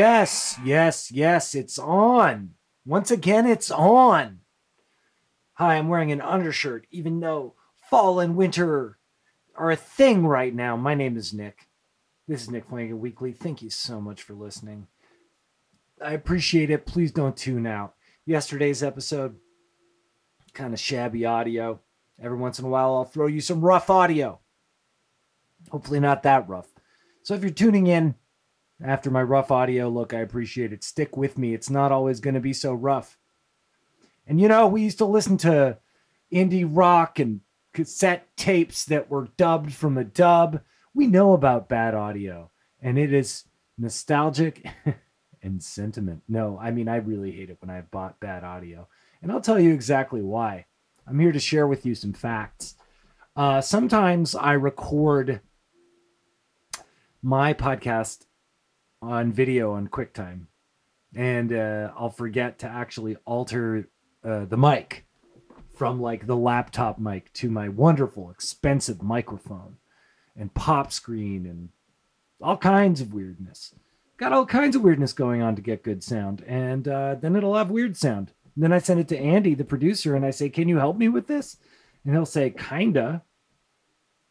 Yes, 0.00 0.58
yes, 0.64 1.12
yes, 1.12 1.54
it's 1.54 1.78
on. 1.78 2.54
Once 2.86 3.10
again, 3.10 3.46
it's 3.46 3.70
on. 3.70 4.38
Hi, 5.56 5.76
I'm 5.76 5.88
wearing 5.88 6.10
an 6.10 6.22
undershirt, 6.22 6.86
even 6.90 7.20
though 7.20 7.52
fall 7.90 8.18
and 8.18 8.34
winter 8.34 8.96
are 9.54 9.70
a 9.70 9.76
thing 9.76 10.26
right 10.26 10.54
now. 10.54 10.74
My 10.74 10.94
name 10.94 11.18
is 11.18 11.34
Nick. 11.34 11.68
This 12.26 12.40
is 12.40 12.48
Nick 12.48 12.64
Flanagan 12.70 12.98
Weekly. 12.98 13.32
Thank 13.32 13.60
you 13.60 13.68
so 13.68 14.00
much 14.00 14.22
for 14.22 14.32
listening. 14.32 14.86
I 16.02 16.14
appreciate 16.14 16.70
it. 16.70 16.86
Please 16.86 17.12
don't 17.12 17.36
tune 17.36 17.66
out. 17.66 17.92
Yesterday's 18.24 18.82
episode, 18.82 19.36
kind 20.54 20.72
of 20.72 20.80
shabby 20.80 21.26
audio. 21.26 21.78
Every 22.18 22.38
once 22.38 22.58
in 22.58 22.64
a 22.64 22.68
while, 22.68 22.94
I'll 22.94 23.04
throw 23.04 23.26
you 23.26 23.42
some 23.42 23.60
rough 23.60 23.90
audio. 23.90 24.40
Hopefully, 25.70 26.00
not 26.00 26.22
that 26.22 26.48
rough. 26.48 26.68
So, 27.22 27.34
if 27.34 27.42
you're 27.42 27.50
tuning 27.50 27.86
in 27.86 28.14
after 28.82 29.10
my 29.10 29.22
rough 29.22 29.50
audio, 29.50 29.88
look, 29.88 30.14
I 30.14 30.20
appreciate 30.20 30.72
it. 30.72 30.84
Stick 30.84 31.16
with 31.16 31.36
me. 31.36 31.54
It's 31.54 31.70
not 31.70 31.92
always 31.92 32.20
going 32.20 32.34
to 32.34 32.40
be 32.40 32.52
so 32.52 32.72
rough. 32.72 33.18
And 34.26 34.40
you 34.40 34.48
know, 34.48 34.66
we 34.66 34.82
used 34.82 34.98
to 34.98 35.04
listen 35.04 35.36
to 35.38 35.78
indie 36.32 36.68
rock 36.68 37.18
and 37.18 37.40
cassette 37.72 38.28
tapes 38.36 38.84
that 38.86 39.10
were 39.10 39.28
dubbed 39.36 39.72
from 39.72 39.98
a 39.98 40.04
dub. 40.04 40.60
We 40.94 41.06
know 41.06 41.34
about 41.34 41.68
bad 41.68 41.94
audio, 41.94 42.50
and 42.80 42.98
it 42.98 43.12
is 43.12 43.44
nostalgic 43.78 44.66
and 45.42 45.62
sentiment. 45.62 46.22
No, 46.28 46.58
I 46.60 46.70
mean, 46.70 46.88
I 46.88 46.96
really 46.96 47.32
hate 47.32 47.50
it 47.50 47.58
when 47.60 47.70
I've 47.70 47.90
bought 47.90 48.20
bad 48.20 48.44
audio. 48.44 48.88
And 49.22 49.30
I'll 49.30 49.40
tell 49.40 49.60
you 49.60 49.72
exactly 49.72 50.22
why. 50.22 50.66
I'm 51.06 51.18
here 51.18 51.32
to 51.32 51.40
share 51.40 51.66
with 51.66 51.84
you 51.84 51.94
some 51.94 52.12
facts. 52.12 52.76
Uh, 53.36 53.60
sometimes 53.60 54.34
I 54.34 54.52
record 54.52 55.40
my 57.22 57.52
podcast 57.52 58.26
on 59.02 59.32
video 59.32 59.72
on 59.72 59.88
QuickTime, 59.88 60.46
and 61.14 61.52
uh, 61.52 61.92
I'll 61.96 62.10
forget 62.10 62.58
to 62.60 62.66
actually 62.66 63.16
alter 63.24 63.88
uh, 64.24 64.44
the 64.44 64.56
mic 64.56 65.06
from 65.74 66.00
like 66.00 66.26
the 66.26 66.36
laptop 66.36 66.98
mic 66.98 67.32
to 67.32 67.50
my 67.50 67.68
wonderful, 67.68 68.30
expensive 68.30 69.02
microphone 69.02 69.76
and 70.36 70.52
pop 70.52 70.92
screen 70.92 71.46
and 71.46 71.70
all 72.42 72.56
kinds 72.56 73.00
of 73.00 73.14
weirdness. 73.14 73.74
Got 74.18 74.32
all 74.32 74.44
kinds 74.44 74.76
of 74.76 74.82
weirdness 74.82 75.14
going 75.14 75.40
on 75.40 75.56
to 75.56 75.62
get 75.62 75.82
good 75.82 76.04
sound, 76.04 76.44
and 76.46 76.86
uh, 76.86 77.14
then 77.14 77.36
it'll 77.36 77.56
have 77.56 77.70
weird 77.70 77.96
sound. 77.96 78.32
And 78.54 78.62
then 78.64 78.72
I 78.72 78.78
send 78.78 79.00
it 79.00 79.08
to 79.08 79.18
Andy, 79.18 79.54
the 79.54 79.64
producer, 79.64 80.14
and 80.14 80.26
I 80.26 80.30
say, 80.30 80.50
"Can 80.50 80.68
you 80.68 80.76
help 80.76 80.98
me 80.98 81.08
with 81.08 81.26
this?" 81.26 81.56
And 82.04 82.14
he'll 82.14 82.26
say, 82.26 82.50
"Kinda." 82.50 83.22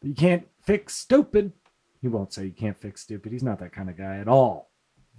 But 0.00 0.08
you 0.08 0.14
can't 0.14 0.46
fix 0.62 0.94
stupid. 0.94 1.52
He 2.00 2.08
won't 2.08 2.32
say 2.32 2.46
you 2.46 2.52
can't 2.52 2.78
fix 2.78 3.02
stupid. 3.02 3.32
He's 3.32 3.42
not 3.42 3.58
that 3.58 3.72
kind 3.72 3.90
of 3.90 3.96
guy 3.96 4.18
at 4.18 4.28
all. 4.28 4.70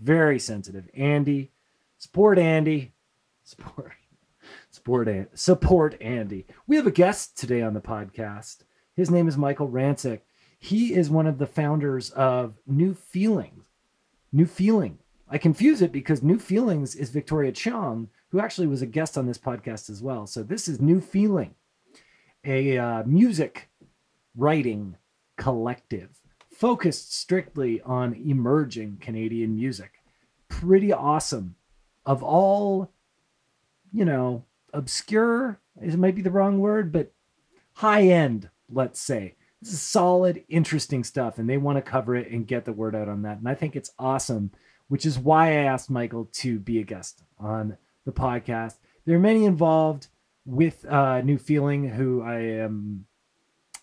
Very 0.01 0.39
sensitive. 0.39 0.89
Andy, 0.95 1.51
support 1.97 2.39
Andy. 2.39 2.93
Support. 3.43 3.91
Support, 4.71 5.37
support 5.37 6.01
Andy. 6.01 6.47
We 6.65 6.75
have 6.75 6.87
a 6.87 6.91
guest 6.91 7.37
today 7.37 7.61
on 7.61 7.73
the 7.73 7.81
podcast. 7.81 8.63
His 8.95 9.11
name 9.11 9.27
is 9.27 9.37
Michael 9.37 9.69
Rancic. 9.69 10.21
He 10.57 10.93
is 10.93 11.09
one 11.09 11.27
of 11.27 11.37
the 11.37 11.47
founders 11.47 12.09
of 12.11 12.55
New 12.65 12.93
Feelings. 12.93 13.65
New 14.31 14.45
Feeling. 14.45 14.97
I 15.29 15.37
confuse 15.37 15.81
it 15.81 15.91
because 15.91 16.23
New 16.23 16.39
Feelings 16.39 16.95
is 16.95 17.09
Victoria 17.09 17.51
Chong, 17.51 18.09
who 18.29 18.39
actually 18.39 18.67
was 18.67 18.81
a 18.81 18.87
guest 18.87 19.17
on 19.17 19.27
this 19.27 19.37
podcast 19.37 19.89
as 19.89 20.01
well. 20.01 20.25
So 20.25 20.43
this 20.43 20.67
is 20.67 20.81
New 20.81 21.01
Feeling, 21.01 21.55
a 22.43 22.77
uh, 22.77 23.03
music 23.05 23.69
writing 24.35 24.97
collective 25.37 26.20
focused 26.61 27.11
strictly 27.11 27.81
on 27.81 28.13
emerging 28.13 28.95
Canadian 29.01 29.55
music. 29.55 29.93
Pretty 30.47 30.93
awesome. 30.93 31.55
Of 32.05 32.21
all, 32.21 32.93
you 33.91 34.05
know, 34.05 34.45
obscure, 34.71 35.59
it 35.81 35.97
might 35.97 36.13
be 36.13 36.21
the 36.21 36.29
wrong 36.29 36.59
word, 36.59 36.91
but 36.91 37.13
high 37.73 38.03
end, 38.03 38.51
let's 38.69 39.01
say. 39.01 39.33
This 39.59 39.73
is 39.73 39.81
solid, 39.81 40.43
interesting 40.49 41.03
stuff, 41.03 41.39
and 41.39 41.49
they 41.49 41.57
want 41.57 41.79
to 41.79 41.81
cover 41.81 42.15
it 42.15 42.29
and 42.29 42.45
get 42.45 42.65
the 42.65 42.73
word 42.73 42.95
out 42.95 43.09
on 43.09 43.23
that. 43.23 43.39
And 43.39 43.49
I 43.49 43.55
think 43.55 43.75
it's 43.75 43.93
awesome, 43.97 44.51
which 44.87 45.03
is 45.03 45.17
why 45.17 45.47
I 45.47 45.63
asked 45.63 45.89
Michael 45.89 46.29
to 46.33 46.59
be 46.59 46.77
a 46.77 46.83
guest 46.83 47.23
on 47.39 47.75
the 48.05 48.11
podcast. 48.11 48.75
There 49.05 49.15
are 49.15 49.19
many 49.19 49.45
involved 49.45 50.09
with 50.45 50.85
uh, 50.85 51.21
New 51.21 51.39
Feeling 51.39 51.89
who 51.89 52.21
I 52.21 52.37
am 52.37 53.07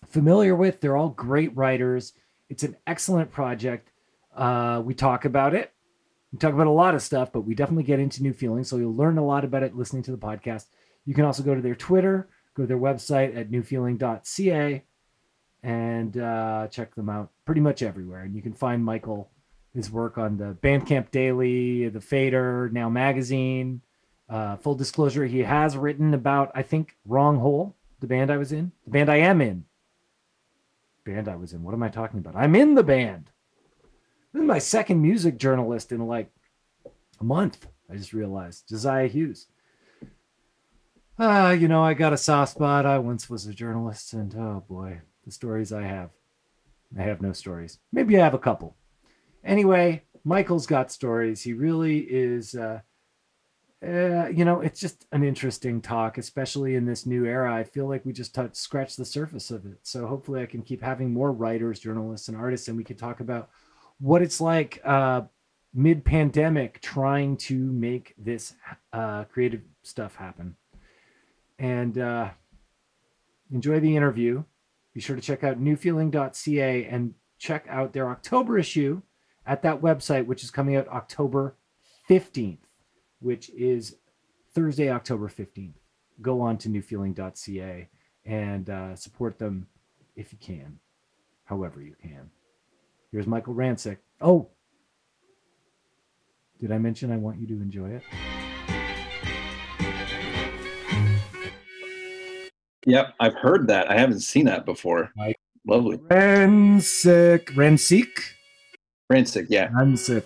familiar 0.07 0.55
with. 0.55 0.79
They're 0.79 0.95
all 0.95 1.09
great 1.09 1.53
writers. 1.57 2.13
It's 2.49 2.63
an 2.63 2.75
excellent 2.87 3.31
project. 3.31 3.91
Uh, 4.35 4.81
we 4.83 4.93
talk 4.93 5.25
about 5.25 5.53
it. 5.53 5.71
We 6.31 6.39
talk 6.39 6.53
about 6.53 6.67
a 6.67 6.71
lot 6.71 6.95
of 6.95 7.01
stuff, 7.01 7.31
but 7.31 7.41
we 7.41 7.55
definitely 7.55 7.83
get 7.83 7.99
into 7.99 8.21
New 8.21 8.33
Feelings. 8.33 8.69
So 8.69 8.77
you'll 8.77 8.95
learn 8.95 9.17
a 9.17 9.25
lot 9.25 9.45
about 9.45 9.63
it 9.63 9.75
listening 9.75 10.03
to 10.03 10.11
the 10.11 10.17
podcast. 10.17 10.65
You 11.05 11.13
can 11.13 11.25
also 11.25 11.43
go 11.43 11.55
to 11.55 11.61
their 11.61 11.75
Twitter, 11.75 12.27
go 12.55 12.63
to 12.63 12.67
their 12.67 12.77
website 12.77 13.35
at 13.37 13.49
newfeeling.ca 13.49 14.83
and 15.63 16.17
uh, 16.17 16.67
check 16.67 16.95
them 16.95 17.09
out 17.09 17.31
pretty 17.45 17.61
much 17.61 17.81
everywhere. 17.81 18.21
And 18.21 18.35
you 18.35 18.41
can 18.41 18.53
find 18.53 18.83
Michael, 18.83 19.29
his 19.73 19.91
work 19.91 20.17
on 20.17 20.37
the 20.37 20.57
Bandcamp 20.61 21.11
Daily, 21.11 21.89
the 21.89 22.01
Fader, 22.01 22.69
Now 22.71 22.89
Magazine. 22.89 23.81
Uh, 24.29 24.57
full 24.57 24.75
disclosure, 24.75 25.25
he 25.25 25.39
has 25.39 25.75
written 25.75 26.13
about, 26.13 26.51
I 26.53 26.61
think, 26.61 26.95
Wrong 27.05 27.39
Hole, 27.39 27.75
the 27.99 28.05
band 28.05 28.29
I 28.29 28.37
was 28.37 28.51
in, 28.51 28.71
the 28.85 28.91
band 28.91 29.09
I 29.09 29.17
am 29.17 29.41
in. 29.41 29.65
Band 31.09 31.27
I 31.27 31.35
was 31.35 31.53
in. 31.53 31.63
What 31.63 31.73
am 31.73 31.81
I 31.81 31.89
talking 31.89 32.19
about? 32.19 32.35
I'm 32.35 32.53
in 32.55 32.75
the 32.75 32.83
band. 32.83 33.31
This 34.31 34.41
is 34.41 34.47
my 34.47 34.59
second 34.59 35.01
music 35.01 35.37
journalist 35.37 35.91
in 35.91 36.05
like 36.05 36.31
a 37.19 37.23
month. 37.23 37.65
I 37.91 37.95
just 37.95 38.13
realized 38.13 38.69
Josiah 38.69 39.07
Hughes. 39.07 39.47
Ah, 41.17 41.47
uh, 41.47 41.51
you 41.51 41.67
know, 41.67 41.83
I 41.83 41.95
got 41.95 42.13
a 42.13 42.17
soft 42.17 42.51
spot. 42.51 42.85
I 42.85 42.99
once 42.99 43.27
was 43.27 43.47
a 43.47 43.53
journalist, 43.55 44.13
and 44.13 44.35
oh 44.35 44.63
boy, 44.69 45.01
the 45.25 45.31
stories 45.31 45.73
I 45.73 45.81
have. 45.81 46.11
I 46.97 47.01
have 47.01 47.23
no 47.23 47.33
stories. 47.33 47.79
Maybe 47.91 48.15
I 48.19 48.23
have 48.23 48.35
a 48.35 48.39
couple. 48.39 48.75
Anyway, 49.43 50.03
Michael's 50.23 50.67
got 50.67 50.91
stories. 50.91 51.41
He 51.41 51.53
really 51.53 52.01
is. 52.01 52.53
Uh, 52.53 52.81
uh, 53.85 54.27
you 54.27 54.43
know, 54.43 54.59
it's 54.59 54.79
just 54.79 55.05
an 55.13 55.23
interesting 55.23 55.81
talk, 55.81 56.17
especially 56.17 56.75
in 56.75 56.85
this 56.85 57.05
new 57.05 57.25
era. 57.25 57.53
I 57.53 57.63
feel 57.63 57.87
like 57.87 58.05
we 58.05 58.11
just 58.11 58.35
touched, 58.35 58.57
scratched 58.57 58.97
the 58.97 59.05
surface 59.05 59.51
of 59.51 59.65
it. 59.65 59.77
So 59.83 60.05
hopefully, 60.05 60.41
I 60.41 60.47
can 60.47 60.63
keep 60.63 60.81
having 60.81 61.13
more 61.13 61.31
writers, 61.31 61.79
journalists, 61.79 62.27
and 62.27 62.35
artists, 62.35 62.67
and 62.67 62.75
we 62.75 62.83
can 62.83 62.97
talk 62.97 63.21
about 63.21 63.49
what 63.99 64.21
it's 64.21 64.41
like 64.41 64.81
uh, 64.83 65.21
mid-pandemic 65.73 66.81
trying 66.81 67.37
to 67.37 67.57
make 67.57 68.15
this 68.17 68.53
uh, 68.91 69.23
creative 69.25 69.61
stuff 69.83 70.15
happen. 70.15 70.57
And 71.57 71.97
uh, 71.97 72.31
enjoy 73.53 73.79
the 73.79 73.95
interview. 73.95 74.43
Be 74.93 74.99
sure 74.99 75.15
to 75.15 75.21
check 75.21 75.45
out 75.45 75.61
newfeeling.ca 75.61 76.85
and 76.85 77.13
check 77.37 77.65
out 77.69 77.93
their 77.93 78.09
October 78.09 78.57
issue 78.57 79.03
at 79.45 79.61
that 79.61 79.81
website, 79.81 80.25
which 80.25 80.43
is 80.43 80.51
coming 80.51 80.75
out 80.75 80.87
October 80.89 81.55
15th 82.09 82.57
which 83.19 83.49
is 83.51 83.97
Thursday, 84.53 84.89
October 84.89 85.27
15th. 85.27 85.73
Go 86.21 86.41
on 86.41 86.57
to 86.59 86.69
newfeeling.ca 86.69 87.89
and 88.25 88.69
uh, 88.69 88.95
support 88.95 89.39
them 89.39 89.67
if 90.15 90.31
you 90.33 90.37
can, 90.39 90.79
however 91.45 91.81
you 91.81 91.95
can. 92.01 92.29
Here's 93.11 93.27
Michael 93.27 93.55
Rancic. 93.55 93.97
Oh, 94.21 94.49
did 96.59 96.71
I 96.71 96.77
mention 96.77 97.11
I 97.11 97.17
want 97.17 97.39
you 97.39 97.47
to 97.47 97.53
enjoy 97.53 97.89
it? 97.89 98.03
Yep, 102.85 103.13
I've 103.19 103.35
heard 103.35 103.67
that. 103.67 103.89
I 103.89 103.97
haven't 103.97 104.21
seen 104.21 104.45
that 104.45 104.65
before. 104.65 105.11
Mike. 105.15 105.37
Lovely. 105.67 105.97
Rancic. 105.97 107.45
Rancic? 107.51 108.07
Rancic, 109.11 109.47
yeah. 109.49 109.69
Rancic. 109.69 110.25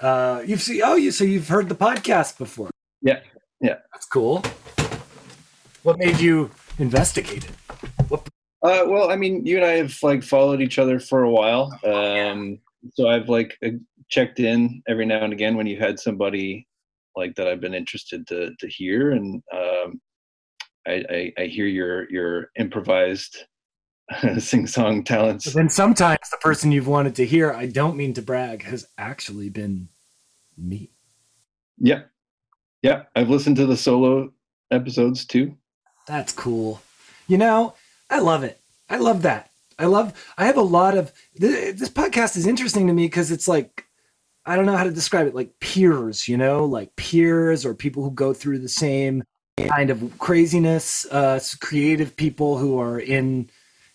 Uh, 0.00 0.42
you've 0.46 0.62
seen, 0.62 0.80
oh, 0.82 0.96
you 0.96 1.10
so 1.10 1.24
you've 1.24 1.48
heard 1.48 1.68
the 1.68 1.74
podcast 1.74 2.38
before. 2.38 2.70
Yeah, 3.02 3.20
yeah, 3.60 3.76
that's 3.92 4.06
cool. 4.06 4.42
What 5.82 5.98
made 5.98 6.18
you 6.18 6.50
investigate 6.78 7.44
it? 7.44 7.50
What? 8.08 8.26
Uh, 8.62 8.84
well, 8.86 9.10
I 9.10 9.16
mean, 9.16 9.44
you 9.44 9.56
and 9.56 9.64
I 9.64 9.72
have 9.72 9.96
like 10.02 10.22
followed 10.22 10.62
each 10.62 10.78
other 10.78 11.00
for 11.00 11.22
a 11.22 11.30
while, 11.30 11.78
um, 11.84 12.58
so 12.94 13.08
I've 13.08 13.28
like 13.28 13.58
uh, 13.64 13.70
checked 14.08 14.40
in 14.40 14.82
every 14.88 15.04
now 15.04 15.22
and 15.22 15.32
again 15.32 15.56
when 15.56 15.66
you 15.66 15.78
had 15.78 16.00
somebody 16.00 16.66
like 17.14 17.34
that 17.36 17.48
I've 17.48 17.60
been 17.60 17.74
interested 17.74 18.26
to 18.28 18.52
to 18.58 18.68
hear, 18.68 19.12
and 19.12 19.42
um, 19.52 20.00
I, 20.88 21.04
I, 21.10 21.32
I 21.42 21.44
hear 21.44 21.66
your 21.66 22.10
your 22.10 22.50
improvised 22.58 23.36
sing 24.38 24.66
song 24.66 25.04
talents. 25.04 25.44
But 25.46 25.54
then 25.54 25.68
sometimes 25.68 26.30
the 26.30 26.38
person 26.38 26.72
you've 26.72 26.88
wanted 26.88 27.14
to 27.16 27.26
hear, 27.26 27.52
I 27.52 27.66
don't 27.66 27.96
mean 27.96 28.14
to 28.14 28.22
brag, 28.22 28.62
has 28.64 28.86
actually 28.98 29.48
been 29.48 29.88
me. 30.56 30.90
Yeah. 31.78 32.02
Yeah. 32.82 33.04
I've 33.14 33.30
listened 33.30 33.56
to 33.56 33.66
the 33.66 33.76
solo 33.76 34.32
episodes 34.70 35.24
too. 35.24 35.56
That's 36.06 36.32
cool. 36.32 36.80
You 37.28 37.38
know, 37.38 37.74
I 38.08 38.18
love 38.20 38.42
it. 38.44 38.60
I 38.88 38.96
love 38.96 39.22
that. 39.22 39.50
I 39.78 39.86
love, 39.86 40.12
I 40.36 40.46
have 40.46 40.58
a 40.58 40.62
lot 40.62 40.98
of, 40.98 41.12
this 41.34 41.88
podcast 41.88 42.36
is 42.36 42.46
interesting 42.46 42.86
to 42.88 42.92
me 42.92 43.06
because 43.06 43.30
it's 43.30 43.48
like, 43.48 43.86
I 44.44 44.56
don't 44.56 44.66
know 44.66 44.76
how 44.76 44.84
to 44.84 44.90
describe 44.90 45.26
it, 45.26 45.34
like 45.34 45.58
peers, 45.60 46.26
you 46.26 46.36
know, 46.36 46.64
like 46.64 46.96
peers 46.96 47.64
or 47.64 47.74
people 47.74 48.02
who 48.02 48.10
go 48.10 48.34
through 48.34 48.58
the 48.58 48.68
same 48.68 49.22
kind 49.68 49.90
of 49.90 50.18
craziness, 50.18 51.06
uh, 51.10 51.40
creative 51.60 52.16
people 52.16 52.58
who 52.58 52.78
are 52.78 52.98
in, 52.98 53.48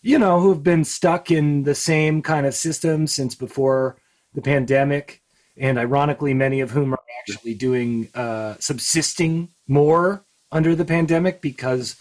you 0.05 0.19
know, 0.19 0.39
who 0.39 0.49
have 0.49 0.61
been 0.61 0.83
stuck 0.83 1.31
in 1.31 1.63
the 1.63 1.73
same 1.73 2.21
kind 2.21 2.45
of 2.45 2.53
system 2.53 3.07
since 3.07 3.33
before 3.33 3.97
the 4.35 4.41
pandemic. 4.41 5.23
And 5.57 5.79
ironically, 5.79 6.31
many 6.35 6.61
of 6.61 6.69
whom 6.69 6.93
are 6.93 6.99
actually 7.19 7.55
doing, 7.55 8.09
uh, 8.13 8.53
subsisting 8.59 9.49
more 9.67 10.23
under 10.51 10.75
the 10.75 10.85
pandemic 10.85 11.41
because 11.41 11.99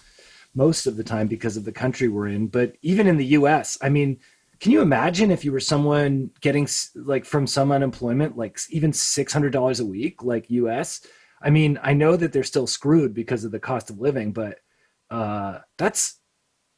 most 0.55 0.87
of 0.87 0.99
the 0.99 1.03
time 1.03 1.29
because 1.29 1.57
of 1.57 1.65
the 1.65 1.73
country 1.73 2.09
we're 2.09 2.29
in. 2.29 2.49
But 2.49 2.77
even 2.83 3.07
in 3.07 3.17
the 3.17 3.39
US, 3.39 3.79
I 3.81 3.89
mean, 3.89 4.21
can 4.61 4.71
you 4.71 4.83
imagine 4.83 5.31
if 5.31 5.43
you 5.43 5.51
were 5.51 5.59
someone 5.59 6.31
getting 6.43 6.69
like 6.95 7.25
from 7.25 7.47
some 7.47 7.73
unemployment, 7.73 8.37
like 8.37 8.59
even 8.69 8.93
$600 8.93 9.81
a 9.81 9.85
week, 9.85 10.23
like 10.23 10.51
US? 10.51 11.01
I 11.41 11.49
mean, 11.49 11.79
I 11.83 11.95
know 11.95 12.17
that 12.17 12.35
they're 12.35 12.43
still 12.43 12.67
screwed 12.67 13.15
because 13.15 13.45
of 13.45 13.51
the 13.51 13.59
cost 13.59 13.89
of 13.89 13.99
living, 13.99 14.35
but 14.35 14.59
uh, 15.11 15.61
that's 15.79 16.21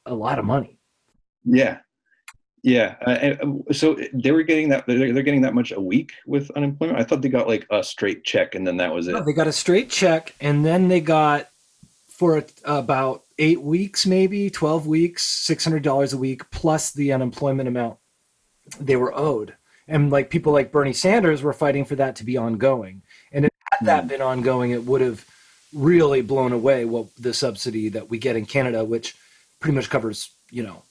a 0.06 0.14
lot 0.14 0.38
of 0.38 0.44
money. 0.44 0.75
Yeah, 1.46 1.78
yeah. 2.62 2.96
Uh, 3.06 3.10
uh, 3.10 3.72
so 3.72 3.96
they 4.12 4.32
were 4.32 4.42
getting 4.42 4.68
that. 4.70 4.86
They're, 4.86 5.12
they're, 5.12 5.22
getting 5.22 5.42
that 5.42 5.54
much 5.54 5.72
a 5.72 5.80
week 5.80 6.12
with 6.26 6.50
unemployment. 6.52 6.98
I 6.98 7.04
thought 7.04 7.22
they 7.22 7.28
got 7.28 7.48
like 7.48 7.66
a 7.70 7.82
straight 7.82 8.24
check, 8.24 8.54
and 8.54 8.66
then 8.66 8.76
that 8.78 8.92
was 8.92 9.08
it. 9.08 9.12
No, 9.12 9.24
they 9.24 9.32
got 9.32 9.46
a 9.46 9.52
straight 9.52 9.88
check, 9.88 10.34
and 10.40 10.64
then 10.64 10.88
they 10.88 11.00
got 11.00 11.48
for 12.08 12.44
about 12.64 13.24
eight 13.38 13.62
weeks, 13.62 14.06
maybe 14.06 14.50
twelve 14.50 14.86
weeks, 14.86 15.22
six 15.24 15.64
hundred 15.64 15.82
dollars 15.82 16.12
a 16.12 16.18
week 16.18 16.50
plus 16.50 16.92
the 16.92 17.12
unemployment 17.12 17.68
amount 17.68 17.98
they 18.80 18.96
were 18.96 19.16
owed. 19.16 19.54
And 19.88 20.10
like 20.10 20.30
people 20.30 20.52
like 20.52 20.72
Bernie 20.72 20.92
Sanders 20.92 21.42
were 21.42 21.52
fighting 21.52 21.84
for 21.84 21.94
that 21.96 22.16
to 22.16 22.24
be 22.24 22.36
ongoing. 22.36 23.02
And 23.30 23.44
if 23.44 23.50
had 23.70 23.86
that 23.86 24.02
hmm. 24.02 24.08
been 24.08 24.22
ongoing, 24.22 24.70
it 24.70 24.84
would 24.84 25.00
have 25.00 25.24
really 25.72 26.22
blown 26.22 26.52
away 26.52 26.84
what 26.84 27.14
the 27.16 27.34
subsidy 27.34 27.88
that 27.90 28.08
we 28.08 28.18
get 28.18 28.36
in 28.36 28.46
Canada, 28.46 28.84
which 28.84 29.14
pretty 29.60 29.74
much 29.74 29.90
covers, 29.90 30.30
you 30.50 30.62
know, 30.62 30.82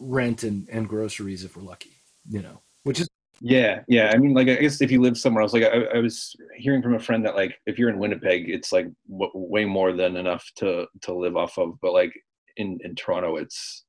rent 0.00 0.42
and, 0.42 0.68
and 0.70 0.88
groceries 0.88 1.44
if 1.44 1.56
we're 1.56 1.62
lucky, 1.62 2.02
you 2.28 2.42
know, 2.42 2.60
which 2.82 3.00
is 3.00 3.08
yeah, 3.42 3.80
yeah. 3.88 4.10
I 4.12 4.18
mean, 4.18 4.34
like, 4.34 4.48
I 4.48 4.56
guess 4.56 4.82
if 4.82 4.90
you 4.90 5.00
live 5.00 5.16
somewhere 5.16 5.42
else, 5.42 5.54
like, 5.54 5.62
I, 5.62 5.96
I 5.96 5.98
was 5.98 6.36
hearing 6.56 6.82
from 6.82 6.94
a 6.94 7.00
friend 7.00 7.24
that, 7.24 7.36
like, 7.36 7.58
if 7.64 7.78
you're 7.78 7.88
in 7.88 7.98
Winnipeg, 7.98 8.50
it's 8.50 8.70
like 8.70 8.86
w- 9.10 9.30
way 9.34 9.64
more 9.64 9.92
than 9.92 10.16
enough 10.16 10.46
to 10.56 10.86
to 11.02 11.14
live 11.14 11.36
off 11.36 11.58
of. 11.58 11.80
But 11.80 11.92
like 11.92 12.12
in 12.56 12.78
in 12.84 12.94
Toronto, 12.94 13.36
it's 13.36 13.84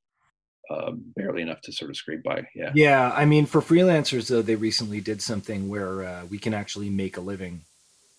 uh, 0.69 0.91
barely 1.17 1.41
enough 1.41 1.61
to 1.61 1.73
sort 1.73 1.91
of 1.91 1.97
scrape 1.97 2.23
by. 2.23 2.47
Yeah. 2.55 2.71
Yeah, 2.73 3.11
I 3.13 3.25
mean, 3.25 3.45
for 3.45 3.61
freelancers 3.61 4.29
though, 4.29 4.41
they 4.41 4.55
recently 4.55 5.01
did 5.01 5.21
something 5.21 5.67
where 5.67 6.03
uh, 6.05 6.25
we 6.29 6.37
can 6.37 6.53
actually 6.53 6.89
make 6.89 7.17
a 7.17 7.21
living 7.21 7.61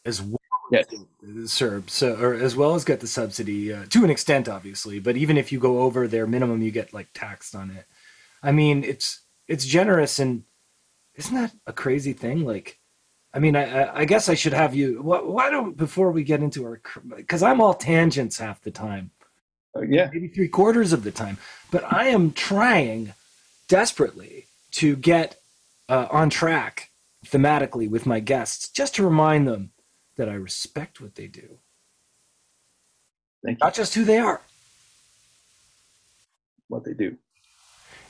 as 0.05 0.21
well 0.21 0.42
yes. 0.73 0.87
CERB 1.25 1.89
so 1.91 2.17
or 2.17 2.35
as 2.35 2.57
well 2.57 2.75
as 2.75 2.85
get 2.85 3.01
the 3.01 3.07
subsidy 3.07 3.73
uh, 3.73 3.85
to 3.91 4.05
an 4.05 4.11
extent 4.11 4.49
obviously 4.49 4.99
but 4.99 5.17
even 5.17 5.37
if 5.37 5.53
you 5.53 5.61
go 5.61 5.81
over 5.81 6.09
their 6.09 6.27
minimum 6.27 6.63
you 6.63 6.71
get 6.71 6.93
like 6.93 7.09
taxed 7.15 7.55
on 7.55 7.71
it. 7.71 7.87
I 8.43 8.53
mean 8.53 8.83
it's 8.85 9.21
it's 9.47 9.65
generous 9.65 10.19
and 10.19 10.45
isn't 11.15 11.35
that 11.35 11.53
a 11.67 11.73
crazy 11.73 12.13
thing? 12.13 12.45
Like 12.45 12.79
i 13.35 13.39
mean 13.39 13.57
i 13.57 14.01
i 14.01 14.05
guess 14.05 14.29
i 14.29 14.35
should 14.35 14.53
have 14.53 14.75
you 14.75 15.01
why, 15.03 15.21
why 15.21 15.51
don't 15.51 15.77
before 15.77 16.11
we 16.11 16.23
get 16.23 16.43
into 16.43 16.65
our 16.65 16.81
because 17.17 17.43
i'm 17.43 17.61
all 17.61 17.75
tangents 17.75 18.39
half 18.39 18.61
the 18.63 18.71
time. 18.71 19.11
Uh, 19.75 19.83
yeah. 19.83 20.11
Maybe 20.13 20.29
three 20.29 20.49
quarters 20.49 20.93
of 20.93 21.03
the 21.03 21.13
time. 21.13 21.39
But 21.71 21.91
i 21.91 22.09
am 22.09 22.33
trying 22.33 23.15
desperately 23.69 24.47
to 24.73 24.97
get 24.97 25.37
uh, 25.89 26.09
on 26.11 26.31
track 26.31 26.91
thematically 27.27 27.89
with 27.89 28.07
my 28.07 28.21
guests 28.21 28.69
just 28.69 28.95
to 28.97 29.05
remind 29.05 29.47
them 29.47 29.71
that 30.17 30.29
I 30.29 30.35
respect 30.35 31.01
what 31.01 31.15
they 31.15 31.27
do. 31.27 31.59
Not 33.43 33.75
just 33.75 33.95
who 33.95 34.05
they 34.05 34.19
are. 34.19 34.41
What 36.69 36.85
they 36.85 36.95
do. 36.95 37.17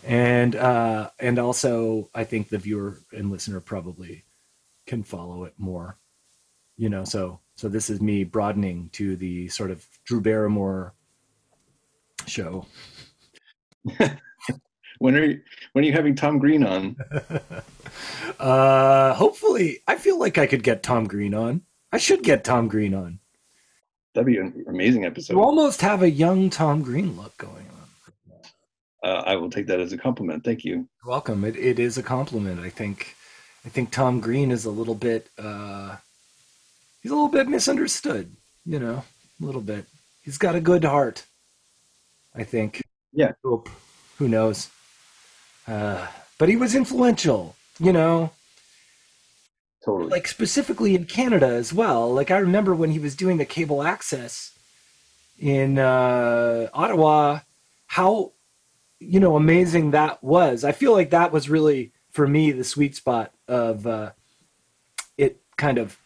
And 0.05 0.57
uh, 0.57 1.11
and 1.19 1.39
also 1.39 2.11
I 2.15 2.25
think 2.25 2.49
the 2.49 2.59
viewer 2.59 2.99
and 3.13 3.31
listener 3.31 3.61
probably 3.61 4.25
can 4.87 5.03
follow 5.03 5.45
it 5.45 5.55
more. 5.59 5.99
You 6.77 6.89
know, 6.89 7.05
so 7.05 7.41
so 7.57 7.69
this 7.69 7.89
is 7.89 8.01
me 8.01 8.25
broadening 8.25 8.91
to 8.95 9.17
the 9.17 9.49
sort 9.49 9.71
of 9.71 9.87
Drew 10.05 10.21
Barrymore 10.21 10.95
show. 12.27 12.67
when 14.99 15.17
are 15.17 15.25
you 15.25 15.41
when 15.73 15.85
are 15.85 15.87
you 15.87 15.93
having 15.93 16.15
Tom 16.15 16.39
Green 16.39 16.65
on? 16.65 16.97
uh 18.41 19.15
hopefully 19.15 19.81
I 19.87 19.97
feel 19.97 20.19
like 20.19 20.39
I 20.39 20.47
could 20.47 20.63
get 20.63 20.83
Tom 20.83 21.07
Green 21.07 21.35
on. 21.35 21.63
I 21.93 21.99
should 21.99 22.23
get 22.23 22.45
Tom 22.45 22.69
Green 22.69 22.95
on. 22.95 23.19
That'd 24.15 24.27
be 24.27 24.39
an 24.39 24.65
amazing 24.69 25.05
episode. 25.05 25.35
You 25.35 25.43
almost 25.43 25.81
have 25.81 26.03
a 26.03 26.11
young 26.11 26.51
Tom 26.51 26.83
Green 26.83 27.17
look 27.17 27.37
going 27.37 27.67
on. 27.67 29.09
Uh, 29.11 29.23
I 29.27 29.37
will 29.37 29.51
take 29.51 29.67
that 29.67 29.81
as 29.81 29.93
a 29.93 29.99
compliment. 29.99 30.45
Thank 30.45 30.65
you. 30.65 30.75
You're 30.75 31.11
welcome. 31.11 31.45
It, 31.45 31.57
it 31.57 31.79
is 31.79 31.99
a 31.99 32.03
compliment. 32.03 32.61
I 32.61 32.69
think. 32.69 33.17
I 33.65 33.69
think 33.69 33.91
Tom 33.91 34.21
Green 34.21 34.51
is 34.51 34.65
a 34.65 34.71
little 34.71 34.95
bit. 34.95 35.29
Uh, 35.39 35.97
he's 37.01 37.13
a 37.13 37.15
little 37.15 37.29
bit 37.29 37.49
misunderstood. 37.49 38.35
You 38.65 38.79
know, 38.79 39.05
a 39.41 39.45
little 39.45 39.61
bit. 39.61 39.87
He's 40.23 40.39
got 40.39 40.55
a 40.55 40.61
good 40.61 40.85
heart. 40.85 41.27
I 42.35 42.45
think. 42.45 42.83
Yeah. 43.13 43.33
Who 43.43 44.29
knows? 44.29 44.71
Uh, 45.67 46.07
but 46.39 46.49
he 46.49 46.57
was 46.57 46.75
influential. 46.75 47.57
You 47.79 47.93
know, 47.93 48.31
Totally. 49.85 50.11
Like 50.11 50.29
specifically 50.29 50.95
in 50.95 51.07
Canada 51.07 51.49
as 51.49 51.73
well. 51.73 52.13
Like 52.13 52.31
I 52.31 52.39
remember 52.39 52.75
when 52.75 52.93
he 52.93 53.01
was 53.01 53.17
doing 53.17 53.39
the 53.39 53.45
cable 53.45 53.83
access 53.83 54.57
in 55.39 55.79
uh, 55.79 56.69
Ottawa, 56.73 57.41
how 57.87 58.33
you 59.01 59.19
know 59.19 59.37
amazing 59.37 59.91
that 59.91 60.23
was. 60.23 60.63
I 60.63 60.71
feel 60.71 60.93
like 60.93 61.11
that 61.11 61.33
was 61.33 61.51
really 61.51 61.93
for 62.11 62.29
me 62.29 62.53
the 62.53 62.63
sweet 62.65 62.95
spot 62.95 63.33
of 63.49 63.87
uh, 63.87 64.13
it. 65.19 65.41
Kind 65.57 65.79
of, 65.79 65.99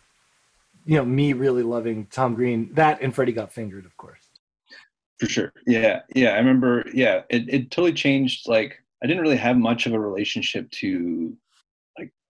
you 0.86 0.96
know, 0.96 1.04
me 1.04 1.34
really 1.34 1.62
loving 1.62 2.06
Tom 2.06 2.34
Green. 2.34 2.72
That 2.74 3.02
and 3.02 3.14
Freddy 3.14 3.32
got 3.32 3.52
fingered, 3.52 3.84
of 3.84 3.96
course. 3.98 4.20
For 5.20 5.26
sure. 5.26 5.52
Yeah, 5.66 6.00
yeah. 6.14 6.30
I 6.30 6.38
remember. 6.38 6.86
Yeah, 6.94 7.22
it 7.28 7.48
it 7.48 7.70
totally 7.70 7.92
changed. 7.92 8.48
Like 8.48 8.82
I 9.02 9.06
didn't 9.06 9.22
really 9.22 9.36
have 9.36 9.58
much 9.58 9.84
of 9.84 9.92
a 9.92 10.00
relationship 10.00 10.70
to 10.72 11.36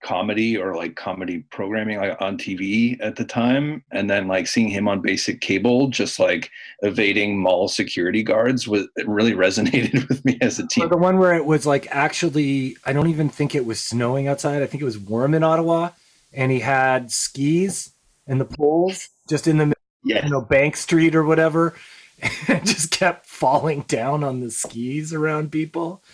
comedy 0.06 0.56
or 0.56 0.76
like 0.76 0.94
comedy 0.94 1.38
programming 1.50 1.98
like 1.98 2.16
on 2.22 2.38
TV 2.38 2.96
at 3.00 3.16
the 3.16 3.24
time 3.24 3.82
and 3.90 4.08
then 4.08 4.28
like 4.28 4.46
seeing 4.46 4.68
him 4.68 4.86
on 4.86 5.00
basic 5.00 5.40
cable 5.40 5.88
just 5.88 6.20
like 6.20 6.48
evading 6.82 7.36
mall 7.36 7.66
security 7.66 8.22
guards 8.22 8.68
was 8.68 8.86
it 8.94 9.08
really 9.08 9.32
resonated 9.32 10.08
with 10.08 10.24
me 10.24 10.38
as 10.40 10.60
a 10.60 10.66
teen. 10.68 10.88
the 10.88 10.96
one 10.96 11.18
where 11.18 11.34
it 11.34 11.44
was 11.44 11.66
like 11.66 11.88
actually 11.90 12.76
I 12.86 12.92
don't 12.92 13.08
even 13.08 13.28
think 13.28 13.56
it 13.56 13.66
was 13.66 13.80
snowing 13.80 14.28
outside. 14.28 14.62
I 14.62 14.66
think 14.66 14.80
it 14.80 14.84
was 14.84 14.96
warm 14.96 15.34
in 15.34 15.42
Ottawa 15.42 15.90
and 16.32 16.52
he 16.52 16.60
had 16.60 17.10
skis 17.10 17.90
and 18.28 18.40
the 18.40 18.44
poles 18.44 19.08
just 19.28 19.48
in 19.48 19.58
the 19.58 19.74
yeah. 20.04 20.24
you 20.24 20.30
know 20.30 20.40
Bank 20.40 20.76
Street 20.76 21.16
or 21.16 21.24
whatever 21.24 21.74
and 22.46 22.64
just 22.64 22.92
kept 22.92 23.26
falling 23.26 23.80
down 23.88 24.22
on 24.22 24.38
the 24.38 24.52
skis 24.52 25.12
around 25.12 25.50
people 25.50 26.04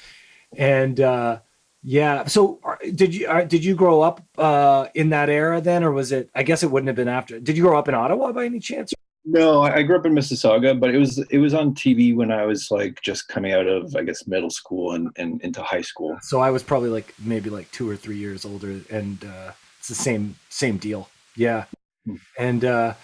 and 0.57 0.99
uh 0.99 1.41
yeah. 1.83 2.25
So 2.27 2.61
did 2.95 3.15
you 3.15 3.27
uh, 3.29 3.45
did 3.45 3.65
you 3.65 3.75
grow 3.75 4.01
up 4.03 4.23
uh, 4.39 4.89
in 4.95 5.11
that 5.11 5.29
era 5.29 5.61
then, 5.61 5.83
or 5.83 5.93
was 5.93 6.13
it? 6.13 6.31
I 6.35 6.43
guess 6.43 6.63
it 6.63 6.71
wouldn't 6.71 6.89
have 6.89 6.97
been 6.97 7.09
after. 7.09 7.41
Did 7.41 7.57
you 7.57 7.65
grow 7.65 7.79
up 7.79 7.89
in 7.89 7.95
Ottawa 7.95 8.33
by 8.33 8.45
any 8.45 8.61
chance? 8.61 8.93
No, 9.25 9.63
I 9.63 9.83
grew 9.83 9.97
up 9.97 10.07
in 10.07 10.15
Mississauga, 10.15 10.79
but 10.79 10.93
it 10.93 10.99
was 10.99 11.19
it 11.31 11.39
was 11.39 11.55
on 11.55 11.75
TV 11.75 12.15
when 12.15 12.33
I 12.33 12.45
was 12.45 12.71
like 12.71 13.01
just 13.03 13.29
coming 13.29 13.53
out 13.53 13.67
of 13.67 13.95
I 13.97 14.03
guess 14.03 14.27
middle 14.27 14.51
school 14.51 14.93
and, 14.95 15.11
and 15.17 15.41
into 15.43 15.63
high 15.63 15.81
school. 15.81 16.19
So 16.23 16.41
I 16.41 16.51
was 16.51 16.63
probably 16.63 16.91
like 16.91 17.15
maybe 17.21 17.49
like 17.49 17.71
two 17.71 17.89
or 17.89 17.97
three 17.97 18.17
years 18.17 18.45
older, 18.45 18.81
and 18.91 19.25
uh, 19.25 19.53
it's 19.79 19.89
the 19.89 19.95
same 19.95 20.37
same 20.49 20.77
deal. 20.77 21.09
Yeah, 21.37 21.65
hmm. 22.05 22.17
and 22.37 22.65
uh, 22.65 22.95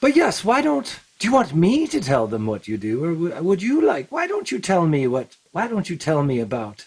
but 0.00 0.16
yes, 0.16 0.44
why 0.44 0.62
don't 0.62 0.98
do 1.18 1.28
you 1.28 1.32
want 1.32 1.54
me 1.54 1.86
to 1.86 2.00
tell 2.00 2.26
them 2.26 2.46
what 2.46 2.66
you 2.66 2.76
do, 2.76 3.04
or 3.04 3.42
would 3.42 3.62
you 3.62 3.80
like? 3.80 4.10
Why 4.10 4.26
don't 4.26 4.50
you 4.50 4.58
tell 4.58 4.86
me 4.86 5.06
what? 5.06 5.36
Why 5.52 5.68
don't 5.68 5.88
you 5.88 5.96
tell 5.96 6.24
me 6.24 6.40
about? 6.40 6.86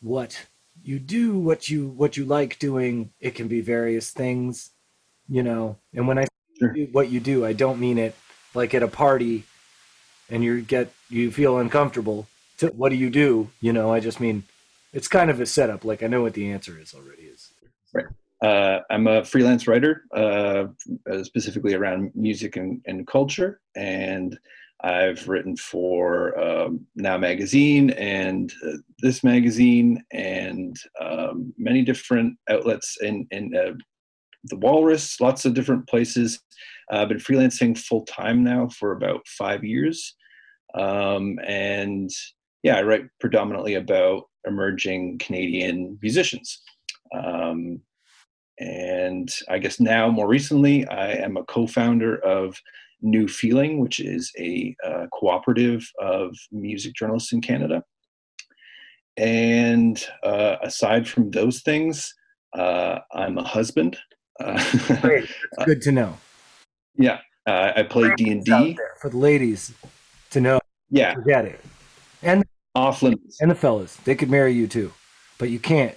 What 0.00 0.46
you 0.82 0.98
do, 0.98 1.38
what 1.38 1.68
you 1.68 1.88
what 1.88 2.16
you 2.16 2.24
like 2.24 2.58
doing. 2.58 3.12
It 3.20 3.34
can 3.34 3.48
be 3.48 3.60
various 3.60 4.10
things, 4.10 4.70
you 5.28 5.42
know. 5.42 5.76
And 5.94 6.08
when 6.08 6.18
I 6.18 6.26
sure. 6.58 6.74
say 6.74 6.88
what 6.90 7.10
you 7.10 7.20
do, 7.20 7.44
I 7.44 7.52
don't 7.52 7.80
mean 7.80 7.98
it 7.98 8.14
like 8.54 8.74
at 8.74 8.82
a 8.82 8.88
party 8.88 9.44
and 10.30 10.44
you 10.44 10.62
get 10.62 10.92
you 11.08 11.30
feel 11.30 11.58
uncomfortable. 11.58 12.26
To, 12.58 12.68
what 12.68 12.90
do 12.90 12.96
you 12.96 13.10
do? 13.10 13.50
You 13.60 13.72
know, 13.72 13.92
I 13.92 14.00
just 14.00 14.20
mean 14.20 14.44
it's 14.92 15.08
kind 15.08 15.30
of 15.30 15.40
a 15.40 15.46
setup. 15.46 15.84
Like 15.84 16.02
I 16.02 16.06
know 16.06 16.22
what 16.22 16.34
the 16.34 16.50
answer 16.50 16.78
is 16.78 16.94
already. 16.94 17.22
Is 17.22 17.52
right. 17.92 18.06
Uh, 18.42 18.80
I'm 18.90 19.06
a 19.06 19.22
freelance 19.22 19.66
writer, 19.66 20.04
uh, 20.16 20.68
specifically 21.22 21.74
around 21.74 22.12
music 22.14 22.56
and, 22.56 22.80
and 22.86 23.06
culture, 23.06 23.60
and 23.76 24.38
I've 24.82 25.28
written 25.28 25.56
for 25.56 26.38
um, 26.38 26.86
Now 26.94 27.18
Magazine 27.18 27.90
and 27.90 28.52
uh, 28.66 28.78
this 29.00 29.22
magazine 29.22 30.02
and 30.12 30.76
um, 31.00 31.52
many 31.58 31.82
different 31.82 32.36
outlets 32.48 32.96
in, 33.02 33.26
in 33.30 33.54
uh, 33.54 33.72
the 34.44 34.56
Walrus, 34.56 35.20
lots 35.20 35.44
of 35.44 35.54
different 35.54 35.86
places. 35.86 36.40
I've 36.90 37.08
been 37.08 37.18
freelancing 37.18 37.76
full 37.76 38.04
time 38.06 38.42
now 38.42 38.68
for 38.68 38.92
about 38.92 39.26
five 39.28 39.64
years. 39.64 40.14
Um, 40.74 41.38
and 41.46 42.10
yeah, 42.62 42.76
I 42.76 42.82
write 42.82 43.04
predominantly 43.20 43.74
about 43.74 44.24
emerging 44.46 45.18
Canadian 45.18 45.98
musicians. 46.00 46.62
Um, 47.14 47.82
and 48.58 49.32
I 49.48 49.58
guess 49.58 49.80
now, 49.80 50.10
more 50.10 50.28
recently, 50.28 50.86
I 50.88 51.12
am 51.12 51.36
a 51.36 51.44
co 51.44 51.66
founder 51.66 52.18
of 52.18 52.60
New 53.02 53.28
Feeling, 53.28 53.78
which 53.80 54.00
is 54.00 54.32
a 54.38 54.74
uh, 54.84 55.06
cooperative 55.12 55.90
of 56.00 56.36
music 56.52 56.94
journalists 56.94 57.32
in 57.32 57.40
Canada. 57.40 57.82
And 59.16 60.04
uh, 60.22 60.56
aside 60.62 61.08
from 61.08 61.30
those 61.30 61.60
things, 61.60 62.14
uh, 62.56 63.00
I'm 63.12 63.38
a 63.38 63.44
husband. 63.44 63.96
Uh, 64.38 64.62
Great. 65.00 65.28
Good 65.64 65.82
to 65.82 65.92
know. 65.92 66.16
Yeah, 66.96 67.18
uh, 67.46 67.72
I 67.76 67.82
play 67.82 68.12
D 68.16 68.30
and 68.30 68.44
D 68.44 68.78
for 69.00 69.10
the 69.10 69.18
ladies 69.18 69.72
to 70.30 70.40
know. 70.40 70.60
Yeah, 70.90 71.14
forget 71.14 71.44
it. 71.44 71.60
And 72.22 72.44
off 72.74 73.02
limits. 73.02 73.40
And 73.40 73.50
the 73.50 73.54
fellas, 73.54 73.96
they 73.96 74.14
could 74.14 74.30
marry 74.30 74.52
you 74.52 74.66
too, 74.66 74.92
but 75.38 75.50
you 75.50 75.58
can't 75.58 75.96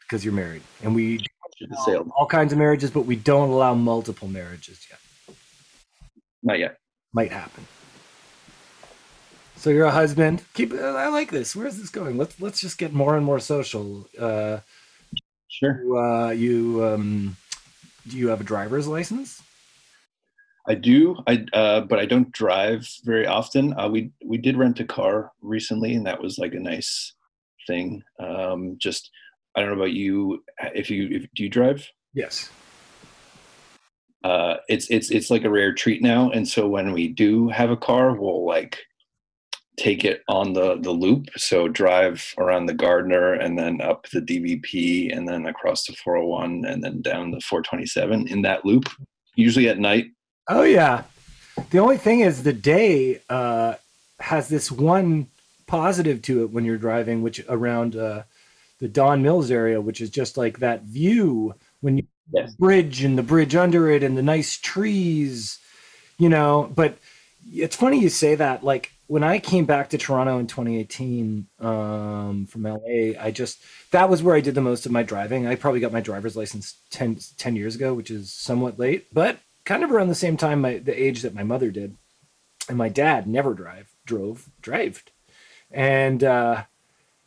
because 0.00 0.24
you're 0.24 0.34
married. 0.34 0.62
And 0.82 0.94
we 0.94 1.20
all 2.16 2.26
kinds 2.26 2.52
of 2.52 2.58
marriages, 2.58 2.90
but 2.90 3.02
we 3.02 3.16
don't 3.16 3.50
allow 3.50 3.74
multiple 3.74 4.28
marriages 4.28 4.86
yet. 4.90 4.98
Not 6.44 6.58
yet. 6.58 6.76
Might 7.14 7.32
happen. 7.32 7.66
So 9.56 9.70
you're 9.70 9.86
a 9.86 9.90
husband. 9.90 10.42
Keep. 10.52 10.74
I 10.74 11.08
like 11.08 11.30
this. 11.30 11.56
Where's 11.56 11.78
this 11.78 11.88
going? 11.88 12.18
Let's 12.18 12.38
let's 12.38 12.60
just 12.60 12.76
get 12.76 12.92
more 12.92 13.16
and 13.16 13.24
more 13.24 13.40
social. 13.40 14.06
Uh, 14.18 14.58
sure. 15.48 15.82
You, 15.82 15.98
uh, 15.98 16.30
you 16.30 16.84
um, 16.84 17.36
do 18.06 18.18
you 18.18 18.28
have 18.28 18.42
a 18.42 18.44
driver's 18.44 18.86
license? 18.86 19.42
I 20.68 20.74
do. 20.74 21.16
I 21.26 21.46
uh, 21.54 21.80
but 21.80 21.98
I 21.98 22.04
don't 22.04 22.30
drive 22.32 22.86
very 23.04 23.26
often. 23.26 23.78
Uh, 23.78 23.88
we 23.88 24.12
we 24.22 24.36
did 24.36 24.58
rent 24.58 24.80
a 24.80 24.84
car 24.84 25.32
recently, 25.40 25.94
and 25.94 26.06
that 26.06 26.20
was 26.20 26.38
like 26.38 26.52
a 26.52 26.60
nice 26.60 27.14
thing. 27.66 28.02
Um, 28.20 28.76
just 28.76 29.10
I 29.56 29.60
don't 29.60 29.70
know 29.70 29.76
about 29.76 29.92
you. 29.92 30.42
If 30.74 30.90
you 30.90 31.08
if, 31.10 31.26
do 31.34 31.42
you 31.42 31.48
drive? 31.48 31.88
Yes 32.12 32.50
uh, 34.24 34.56
it's 34.68 34.88
it's 34.88 35.10
it's 35.10 35.30
like 35.30 35.44
a 35.44 35.50
rare 35.50 35.74
treat 35.74 36.02
now. 36.02 36.30
And 36.30 36.48
so 36.48 36.66
when 36.66 36.92
we 36.92 37.08
do 37.08 37.48
have 37.50 37.70
a 37.70 37.76
car, 37.76 38.14
we'll 38.14 38.46
like 38.46 38.78
take 39.76 40.02
it 40.04 40.22
on 40.28 40.54
the 40.54 40.78
the 40.80 40.90
loop. 40.90 41.28
So 41.36 41.68
drive 41.68 42.34
around 42.38 42.66
the 42.66 42.74
Gardiner 42.74 43.34
and 43.34 43.58
then 43.58 43.82
up 43.82 44.08
the 44.08 44.20
DVP 44.20 45.14
and 45.14 45.28
then 45.28 45.44
across 45.46 45.84
the 45.84 45.92
401 45.92 46.64
and 46.64 46.82
then 46.82 47.02
down 47.02 47.32
the 47.32 47.40
427 47.42 48.28
in 48.28 48.40
that 48.42 48.64
loop. 48.64 48.88
Usually 49.36 49.68
at 49.68 49.78
night. 49.78 50.06
Oh 50.48 50.62
yeah. 50.62 51.02
The 51.70 51.78
only 51.78 51.98
thing 51.98 52.20
is 52.20 52.42
the 52.42 52.52
day 52.52 53.20
uh, 53.28 53.74
has 54.20 54.48
this 54.48 54.72
one 54.72 55.28
positive 55.66 56.22
to 56.22 56.42
it 56.42 56.50
when 56.50 56.64
you're 56.64 56.78
driving, 56.78 57.22
which 57.22 57.44
around 57.48 57.94
uh, 57.94 58.22
the 58.80 58.88
Don 58.88 59.22
Mills 59.22 59.50
area, 59.50 59.80
which 59.80 60.00
is 60.00 60.08
just 60.08 60.38
like 60.38 60.60
that 60.60 60.84
view 60.84 61.54
when 61.80 61.98
you 61.98 62.06
yes. 62.32 62.54
bridge 62.54 63.02
and 63.02 63.18
the 63.18 63.22
bridge 63.22 63.54
under 63.54 63.90
it 63.90 64.02
and 64.02 64.16
the 64.16 64.22
nice 64.22 64.58
trees, 64.58 65.58
you 66.18 66.28
know. 66.28 66.70
But 66.74 66.98
it's 67.46 67.76
funny 67.76 68.00
you 68.00 68.08
say 68.08 68.34
that. 68.34 68.64
Like 68.64 68.92
when 69.06 69.22
I 69.22 69.38
came 69.38 69.66
back 69.66 69.90
to 69.90 69.98
Toronto 69.98 70.38
in 70.38 70.46
2018 70.46 71.46
um, 71.60 72.46
from 72.46 72.62
LA, 72.62 73.20
I 73.20 73.30
just 73.30 73.62
that 73.90 74.08
was 74.08 74.22
where 74.22 74.36
I 74.36 74.40
did 74.40 74.54
the 74.54 74.60
most 74.60 74.86
of 74.86 74.92
my 74.92 75.02
driving. 75.02 75.46
I 75.46 75.56
probably 75.56 75.80
got 75.80 75.92
my 75.92 76.00
driver's 76.00 76.36
license 76.36 76.76
10, 76.90 77.18
10 77.36 77.56
years 77.56 77.74
ago, 77.74 77.94
which 77.94 78.10
is 78.10 78.32
somewhat 78.32 78.78
late, 78.78 79.12
but 79.12 79.38
kind 79.64 79.82
of 79.82 79.92
around 79.92 80.08
the 80.08 80.14
same 80.14 80.36
time, 80.36 80.60
my, 80.60 80.78
the 80.78 81.00
age 81.00 81.22
that 81.22 81.34
my 81.34 81.42
mother 81.42 81.70
did. 81.70 81.96
And 82.68 82.78
my 82.78 82.88
dad 82.88 83.26
never 83.26 83.52
drive 83.52 83.94
drove 84.06 84.48
drived, 84.62 85.10
and 85.70 86.24
uh, 86.24 86.64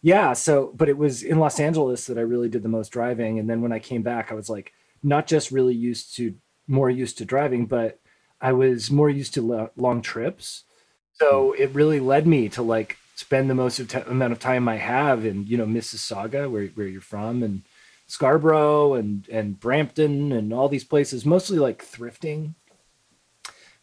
yeah. 0.02 0.34
So, 0.34 0.74
but 0.76 0.90
it 0.90 0.98
was 0.98 1.22
in 1.22 1.38
Los 1.38 1.60
Angeles 1.60 2.08
that 2.08 2.18
I 2.18 2.22
really 2.22 2.50
did 2.50 2.64
the 2.64 2.70
most 2.70 2.90
driving. 2.90 3.38
And 3.38 3.48
then 3.48 3.62
when 3.62 3.72
I 3.72 3.78
came 3.78 4.02
back, 4.02 4.32
I 4.32 4.36
was 4.36 4.50
like, 4.50 4.74
not 5.08 5.26
just 5.26 5.52
really 5.52 5.74
used 5.74 6.16
to 6.18 6.36
more 6.68 6.90
used 6.90 7.18
to 7.18 7.26
driving, 7.26 7.66
but 7.66 8.00
I 8.42 8.52
was 8.52 8.92
more 8.92 9.10
used 9.10 9.34
to 9.36 9.42
lo- 9.42 9.72
long 9.78 10.02
trips. 10.02 10.66
So 11.14 11.54
it 11.54 11.74
really 11.74 12.00
led 12.00 12.28
me 12.28 12.50
to 12.50 12.62
like 12.62 12.98
spend 13.16 13.50
the 13.50 13.56
most 13.56 13.80
of 13.80 13.88
t- 13.88 13.98
amount 14.06 14.34
of 14.34 14.40
time 14.40 14.68
I 14.68 14.76
have 14.76 15.26
in 15.26 15.48
you 15.48 15.58
know 15.58 15.66
Mississauga, 15.66 16.52
where 16.52 16.68
where 16.68 16.88
you're 16.88 17.02
from, 17.02 17.42
and 17.42 17.64
Scarborough 18.06 18.94
and 18.94 19.28
and 19.30 19.60
Brampton 19.60 20.32
and 20.32 20.54
all 20.54 20.70
these 20.70 20.84
places, 20.84 21.26
mostly 21.26 21.58
like 21.58 21.84
thrifting. 21.84 22.54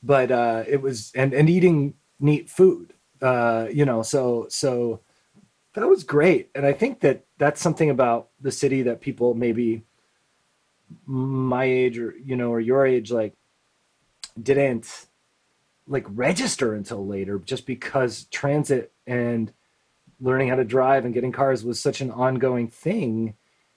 But 0.02 0.31
uh, 0.31 0.64
it 0.69 0.83
was 0.83 1.11
and 1.14 1.33
and 1.33 1.49
eating 1.49 1.95
neat 2.21 2.50
food, 2.50 2.93
uh, 3.23 3.66
you 3.73 3.87
know. 3.87 4.02
So 4.02 4.47
so 4.50 5.00
that 5.75 5.88
was 5.88 6.04
great, 6.04 6.50
and 6.54 6.64
I 6.66 6.73
think 6.73 7.00
that 7.00 7.25
that's 7.38 7.61
something 7.61 7.90
about 7.90 8.28
the 8.40 8.52
city 8.52 8.83
that 8.83 9.00
people 9.00 9.35
maybe 9.35 9.83
my 11.07 11.64
age 11.64 11.99
or 11.99 12.14
you 12.23 12.37
know 12.37 12.50
or 12.50 12.61
your 12.61 12.87
age 12.87 13.11
like 13.11 13.35
didn't 14.41 15.07
like 15.87 16.05
register 16.09 16.75
until 16.75 17.07
later 17.07 17.38
just 17.38 17.67
because 17.67 18.25
transit 18.25 18.93
and 19.07 19.53
learning 20.21 20.49
how 20.49 20.57
to 20.57 20.64
drive 20.64 21.05
and 21.05 21.14
getting 21.14 21.33
cars 21.33 21.64
was 21.64 21.81
such 21.81 22.00
an 22.00 22.11
ongoing 22.11 22.69
thing 22.69 23.35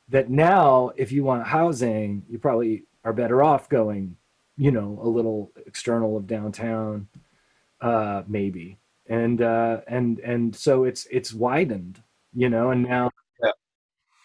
that 0.10 0.30
now 0.30 0.92
if 0.96 1.12
you 1.12 1.24
want 1.24 1.48
housing 1.48 2.24
you 2.30 2.38
probably 2.40 2.84
are 3.04 3.14
better 3.14 3.44
off 3.44 3.68
going 3.70 4.16
you 4.58 4.72
know 4.72 5.00
a 5.02 5.08
little 5.08 5.52
external 5.66 6.18
of 6.18 6.28
downtown 6.28 7.08
uh 7.82 8.24
maybe. 8.28 8.78
And 9.10 9.42
uh 9.42 9.82
and 9.88 10.20
and 10.20 10.56
so 10.56 10.84
it's 10.84 11.08
it's 11.12 11.34
widened 11.34 12.02
you 12.34 12.50
know 12.50 12.72
and 12.72 12.84
now 12.84 13.12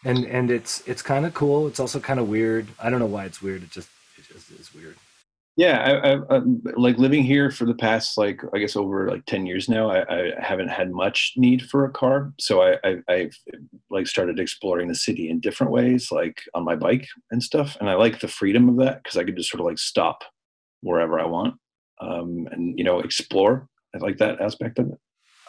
and 0.05 0.25
and 0.25 0.51
it's 0.51 0.83
it's 0.87 1.03
kind 1.03 1.27
of 1.27 1.35
cool. 1.35 1.67
It's 1.67 1.81
also 1.81 2.01
kind 2.01 2.21
of 2.21 2.29
weird. 2.29 2.69
I 2.81 2.91
don't 2.91 3.01
know 3.01 3.07
why 3.07 3.25
it's 3.25 3.43
weird. 3.43 3.63
It 3.63 3.71
just 3.71 3.89
it 4.17 4.25
just 4.33 4.51
is 4.51 4.75
weird. 4.75 4.97
Yeah, 5.55 5.81
I, 5.81 6.13
I, 6.15 6.37
I'm 6.37 6.63
like 6.77 6.97
living 6.97 7.23
here 7.23 7.51
for 7.51 7.67
the 7.67 7.75
past 7.75 8.17
like 8.17 8.41
I 8.55 8.59
guess 8.59 8.75
over 8.75 9.11
like 9.11 9.27
ten 9.27 9.45
years 9.45 9.69
now. 9.69 9.91
I, 9.91 10.03
I 10.09 10.33
haven't 10.41 10.69
had 10.69 10.91
much 10.91 11.35
need 11.37 11.63
for 11.69 11.85
a 11.85 11.91
car, 11.91 12.33
so 12.41 12.63
I, 12.63 12.79
I 12.85 13.03
I've 13.09 13.37
like 13.91 14.07
started 14.07 14.41
exploring 14.41 14.89
the 14.89 14.95
city 14.95 15.29
in 15.29 15.41
different 15.41 15.73
ways, 15.73 16.11
like 16.11 16.43
on 16.55 16.65
my 16.65 16.75
bike 16.75 17.07
and 17.31 17.43
stuff. 17.43 17.77
And 17.81 17.91
I 17.91 17.95
like 17.95 18.21
the 18.21 18.29
freedom 18.29 18.69
of 18.69 18.79
that 18.79 19.03
because 19.03 19.19
I 19.19 19.25
could 19.25 19.37
just 19.37 19.51
sort 19.51 19.61
of 19.61 19.67
like 19.67 19.79
stop 19.79 20.25
wherever 20.81 21.21
I 21.21 21.27
want 21.27 21.57
um, 22.01 22.49
and 22.51 22.79
you 22.79 22.85
know 22.85 23.01
explore. 23.01 23.69
I 23.95 23.99
like 23.99 24.19
that 24.19 24.41
aspect 24.41 24.79
of 24.79 24.89
it. 24.89 24.99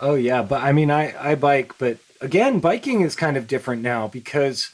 Oh 0.01 0.15
yeah, 0.15 0.43
but 0.43 0.61
I 0.61 0.73
mean, 0.73 0.91
I 0.91 1.31
I 1.31 1.35
bike, 1.35 1.77
but 1.77 1.97
again, 2.23 2.59
biking 2.59 3.01
is 3.01 3.15
kind 3.15 3.37
of 3.37 3.47
different 3.47 3.81
now 3.81 4.07
because, 4.07 4.71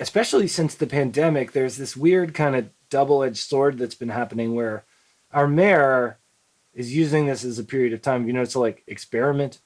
especially 0.00 0.48
since 0.48 0.74
the 0.74 0.86
pandemic, 0.86 1.52
there's 1.52 1.76
this 1.76 1.96
weird 1.96 2.34
kind 2.34 2.56
of 2.56 2.70
double-edged 2.90 3.36
sword 3.36 3.78
that's 3.78 3.94
been 3.94 4.08
happening 4.08 4.54
where 4.54 4.84
our 5.32 5.46
mayor 5.46 6.18
is 6.74 6.94
using 6.94 7.26
this 7.26 7.44
as 7.44 7.58
a 7.58 7.64
period 7.64 7.92
of 7.92 8.02
time, 8.02 8.26
you 8.26 8.32
know, 8.32 8.44
to 8.44 8.58
like 8.58 8.82
experiment, 8.86 9.58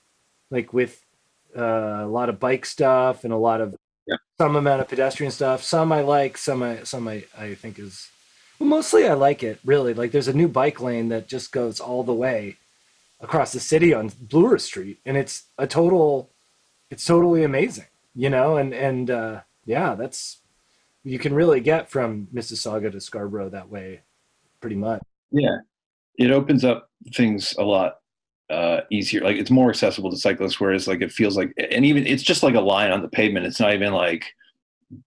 like 0.50 0.72
with 0.72 1.04
uh, 1.56 2.02
a 2.02 2.06
lot 2.06 2.28
of 2.28 2.40
bike 2.40 2.66
stuff 2.66 3.25
and 3.25 3.32
a 3.32 3.36
lot 3.36 3.60
of 3.60 3.75
yeah. 4.06 4.16
some 4.38 4.56
amount 4.56 4.80
of 4.80 4.88
pedestrian 4.88 5.32
stuff. 5.32 5.62
Some 5.62 5.92
I 5.92 6.02
like, 6.02 6.36
some 6.36 6.62
I 6.62 6.82
some 6.82 7.06
I 7.08 7.25
I 7.38 7.54
think 7.54 7.78
is 7.78 8.08
well, 8.58 8.68
mostly 8.68 9.06
I 9.06 9.14
like 9.14 9.42
it 9.42 9.60
really. 9.64 9.94
Like 9.94 10.10
there's 10.10 10.28
a 10.28 10.32
new 10.32 10.48
bike 10.48 10.80
lane 10.80 11.08
that 11.08 11.28
just 11.28 11.52
goes 11.52 11.78
all 11.78 12.02
the 12.02 12.12
way 12.12 12.56
across 13.20 13.52
the 13.52 13.60
city 13.60 13.94
on 13.94 14.12
Bloor 14.20 14.58
Street, 14.58 14.98
and 15.06 15.16
it's 15.16 15.44
a 15.56 15.66
total, 15.66 16.30
it's 16.90 17.04
totally 17.04 17.44
amazing, 17.44 17.86
you 18.14 18.30
know, 18.30 18.56
and 18.56 18.74
and 18.74 19.10
uh, 19.10 19.40
yeah, 19.64 19.94
that's 19.94 20.38
you 21.04 21.18
can 21.18 21.34
really 21.34 21.60
get 21.60 21.90
from 21.90 22.28
Mississauga 22.34 22.90
to 22.90 23.00
Scarborough 23.00 23.50
that 23.50 23.68
way, 23.68 24.02
pretty 24.60 24.76
much. 24.76 25.02
Yeah, 25.30 25.58
it 26.18 26.30
opens 26.30 26.64
up 26.64 26.90
things 27.14 27.54
a 27.58 27.62
lot 27.62 27.98
uh, 28.50 28.80
easier. 28.90 29.22
Like 29.22 29.36
it's 29.36 29.50
more 29.50 29.70
accessible 29.70 30.10
to 30.10 30.16
cyclists, 30.16 30.60
whereas 30.60 30.88
like 30.88 31.02
it 31.02 31.12
feels 31.12 31.36
like, 31.36 31.52
and 31.70 31.84
even 31.84 32.06
it's 32.06 32.22
just 32.22 32.42
like 32.42 32.54
a 32.54 32.60
line 32.60 32.92
on 32.92 33.02
the 33.02 33.08
pavement. 33.08 33.46
It's 33.46 33.60
not 33.60 33.74
even 33.74 33.92
like 33.92 34.24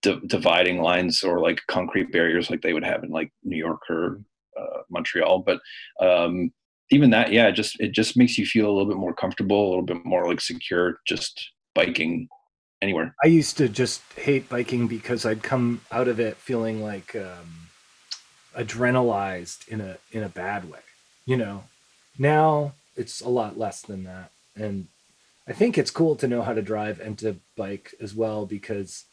d- 0.02 0.20
dividing 0.26 0.82
lines 0.82 1.22
or 1.22 1.40
like 1.40 1.60
concrete 1.68 2.12
barriers 2.12 2.50
like 2.50 2.62
they 2.62 2.72
would 2.72 2.84
have 2.84 3.04
in 3.04 3.10
like 3.10 3.32
New 3.44 3.56
York 3.56 3.82
or 3.88 4.20
uh, 4.58 4.82
Montreal. 4.90 5.40
But 5.40 5.60
um, 6.00 6.52
even 6.90 7.10
that, 7.10 7.32
yeah, 7.32 7.48
it 7.48 7.52
just 7.52 7.80
it 7.80 7.92
just 7.92 8.16
makes 8.16 8.36
you 8.36 8.46
feel 8.46 8.66
a 8.66 8.72
little 8.72 8.88
bit 8.88 8.98
more 8.98 9.14
comfortable, 9.14 9.66
a 9.66 9.70
little 9.70 9.82
bit 9.82 10.04
more 10.04 10.28
like 10.28 10.40
secure, 10.40 11.00
just 11.06 11.50
biking 11.74 12.28
anywhere. 12.82 13.14
I 13.22 13.28
used 13.28 13.56
to 13.58 13.68
just 13.68 14.02
hate 14.14 14.48
biking 14.48 14.86
because 14.86 15.26
I'd 15.26 15.42
come 15.42 15.80
out 15.90 16.08
of 16.08 16.20
it 16.20 16.36
feeling 16.36 16.82
like 16.82 17.14
um, 17.14 17.68
adrenalized 18.56 19.68
in 19.68 19.80
a 19.80 19.98
in 20.12 20.22
a 20.22 20.28
bad 20.28 20.70
way. 20.70 20.80
You 21.26 21.36
know, 21.36 21.64
now 22.18 22.72
it's 22.96 23.20
a 23.20 23.28
lot 23.28 23.58
less 23.58 23.82
than 23.82 24.04
that, 24.04 24.30
and 24.56 24.86
I 25.46 25.52
think 25.52 25.76
it's 25.76 25.90
cool 25.90 26.16
to 26.16 26.28
know 26.28 26.42
how 26.42 26.54
to 26.54 26.62
drive 26.62 27.00
and 27.00 27.18
to 27.18 27.36
bike 27.56 27.94
as 28.00 28.14
well 28.14 28.46
because 28.46 29.04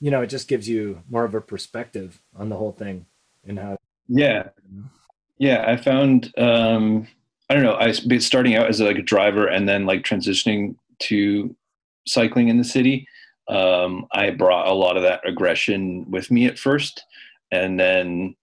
you 0.00 0.10
know, 0.10 0.22
it 0.22 0.28
just 0.28 0.48
gives 0.48 0.68
you 0.68 1.02
more 1.10 1.24
of 1.24 1.34
a 1.34 1.40
perspective 1.40 2.20
on 2.36 2.48
the 2.48 2.56
whole 2.56 2.72
thing 2.72 3.06
and 3.46 3.58
how. 3.58 3.76
Yeah, 4.08 4.48
yeah. 5.38 5.64
I 5.66 5.76
found 5.76 6.32
um, 6.38 7.08
I 7.50 7.54
don't 7.54 7.62
know. 7.62 7.76
I 7.76 7.92
starting 7.92 8.54
out 8.54 8.68
as 8.68 8.80
like 8.80 8.98
a 8.98 9.02
driver 9.02 9.46
and 9.46 9.68
then 9.68 9.86
like 9.86 10.02
transitioning 10.02 10.76
to 11.00 11.54
cycling 12.08 12.48
in 12.48 12.58
the 12.58 12.64
city. 12.64 13.06
Um, 13.48 14.06
I 14.12 14.30
brought 14.30 14.68
a 14.68 14.74
lot 14.74 14.96
of 14.96 15.02
that 15.04 15.26
aggression 15.26 16.10
with 16.10 16.30
me 16.30 16.46
at 16.46 16.58
first, 16.58 17.02
and 17.50 17.78
then 17.78 18.36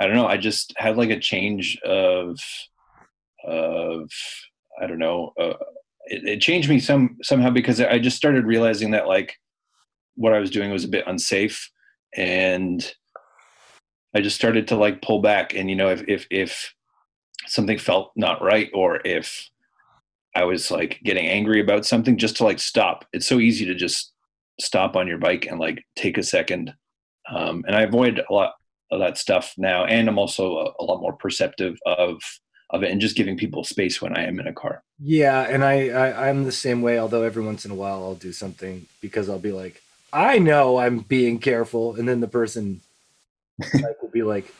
I 0.00 0.06
don't 0.06 0.16
know. 0.16 0.26
I 0.26 0.36
just 0.36 0.72
had 0.76 0.96
like 0.96 1.10
a 1.10 1.20
change 1.20 1.78
of 1.84 2.38
of 3.44 4.10
I 4.80 4.86
don't 4.86 4.98
know. 4.98 5.32
Uh, 5.38 5.54
it, 6.06 6.24
it 6.24 6.40
changed 6.40 6.68
me 6.68 6.80
some 6.80 7.16
somehow 7.22 7.50
because 7.50 7.80
I 7.80 7.98
just 7.98 8.16
started 8.16 8.44
realizing 8.44 8.92
that 8.92 9.08
like 9.08 9.36
what 10.14 10.32
I 10.32 10.38
was 10.38 10.50
doing 10.50 10.70
was 10.70 10.84
a 10.84 10.88
bit 10.88 11.04
unsafe, 11.06 11.70
and 12.16 12.94
I 14.14 14.20
just 14.20 14.36
started 14.36 14.68
to 14.68 14.76
like 14.76 15.02
pull 15.02 15.20
back. 15.20 15.54
And 15.54 15.68
you 15.68 15.76
know, 15.76 15.90
if 15.90 16.02
if 16.08 16.26
if 16.30 16.74
something 17.46 17.78
felt 17.78 18.12
not 18.16 18.42
right, 18.42 18.70
or 18.74 19.00
if 19.04 19.50
I 20.36 20.44
was 20.44 20.70
like 20.70 21.00
getting 21.02 21.26
angry 21.26 21.60
about 21.60 21.86
something, 21.86 22.18
just 22.18 22.36
to 22.36 22.44
like 22.44 22.58
stop. 22.58 23.06
It's 23.14 23.26
so 23.26 23.40
easy 23.40 23.64
to 23.64 23.74
just 23.74 24.12
stop 24.60 24.94
on 24.94 25.08
your 25.08 25.16
bike 25.16 25.46
and 25.46 25.58
like 25.58 25.82
take 25.96 26.18
a 26.18 26.22
second. 26.22 26.74
Um, 27.28 27.64
and 27.66 27.74
I 27.74 27.82
avoid 27.82 28.20
a 28.20 28.32
lot 28.32 28.52
of 28.90 29.00
that 29.00 29.16
stuff 29.16 29.54
now, 29.56 29.86
and 29.86 30.08
I'm 30.08 30.18
also 30.18 30.58
a, 30.58 30.82
a 30.82 30.84
lot 30.84 31.00
more 31.00 31.14
perceptive 31.14 31.78
of 31.86 32.20
of 32.70 32.82
it 32.82 32.90
and 32.90 33.00
just 33.00 33.16
giving 33.16 33.38
people 33.38 33.62
space 33.64 34.02
when 34.02 34.16
I 34.16 34.24
am 34.24 34.38
in 34.38 34.46
a 34.46 34.52
car. 34.52 34.82
Yeah, 35.00 35.42
and 35.42 35.64
I, 35.64 35.88
I 35.88 36.28
I'm 36.28 36.44
the 36.44 36.52
same 36.52 36.82
way. 36.82 36.98
Although 36.98 37.22
every 37.22 37.42
once 37.42 37.64
in 37.64 37.70
a 37.70 37.74
while 37.74 38.02
I'll 38.04 38.14
do 38.14 38.32
something 38.32 38.86
because 39.00 39.30
I'll 39.30 39.38
be 39.38 39.52
like, 39.52 39.82
I 40.12 40.38
know 40.38 40.76
I'm 40.76 40.98
being 40.98 41.38
careful, 41.38 41.96
and 41.96 42.06
then 42.06 42.20
the 42.20 42.28
person 42.28 42.82
like, 43.58 44.02
will 44.02 44.10
be 44.10 44.22
like, 44.22 44.52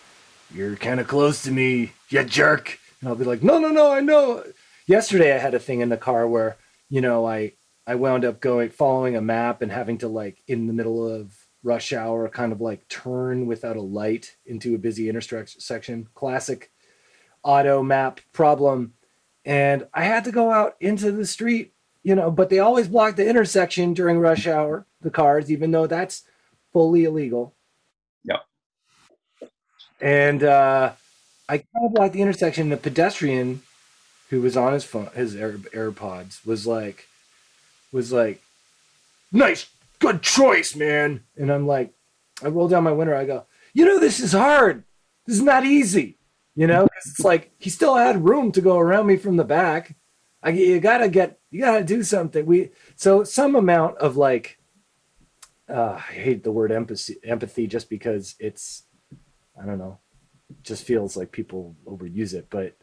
"You're 0.54 0.76
kind 0.76 1.00
of 1.00 1.06
close 1.06 1.42
to 1.42 1.50
me, 1.50 1.92
you 2.08 2.24
jerk," 2.24 2.78
and 3.00 3.10
I'll 3.10 3.14
be 3.14 3.24
like, 3.24 3.42
"No, 3.42 3.58
no, 3.58 3.68
no, 3.68 3.92
I 3.92 4.00
know." 4.00 4.42
Yesterday 4.86 5.34
I 5.34 5.38
had 5.38 5.54
a 5.54 5.58
thing 5.58 5.80
in 5.80 5.88
the 5.88 5.96
car 5.96 6.26
where 6.28 6.56
you 6.88 7.00
know 7.00 7.26
I 7.26 7.52
I 7.86 7.94
wound 7.94 8.24
up 8.24 8.40
going 8.40 8.70
following 8.70 9.16
a 9.16 9.20
map 9.20 9.62
and 9.62 9.70
having 9.70 9.98
to 9.98 10.08
like 10.08 10.42
in 10.46 10.66
the 10.66 10.72
middle 10.72 11.06
of 11.06 11.46
rush 11.62 11.92
hour 11.92 12.28
kind 12.28 12.52
of 12.52 12.60
like 12.60 12.86
turn 12.88 13.46
without 13.46 13.76
a 13.76 13.82
light 13.82 14.36
into 14.46 14.74
a 14.74 14.78
busy 14.78 15.08
intersection. 15.08 16.08
Classic 16.14 16.70
auto 17.42 17.82
map 17.82 18.20
problem. 18.32 18.94
And 19.44 19.86
I 19.94 20.04
had 20.04 20.24
to 20.24 20.32
go 20.32 20.50
out 20.50 20.76
into 20.80 21.12
the 21.12 21.26
street, 21.26 21.72
you 22.02 22.14
know, 22.14 22.30
but 22.30 22.50
they 22.50 22.58
always 22.58 22.88
block 22.88 23.16
the 23.16 23.28
intersection 23.28 23.94
during 23.94 24.18
rush 24.18 24.46
hour, 24.46 24.86
the 25.00 25.10
cars, 25.10 25.50
even 25.50 25.70
though 25.70 25.86
that's 25.86 26.22
fully 26.72 27.04
illegal. 27.04 27.54
Yeah. 28.24 28.40
And 30.00 30.42
uh, 30.42 30.92
I 31.48 31.58
kind 31.58 31.86
of 31.86 31.94
blocked 31.94 32.14
the 32.14 32.22
intersection. 32.22 32.68
The 32.68 32.76
pedestrian 32.76 33.62
who 34.30 34.40
was 34.40 34.56
on 34.56 34.72
his 34.72 34.84
phone, 34.84 35.08
his 35.14 35.36
Air, 35.36 35.52
AirPods, 35.52 36.44
was 36.44 36.66
like, 36.66 37.08
was 37.92 38.12
like, 38.12 38.42
nice, 39.32 39.66
good 39.98 40.22
choice, 40.22 40.74
man. 40.74 41.22
And 41.36 41.50
I'm 41.50 41.66
like, 41.66 41.92
I 42.42 42.48
roll 42.48 42.68
down 42.68 42.84
my 42.84 42.92
window. 42.92 43.16
I 43.16 43.24
go, 43.24 43.46
you 43.72 43.84
know, 43.84 43.98
this 43.98 44.20
is 44.20 44.32
hard. 44.32 44.84
This 45.26 45.36
is 45.36 45.42
not 45.42 45.64
easy. 45.64 46.18
You 46.54 46.66
know, 46.66 46.88
it's 46.96 47.20
like 47.20 47.52
he 47.58 47.68
still 47.68 47.96
had 47.96 48.24
room 48.26 48.50
to 48.52 48.62
go 48.62 48.78
around 48.78 49.06
me 49.06 49.16
from 49.16 49.36
the 49.36 49.44
back. 49.44 49.94
I, 50.42 50.50
you 50.50 50.80
gotta 50.80 51.08
get, 51.08 51.38
you 51.50 51.60
gotta 51.60 51.84
do 51.84 52.02
something. 52.02 52.46
We 52.46 52.70
so 52.94 53.24
some 53.24 53.54
amount 53.54 53.98
of 53.98 54.16
like, 54.16 54.58
uh, 55.68 55.94
I 55.96 56.12
hate 56.12 56.44
the 56.44 56.52
word 56.52 56.72
empathy, 56.72 57.16
empathy, 57.24 57.66
just 57.66 57.90
because 57.90 58.36
it's, 58.38 58.84
I 59.60 59.66
don't 59.66 59.78
know, 59.78 59.98
just 60.62 60.84
feels 60.84 61.16
like 61.16 61.30
people 61.32 61.76
overuse 61.86 62.32
it, 62.32 62.46
but 62.48 62.74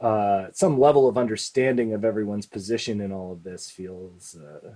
uh, 0.00 0.46
some 0.52 0.78
level 0.78 1.08
of 1.08 1.16
understanding 1.16 1.92
of 1.92 2.04
everyone's 2.04 2.46
position 2.46 3.00
in 3.00 3.12
all 3.12 3.32
of 3.32 3.42
this 3.42 3.70
feels 3.70 4.36
uh, 4.36 4.74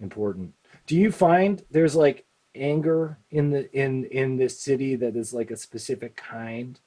important. 0.00 0.54
Do 0.86 0.96
you 0.96 1.12
find 1.12 1.62
there's 1.70 1.94
like 1.94 2.24
anger 2.54 3.18
in 3.30 3.50
the 3.50 3.70
in 3.72 4.06
in 4.06 4.36
this 4.36 4.58
city 4.60 4.96
that 4.96 5.16
is 5.16 5.32
like 5.32 5.50
a 5.50 5.56
specific 5.56 6.16
kind? 6.16 6.80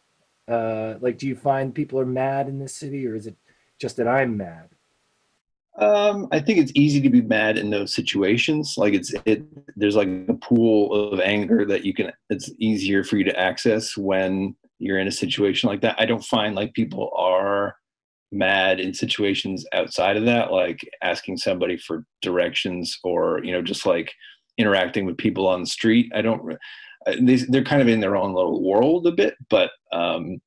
Uh, 0.48 0.96
like, 1.00 1.18
do 1.18 1.28
you 1.28 1.36
find 1.36 1.76
people 1.76 2.00
are 2.00 2.06
mad 2.06 2.48
in 2.48 2.60
this 2.60 2.74
city, 2.74 3.06
or 3.06 3.16
is 3.16 3.28
it 3.28 3.38
just 3.78 3.98
that 3.98 4.08
I'm 4.08 4.36
mad? 4.36 4.70
Um, 5.78 6.28
I 6.32 6.40
think 6.40 6.60
it's 6.60 6.74
easy 6.76 7.00
to 7.02 7.10
be 7.10 7.22
mad 7.22 7.58
in 7.58 7.70
those 7.70 7.94
situations. 7.94 8.76
Like 8.78 8.94
it's 8.94 9.14
it. 9.26 9.44
There's 9.78 9.96
like 9.96 10.10
a 10.28 10.34
pool 10.34 11.14
of 11.14 11.20
anger 11.20 11.66
that 11.66 11.86
you 11.86 11.94
can. 11.94 12.12
It's 12.30 12.52
easier 12.58 13.04
for 13.04 13.18
you 13.18 13.24
to 13.26 13.40
access 13.40 13.96
when 13.96 14.56
you're 14.80 15.00
in 15.00 15.08
a 15.08 15.12
situation 15.12 15.70
like 15.70 15.82
that. 15.82 15.96
I 16.00 16.06
don't 16.06 16.24
find 16.24 16.56
like 16.56 16.74
people 16.74 17.12
are 17.16 17.76
mad 18.32 18.80
in 18.80 18.94
situations 18.94 19.66
outside 19.74 20.18
of 20.18 20.26
that, 20.26 20.52
like 20.52 20.80
asking 21.04 21.38
somebody 21.38 21.78
for 21.78 22.06
directions 22.22 22.98
or 23.04 23.44
you 23.44 23.52
know 23.52 23.62
just 23.62 23.86
like 23.86 24.14
interacting 24.58 25.06
with 25.06 25.18
people 25.18 25.48
on 25.48 25.62
the 25.62 25.68
street. 25.68 26.12
I 26.16 26.22
don't 26.22 26.58
they, 27.06 27.36
they're 27.36 27.64
kind 27.64 27.82
of 27.82 27.88
in 27.88 28.00
their 28.00 28.16
own 28.16 28.34
little 28.34 28.64
world 28.64 29.08
a 29.08 29.12
bit 29.12 29.36
but 29.50 29.72
um 29.92 30.40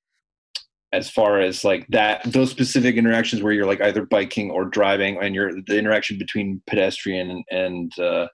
as 0.93 1.11
far 1.11 1.41
as 1.41 1.65
like 1.65 1.87
that 1.89 2.21
those 2.25 2.51
specific 2.51 2.97
interactions 2.97 3.43
where 3.43 3.53
you're 3.53 3.67
like 3.67 3.81
either 3.81 4.05
biking 4.05 4.51
or 4.51 4.65
driving 4.65 5.19
and 5.23 5.35
you're 5.35 5.53
the 5.67 5.79
interaction 5.79 6.19
between 6.19 6.63
pedestrian 6.67 7.43
and 7.51 7.99
uh 7.99 8.27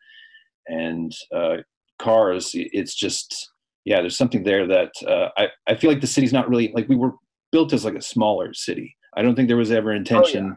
and 0.66 1.12
uh 1.34 1.56
cars 1.98 2.50
it's 2.54 2.94
just 2.94 3.50
yeah 3.88 4.00
there's 4.00 4.16
something 4.16 4.42
there 4.44 4.66
that 4.66 4.92
uh 5.06 5.28
i 5.36 5.48
i 5.66 5.74
feel 5.74 5.90
like 5.90 6.00
the 6.00 6.06
city's 6.06 6.32
not 6.32 6.48
really 6.48 6.70
like 6.74 6.88
we 6.88 6.96
were 6.96 7.12
built 7.50 7.72
as 7.72 7.84
like 7.84 7.94
a 7.94 8.02
smaller 8.02 8.52
city. 8.54 8.96
I 9.14 9.22
don't 9.22 9.34
think 9.34 9.48
there 9.48 9.56
was 9.56 9.72
ever 9.72 9.92
intention 9.92 10.56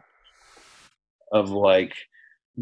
yeah. 1.32 1.40
of 1.40 1.50
like 1.50 1.94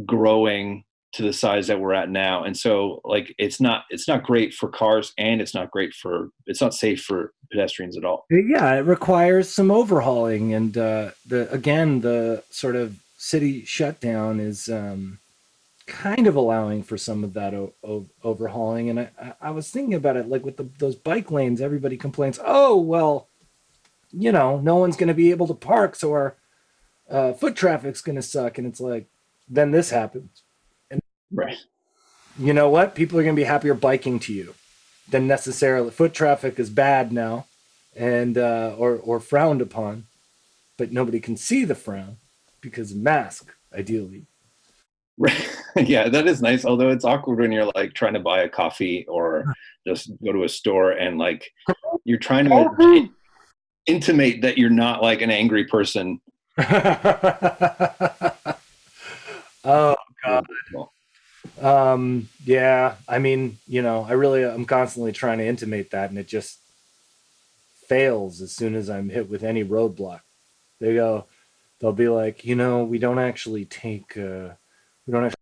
growing 0.07 0.85
to 1.13 1.23
the 1.23 1.33
size 1.33 1.67
that 1.67 1.81
we're 1.81 1.93
at 1.93 2.09
now. 2.09 2.45
And 2.45 2.57
so 2.57 3.01
like 3.05 3.35
it's 3.39 3.61
not 3.61 3.85
it's 3.91 4.07
not 4.07 4.23
great 4.23 4.55
for 4.55 4.69
cars 4.69 5.13
and 5.19 5.41
it's 5.41 5.55
not 5.55 5.71
great 5.71 5.93
for 5.93 6.31
it's 6.47 6.61
not 6.61 6.75
safe 6.75 7.03
for 7.03 7.33
pedestrians 7.51 7.97
at 7.97 8.05
all. 8.05 8.27
Yeah 8.31 8.75
it 8.75 8.85
requires 8.85 9.53
some 9.53 9.71
overhauling 9.71 10.55
and 10.55 10.77
uh 10.77 11.11
the 11.27 11.51
again 11.51 12.03
the 12.03 12.45
sort 12.51 12.77
of 12.77 13.01
city 13.19 13.65
shutdown 13.65 14.39
is 14.39 14.69
um 14.69 15.19
kind 15.91 16.27
of 16.27 16.37
allowing 16.37 16.83
for 16.83 16.97
some 16.97 17.25
of 17.25 17.35
that 17.35 17.53
o- 17.53 17.75
o- 17.85 18.09
overhauling 18.25 18.89
and 18.89 19.01
I, 19.01 19.35
I 19.41 19.51
was 19.51 19.71
thinking 19.71 19.95
about 19.95 20.17
it 20.17 20.29
like 20.29 20.45
with 20.45 20.57
the, 20.57 20.69
those 20.79 20.97
bike 20.97 21.31
lanes 21.31 21.61
everybody 21.61 21.97
complains 21.97 22.39
oh 22.45 22.77
well 22.79 23.29
you 24.11 24.33
know 24.33 24.59
no 24.61 24.77
one's 24.77 24.97
going 24.97 25.09
to 25.09 25.15
be 25.15 25.31
able 25.31 25.47
to 25.49 25.55
park 25.55 25.97
so 25.97 26.11
our 26.13 26.37
uh, 27.11 27.33
foot 27.33 27.57
traffic's 27.57 28.01
going 28.01 28.17
to 28.17 28.23
suck 28.23 28.57
and 28.57 28.67
it's 28.67 28.81
like 28.81 29.07
then 29.49 29.71
this 29.73 29.91
happens 29.91 30.43
Right. 31.31 31.59
You 32.39 32.53
know 32.53 32.69
what? 32.69 32.95
People 32.95 33.19
are 33.19 33.23
going 33.23 33.35
to 33.37 33.41
be 33.41 33.45
happier 33.45 33.75
biking 33.75 34.19
to 34.21 34.33
you 34.33 34.55
than 35.09 35.27
necessarily. 35.27 35.91
Foot 35.91 36.15
traffic 36.15 36.59
is 36.59 36.71
bad 36.71 37.13
now, 37.13 37.47
and 37.95 38.37
uh, 38.39 38.75
or 38.77 38.97
or 38.97 39.21
frowned 39.21 39.61
upon, 39.61 40.07
but 40.77 40.93
nobody 40.93 41.21
can 41.21 41.37
see 41.37 41.65
the 41.65 41.75
frown 41.75 42.17
because 42.61 42.95
mask, 42.95 43.53
ideally. 43.73 44.27
Right. 45.21 45.59
yeah, 45.77 46.09
that 46.09 46.27
is 46.27 46.41
nice. 46.41 46.65
Although 46.65 46.89
it's 46.89 47.05
awkward 47.05 47.39
when 47.41 47.53
you're 47.53 47.71
like 47.75 47.93
trying 47.93 48.15
to 48.15 48.21
buy 48.21 48.41
a 48.41 48.49
coffee 48.49 49.05
or 49.07 49.45
just 49.87 50.11
go 50.25 50.33
to 50.33 50.45
a 50.45 50.49
store 50.49 50.93
and 50.93 51.19
like 51.19 51.53
you're 52.05 52.19
trying 52.19 52.47
to 52.47 53.11
intimate 53.87 54.41
that 54.43 54.57
you're 54.57 54.71
not 54.71 55.03
like 55.03 55.21
an 55.21 55.31
angry 55.31 55.67
person. 55.67 56.23
oh 59.65 59.95
God. 60.25 60.47
Um, 61.61 62.29
yeah, 62.45 62.95
I 63.07 63.19
mean, 63.19 63.59
you 63.69 63.83
know, 63.83 64.07
I 64.09 64.13
really, 64.13 64.43
I'm 64.45 64.65
constantly 64.65 65.13
trying 65.13 65.39
to 65.39 65.47
intimate 65.47 65.91
that, 65.91 66.09
and 66.09 66.19
it 66.19 66.29
just 66.29 66.59
fails 67.87 68.41
as 68.41 68.53
soon 68.53 68.75
as 68.75 68.89
I'm 68.89 69.11
hit 69.11 69.29
with 69.29 69.45
any 69.45 69.65
roadblock. 69.65 70.21
They 70.81 70.95
go, 70.95 71.27
they'll 71.79 71.93
be 71.93 72.09
like, 72.09 72.47
you 72.47 72.55
know, 72.55 72.85
we 72.85 72.99
don't 72.99 73.19
actually 73.19 73.67
take, 73.67 74.17
uh, 74.17 74.51
we 75.11 75.19
don't 75.19 75.25
have 75.25 75.35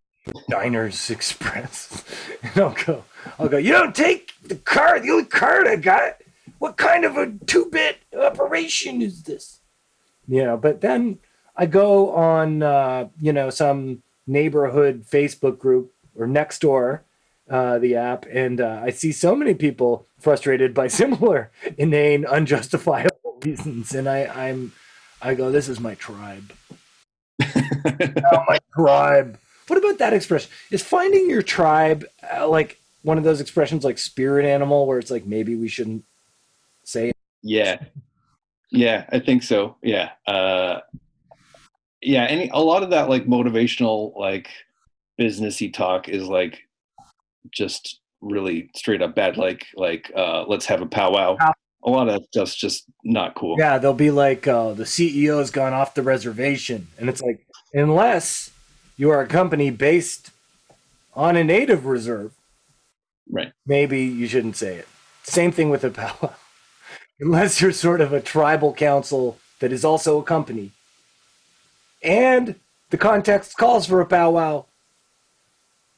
Diners 0.49 1.11
Express. 1.11 2.03
and 2.43 2.57
I'll 2.57 2.75
go, 2.85 3.03
I'll 3.37 3.47
go, 3.47 3.57
you 3.57 3.71
don't 3.71 3.95
take 3.95 4.31
the 4.43 4.55
car, 4.55 4.99
the 4.99 5.11
only 5.11 5.25
card 5.25 5.67
I 5.67 5.75
got. 5.75 6.17
What 6.57 6.75
kind 6.75 7.05
of 7.05 7.17
a 7.17 7.31
two-bit 7.45 7.99
operation 8.17 9.01
is 9.01 9.23
this? 9.23 9.59
Yeah, 10.27 10.55
but 10.55 10.81
then 10.81 11.19
I 11.55 11.67
go 11.67 12.11
on, 12.15 12.63
uh, 12.63 13.09
you 13.21 13.31
know, 13.31 13.49
some 13.51 14.01
neighborhood 14.25 15.05
Facebook 15.09 15.59
group 15.59 15.93
or 16.17 16.27
Nextdoor, 16.27 17.01
uh, 17.49 17.77
the 17.77 17.95
app, 17.95 18.25
and 18.31 18.59
uh, 18.59 18.81
I 18.83 18.89
see 18.89 19.11
so 19.11 19.35
many 19.35 19.53
people 19.53 20.07
frustrated 20.19 20.73
by 20.73 20.87
similar 21.01 21.51
inane, 21.77 22.25
unjustifiable 22.25 23.39
reasons, 23.43 23.93
and 23.93 24.09
I, 24.09 24.25
I'm, 24.25 24.73
I 25.21 25.35
go, 25.35 25.51
this 25.51 25.69
is 25.69 25.79
my 25.79 25.93
tribe. 25.93 26.53
oh, 27.41 28.43
my 28.47 28.59
tribe. 28.73 29.37
What 29.69 29.79
about 29.79 29.99
that 29.99 30.13
expression? 30.13 30.49
Is 30.71 30.83
finding 30.83 31.29
your 31.29 31.41
tribe 31.41 32.05
uh, 32.33 32.47
like 32.47 32.79
one 33.03 33.17
of 33.17 33.23
those 33.23 33.41
expressions 33.41 33.83
like 33.83 33.97
spirit 33.97 34.45
animal 34.45 34.85
where 34.85 34.99
it's 34.99 35.11
like 35.11 35.25
maybe 35.25 35.55
we 35.55 35.67
shouldn't 35.67 36.03
say? 36.83 37.11
Yeah. 37.41 37.79
Yeah, 38.71 39.05
I 39.09 39.19
think 39.19 39.43
so. 39.43 39.77
Yeah. 39.81 40.11
Uh 40.27 40.79
yeah, 42.01 42.25
any 42.25 42.49
a 42.53 42.59
lot 42.59 42.83
of 42.83 42.91
that 42.91 43.09
like 43.09 43.25
motivational 43.25 44.17
like 44.17 44.49
businessy 45.19 45.71
talk 45.71 46.07
is 46.07 46.23
like 46.23 46.59
just 47.51 47.99
really 48.21 48.69
straight 48.75 49.01
up 49.01 49.15
bad 49.15 49.37
like 49.37 49.65
like 49.75 50.11
uh 50.15 50.43
let's 50.47 50.65
have 50.65 50.81
a 50.81 50.85
powwow. 50.85 51.37
A 51.83 51.89
lot 51.89 52.09
of 52.09 52.25
stuff's 52.25 52.55
just 52.55 52.85
not 53.05 53.35
cool. 53.35 53.55
Yeah, 53.57 53.77
they'll 53.77 53.93
be 53.93 54.11
like 54.11 54.45
uh, 54.47 54.73
the 54.73 54.83
CEO's 54.83 55.49
gone 55.49 55.71
off 55.71 55.93
the 55.93 56.03
reservation, 56.03 56.89
and 56.97 57.07
it's 57.07 57.21
like 57.21 57.47
unless 57.73 58.51
you 58.99 59.09
are 59.09 59.21
a 59.21 59.27
company 59.27 59.69
based 59.71 60.31
on 61.13 61.37
a 61.37 61.43
native 61.43 61.85
reserve, 61.85 62.33
Right. 63.31 63.53
maybe 63.65 64.01
you 64.01 64.27
shouldn't 64.27 64.57
say 64.57 64.75
it. 64.75 64.87
Same 65.23 65.51
thing 65.53 65.69
with 65.69 65.83
a 65.85 65.89
powwow. 65.89 66.33
Unless 67.21 67.61
you're 67.61 67.71
sort 67.71 68.01
of 68.01 68.11
a 68.11 68.19
tribal 68.21 68.73
council 68.73 69.37
that 69.61 69.71
is 69.71 69.85
also 69.85 70.19
a 70.19 70.23
company. 70.23 70.71
And 72.03 72.55
the 72.89 72.97
context 72.97 73.55
calls 73.57 73.85
for 73.85 74.01
a 74.01 74.05
powwow. 74.05 74.65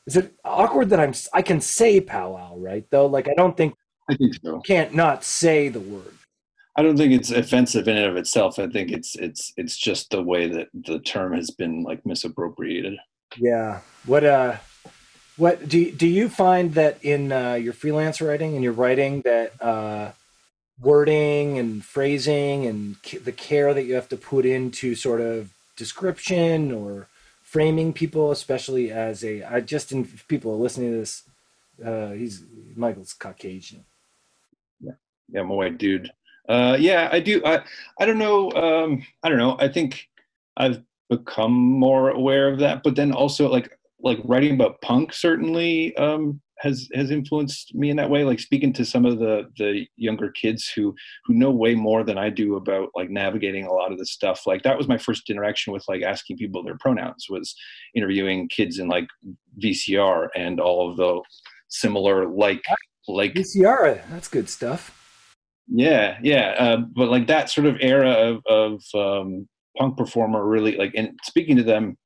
Is 0.06 0.16
it 0.16 0.34
awkward 0.46 0.90
that 0.92 1.00
I'm 1.00 1.14
I 1.34 1.42
can 1.42 1.60
say 1.60 2.02
powwow, 2.02 2.56
right? 2.58 2.86
Though 2.92 3.08
like 3.08 3.28
I 3.28 3.34
don't 3.36 3.58
think 3.58 3.74
I 4.10 4.16
think 4.16 4.36
so. 4.44 4.60
can't 4.62 4.94
not 4.94 5.24
say 5.24 5.70
the 5.70 5.80
word. 5.80 6.14
I 6.76 6.84
don't 6.84 6.96
think 6.98 7.12
it's 7.14 7.32
offensive 7.32 7.88
in 7.88 7.98
and 7.98 8.06
of 8.06 8.18
itself. 8.18 8.58
I 8.58 8.68
think 8.68 8.92
it's 8.92 9.16
it's 9.16 9.54
it's 9.58 9.78
just 9.78 10.10
the 10.10 10.22
way 10.22 10.48
that 10.48 10.70
the 10.74 11.00
term 11.00 11.34
has 11.34 11.52
been 11.52 11.84
like 11.84 12.06
misappropriated. 12.06 12.98
Yeah. 13.38 13.82
What 14.06 14.24
uh 14.24 14.58
what 15.36 15.68
do 15.68 15.92
do 15.92 16.08
you 16.08 16.30
find 16.30 16.74
that 16.76 17.04
in 17.04 17.32
uh, 17.32 17.54
your 17.56 17.74
freelance 17.74 18.22
writing 18.22 18.56
and 18.56 18.64
your 18.64 18.74
writing 18.74 19.22
that 19.22 19.62
uh 19.62 20.12
wording 20.80 21.58
and 21.60 21.84
phrasing 21.84 22.66
and 22.66 22.96
c- 23.04 23.18
the 23.18 23.32
care 23.32 23.74
that 23.74 23.84
you 23.84 23.96
have 23.96 24.10
to 24.10 24.18
put 24.18 24.46
into 24.46 24.96
sort 24.96 25.22
of 25.22 25.52
description 25.76 26.72
or 26.72 27.08
framing 27.44 27.92
people 27.92 28.32
especially 28.32 28.92
as 28.92 29.26
a 29.26 29.44
I 29.44 29.60
just 29.60 29.92
in 29.92 30.06
people 30.30 30.54
are 30.54 30.58
listening 30.58 30.92
to 30.92 31.00
this 31.00 31.24
uh 31.84 32.12
he's 32.12 32.44
Michael's 32.78 33.14
Caucasian. 33.14 33.84
Yeah, 34.80 35.42
I'm 35.42 35.50
a 35.50 35.56
white 35.56 35.78
dude. 35.78 36.12
Uh, 36.50 36.78
yeah, 36.80 37.10
I 37.12 37.20
do. 37.20 37.42
I 37.46 37.64
I 38.00 38.06
don't 38.06 38.18
know. 38.18 38.52
Um, 38.52 39.06
I 39.24 39.30
don't 39.30 39.38
know. 39.38 39.58
I 39.60 39.68
think 39.68 40.08
I've 40.58 40.82
become 41.12 41.52
more 41.54 42.10
aware 42.10 42.48
of 42.52 42.58
that. 42.60 42.82
But 42.84 42.96
then 42.96 43.12
also 43.12 43.48
like 43.50 43.78
like 44.04 44.20
writing 44.24 44.56
about 44.56 44.82
punk 44.82 45.14
certainly 45.14 45.96
um, 45.98 46.42
has 46.60 46.88
has 46.94 47.12
influenced 47.12 47.76
me 47.76 47.92
in 47.92 47.98
that 47.98 48.10
way. 48.10 48.24
Like 48.24 48.40
speaking 48.40 48.74
to 48.74 48.86
some 48.86 49.06
of 49.06 49.20
the 49.20 49.50
the 49.58 49.86
younger 49.98 50.32
kids 50.32 50.72
who 50.76 50.96
who 51.26 51.36
know 51.36 51.52
way 51.52 51.76
more 51.76 52.04
than 52.04 52.18
I 52.18 52.30
do 52.30 52.56
about 52.56 52.90
like 52.96 53.10
navigating 53.12 53.66
a 53.66 53.74
lot 53.74 53.92
of 53.92 54.00
this 54.00 54.12
stuff. 54.12 54.48
Like 54.48 54.64
that 54.64 54.78
was 54.78 54.88
my 54.88 54.98
first 54.98 55.30
interaction 55.30 55.74
with 55.74 55.86
like 55.88 56.02
asking 56.02 56.38
people 56.38 56.64
their 56.64 56.78
pronouns 56.78 57.28
was 57.30 57.54
interviewing 57.94 58.50
kids 58.50 58.80
in 58.80 58.88
like 58.88 59.08
VCR 59.64 60.30
and 60.36 60.60
all 60.60 60.90
of 60.90 60.98
the 60.98 61.22
similar 61.68 62.28
like 62.28 62.64
like 63.08 63.34
VCR, 63.34 64.02
that's 64.10 64.28
good 64.28 64.50
stuff. 64.50 65.01
Yeah, 65.74 66.18
yeah, 66.22 66.54
uh, 66.58 66.78
but 66.94 67.10
like 67.10 67.28
that 67.28 67.50
sort 67.50 67.66
of 67.66 67.78
era 67.80 68.12
of, 68.12 68.42
of 68.46 68.84
um, 68.94 69.48
punk 69.78 69.98
performer 69.98 70.46
really 70.46 70.76
like, 70.76 70.92
and 70.96 71.18
speaking 71.24 71.56
to 71.56 71.64
them 71.64 71.98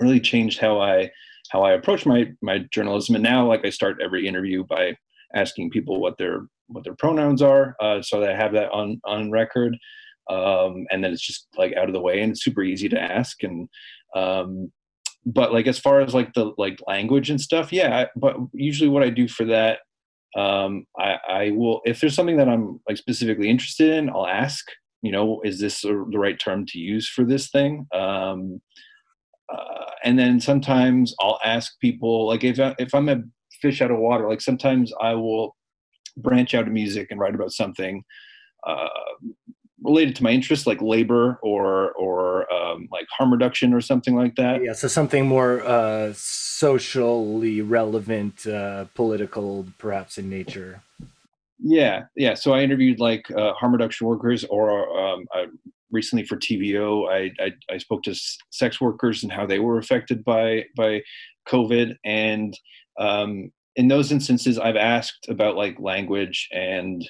really 0.00 0.18
changed 0.18 0.58
how 0.58 0.80
I 0.80 1.10
how 1.50 1.62
I 1.62 1.72
approach 1.72 2.06
my 2.06 2.26
my 2.42 2.64
journalism. 2.72 3.14
And 3.14 3.22
now, 3.22 3.46
like, 3.46 3.64
I 3.64 3.70
start 3.70 4.02
every 4.02 4.26
interview 4.26 4.64
by 4.64 4.96
asking 5.34 5.70
people 5.70 6.00
what 6.00 6.18
their 6.18 6.46
what 6.66 6.82
their 6.82 6.96
pronouns 6.96 7.40
are, 7.40 7.76
uh, 7.80 8.02
so 8.02 8.18
that 8.18 8.32
I 8.32 8.36
have 8.36 8.52
that 8.54 8.72
on 8.72 9.00
on 9.04 9.30
record. 9.30 9.76
Um, 10.28 10.86
and 10.90 11.04
then 11.04 11.12
it's 11.12 11.24
just 11.24 11.46
like 11.56 11.74
out 11.76 11.88
of 11.88 11.92
the 11.92 12.00
way, 12.00 12.20
and 12.20 12.32
it's 12.32 12.42
super 12.42 12.64
easy 12.64 12.88
to 12.88 13.00
ask. 13.00 13.44
And 13.44 13.68
um, 14.16 14.72
but 15.24 15.52
like 15.52 15.68
as 15.68 15.78
far 15.78 16.00
as 16.00 16.14
like 16.14 16.34
the 16.34 16.52
like 16.58 16.80
language 16.88 17.30
and 17.30 17.40
stuff, 17.40 17.72
yeah. 17.72 18.06
But 18.16 18.36
usually, 18.52 18.90
what 18.90 19.04
I 19.04 19.10
do 19.10 19.28
for 19.28 19.44
that 19.44 19.78
um, 20.36 20.86
I, 20.98 21.18
I 21.28 21.50
will 21.50 21.80
if 21.84 22.00
there's 22.00 22.14
something 22.14 22.36
that 22.38 22.48
i'm 22.48 22.80
like 22.88 22.96
specifically 22.96 23.48
interested 23.48 23.90
in 23.90 24.10
i'll 24.10 24.26
ask 24.26 24.64
you 25.02 25.12
know 25.12 25.40
is 25.44 25.60
this 25.60 25.82
the 25.82 26.06
the 26.10 26.18
right 26.18 26.38
term 26.38 26.66
to 26.66 26.78
use 26.78 27.08
for 27.08 27.24
this 27.24 27.50
thing? 27.50 27.86
Um, 27.94 28.60
uh, 29.52 29.90
and 30.02 30.18
then 30.18 30.40
sometimes 30.40 31.14
i'll 31.20 31.38
ask 31.44 31.78
people 31.80 32.26
like 32.26 32.44
if, 32.44 32.58
I, 32.58 32.74
if 32.78 32.94
i'm 32.94 33.08
a 33.08 33.22
fish 33.60 33.80
out 33.82 33.90
of 33.90 33.98
water 33.98 34.28
like 34.28 34.40
sometimes 34.40 34.92
i 35.00 35.14
will 35.14 35.54
branch 36.16 36.54
out 36.54 36.66
of 36.66 36.72
music 36.72 37.08
and 37.10 37.20
write 37.20 37.34
about 37.34 37.52
something 37.52 38.02
uh, 38.66 38.88
related 39.84 40.16
to 40.16 40.22
my 40.22 40.30
interests, 40.30 40.66
like 40.66 40.80
labor 40.80 41.38
or 41.42 41.92
or 41.92 42.52
um, 42.52 42.88
like 42.90 43.06
harm 43.16 43.32
reduction 43.32 43.72
or 43.72 43.80
something 43.80 44.16
like 44.16 44.34
that 44.36 44.62
Yeah, 44.62 44.72
so 44.72 44.88
something 44.88 45.26
more 45.26 45.62
uh, 45.64 46.12
socially 46.16 47.60
relevant, 47.60 48.46
uh, 48.46 48.86
political, 48.94 49.66
perhaps 49.78 50.18
in 50.18 50.28
nature. 50.28 50.82
Yeah, 51.58 52.04
yeah. 52.16 52.34
So 52.34 52.52
I 52.52 52.62
interviewed 52.62 52.98
like 52.98 53.30
uh, 53.30 53.52
harm 53.54 53.72
reduction 53.72 54.06
workers, 54.06 54.44
or 54.44 54.98
um, 54.98 55.26
I, 55.32 55.46
recently 55.90 56.24
for 56.24 56.36
TVO, 56.36 57.08
I, 57.08 57.30
I 57.42 57.52
I 57.70 57.78
spoke 57.78 58.02
to 58.04 58.14
sex 58.50 58.80
workers 58.80 59.22
and 59.22 59.32
how 59.32 59.46
they 59.46 59.58
were 59.58 59.78
affected 59.78 60.24
by 60.24 60.64
by 60.76 61.02
COVID, 61.46 61.96
and 62.04 62.58
um, 62.98 63.52
in 63.76 63.88
those 63.88 64.12
instances, 64.12 64.58
I've 64.58 64.76
asked 64.76 65.28
about 65.28 65.56
like 65.56 65.78
language 65.80 66.48
and 66.52 67.08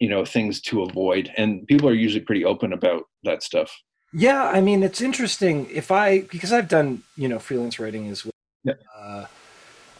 you 0.00 0.08
know 0.08 0.24
things 0.24 0.60
to 0.62 0.82
avoid, 0.82 1.30
and 1.36 1.66
people 1.66 1.88
are 1.88 1.94
usually 1.94 2.24
pretty 2.24 2.44
open 2.44 2.72
about 2.72 3.04
that 3.22 3.42
stuff. 3.42 3.70
Yeah, 4.12 4.42
I 4.42 4.60
mean, 4.60 4.82
it's 4.82 5.00
interesting 5.00 5.68
if 5.70 5.92
I 5.92 6.22
because 6.22 6.52
I've 6.52 6.68
done 6.68 7.02
you 7.16 7.28
know 7.28 7.38
freelance 7.38 7.78
writing 7.78 8.08
as 8.08 8.24
well. 8.24 8.32
Yeah. 8.64 8.74
Uh, 8.96 9.26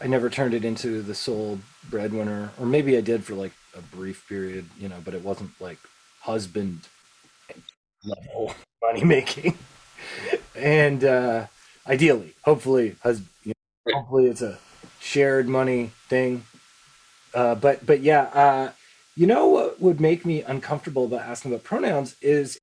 I 0.01 0.07
never 0.07 0.29
turned 0.29 0.53
it 0.53 0.65
into 0.65 1.01
the 1.01 1.15
sole 1.15 1.59
breadwinner, 1.89 2.51
or 2.59 2.65
maybe 2.65 2.97
I 2.97 3.01
did 3.01 3.23
for 3.23 3.35
like 3.35 3.53
a 3.77 3.81
brief 3.81 4.27
period, 4.27 4.65
you 4.79 4.89
know, 4.89 4.97
but 5.03 5.13
it 5.13 5.23
wasn't 5.23 5.51
like 5.61 5.77
husband 6.21 6.81
level 8.03 8.53
money 8.81 9.03
making. 9.03 9.57
and 10.55 11.03
uh, 11.03 11.45
ideally, 11.87 12.33
hopefully, 12.43 12.95
hus- 13.03 13.21
you 13.43 13.53
know, 13.85 13.99
hopefully 13.99 14.27
it's 14.27 14.41
a 14.41 14.57
shared 14.99 15.47
money 15.47 15.91
thing. 16.09 16.43
Uh, 17.33 17.55
but 17.55 17.85
but 17.85 18.01
yeah, 18.01 18.23
uh, 18.33 18.71
you 19.15 19.27
know 19.27 19.47
what 19.47 19.81
would 19.81 19.99
make 20.01 20.25
me 20.25 20.41
uncomfortable 20.43 21.05
about 21.05 21.21
asking 21.21 21.51
about 21.53 21.63
pronouns 21.63 22.15
is 22.21 22.59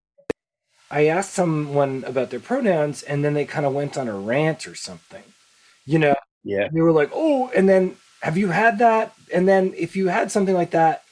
I 0.91 1.07
asked 1.07 1.33
someone 1.35 2.05
about 2.07 2.31
their 2.31 2.41
pronouns 2.41 3.03
and 3.03 3.25
then 3.25 3.35
they 3.35 3.45
kind 3.45 3.67
of 3.67 3.75
went 3.75 3.99
on 3.99 4.09
a 4.09 4.17
rant 4.19 4.67
or 4.67 4.75
something. 4.75 5.25
You 5.87 5.99
know, 6.01 6.15
Yeah, 6.45 6.69
they 6.73 6.81
were 6.83 6.93
like, 6.93 7.11
"Oh," 7.15 7.51
and 7.57 7.69
then 7.69 7.97
have 8.23 8.39
you 8.39 8.49
had 8.51 8.79
that? 8.81 9.15
And 9.35 9.49
then 9.49 9.75
if 9.77 9.97
you 9.97 10.09
had 10.09 10.33
something 10.33 10.55
like 10.55 10.73
that, 10.73 11.05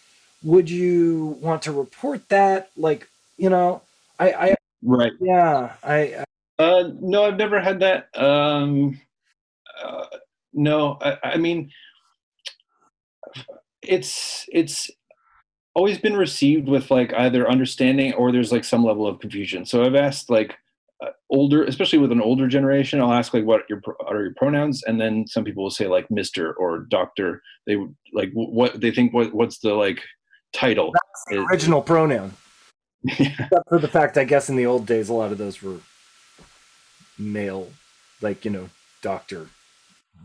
would 0.44 0.70
you 0.70 1.38
want 1.42 1.62
to 1.64 1.72
report 1.72 2.28
that? 2.30 2.70
Like, 2.76 3.08
you 3.38 3.50
know, 3.50 3.82
I, 4.18 4.32
I 4.32 4.56
right. 4.82 5.12
yeah, 5.20 5.76
I, 5.84 5.96
I 6.20 6.24
Uh, 6.58 6.90
no, 7.00 7.24
I've 7.24 7.36
never 7.36 7.60
had 7.60 7.80
that. 7.80 8.08
Um, 8.18 9.00
uh, 9.82 10.06
no, 10.54 10.98
I, 11.00 11.18
I 11.24 11.36
mean, 11.38 11.72
it's 13.82 14.46
it's 14.52 14.90
always 15.76 15.98
been 15.98 16.16
received 16.16 16.68
with 16.68 16.90
like 16.90 17.12
either 17.12 17.48
understanding 17.48 18.14
or 18.14 18.32
there's 18.32 18.50
like 18.50 18.64
some 18.64 18.82
level 18.82 19.06
of 19.06 19.20
confusion. 19.20 19.66
So 19.66 19.84
I've 19.84 19.94
asked 19.94 20.30
like 20.30 20.56
uh, 21.04 21.10
older, 21.28 21.64
especially 21.64 21.98
with 21.98 22.10
an 22.10 22.22
older 22.22 22.48
generation, 22.48 23.00
I'll 23.00 23.12
ask 23.12 23.34
like 23.34 23.44
what 23.44 23.68
your 23.68 23.82
pro- 23.82 23.94
are 24.06 24.22
your 24.22 24.34
pronouns, 24.34 24.82
and 24.84 24.98
then 24.98 25.26
some 25.26 25.44
people 25.44 25.62
will 25.62 25.70
say 25.70 25.86
like 25.86 26.10
Mister 26.10 26.54
or 26.54 26.86
Doctor. 26.88 27.42
They 27.66 27.76
like 28.14 28.30
what 28.32 28.80
they 28.80 28.90
think 28.90 29.12
what 29.12 29.34
what's 29.34 29.58
the 29.58 29.74
like 29.74 30.02
title. 30.52 30.94
the 31.28 31.38
original 31.38 31.82
pronoun. 31.82 32.32
Yeah. 33.20 33.28
Except 33.38 33.68
for 33.68 33.78
the 33.78 33.86
fact, 33.86 34.18
I 34.18 34.24
guess 34.24 34.48
in 34.48 34.56
the 34.56 34.66
old 34.66 34.84
days, 34.84 35.08
a 35.08 35.12
lot 35.12 35.30
of 35.30 35.38
those 35.38 35.62
were 35.62 35.78
male, 37.16 37.70
like 38.20 38.44
you 38.44 38.50
know, 38.50 38.70
doctor. 39.00 39.46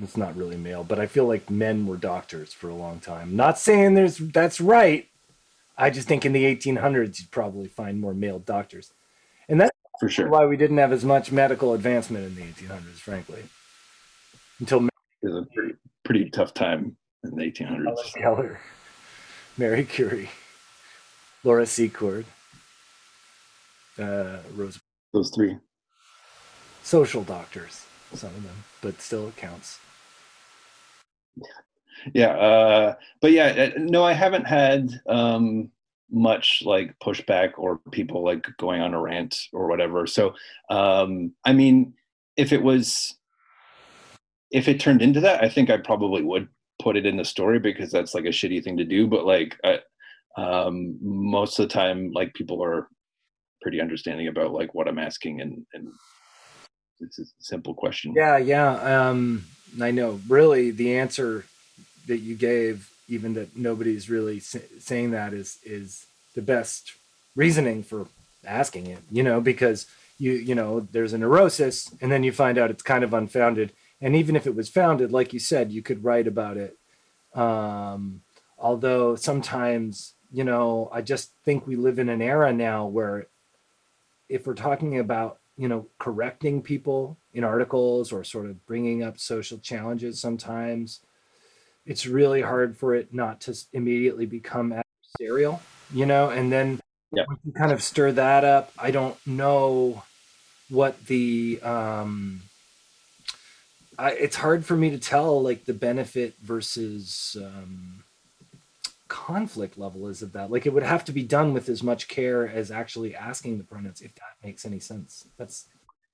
It's 0.02 0.18
not 0.18 0.36
really 0.36 0.58
male, 0.58 0.84
but 0.84 0.98
I 0.98 1.06
feel 1.06 1.28
like 1.28 1.52
men 1.52 1.86
were 1.86 1.98
doctors 1.98 2.54
for 2.54 2.70
a 2.70 2.74
long 2.74 3.00
time. 3.00 3.36
Not 3.36 3.60
saying 3.60 3.94
there's 3.94 4.18
that's 4.18 4.60
right. 4.60 5.11
I 5.78 5.90
just 5.90 6.08
think 6.08 6.26
in 6.26 6.34
the 6.34 6.44
1800s 6.44 7.20
you'd 7.20 7.32
probably 7.32 7.68
find 7.68 8.00
more 8.00 8.14
male 8.14 8.40
doctors, 8.40 8.92
and 9.50 9.60
that's 9.62 9.72
for 10.00 10.10
sure. 10.10 10.30
why 10.30 10.46
we 10.46 10.58
didn't 10.58 10.78
have 10.78 10.92
as 10.92 11.04
much 11.06 11.32
medical 11.32 11.74
advancement 11.74 12.26
in 12.26 12.36
the 12.36 12.42
1800s, 12.42 12.98
frankly, 13.00 13.44
until 14.60 14.86
It 14.86 14.92
was 15.24 15.36
a 15.36 15.46
pretty 15.54 15.74
pretty 16.04 16.30
tough 16.30 16.54
time 16.54 16.98
in 17.24 17.36
the 17.36 17.44
1800s. 17.44 17.84
Helen 17.86 18.06
Keller, 18.16 18.60
Mary 19.58 19.84
Curie, 19.86 20.30
Laura 21.44 21.66
Secord, 21.66 22.26
uh, 24.00 24.38
Rose 24.56 24.80
Those 25.14 25.32
three. 25.34 25.58
social 26.84 27.24
doctors, 27.24 27.86
some 28.14 28.30
of 28.36 28.44
them, 28.44 28.64
but 28.82 29.02
still 29.02 29.30
it 29.30 29.38
counts. 29.38 29.80
Yeah 32.14 32.30
uh 32.30 32.96
but 33.22 33.32
yeah 33.32 33.48
uh, 33.76 33.80
no 33.80 34.04
i 34.04 34.14
haven't 34.14 34.46
had 34.46 34.90
um 35.08 35.70
much 36.12 36.62
like 36.66 36.94
pushback 37.00 37.52
or 37.58 37.80
people 37.92 38.24
like 38.24 38.46
going 38.58 38.82
on 38.82 38.94
a 38.94 39.00
rant 39.00 39.48
or 39.54 39.68
whatever. 39.68 40.06
So 40.06 40.34
um 40.70 41.34
i 41.46 41.54
mean 41.54 41.94
if 42.38 42.52
it 42.52 42.62
was 42.62 43.16
if 44.52 44.68
it 44.68 44.80
turned 44.80 45.02
into 45.02 45.22
that 45.22 45.44
i 45.44 45.48
think 45.48 45.70
i 45.70 45.78
probably 45.78 46.22
would 46.22 46.48
put 46.82 46.98
it 46.98 47.06
in 47.06 47.16
the 47.16 47.24
story 47.24 47.60
because 47.60 47.92
that's 47.92 48.14
like 48.14 48.26
a 48.26 48.30
shitty 48.30 48.64
thing 48.64 48.78
to 48.78 48.84
do. 48.84 49.08
But 49.08 49.26
like 49.26 49.58
I, 49.64 49.80
um 50.38 50.98
most 51.02 51.60
of 51.60 51.68
the 51.68 51.74
time 51.74 52.12
like 52.12 52.34
people 52.34 52.64
are 52.64 52.88
pretty 53.62 53.80
understanding 53.80 54.28
about 54.28 54.52
like 54.52 54.74
what 54.74 54.88
i'm 54.88 54.98
asking 54.98 55.42
and 55.42 55.66
and 55.74 55.88
it's 57.00 57.20
a 57.20 57.26
simple 57.40 57.74
question. 57.74 58.14
Yeah 58.16 58.38
yeah 58.38 59.10
um 59.10 59.46
i 59.82 59.92
know. 59.92 60.20
Really 60.28 60.72
the 60.72 60.98
answer 60.98 61.46
that 62.08 62.20
you 62.20 62.36
gave 62.36 62.90
even 63.08 63.34
that 63.34 63.56
nobody's 63.58 64.10
really 64.10 64.40
saying 64.40 65.12
that 65.12 65.34
is 65.34 65.60
is 65.64 66.06
the 66.36 66.42
best 66.42 66.94
reasoning 67.36 67.84
for 67.84 68.08
asking 68.46 68.88
it 68.88 69.00
you 69.12 69.24
know 69.24 69.42
because 69.42 69.86
you 70.22 70.34
you 70.34 70.54
know 70.54 70.88
there's 70.92 71.14
a 71.14 71.18
neurosis 71.18 71.92
and 72.00 72.12
then 72.12 72.24
you 72.24 72.32
find 72.32 72.58
out 72.60 72.70
it's 72.70 72.84
kind 72.84 73.04
of 73.04 73.14
unfounded. 73.14 73.74
And 74.04 74.16
even 74.16 74.36
if 74.36 74.46
it 74.46 74.56
was 74.56 74.70
founded 74.70 75.12
like 75.12 75.34
you 75.34 75.40
said 75.40 75.72
you 75.72 75.82
could 75.82 76.04
write 76.04 76.28
about 76.28 76.58
it. 76.58 76.78
Um 77.34 78.22
although 78.58 79.16
sometimes 79.16 80.14
you 80.32 80.44
know 80.44 80.88
i 80.94 81.02
just 81.02 81.32
think 81.44 81.66
we 81.66 81.76
live 81.76 81.98
in 81.98 82.10
an 82.10 82.22
era 82.22 82.54
now 82.54 82.86
where 82.86 83.26
if 84.30 84.46
we're 84.46 84.54
talking 84.54 85.00
about 85.00 85.40
you 85.58 85.68
know 85.68 85.88
correcting 85.98 86.62
people 86.62 87.18
in 87.34 87.44
articles 87.44 88.12
or 88.14 88.24
sort 88.24 88.46
of 88.46 88.66
bringing 88.68 89.02
up 89.02 89.18
social 89.18 89.58
challenges 89.58 90.22
sometimes 90.22 91.00
it's 91.86 92.06
really 92.06 92.42
hard 92.42 92.78
for 92.78 92.94
it 92.96 93.14
not 93.14 93.42
to 93.42 93.58
immediately 93.74 94.26
become 94.26 94.74
adversarial, 94.74 95.60
you 95.94 96.06
know, 96.06 96.30
and 96.30 96.52
then 96.52 96.80
yeah. 97.12 97.24
you 97.44 97.52
kind 97.52 97.72
of 97.72 97.82
stir 97.82 98.12
that 98.14 98.44
up. 98.44 98.72
I 98.78 98.92
don't 98.92 99.18
know 99.26 100.04
what 100.70 101.06
the 101.06 101.60
um 101.62 102.42
I, 104.00 104.12
it's 104.12 104.38
hard 104.38 104.66
for 104.66 104.76
me 104.76 104.90
to 104.90 104.98
tell 104.98 105.42
like 105.42 105.66
the 105.66 105.74
benefit 105.74 106.36
versus 106.42 107.36
um 107.40 108.04
conflict 109.10 109.78
level 109.78 110.08
is 110.08 110.22
of 110.22 110.32
that 110.32 110.50
like 110.50 110.66
it 110.66 110.74
would 110.74 110.84
have 110.84 111.04
to 111.04 111.12
be 111.12 111.22
done 111.22 111.54
with 111.54 111.68
as 111.68 111.84
much 111.84 112.08
care 112.08 112.48
as 112.48 112.72
actually 112.72 113.14
asking 113.14 113.58
the 113.58 113.64
pronouns 113.66 114.00
if 114.00 114.16
that 114.16 114.38
makes 114.42 114.66
any 114.66 114.80
sense 114.80 115.28
that's 115.38 115.66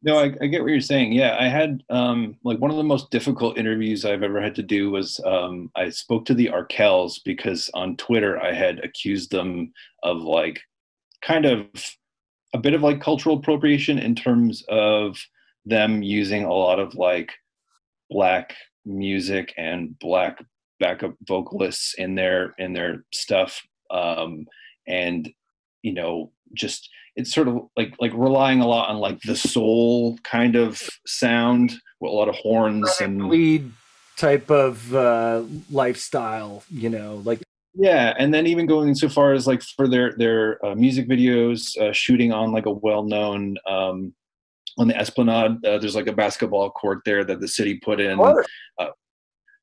no, 0.03 0.19
I, 0.19 0.33
I, 0.41 0.47
get 0.47 0.61
what 0.61 0.71
you're 0.71 0.79
saying. 0.79 1.13
Yeah, 1.13 1.35
I 1.39 1.47
had 1.47 1.83
um, 1.89 2.37
like 2.43 2.59
one 2.59 2.69
of 2.69 2.77
the 2.77 2.83
most 2.83 3.09
difficult 3.09 3.57
interviews 3.57 4.05
I've 4.05 4.23
ever 4.23 4.41
had 4.41 4.55
to 4.55 4.63
do 4.63 4.91
was 4.91 5.19
um, 5.25 5.71
I 5.75 5.89
spoke 5.89 6.25
to 6.25 6.33
the 6.33 6.47
Arkells 6.47 7.19
because 7.23 7.69
on 7.73 7.97
Twitter 7.97 8.39
I 8.39 8.53
had 8.53 8.83
accused 8.83 9.31
them 9.31 9.73
of 10.03 10.17
like 10.17 10.61
kind 11.21 11.45
of 11.45 11.67
a 12.53 12.59
bit 12.59 12.73
of 12.73 12.83
like 12.83 13.01
cultural 13.01 13.37
appropriation 13.37 13.97
in 13.97 14.15
terms 14.15 14.63
of 14.69 15.17
them 15.65 16.03
using 16.03 16.43
a 16.43 16.53
lot 16.53 16.79
of 16.79 16.95
like 16.95 17.33
black 18.09 18.55
music 18.85 19.53
and 19.57 19.97
black 19.99 20.43
backup 20.79 21.15
vocalists 21.27 21.95
in 21.95 22.15
their 22.15 22.53
in 22.57 22.71
their 22.71 23.03
stuff 23.13 23.61
um, 23.91 24.45
and 24.87 25.29
you 25.81 25.93
know 25.93 26.31
just 26.53 26.89
it's 27.17 27.33
sort 27.33 27.47
of 27.47 27.67
like 27.75 27.93
like 27.99 28.13
relying 28.13 28.61
a 28.61 28.67
lot 28.67 28.89
on 28.89 28.97
like 28.97 29.19
the 29.21 29.35
soul 29.35 30.17
kind 30.23 30.55
of 30.55 30.81
sound 31.05 31.73
with 31.99 32.11
a 32.11 32.15
lot 32.15 32.29
of 32.29 32.35
horns 32.35 32.89
and 33.01 33.27
lead 33.27 33.71
type 34.15 34.49
of 34.49 34.95
uh 34.95 35.43
lifestyle 35.69 36.63
you 36.71 36.89
know 36.89 37.21
like 37.25 37.41
yeah 37.75 38.13
and 38.17 38.33
then 38.33 38.47
even 38.47 38.65
going 38.65 38.95
so 38.95 39.09
far 39.09 39.33
as 39.33 39.45
like 39.45 39.61
for 39.61 39.87
their 39.87 40.13
their 40.17 40.63
uh, 40.65 40.75
music 40.75 41.07
videos 41.07 41.77
uh, 41.77 41.91
shooting 41.91 42.31
on 42.31 42.51
like 42.51 42.65
a 42.65 42.71
well-known 42.71 43.57
um 43.67 44.13
on 44.79 44.87
the 44.87 44.97
esplanade 44.97 45.63
uh, 45.65 45.77
there's 45.77 45.95
like 45.95 46.07
a 46.07 46.13
basketball 46.13 46.69
court 46.69 46.99
there 47.05 47.23
that 47.23 47.39
the 47.41 47.47
city 47.47 47.79
put 47.83 47.99
in 47.99 48.19
uh, 48.19 48.87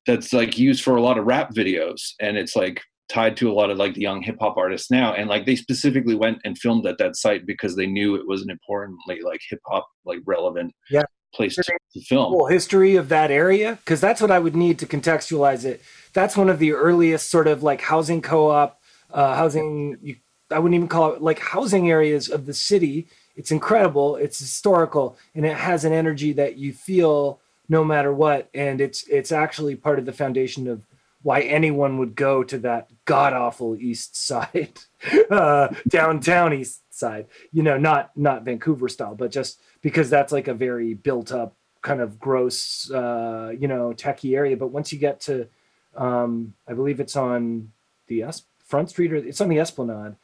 that's 0.06 0.32
like 0.32 0.58
used 0.58 0.82
for 0.82 0.96
a 0.96 1.02
lot 1.02 1.18
of 1.18 1.26
rap 1.26 1.54
videos. 1.54 2.12
And 2.20 2.36
it's 2.36 2.56
like 2.56 2.82
tied 3.08 3.36
to 3.36 3.50
a 3.50 3.52
lot 3.52 3.70
of 3.70 3.76
like 3.76 3.94
the 3.94 4.00
young 4.00 4.22
hip 4.22 4.36
hop 4.40 4.56
artists 4.56 4.90
now 4.90 5.12
and 5.12 5.28
like 5.28 5.44
they 5.44 5.56
specifically 5.56 6.14
went 6.14 6.38
and 6.44 6.58
filmed 6.58 6.86
at 6.86 6.96
that 6.98 7.16
site 7.16 7.44
because 7.46 7.76
they 7.76 7.86
knew 7.86 8.14
it 8.14 8.26
was 8.26 8.42
an 8.42 8.50
importantly 8.50 9.20
like 9.22 9.40
hip 9.48 9.60
hop 9.66 9.86
like 10.06 10.20
relevant 10.24 10.74
yeah. 10.90 11.02
place 11.34 11.56
to, 11.56 11.62
to 11.62 12.00
film. 12.00 12.32
Whole 12.32 12.46
history 12.46 12.96
of 12.96 13.10
that 13.10 13.30
area? 13.30 13.78
Because 13.84 14.00
that's 14.00 14.22
what 14.22 14.30
I 14.30 14.38
would 14.38 14.56
need 14.56 14.78
to 14.78 14.86
contextualize 14.86 15.64
it. 15.64 15.82
That's 16.14 16.36
one 16.36 16.48
of 16.48 16.58
the 16.58 16.72
earliest 16.72 17.28
sort 17.28 17.46
of 17.46 17.62
like 17.62 17.82
housing 17.82 18.22
co-op 18.22 18.80
uh, 19.12 19.36
housing 19.36 19.98
you, 20.02 20.16
I 20.50 20.58
wouldn't 20.58 20.76
even 20.76 20.88
call 20.88 21.12
it 21.12 21.22
like 21.22 21.38
housing 21.38 21.90
areas 21.90 22.30
of 22.30 22.46
the 22.46 22.54
city. 22.54 23.06
It's 23.36 23.50
incredible. 23.50 24.16
It's 24.16 24.38
historical 24.38 25.18
and 25.34 25.44
it 25.44 25.56
has 25.56 25.84
an 25.84 25.92
energy 25.92 26.32
that 26.32 26.56
you 26.56 26.72
feel 26.72 27.40
no 27.68 27.84
matter 27.84 28.12
what 28.12 28.48
and 28.54 28.80
it's 28.80 29.06
it's 29.08 29.32
actually 29.32 29.74
part 29.74 29.98
of 29.98 30.04
the 30.04 30.12
foundation 30.12 30.68
of 30.68 30.82
why 31.24 31.40
anyone 31.40 31.96
would 31.96 32.14
go 32.14 32.44
to 32.44 32.58
that 32.58 32.90
god 33.06 33.32
awful 33.32 33.74
east 33.76 34.14
side, 34.14 34.78
uh, 35.30 35.68
downtown 35.88 36.52
east 36.52 36.82
side. 36.94 37.26
You 37.50 37.62
know, 37.62 37.78
not 37.78 38.10
not 38.14 38.44
Vancouver 38.44 38.88
style, 38.88 39.14
but 39.14 39.32
just 39.32 39.58
because 39.80 40.10
that's 40.10 40.32
like 40.32 40.48
a 40.48 40.54
very 40.54 40.92
built 40.92 41.32
up 41.32 41.56
kind 41.80 42.02
of 42.02 42.18
gross, 42.18 42.90
uh, 42.90 43.52
you 43.58 43.66
know, 43.66 43.94
techie 43.96 44.36
area. 44.36 44.56
But 44.56 44.68
once 44.68 44.92
you 44.92 44.98
get 44.98 45.20
to, 45.22 45.48
um, 45.96 46.54
I 46.68 46.74
believe 46.74 47.00
it's 47.00 47.16
on 47.16 47.72
the 48.06 48.22
es- 48.22 48.44
front 48.66 48.90
street 48.90 49.12
or 49.12 49.16
it's 49.16 49.40
on 49.40 49.48
the 49.48 49.58
Esplanade. 49.58 50.16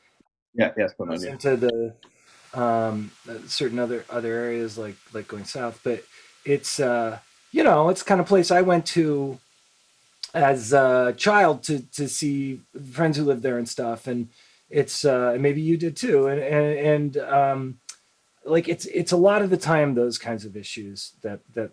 Yeah, 0.54 0.72
the 0.76 0.82
Esplanade. 0.82 1.22
Yeah. 1.22 1.30
Into 1.30 1.56
the 1.56 1.94
um, 2.52 3.10
uh, 3.26 3.38
certain 3.46 3.78
other 3.78 4.04
other 4.10 4.34
areas 4.34 4.76
like 4.76 4.96
like 5.14 5.28
going 5.28 5.46
south, 5.46 5.80
but 5.82 6.04
it's 6.44 6.78
uh, 6.78 7.20
you 7.52 7.64
know 7.64 7.88
it's 7.88 8.02
kind 8.02 8.20
of 8.20 8.26
place 8.26 8.50
I 8.50 8.60
went 8.60 8.84
to 8.88 9.38
as 10.34 10.72
a 10.72 11.14
child 11.16 11.62
to 11.64 11.80
to 11.92 12.08
see 12.08 12.60
friends 12.92 13.16
who 13.16 13.24
live 13.24 13.42
there 13.42 13.58
and 13.58 13.68
stuff. 13.68 14.06
And 14.06 14.28
it's 14.68 15.04
uh 15.04 15.36
maybe 15.38 15.60
you 15.60 15.76
did 15.76 15.96
too. 15.96 16.28
And 16.28 16.40
and, 16.40 16.78
and 16.78 17.16
um 17.18 17.78
like 18.44 18.68
it's 18.68 18.86
it's 18.86 19.12
a 19.12 19.16
lot 19.16 19.42
of 19.42 19.50
the 19.50 19.56
time 19.56 19.94
those 19.94 20.18
kinds 20.18 20.44
of 20.44 20.56
issues 20.56 21.12
that 21.22 21.40
that 21.54 21.72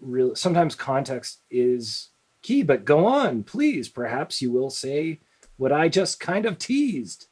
really 0.00 0.34
sometimes 0.34 0.74
context 0.74 1.42
is 1.50 2.08
key 2.42 2.62
but 2.62 2.84
go 2.84 3.06
on 3.06 3.42
please. 3.42 3.88
Perhaps 3.88 4.40
you 4.40 4.50
will 4.52 4.70
say 4.70 5.20
what 5.56 5.72
i 5.72 5.88
just 5.88 6.20
kind 6.20 6.46
of 6.46 6.58
teased. 6.58 7.26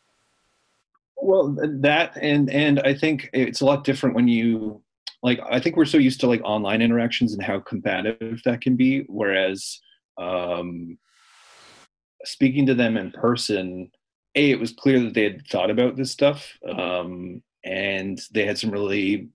Well 1.16 1.56
that 1.80 2.18
and 2.20 2.50
and 2.50 2.80
i 2.80 2.92
think 2.94 3.30
it's 3.32 3.60
a 3.60 3.64
lot 3.64 3.84
different 3.84 4.14
when 4.14 4.28
you 4.28 4.82
like 5.22 5.40
i 5.48 5.58
think 5.58 5.76
we're 5.76 5.84
so 5.86 5.96
used 5.96 6.20
to 6.20 6.26
like 6.26 6.42
online 6.44 6.82
interactions 6.82 7.32
and 7.32 7.42
how 7.42 7.60
combative 7.60 8.42
that 8.44 8.60
can 8.60 8.76
be 8.76 9.04
whereas 9.08 9.80
um, 10.18 10.98
speaking 12.24 12.66
to 12.66 12.74
them 12.74 12.96
in 12.96 13.10
person, 13.10 13.90
a 14.34 14.50
it 14.50 14.60
was 14.60 14.72
clear 14.72 15.00
that 15.00 15.14
they 15.14 15.24
had 15.24 15.46
thought 15.46 15.70
about 15.70 15.96
this 15.96 16.10
stuff, 16.10 16.52
um, 16.68 17.42
and 17.64 18.20
they 18.32 18.44
had 18.44 18.58
some 18.58 18.70
really 18.70 19.28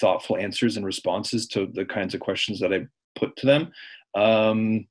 thoughtful 0.00 0.36
answers 0.36 0.76
and 0.76 0.86
responses 0.86 1.46
to 1.48 1.66
the 1.72 1.84
kinds 1.84 2.14
of 2.14 2.20
questions 2.20 2.60
that 2.60 2.72
I 2.72 2.86
put 3.16 3.36
to 3.36 3.46
them. 3.46 3.72
Um, 4.14 4.86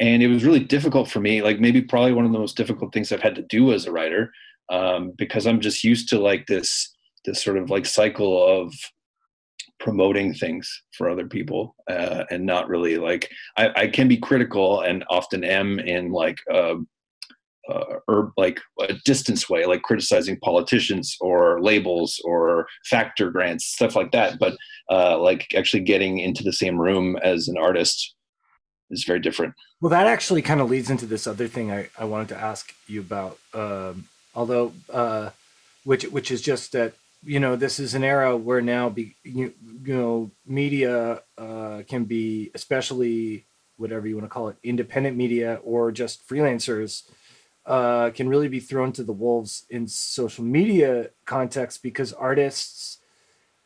and 0.00 0.22
it 0.22 0.28
was 0.28 0.44
really 0.44 0.60
difficult 0.60 1.08
for 1.08 1.20
me, 1.20 1.42
like 1.42 1.60
maybe 1.60 1.80
probably 1.80 2.12
one 2.12 2.24
of 2.24 2.32
the 2.32 2.38
most 2.38 2.56
difficult 2.56 2.92
things 2.92 3.12
I've 3.12 3.22
had 3.22 3.36
to 3.36 3.42
do 3.42 3.72
as 3.72 3.86
a 3.86 3.92
writer, 3.92 4.32
um, 4.70 5.12
because 5.16 5.46
I'm 5.46 5.60
just 5.60 5.84
used 5.84 6.08
to 6.10 6.18
like 6.18 6.46
this 6.46 6.90
this 7.24 7.42
sort 7.42 7.56
of 7.56 7.70
like 7.70 7.86
cycle 7.86 8.46
of 8.46 8.74
promoting 9.80 10.32
things 10.32 10.82
for 10.96 11.10
other 11.10 11.26
people 11.26 11.74
uh, 11.90 12.24
and 12.30 12.46
not 12.46 12.68
really 12.68 12.96
like 12.96 13.30
I, 13.56 13.70
I, 13.76 13.86
can 13.88 14.08
be 14.08 14.16
critical 14.16 14.80
and 14.80 15.04
often 15.10 15.44
am 15.44 15.78
in 15.78 16.12
like 16.12 16.38
uh, 16.50 16.76
uh, 17.68 17.84
or 18.08 18.32
like 18.36 18.60
a 18.80 18.94
distance 19.04 19.48
way, 19.48 19.64
like 19.66 19.82
criticizing 19.82 20.38
politicians 20.40 21.16
or 21.20 21.62
labels 21.62 22.20
or 22.24 22.66
FACTOR 22.90 23.32
grants, 23.32 23.66
stuff 23.66 23.96
like 23.96 24.12
that. 24.12 24.38
But 24.38 24.56
uh, 24.90 25.18
like 25.18 25.46
actually 25.56 25.82
getting 25.82 26.18
into 26.18 26.42
the 26.42 26.52
same 26.52 26.78
room 26.78 27.16
as 27.22 27.48
an 27.48 27.56
artist 27.56 28.14
is 28.90 29.04
very 29.04 29.20
different. 29.20 29.54
Well, 29.80 29.90
that 29.90 30.06
actually 30.06 30.42
kind 30.42 30.60
of 30.60 30.70
leads 30.70 30.90
into 30.90 31.06
this 31.06 31.26
other 31.26 31.48
thing 31.48 31.70
I, 31.70 31.88
I 31.98 32.04
wanted 32.04 32.28
to 32.28 32.38
ask 32.38 32.74
you 32.86 33.00
about. 33.00 33.38
Um, 33.52 34.08
although, 34.34 34.72
uh, 34.92 35.30
which 35.84 36.04
which 36.04 36.30
is 36.30 36.42
just 36.42 36.72
that 36.72 36.94
you 37.24 37.40
know 37.40 37.56
this 37.56 37.80
is 37.80 37.94
an 37.94 38.04
era 38.04 38.36
where 38.36 38.60
now 38.60 38.88
be 38.88 39.16
you, 39.24 39.52
you 39.84 39.94
know 39.94 40.30
media 40.46 41.22
uh, 41.38 41.82
can 41.88 42.04
be 42.04 42.50
especially 42.54 43.46
whatever 43.76 44.06
you 44.06 44.14
want 44.14 44.24
to 44.24 44.28
call 44.28 44.48
it 44.48 44.56
independent 44.62 45.16
media 45.16 45.60
or 45.64 45.90
just 45.90 46.26
freelancers 46.28 47.08
uh, 47.66 48.10
can 48.10 48.28
really 48.28 48.48
be 48.48 48.60
thrown 48.60 48.92
to 48.92 49.02
the 49.02 49.12
wolves 49.12 49.64
in 49.70 49.88
social 49.88 50.44
media 50.44 51.10
context 51.24 51.82
because 51.82 52.12
artists 52.12 52.98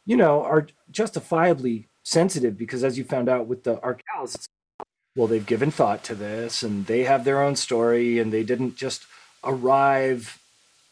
you 0.06 0.16
know 0.16 0.42
are 0.42 0.66
justifiably 0.90 1.88
sensitive 2.02 2.56
because 2.56 2.84
as 2.84 2.96
you 2.96 3.04
found 3.04 3.28
out 3.28 3.46
with 3.46 3.64
the 3.64 3.76
Arkells 3.76 4.48
well, 5.18 5.26
they've 5.26 5.44
given 5.44 5.72
thought 5.72 6.04
to 6.04 6.14
this 6.14 6.62
and 6.62 6.86
they 6.86 7.02
have 7.02 7.24
their 7.24 7.42
own 7.42 7.56
story 7.56 8.20
and 8.20 8.32
they 8.32 8.44
didn't 8.44 8.76
just 8.76 9.04
arrive 9.42 10.38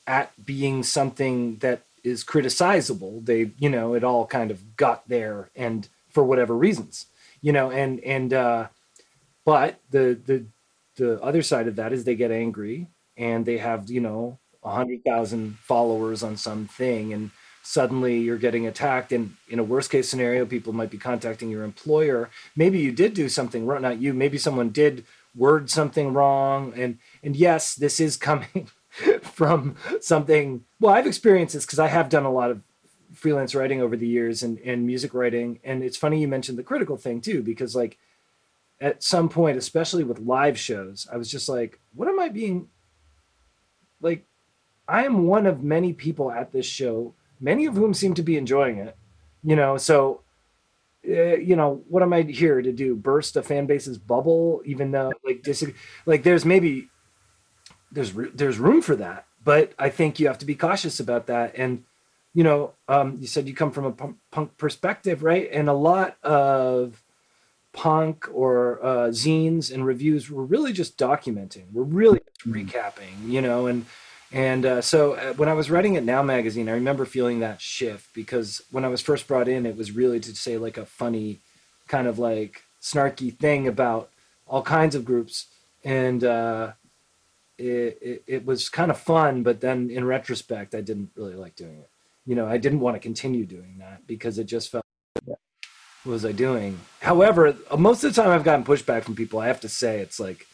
at 0.04 0.32
being 0.44 0.82
something 0.82 1.58
that 1.58 1.85
is 2.06 2.24
criticizable. 2.24 3.24
They, 3.24 3.52
you 3.58 3.68
know, 3.68 3.94
it 3.94 4.04
all 4.04 4.26
kind 4.26 4.50
of 4.50 4.76
got 4.76 5.08
there 5.08 5.50
and 5.56 5.88
for 6.10 6.24
whatever 6.24 6.56
reasons, 6.56 7.06
you 7.42 7.52
know, 7.52 7.70
and, 7.70 8.00
and, 8.00 8.32
uh, 8.32 8.68
but 9.44 9.80
the, 9.90 10.18
the, 10.24 10.46
the 10.96 11.22
other 11.22 11.42
side 11.42 11.68
of 11.68 11.76
that 11.76 11.92
is 11.92 12.04
they 12.04 12.14
get 12.14 12.30
angry 12.30 12.88
and 13.16 13.44
they 13.44 13.58
have, 13.58 13.90
you 13.90 14.00
know, 14.00 14.38
a 14.64 14.70
hundred 14.70 15.04
thousand 15.04 15.56
followers 15.58 16.22
on 16.22 16.36
something 16.36 17.12
and 17.12 17.30
suddenly 17.62 18.18
you're 18.18 18.38
getting 18.38 18.66
attacked 18.66 19.12
and 19.12 19.36
in 19.48 19.58
a 19.58 19.64
worst 19.64 19.90
case 19.90 20.08
scenario 20.08 20.46
people 20.46 20.72
might 20.72 20.90
be 20.90 20.98
contacting 20.98 21.50
your 21.50 21.64
employer 21.64 22.30
maybe 22.54 22.78
you 22.78 22.92
did 22.92 23.12
do 23.12 23.28
something 23.28 23.66
wrong 23.66 23.82
not 23.82 24.00
you 24.00 24.12
maybe 24.14 24.38
someone 24.38 24.70
did 24.70 25.04
word 25.34 25.68
something 25.68 26.12
wrong 26.12 26.72
and 26.76 26.98
and 27.24 27.34
yes 27.34 27.74
this 27.74 27.98
is 27.98 28.16
coming 28.16 28.68
from 29.22 29.76
something 30.00 30.64
well 30.80 30.94
i've 30.94 31.06
experienced 31.06 31.54
this 31.54 31.66
because 31.66 31.78
i 31.78 31.88
have 31.88 32.08
done 32.08 32.24
a 32.24 32.32
lot 32.32 32.50
of 32.50 32.60
freelance 33.12 33.54
writing 33.54 33.80
over 33.80 33.96
the 33.96 34.06
years 34.06 34.42
and, 34.42 34.58
and 34.60 34.86
music 34.86 35.14
writing 35.14 35.58
and 35.64 35.82
it's 35.82 35.96
funny 35.96 36.20
you 36.20 36.28
mentioned 36.28 36.58
the 36.58 36.62
critical 36.62 36.96
thing 36.96 37.20
too 37.20 37.42
because 37.42 37.74
like 37.74 37.98
at 38.80 39.02
some 39.02 39.28
point 39.28 39.56
especially 39.56 40.04
with 40.04 40.18
live 40.18 40.58
shows 40.58 41.06
i 41.12 41.16
was 41.16 41.30
just 41.30 41.48
like 41.48 41.78
what 41.94 42.08
am 42.08 42.20
i 42.20 42.28
being 42.28 42.68
like 44.00 44.24
i 44.88 45.04
am 45.04 45.26
one 45.26 45.46
of 45.46 45.62
many 45.62 45.92
people 45.92 46.30
at 46.30 46.52
this 46.52 46.66
show 46.66 47.14
many 47.40 47.66
of 47.66 47.74
whom 47.74 47.94
seem 47.94 48.14
to 48.14 48.22
be 48.22 48.36
enjoying 48.36 48.78
it. 48.78 48.96
You 49.42 49.56
know, 49.56 49.76
so 49.76 50.22
uh, 51.08 51.36
you 51.36 51.54
know, 51.54 51.84
what 51.88 52.02
am 52.02 52.12
I 52.12 52.22
here 52.22 52.60
to 52.60 52.72
do? 52.72 52.96
Burst 52.96 53.36
a 53.36 53.42
fan 53.42 53.66
base's 53.66 53.98
bubble, 53.98 54.62
even 54.64 54.90
though 54.90 55.12
like 55.24 55.42
dis- 55.42 55.70
like 56.04 56.22
there's 56.22 56.44
maybe 56.44 56.88
there's 57.90 58.12
there's 58.12 58.58
room 58.58 58.82
for 58.82 58.96
that, 58.96 59.26
but 59.44 59.72
I 59.78 59.88
think 59.90 60.18
you 60.18 60.26
have 60.26 60.38
to 60.38 60.46
be 60.46 60.54
cautious 60.54 61.00
about 61.00 61.26
that. 61.26 61.54
And 61.56 61.84
you 62.34 62.44
know, 62.44 62.72
um, 62.86 63.16
you 63.20 63.26
said 63.26 63.48
you 63.48 63.54
come 63.54 63.70
from 63.70 63.86
a 63.86 63.92
punk, 64.30 64.58
perspective, 64.58 65.22
right? 65.22 65.48
And 65.50 65.70
a 65.70 65.72
lot 65.72 66.18
of 66.22 67.02
punk 67.72 68.26
or 68.32 68.84
uh, 68.84 69.08
zines 69.08 69.72
and 69.72 69.86
reviews 69.86 70.30
were 70.30 70.44
really 70.44 70.72
just 70.72 70.98
documenting. 70.98 71.64
We're 71.72 71.84
really 71.84 72.20
mm-hmm. 72.40 72.52
recapping, 72.52 73.28
you 73.28 73.40
know, 73.40 73.66
and 73.66 73.86
and 74.32 74.66
uh, 74.66 74.80
so 74.82 75.14
uh, 75.14 75.32
when 75.34 75.48
I 75.48 75.54
was 75.54 75.70
writing 75.70 75.96
at 75.96 76.04
Now 76.04 76.22
Magazine, 76.22 76.68
I 76.68 76.72
remember 76.72 77.04
feeling 77.04 77.40
that 77.40 77.60
shift 77.60 78.12
because 78.12 78.60
when 78.70 78.84
I 78.84 78.88
was 78.88 79.00
first 79.00 79.28
brought 79.28 79.48
in, 79.48 79.64
it 79.64 79.76
was 79.76 79.92
really 79.92 80.20
to 80.20 80.34
say 80.34 80.58
like 80.58 80.76
a 80.76 80.84
funny, 80.84 81.38
kind 81.86 82.06
of 82.06 82.18
like 82.18 82.64
snarky 82.82 83.34
thing 83.34 83.68
about 83.68 84.10
all 84.46 84.62
kinds 84.62 84.94
of 84.94 85.04
groups, 85.04 85.46
and 85.84 86.22
uh, 86.24 86.72
it, 87.58 87.98
it, 88.02 88.24
it 88.26 88.46
was 88.46 88.68
kind 88.68 88.90
of 88.90 88.98
fun. 88.98 89.42
But 89.42 89.60
then 89.60 89.90
in 89.90 90.04
retrospect, 90.04 90.74
I 90.74 90.80
didn't 90.80 91.10
really 91.16 91.34
like 91.34 91.56
doing 91.56 91.78
it. 91.78 91.90
You 92.26 92.34
know, 92.34 92.46
I 92.46 92.58
didn't 92.58 92.80
want 92.80 92.96
to 92.96 93.00
continue 93.00 93.46
doing 93.46 93.76
that 93.78 94.06
because 94.06 94.38
it 94.38 94.44
just 94.44 94.70
felt. 94.70 94.84
What 95.24 96.12
was 96.12 96.24
I 96.24 96.32
doing? 96.32 96.78
However, 97.00 97.56
most 97.76 98.04
of 98.04 98.14
the 98.14 98.22
time 98.22 98.30
I've 98.30 98.44
gotten 98.44 98.64
pushback 98.64 99.02
from 99.02 99.16
people. 99.16 99.40
I 99.40 99.48
have 99.48 99.60
to 99.60 99.68
say, 99.68 99.98
it's 99.98 100.20
like 100.20 100.46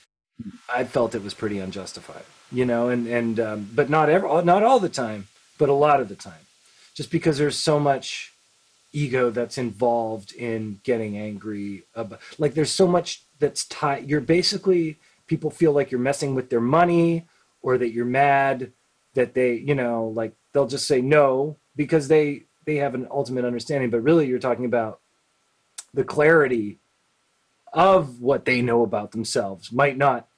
I 0.69 0.85
felt 0.85 1.15
it 1.15 1.23
was 1.23 1.35
pretty 1.35 1.59
unjustified 1.59 2.25
you 2.53 2.67
know, 2.67 2.91
and 2.91 3.07
and 3.07 3.41
um, 3.41 3.71
but 3.75 3.89
not 3.89 4.11
ever, 4.11 4.43
not 4.43 4.63
all 4.63 4.79
the 4.79 4.89
time, 4.89 5.27
but 5.59 5.69
a 5.69 5.75
lot 5.75 6.01
of 6.01 6.09
the 6.09 6.15
time, 6.15 6.47
just 6.95 7.11
because 7.11 7.39
there's 7.39 7.57
so 7.57 7.81
much 7.81 8.33
ego 8.93 9.31
that's 9.31 9.57
involved 9.57 10.35
in 10.35 10.79
getting 10.85 11.17
angry 11.17 11.83
about, 11.95 12.21
like 12.39 12.53
there's 12.53 12.71
so 12.71 12.87
much 12.87 13.23
that's 13.39 13.65
tied. 13.65 14.09
You're 14.09 14.21
basically 14.21 14.99
people 15.33 15.51
feel 15.51 15.73
like 15.73 15.91
you're 15.91 15.99
messing 15.99 16.35
with 16.35 16.51
their 16.51 16.61
money 16.61 17.27
or 17.63 17.79
that 17.79 17.91
you're 17.91 18.05
mad 18.05 18.71
that 19.15 19.33
they, 19.33 19.55
you 19.55 19.75
know, 19.75 20.13
like 20.15 20.35
they'll 20.53 20.67
just 20.67 20.87
say 20.87 21.01
no 21.01 21.57
because 21.75 22.07
they 22.07 22.43
they 22.67 22.77
have 22.77 22.95
an 22.95 23.09
ultimate 23.11 23.47
understanding, 23.47 23.89
but 23.89 24.03
really 24.03 24.27
you're 24.27 24.39
talking 24.39 24.67
about 24.67 25.01
the 25.95 26.05
clarity 26.05 26.79
of 27.73 28.21
what 28.21 28.45
they 28.45 28.61
know 28.61 28.83
about 28.83 29.13
themselves 29.13 29.73
might 29.73 29.97
not 29.97 30.29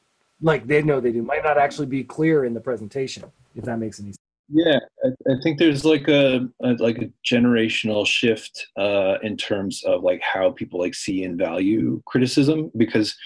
like 0.40 0.64
they 0.68 0.80
know 0.80 1.00
they 1.00 1.11
do 1.11 1.22
might 1.24 1.42
not 1.42 1.59
actually 1.59 1.87
be 1.87 2.04
clear 2.04 2.44
in 2.44 2.54
the 2.54 2.61
presentation 2.61 3.24
if 3.57 3.64
that 3.64 3.80
makes 3.80 3.98
any 3.98 4.11
sense. 4.11 4.18
Yeah 4.48 4.78
i, 5.04 5.33
I 5.33 5.35
think 5.42 5.59
there's 5.59 5.85
like 5.85 6.07
a, 6.07 6.48
a, 6.62 6.72
like 6.74 6.98
a 6.98 7.11
generational 7.24 8.07
shift 8.07 8.68
uh 8.76 9.16
in 9.22 9.37
terms 9.37 9.83
of 9.85 10.04
like 10.04 10.20
how 10.20 10.50
people 10.50 10.78
like 10.78 10.94
see 10.94 11.24
and 11.24 11.37
value 11.37 12.00
criticism 12.04 12.70
because 12.76 13.16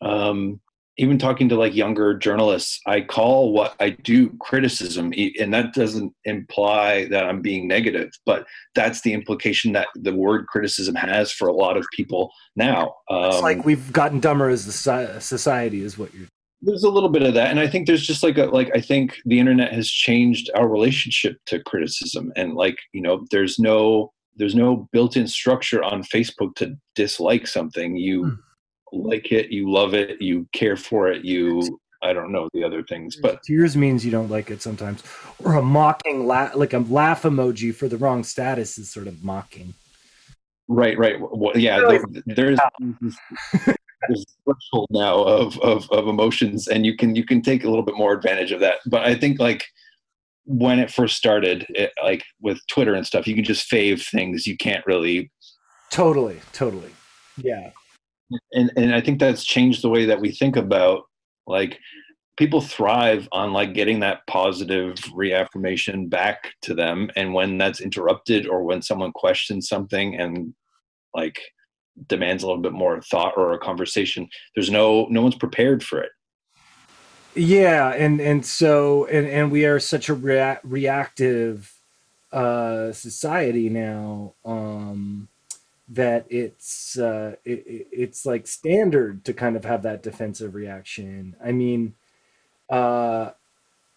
um 0.00 0.60
even 0.98 1.16
talking 1.16 1.48
to 1.48 1.56
like 1.56 1.74
younger 1.74 2.14
journalists 2.14 2.80
i 2.86 3.00
call 3.00 3.52
what 3.52 3.74
i 3.80 3.90
do 3.90 4.30
criticism 4.40 5.12
and 5.40 5.54
that 5.54 5.72
doesn't 5.72 6.12
imply 6.24 7.06
that 7.06 7.24
i'm 7.24 7.40
being 7.40 7.66
negative 7.66 8.10
but 8.26 8.46
that's 8.74 9.00
the 9.02 9.12
implication 9.12 9.72
that 9.72 9.88
the 9.94 10.14
word 10.14 10.46
criticism 10.46 10.94
has 10.94 11.32
for 11.32 11.48
a 11.48 11.52
lot 11.52 11.76
of 11.76 11.86
people 11.94 12.30
now 12.56 12.94
um, 13.10 13.24
it's 13.26 13.42
like 13.42 13.64
we've 13.64 13.92
gotten 13.92 14.20
dumber 14.20 14.48
as 14.48 14.66
a 14.66 15.20
society 15.20 15.82
is 15.82 15.96
what 15.96 16.12
you're 16.14 16.28
there's 16.60 16.82
a 16.82 16.90
little 16.90 17.08
bit 17.08 17.22
of 17.22 17.34
that 17.34 17.50
and 17.50 17.60
i 17.60 17.66
think 17.66 17.86
there's 17.86 18.06
just 18.06 18.22
like 18.22 18.36
a 18.36 18.46
like 18.46 18.70
i 18.74 18.80
think 18.80 19.16
the 19.24 19.38
internet 19.38 19.72
has 19.72 19.88
changed 19.88 20.50
our 20.54 20.68
relationship 20.68 21.36
to 21.46 21.62
criticism 21.62 22.32
and 22.36 22.54
like 22.54 22.76
you 22.92 23.00
know 23.00 23.24
there's 23.30 23.58
no 23.58 24.12
there's 24.36 24.54
no 24.54 24.88
built-in 24.92 25.26
structure 25.28 25.82
on 25.82 26.02
facebook 26.02 26.54
to 26.56 26.76
dislike 26.94 27.46
something 27.46 27.96
you 27.96 28.24
mm. 28.24 28.38
Like 28.92 29.32
it 29.32 29.50
you 29.50 29.70
love 29.70 29.94
it 29.94 30.20
you 30.20 30.46
care 30.52 30.76
for 30.76 31.08
it 31.08 31.24
you 31.24 31.80
i 32.02 32.12
don't 32.12 32.32
know 32.32 32.48
the 32.54 32.62
other 32.64 32.82
things 32.82 33.16
but 33.20 33.42
tears 33.42 33.76
means 33.76 34.04
you 34.04 34.10
don't 34.10 34.30
like 34.30 34.50
it 34.50 34.62
sometimes. 34.62 35.02
Or 35.44 35.54
a 35.54 35.62
mocking 35.62 36.26
laugh 36.26 36.54
like 36.54 36.72
a 36.72 36.78
laugh 36.78 37.22
emoji 37.22 37.74
for 37.74 37.88
the 37.88 37.96
wrong 37.96 38.24
status 38.24 38.78
is 38.78 38.90
sort 38.90 39.06
of 39.06 39.22
mocking. 39.22 39.74
Right 40.68 40.98
right. 40.98 41.16
Well, 41.20 41.56
yeah 41.56 41.80
there's 42.26 42.58
there's 44.06 44.26
threshold 44.44 44.88
now 44.90 45.22
of, 45.22 45.58
of 45.60 45.90
of 45.90 46.08
emotions 46.08 46.68
and 46.68 46.84
you 46.84 46.96
can 46.96 47.16
you 47.16 47.24
can 47.24 47.42
take 47.42 47.64
a 47.64 47.68
little 47.68 47.84
bit 47.84 47.96
more 47.96 48.12
advantage 48.12 48.52
of 48.52 48.60
that. 48.60 48.76
But 48.86 49.02
i 49.02 49.14
think 49.14 49.40
like 49.40 49.64
when 50.44 50.78
it 50.78 50.90
first 50.90 51.16
started 51.16 51.66
it, 51.70 51.92
like 52.02 52.24
with 52.40 52.58
twitter 52.68 52.94
and 52.94 53.06
stuff 53.06 53.26
you 53.26 53.34
can 53.34 53.44
just 53.44 53.70
fave 53.70 54.02
things 54.08 54.46
you 54.46 54.56
can't 54.56 54.86
really 54.86 55.30
totally 55.90 56.40
totally. 56.52 56.90
Yeah 57.36 57.70
and 58.52 58.70
and 58.76 58.94
i 58.94 59.00
think 59.00 59.18
that's 59.18 59.44
changed 59.44 59.82
the 59.82 59.88
way 59.88 60.04
that 60.04 60.20
we 60.20 60.30
think 60.30 60.56
about 60.56 61.04
like 61.46 61.78
people 62.38 62.60
thrive 62.60 63.28
on 63.32 63.52
like 63.52 63.74
getting 63.74 63.98
that 63.98 64.24
positive 64.28 64.94
reaffirmation 65.12 66.08
back 66.08 66.52
to 66.62 66.72
them. 66.72 67.10
And 67.16 67.34
when 67.34 67.58
that's 67.58 67.80
interrupted 67.80 68.46
or 68.46 68.62
when 68.62 68.80
someone 68.80 69.10
questions 69.10 69.68
something 69.68 70.14
and 70.14 70.54
like 71.12 71.40
demands 72.06 72.44
a 72.44 72.46
little 72.46 72.62
bit 72.62 72.72
more 72.72 73.02
thought 73.02 73.34
or 73.36 73.52
a 73.52 73.58
conversation 73.58 74.28
there's 74.54 74.70
no 74.70 75.08
no 75.10 75.20
one's 75.20 75.34
prepared 75.34 75.82
for 75.82 76.00
it. 76.00 76.12
Yeah 77.34 77.90
and 77.90 78.20
and 78.20 78.46
so 78.46 79.06
and 79.06 79.26
and 79.26 79.50
we 79.50 79.64
are 79.64 79.80
such 79.80 80.08
a 80.08 80.14
rea- 80.14 80.60
reactive 80.62 81.74
uh 82.30 82.92
society 82.92 83.68
now 83.68 84.34
um 84.44 85.28
that 85.88 86.26
it's 86.28 86.98
uh 86.98 87.34
it, 87.44 87.88
it's 87.90 88.26
like 88.26 88.46
standard 88.46 89.24
to 89.24 89.32
kind 89.32 89.56
of 89.56 89.64
have 89.64 89.82
that 89.82 90.02
defensive 90.02 90.54
reaction 90.54 91.34
i 91.42 91.50
mean 91.50 91.94
uh 92.70 93.30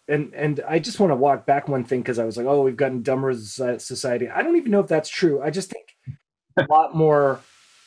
and 0.08 0.32
and 0.34 0.60
i 0.68 0.78
just 0.78 0.98
want 0.98 1.10
to 1.10 1.16
walk 1.16 1.44
back 1.46 1.68
one 1.68 1.84
thing 1.84 2.00
because 2.00 2.18
i 2.18 2.24
was 2.24 2.36
like 2.36 2.46
oh 2.46 2.62
we've 2.62 2.76
gotten 2.76 3.02
dumber 3.02 3.30
as 3.30 3.60
society 3.78 4.28
i 4.28 4.42
don't 4.42 4.56
even 4.56 4.70
know 4.72 4.80
if 4.80 4.88
that's 4.88 5.10
true 5.10 5.42
i 5.42 5.50
just 5.50 5.70
think 5.70 5.92
a 6.56 6.66
lot 6.68 6.94
more 6.94 7.40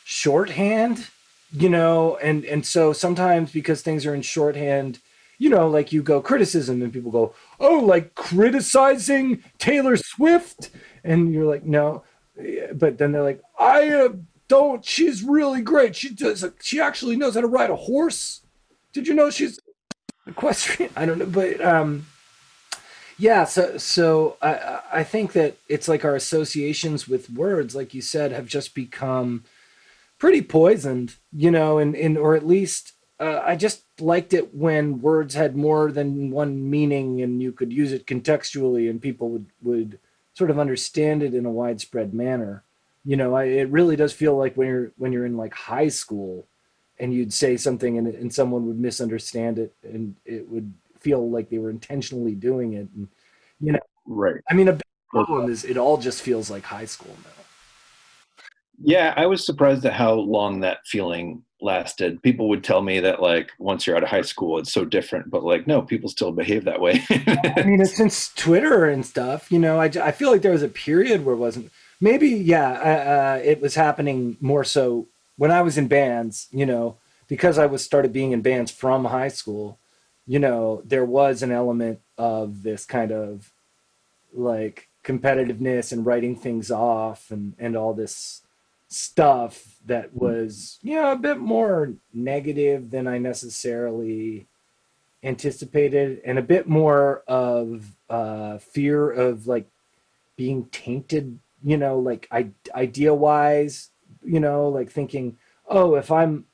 shorthand, 0.04 1.08
you 1.52 1.70
know, 1.70 2.18
and 2.18 2.46
and 2.46 2.66
so 2.66 2.94
sometimes 2.94 3.52
because 3.52 3.82
things 3.82 4.06
are 4.06 4.16
in 4.16 4.22
shorthand, 4.22 5.00
you 5.38 5.50
know, 5.50 5.68
like 5.68 5.92
you 5.92 6.02
go 6.02 6.22
criticism 6.22 6.82
and 6.82 6.94
people 6.94 7.12
go, 7.12 7.34
"Oh, 7.60 7.80
like 7.80 8.16
criticizing 8.16 9.44
Taylor 9.58 9.98
Swift." 9.98 10.70
And 11.04 11.34
you're 11.34 11.46
like, 11.46 11.66
"No." 11.66 12.04
But 12.74 12.98
then 12.98 13.12
they're 13.12 13.24
like, 13.24 13.42
"I 13.60 13.90
uh, 13.90 14.10
don't 14.48 14.84
she's 14.84 15.24
really 15.24 15.62
great. 15.62 15.96
She 15.96 16.10
does 16.10 16.46
she 16.62 16.80
actually 16.80 17.16
knows 17.16 17.36
how 17.36 17.42
to 17.42 17.48
ride 17.48 17.70
a 17.70 17.76
horse." 17.76 18.42
Did 18.94 19.08
you 19.08 19.14
know 19.14 19.30
she's 19.30 19.60
equestrian? 20.28 20.92
I 20.96 21.06
don't 21.06 21.20
know, 21.20 21.26
but 21.26 21.64
um 21.64 22.08
yeah, 23.18 23.46
so 23.46 23.78
so 23.78 24.38
I 24.42 24.80
I 24.92 25.04
think 25.04 25.34
that 25.34 25.58
it's 25.70 25.88
like 25.88 26.04
our 26.04 26.16
associations 26.16 27.08
with 27.08 27.30
words, 27.30 27.76
like 27.76 27.94
you 27.94 28.02
said, 28.02 28.32
have 28.32 28.48
just 28.48 28.76
become 28.76 29.46
pretty 30.18 30.42
poisoned, 30.42 31.16
you 31.32 31.52
know, 31.52 31.78
and, 31.78 31.96
and 31.96 32.18
or 32.18 32.36
at 32.36 32.46
least 32.46 32.94
uh, 33.20 33.42
I 33.44 33.56
just 33.56 33.84
liked 34.00 34.34
it 34.34 34.54
when 34.54 35.02
words 35.02 35.36
had 35.36 35.56
more 35.56 35.92
than 35.92 36.32
one 36.32 36.70
meaning 36.70 37.22
and 37.22 37.42
you 37.42 37.52
could 37.52 37.72
use 37.72 37.92
it 37.92 38.06
contextually 38.06 38.90
and 38.90 39.02
people 39.02 39.30
would, 39.30 39.46
would 39.62 40.00
sort 40.36 40.52
of 40.52 40.60
understand 40.60 41.24
it 41.24 41.34
in 41.34 41.46
a 41.46 41.52
widespread 41.52 42.14
manner. 42.14 42.64
You 43.04 43.18
know, 43.18 43.34
I, 43.36 43.46
it 43.46 43.70
really 43.70 43.96
does 43.96 44.14
feel 44.14 44.38
like 44.38 44.56
when 44.56 44.68
you're 44.68 44.92
when 44.98 45.12
you're 45.12 45.26
in 45.26 45.38
like 45.38 45.54
high 45.54 45.88
school 45.88 46.46
and 47.00 47.14
you'd 47.14 47.34
say 47.34 47.58
something 47.58 47.98
and, 47.98 48.08
and 48.08 48.34
someone 48.34 48.68
would 48.68 48.80
misunderstand 48.80 49.60
it 49.60 49.74
and 49.84 50.16
it 50.26 50.48
would 50.50 50.74
feel 51.00 51.30
like 51.30 51.50
they 51.50 51.58
were 51.58 51.70
intentionally 51.70 52.34
doing 52.34 52.74
it 52.74 52.88
and 52.96 53.08
you 53.60 53.72
know 53.72 53.80
right 54.08 54.42
i 54.50 54.54
mean 54.54 54.68
a 54.70 54.74
big 54.74 54.82
problem 55.10 55.50
is 55.50 55.64
it 55.66 55.78
all 55.78 55.98
just 55.98 56.22
feels 56.22 56.50
like 56.50 56.64
high 56.64 56.86
school 56.86 57.16
now 57.24 58.46
yeah 58.82 59.14
i 59.18 59.26
was 59.26 59.46
surprised 59.46 59.86
at 59.86 59.94
how 59.94 60.14
long 60.14 60.60
that 60.60 60.80
feeling 60.86 61.44
lasted. 61.66 62.22
People 62.22 62.48
would 62.50 62.64
tell 62.64 62.82
me 62.82 63.02
that 63.02 63.22
like 63.22 63.52
once 63.60 63.86
you're 63.86 63.98
out 63.98 64.04
of 64.04 64.10
high 64.10 64.22
school 64.22 64.60
it's 64.60 64.72
so 64.72 64.86
different 64.86 65.30
but 65.30 65.44
like 65.44 65.68
no 65.68 65.82
people 65.82 66.10
still 66.10 66.32
behave 66.32 66.64
that 66.64 66.80
way. 66.80 67.04
I 67.10 67.64
mean 67.66 67.84
since 67.86 68.30
twitter 68.36 68.86
and 68.86 69.06
stuff 69.06 69.52
you 69.52 69.60
know 69.60 69.80
I, 69.80 69.86
I 69.86 70.12
feel 70.12 70.32
like 70.32 70.42
there 70.42 70.52
was 70.52 70.64
a 70.64 70.70
period 70.70 71.26
where 71.26 71.36
it 71.36 71.40
wasn't 71.40 71.72
maybe 72.00 72.30
yeah 72.30 72.70
uh, 72.70 73.42
it 73.44 73.62
was 73.62 73.76
happening 73.76 74.38
more 74.42 74.64
so 74.64 75.08
when 75.38 75.52
i 75.52 75.62
was 75.62 75.78
in 75.78 75.88
bands 75.88 76.48
you 76.52 76.66
know 76.66 76.98
because 77.28 77.58
i 77.58 77.66
was 77.66 77.84
started 77.84 78.14
being 78.14 78.32
in 78.32 78.42
bands 78.42 78.72
from 78.72 79.06
high 79.06 79.28
school 79.28 79.80
you 80.28 80.40
know 80.40 80.82
there 80.86 81.06
was 81.06 81.42
an 81.42 81.52
element 81.52 82.00
of 82.18 82.64
this 82.64 82.86
kind 82.86 83.12
of 83.12 83.52
like 84.34 84.88
competitiveness 85.04 85.92
and 85.92 86.06
writing 86.06 86.36
things 86.36 86.72
off 86.72 87.32
and 87.32 87.54
and 87.60 87.76
all 87.76 87.94
this 87.94 88.42
stuff 88.96 89.76
that 89.86 90.14
was 90.14 90.80
you 90.82 90.96
know 90.96 91.12
a 91.12 91.18
bit 91.18 91.38
more 91.38 91.94
negative 92.14 92.92
than 92.92 93.08
I 93.08 93.18
necessarily 93.18 94.48
anticipated 95.22 96.22
and 96.24 96.40
a 96.40 96.42
bit 96.42 96.66
more 96.66 97.24
of 97.28 97.98
uh, 98.10 98.58
fear 98.58 99.12
of 99.12 99.48
like 99.48 99.68
being 100.38 100.66
tainted 100.72 101.40
you 101.62 101.76
know 101.76 102.00
like 102.00 102.28
I, 102.32 102.52
idea 102.74 103.14
wise 103.14 103.90
you 104.24 104.40
know 104.40 104.70
like 104.70 104.90
thinking 104.90 105.38
oh 105.68 105.96
if 105.96 106.12
i'm 106.12 106.46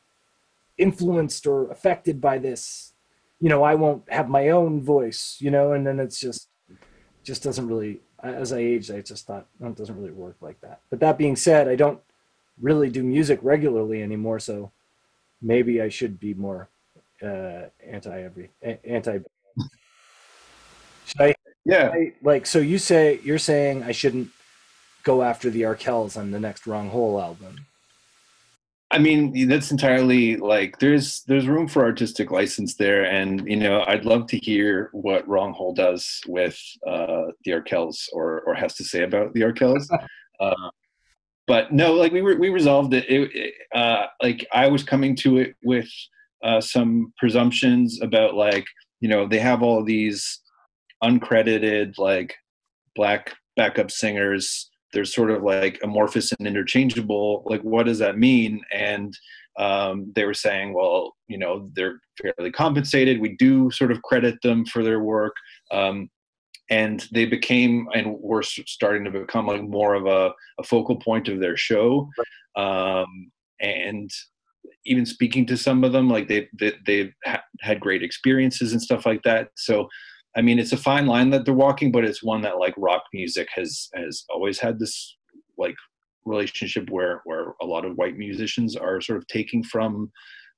influenced 0.78 1.46
or 1.48 1.70
affected 1.70 2.22
by 2.22 2.38
this 2.38 2.94
you 3.40 3.50
know 3.50 3.64
i 3.64 3.76
won't 3.76 4.04
have 4.12 4.30
my 4.30 4.50
own 4.50 4.82
voice 4.82 5.38
you 5.40 5.52
know 5.52 5.74
and 5.74 5.86
then 5.86 6.00
it's 6.00 6.20
just 6.20 6.48
just 7.24 7.44
doesn't 7.44 7.68
really 7.68 8.00
as 8.24 8.54
i 8.54 8.60
aged 8.60 8.92
i 8.92 9.02
just 9.02 9.26
thought 9.26 9.48
oh, 9.64 9.68
it 9.68 9.76
doesn't 9.76 9.98
really 9.98 10.12
work 10.12 10.38
like 10.42 10.62
that. 10.62 10.82
But 10.90 11.00
that 11.00 11.18
being 11.18 11.36
said 11.36 11.68
i 11.68 11.76
don't 11.76 12.00
really 12.62 12.90
do 12.90 13.04
music 13.04 13.40
regularly 13.42 14.02
anymore, 14.02 14.40
so 14.40 14.72
maybe 15.42 15.82
I 15.82 15.90
should 15.90 16.20
be 16.20 16.34
more 16.34 16.70
uh, 17.22 17.64
anti 17.86 18.22
every 18.22 18.50
anti. 18.84 19.20
Should 21.06 21.22
I? 21.22 21.36
Yeah. 21.66 21.92
I, 21.94 22.14
like 22.24 22.46
so, 22.46 22.60
you 22.60 22.78
say 22.78 23.20
you're 23.24 23.38
saying 23.38 23.84
I 23.84 23.92
shouldn't 23.92 24.30
go 25.04 25.22
after 25.22 25.50
the 25.50 25.64
Arkells 25.64 26.18
on 26.18 26.32
the 26.32 26.40
next 26.40 26.68
Wrong 26.68 26.90
Hole 26.90 27.20
album. 27.20 27.66
I 28.92 28.98
mean, 28.98 29.48
that's 29.48 29.72
entirely 29.72 30.36
like 30.36 30.80
there's 30.80 31.24
there's 31.24 31.48
room 31.48 31.68
for 31.68 31.86
artistic 31.86 32.30
license 32.30 32.76
there, 32.76 33.06
and 33.06 33.48
you 33.48 33.56
know, 33.56 33.86
I'd 33.88 34.04
love 34.04 34.28
to 34.28 34.38
hear 34.38 34.90
what 34.92 35.28
Wrong 35.28 35.54
Hole 35.54 35.74
does 35.74 36.20
with 36.28 36.60
uh, 36.86 37.28
the 37.46 37.52
Arkells 37.52 38.10
or 38.12 38.42
or 38.42 38.54
has 38.54 38.76
to 38.76 38.84
say 38.84 39.04
about 39.04 39.34
the 39.34 39.42
Arkells. 39.42 39.88
uh, 40.42 40.70
but 41.52 41.74
no, 41.74 41.92
like 41.96 42.14
we 42.14 42.22
were, 42.22 42.38
we 42.38 42.48
resolved 42.48 42.94
it. 42.94 43.04
it, 43.10 43.30
it 43.36 43.54
uh, 43.76 44.06
like 44.24 44.48
I 44.54 44.70
was 44.70 44.86
coming 44.86 45.18
to 45.18 45.38
it 45.38 45.54
with 45.62 45.90
uh, 46.46 46.62
some 46.62 47.12
presumptions 47.18 48.02
about 48.02 48.36
like 48.36 48.64
you 49.02 49.10
know 49.10 49.28
they 49.28 49.40
have 49.40 49.62
all 49.62 49.84
these 49.84 50.40
uncredited 51.04 51.98
like 51.98 52.36
black 52.96 53.34
backup 53.58 53.92
singers. 53.92 54.70
They're 54.94 55.04
sort 55.04 55.30
of 55.30 55.44
like 55.44 55.78
amorphous 55.84 56.32
and 56.32 56.48
interchangeable. 56.48 57.44
Like 57.46 57.64
what 57.64 57.86
does 57.86 58.00
that 58.00 58.18
mean? 58.18 58.62
And 58.74 59.14
um, 59.60 60.10
they 60.16 60.24
were 60.24 60.34
saying, 60.34 60.74
well, 60.74 61.18
you 61.28 61.38
know, 61.38 61.70
they're 61.74 62.00
fairly 62.22 62.54
compensated. 62.54 63.20
We 63.20 63.36
do 63.36 63.70
sort 63.72 63.92
of 63.92 64.02
credit 64.04 64.42
them 64.42 64.64
for 64.64 64.86
their 64.86 65.02
work. 65.02 65.34
Um, 65.70 66.10
and 66.72 67.08
they 67.12 67.26
became 67.26 67.88
and 67.94 68.18
were 68.20 68.42
starting 68.42 69.04
to 69.04 69.12
become 69.12 69.46
like 69.46 69.62
more 69.62 69.94
of 69.94 70.08
a, 70.08 70.34
a 70.58 70.64
focal 70.64 70.96
point 70.96 71.28
of 71.28 71.40
their 71.40 71.58
show. 71.58 72.10
Um, 72.56 73.32
and 73.60 74.10
even 74.86 75.06
speaking 75.06 75.46
to 75.46 75.58
some 75.58 75.84
of 75.84 75.92
them 75.92 76.10
like 76.10 76.28
they, 76.28 76.48
they 76.60 76.74
they've 76.88 77.14
ha- 77.26 77.44
had 77.60 77.80
great 77.80 78.02
experiences 78.02 78.72
and 78.72 78.82
stuff 78.82 79.06
like 79.06 79.22
that. 79.24 79.50
So 79.56 79.88
i 80.36 80.42
mean 80.42 80.60
it's 80.60 80.72
a 80.72 80.78
fine 80.78 81.08
line 81.08 81.30
that 81.30 81.44
they're 81.44 81.54
walking 81.54 81.92
but 81.92 82.06
it's 82.06 82.24
one 82.24 82.42
that 82.42 82.58
like 82.58 82.74
rock 82.78 83.04
music 83.14 83.50
has 83.54 83.90
has 83.94 84.24
always 84.30 84.60
had 84.60 84.80
this 84.80 85.18
like 85.58 85.76
relationship 86.26 86.90
where 86.90 87.22
where 87.26 87.54
a 87.62 87.66
lot 87.66 87.86
of 87.86 87.98
white 87.98 88.18
musicians 88.18 88.76
are 88.76 89.02
sort 89.02 89.18
of 89.18 89.28
taking 89.28 89.64
from 89.64 90.12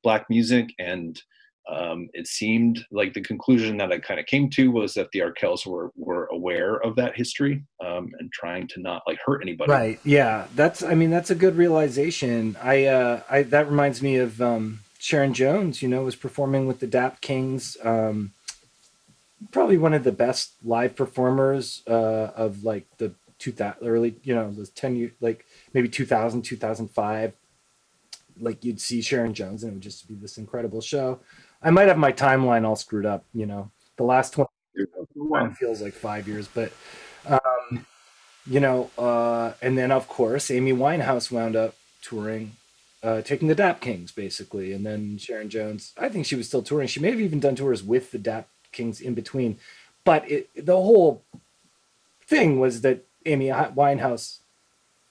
black 0.04 0.26
music 0.30 0.70
and 0.80 1.22
um, 1.70 2.10
it 2.14 2.28
seemed 2.28 2.86
like 2.92 3.14
the 3.14 3.22
conclusion 3.22 3.78
that 3.78 3.92
I 3.92 4.00
kind 4.00 4.20
of 4.20 4.26
came 4.26 4.50
to 4.52 4.70
was 4.70 4.94
that 4.96 5.12
the 5.12 5.20
Arkells 5.20 5.66
were 5.66 5.92
were 5.96 6.26
aware 6.32 6.76
of 6.76 6.96
that 6.98 7.16
history 7.16 7.64
um, 7.84 8.12
and 8.20 8.32
trying 8.32 8.68
to 8.70 8.82
not 8.82 9.04
like 9.08 9.20
hurt 9.26 9.42
anybody. 9.42 9.72
Right. 9.72 10.00
Yeah. 10.04 10.48
That's. 10.56 10.84
I 10.84 10.94
mean, 10.94 11.10
that's 11.10 11.30
a 11.30 11.36
good 11.36 11.56
realization. 11.56 12.58
I. 12.62 12.86
Uh, 12.86 13.22
I 13.30 13.44
that 13.44 13.70
reminds 13.70 14.02
me 14.02 14.18
of 14.18 14.42
um, 14.42 14.80
Sharon 15.00 15.34
Jones. 15.34 15.82
You 15.82 15.88
know, 15.88 16.04
was 16.04 16.18
performing 16.18 16.68
with 16.68 16.80
the 16.80 16.88
Dap 16.88 17.22
Kings. 17.22 17.78
Um, 17.82 18.34
probably 19.52 19.78
one 19.78 19.94
of 19.94 20.04
the 20.04 20.12
best 20.12 20.54
live 20.64 20.96
performers 20.96 21.82
uh, 21.88 22.32
of 22.36 22.66
like 22.66 22.88
the 22.98 23.14
two 23.40 23.54
thousand 23.54 23.88
early. 23.88 24.16
You 24.24 24.36
know, 24.36 24.52
the 24.52 24.68
ten 24.68 24.98
years, 24.98 25.14
like 25.22 25.46
maybe 25.74 25.88
2000, 25.88 26.42
2005. 26.42 27.34
Like 28.40 28.66
you'd 28.66 28.82
see 28.82 29.02
Sharon 29.02 29.34
Jones, 29.34 29.64
and 29.64 29.72
it 29.72 29.76
would 29.76 29.84
just 29.84 30.08
be 30.10 30.16
this 30.16 30.38
incredible 30.38 30.82
show. 30.82 31.20
I 31.64 31.70
might 31.70 31.88
have 31.88 31.98
my 31.98 32.12
timeline 32.12 32.66
all 32.66 32.76
screwed 32.76 33.06
up. 33.06 33.26
You 33.34 33.46
know, 33.46 33.72
the 33.98 34.04
last 34.04 34.38
one 35.16 35.54
feels 35.56 35.82
like 35.82 35.94
five 35.94 36.28
years, 36.28 36.48
but 36.48 36.72
um, 37.26 37.86
you 38.46 38.60
know, 38.60 38.92
uh, 38.98 39.54
and 39.62 39.78
then 39.78 39.92
of 39.92 40.08
course 40.08 40.52
Amy 40.52 40.74
Winehouse 40.74 41.32
wound 41.32 41.56
up 41.56 41.76
touring, 42.02 42.58
uh, 43.02 43.22
taking 43.22 43.48
the 43.48 43.56
Dap 43.56 43.80
Kings 43.80 44.12
basically, 44.12 44.74
and 44.74 44.86
then 44.86 45.18
Sharon 45.18 45.50
Jones. 45.50 45.94
I 45.98 46.10
think 46.10 46.26
she 46.26 46.36
was 46.36 46.48
still 46.48 46.64
touring. 46.64 46.88
She 46.88 47.00
may 47.00 47.12
have 47.12 47.22
even 47.22 47.40
done 47.40 47.56
tours 47.56 47.82
with 47.82 48.12
the 48.12 48.20
Dap 48.20 48.50
Kings 48.72 49.00
in 49.00 49.14
between, 49.14 49.58
but 50.04 50.30
it, 50.30 50.50
the 50.56 50.76
whole 50.76 51.24
thing 52.28 52.60
was 52.60 52.82
that 52.82 53.06
Amy 53.26 53.48
Winehouse, 53.48 54.40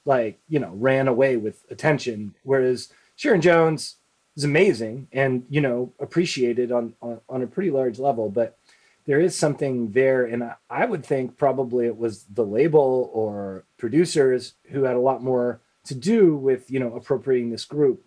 like 0.05 0.39
you 0.49 0.59
know, 0.59 0.73
ran 0.75 1.09
away 1.09 1.37
with 1.37 1.65
attention, 1.71 2.35
whereas 2.43 2.93
Sharon 3.17 3.41
Jones 3.41 3.97
is 4.37 4.45
amazing 4.45 5.09
and 5.12 5.45
you 5.51 5.61
know 5.61 5.93
appreciated 6.01 6.72
on, 6.72 6.95
on, 7.03 7.20
on 7.28 7.43
a 7.43 7.47
pretty 7.47 7.70
large 7.70 7.99
level 7.99 8.30
but 8.30 8.59
there 9.07 9.20
is 9.20 9.37
something 9.37 9.91
there. 9.93 10.24
And 10.24 10.45
I, 10.45 10.55
I 10.70 10.85
would 10.85 11.05
think 11.05 11.37
probably 11.37 11.87
it 11.87 11.97
was 11.97 12.24
the 12.24 12.45
label 12.45 13.11
or 13.12 13.64
producers 13.78 14.55
who 14.70 14.85
had 14.85 14.97
a 14.97 15.01
lot 15.01 15.22
more 15.22 15.61
to 15.85 15.95
do 15.95 16.37
with 16.37 16.70
you 16.70 16.78
know 16.78 16.95
appropriating 16.95 17.51
this 17.51 17.64
group. 17.64 18.05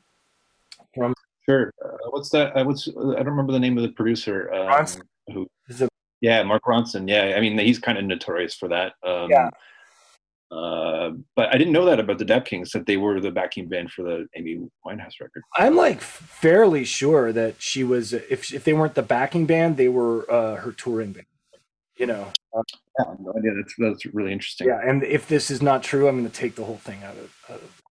From 0.94 1.14
sure. 1.48 1.74
Uh, 1.84 2.10
what's 2.12 2.30
that 2.30 2.56
uh, 2.56 2.64
what's 2.64 2.88
i 2.88 2.92
don't 2.94 3.26
remember 3.26 3.52
the 3.52 3.60
name 3.60 3.78
of 3.78 3.84
the 3.84 3.90
producer 3.90 4.52
um, 4.54 4.88
who 5.34 5.48
yeah 6.22 6.42
mark 6.44 6.64
ronson. 6.64 7.08
Yeah 7.10 7.34
i 7.36 7.42
mean 7.42 7.58
he's 7.58 7.80
kind 7.80 7.98
of 7.98 8.06
notorious 8.06 8.56
for 8.56 8.70
that 8.70 8.94
um, 9.04 9.30
yeah 9.30 9.50
uh, 10.52 11.12
but 11.36 11.54
I 11.54 11.58
didn't 11.58 11.74
know 11.74 11.86
that 11.86 12.00
about 12.00 12.20
the 12.20 12.26
Dap 12.26 12.46
Kings 12.46 12.72
that 12.72 12.86
they 12.86 12.98
were 12.98 13.20
the 13.20 13.32
backing 13.32 13.68
band 13.68 13.92
for 13.92 14.04
the 14.04 14.28
Amy 14.36 14.60
Winehouse 14.86 15.20
record. 15.20 15.44
I'm 15.56 15.76
like 15.76 16.02
fairly 16.02 16.86
sure 16.86 17.32
that 17.32 17.56
she 17.60 17.84
was. 17.84 18.14
If 18.14 18.54
if 18.54 18.64
they 18.64 18.74
weren't 18.74 18.96
the 18.96 19.02
backing 19.02 19.46
band, 19.48 19.78
they 19.78 19.88
were 19.88 20.32
uh, 20.32 20.58
her 20.58 20.72
touring 20.72 21.14
band. 21.14 21.26
You 21.98 22.06
know. 22.08 22.32
yeah, 22.54 23.14
no 23.20 23.34
idea. 23.36 23.54
That's 23.56 23.74
that's 23.78 24.06
really 24.14 24.34
interesting. 24.34 24.68
Yeah, 24.68 24.82
and 24.86 25.04
if 25.04 25.28
this 25.28 25.50
is 25.50 25.62
not 25.62 25.82
true, 25.82 26.08
I'm 26.08 26.18
going 26.18 26.30
to 26.30 26.36
take 26.36 26.56
the 26.56 26.64
whole 26.64 26.78
thing 26.78 27.04
out 27.04 27.16
of. 27.18 27.36
Out 27.50 27.62
of 27.62 27.82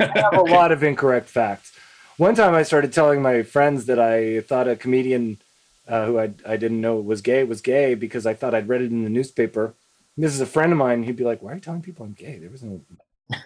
I 0.00 0.20
have 0.20 0.38
a 0.38 0.42
lot 0.42 0.72
of 0.72 0.82
incorrect 0.82 1.28
facts. 1.28 1.72
One 2.18 2.34
time, 2.34 2.54
I 2.54 2.62
started 2.62 2.92
telling 2.92 3.20
my 3.20 3.42
friends 3.42 3.86
that 3.86 3.98
I 3.98 4.40
thought 4.42 4.68
a 4.68 4.76
comedian 4.76 5.38
uh, 5.88 6.06
who 6.06 6.18
I 6.20 6.32
I 6.46 6.56
didn't 6.56 6.80
know 6.80 6.96
was 6.96 7.20
gay 7.20 7.42
was 7.42 7.60
gay 7.60 7.94
because 7.94 8.26
I 8.26 8.34
thought 8.34 8.54
I'd 8.54 8.68
read 8.68 8.82
it 8.82 8.92
in 8.92 9.02
the 9.02 9.10
newspaper 9.10 9.74
this 10.22 10.34
is 10.34 10.40
a 10.40 10.46
friend 10.46 10.72
of 10.72 10.78
mine. 10.78 11.02
He'd 11.02 11.16
be 11.16 11.24
like, 11.24 11.42
"Why 11.42 11.52
are 11.52 11.54
you 11.54 11.60
telling 11.60 11.82
people 11.82 12.04
I'm 12.06 12.12
gay?" 12.12 12.38
There 12.38 12.50
was 12.50 12.62
no 12.62 12.80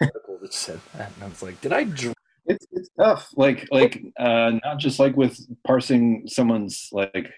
article 0.01 0.39
that 0.41 0.53
said 0.53 0.79
that, 0.97 1.11
and 1.15 1.23
I 1.23 1.27
was 1.27 1.41
like, 1.41 1.59
"Did 1.61 1.73
I?" 1.73 1.83
Dr-? 1.85 2.13
It's 2.47 2.65
it's 2.71 2.89
tough. 2.99 3.29
Like 3.35 3.67
like 3.71 4.03
uh, 4.19 4.51
not 4.63 4.77
just 4.77 4.99
like 4.99 5.15
with 5.17 5.39
parsing 5.65 6.23
someone's 6.27 6.89
like 6.91 7.31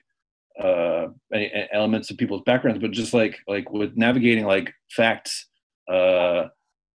uh 0.61 1.07
elements 1.71 2.09
of 2.09 2.17
people's 2.17 2.41
backgrounds, 2.45 2.81
but 2.81 2.91
just 2.91 3.13
like 3.13 3.38
like 3.47 3.71
with 3.71 3.95
navigating 3.95 4.45
like 4.45 4.73
facts. 4.91 5.47
Uh, 5.89 6.47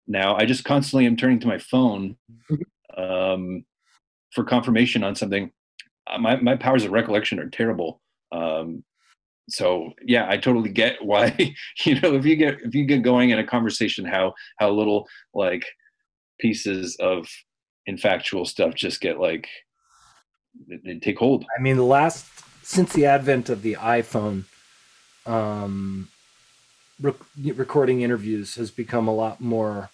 now 0.08 0.34
I 0.34 0.44
just 0.44 0.64
constantly 0.64 1.06
am 1.06 1.16
turning 1.16 1.38
to 1.40 1.46
my 1.46 1.58
phone 1.58 2.16
um, 2.96 3.64
for 4.32 4.44
confirmation 4.44 5.04
on 5.04 5.14
something. 5.14 5.52
Uh, 6.06 6.18
my 6.18 6.36
my 6.36 6.56
powers 6.56 6.84
of 6.84 6.90
recollection 6.90 7.38
are 7.38 7.48
terrible. 7.48 8.00
Um, 8.32 8.84
so 9.50 9.90
yeah 10.02 10.26
i 10.28 10.36
totally 10.36 10.70
get 10.70 11.02
why 11.04 11.34
you 11.84 12.00
know 12.00 12.14
if 12.14 12.24
you 12.24 12.36
get 12.36 12.60
if 12.62 12.74
you 12.74 12.84
get 12.84 13.02
going 13.02 13.30
in 13.30 13.38
a 13.38 13.46
conversation 13.46 14.04
how 14.04 14.32
how 14.58 14.70
little 14.70 15.06
like 15.34 15.64
pieces 16.38 16.96
of 16.96 17.28
infactual 17.88 18.46
stuff 18.46 18.74
just 18.74 19.00
get 19.00 19.18
like 19.18 19.48
they 20.68 20.98
take 20.98 21.18
hold. 21.18 21.44
I 21.56 21.60
mean, 21.60 21.76
the 21.76 21.84
last 21.84 22.26
since 22.62 22.92
the 22.92 23.06
advent 23.06 23.48
of 23.48 23.62
the 23.62 23.74
iPhone, 23.74 24.44
um, 25.26 26.08
rec- 27.00 27.14
recording 27.54 28.02
interviews 28.02 28.54
has 28.56 28.70
become 28.70 29.08
a 29.08 29.14
lot 29.14 29.40
more, 29.40 29.90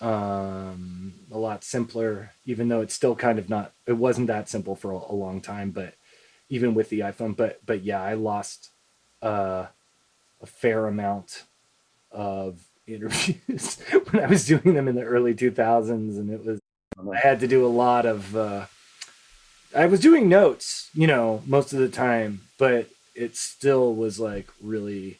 um, 0.00 1.14
a 1.32 1.38
lot 1.38 1.64
simpler. 1.64 2.32
Even 2.44 2.68
though 2.68 2.80
it's 2.80 2.94
still 2.94 3.16
kind 3.16 3.38
of 3.38 3.48
not, 3.48 3.72
it 3.86 3.94
wasn't 3.94 4.26
that 4.28 4.48
simple 4.48 4.76
for 4.76 4.92
a, 4.92 4.96
a 4.96 5.14
long 5.14 5.40
time. 5.40 5.70
But 5.70 5.94
even 6.48 6.74
with 6.74 6.88
the 6.90 7.00
iPhone, 7.00 7.36
but 7.36 7.64
but 7.64 7.82
yeah, 7.82 8.02
I 8.02 8.14
lost 8.14 8.70
uh, 9.22 9.66
a 10.40 10.46
fair 10.46 10.86
amount 10.86 11.44
of 12.10 12.60
interviews 12.86 13.80
when 14.10 14.22
I 14.24 14.26
was 14.26 14.46
doing 14.46 14.74
them 14.74 14.88
in 14.88 14.94
the 14.94 15.02
early 15.02 15.34
2000s, 15.34 16.18
and 16.18 16.30
it 16.30 16.44
was 16.44 16.60
I 16.98 17.16
had 17.16 17.40
to 17.40 17.46
do 17.48 17.64
a 17.64 17.68
lot 17.68 18.06
of. 18.06 18.34
Uh, 18.34 18.66
I 19.76 19.86
was 19.86 20.00
doing 20.00 20.28
notes, 20.28 20.90
you 20.94 21.06
know, 21.06 21.42
most 21.46 21.72
of 21.72 21.78
the 21.78 21.88
time, 21.88 22.40
but 22.58 22.88
it 23.14 23.36
still 23.36 23.94
was 23.94 24.18
like 24.18 24.48
really 24.62 25.18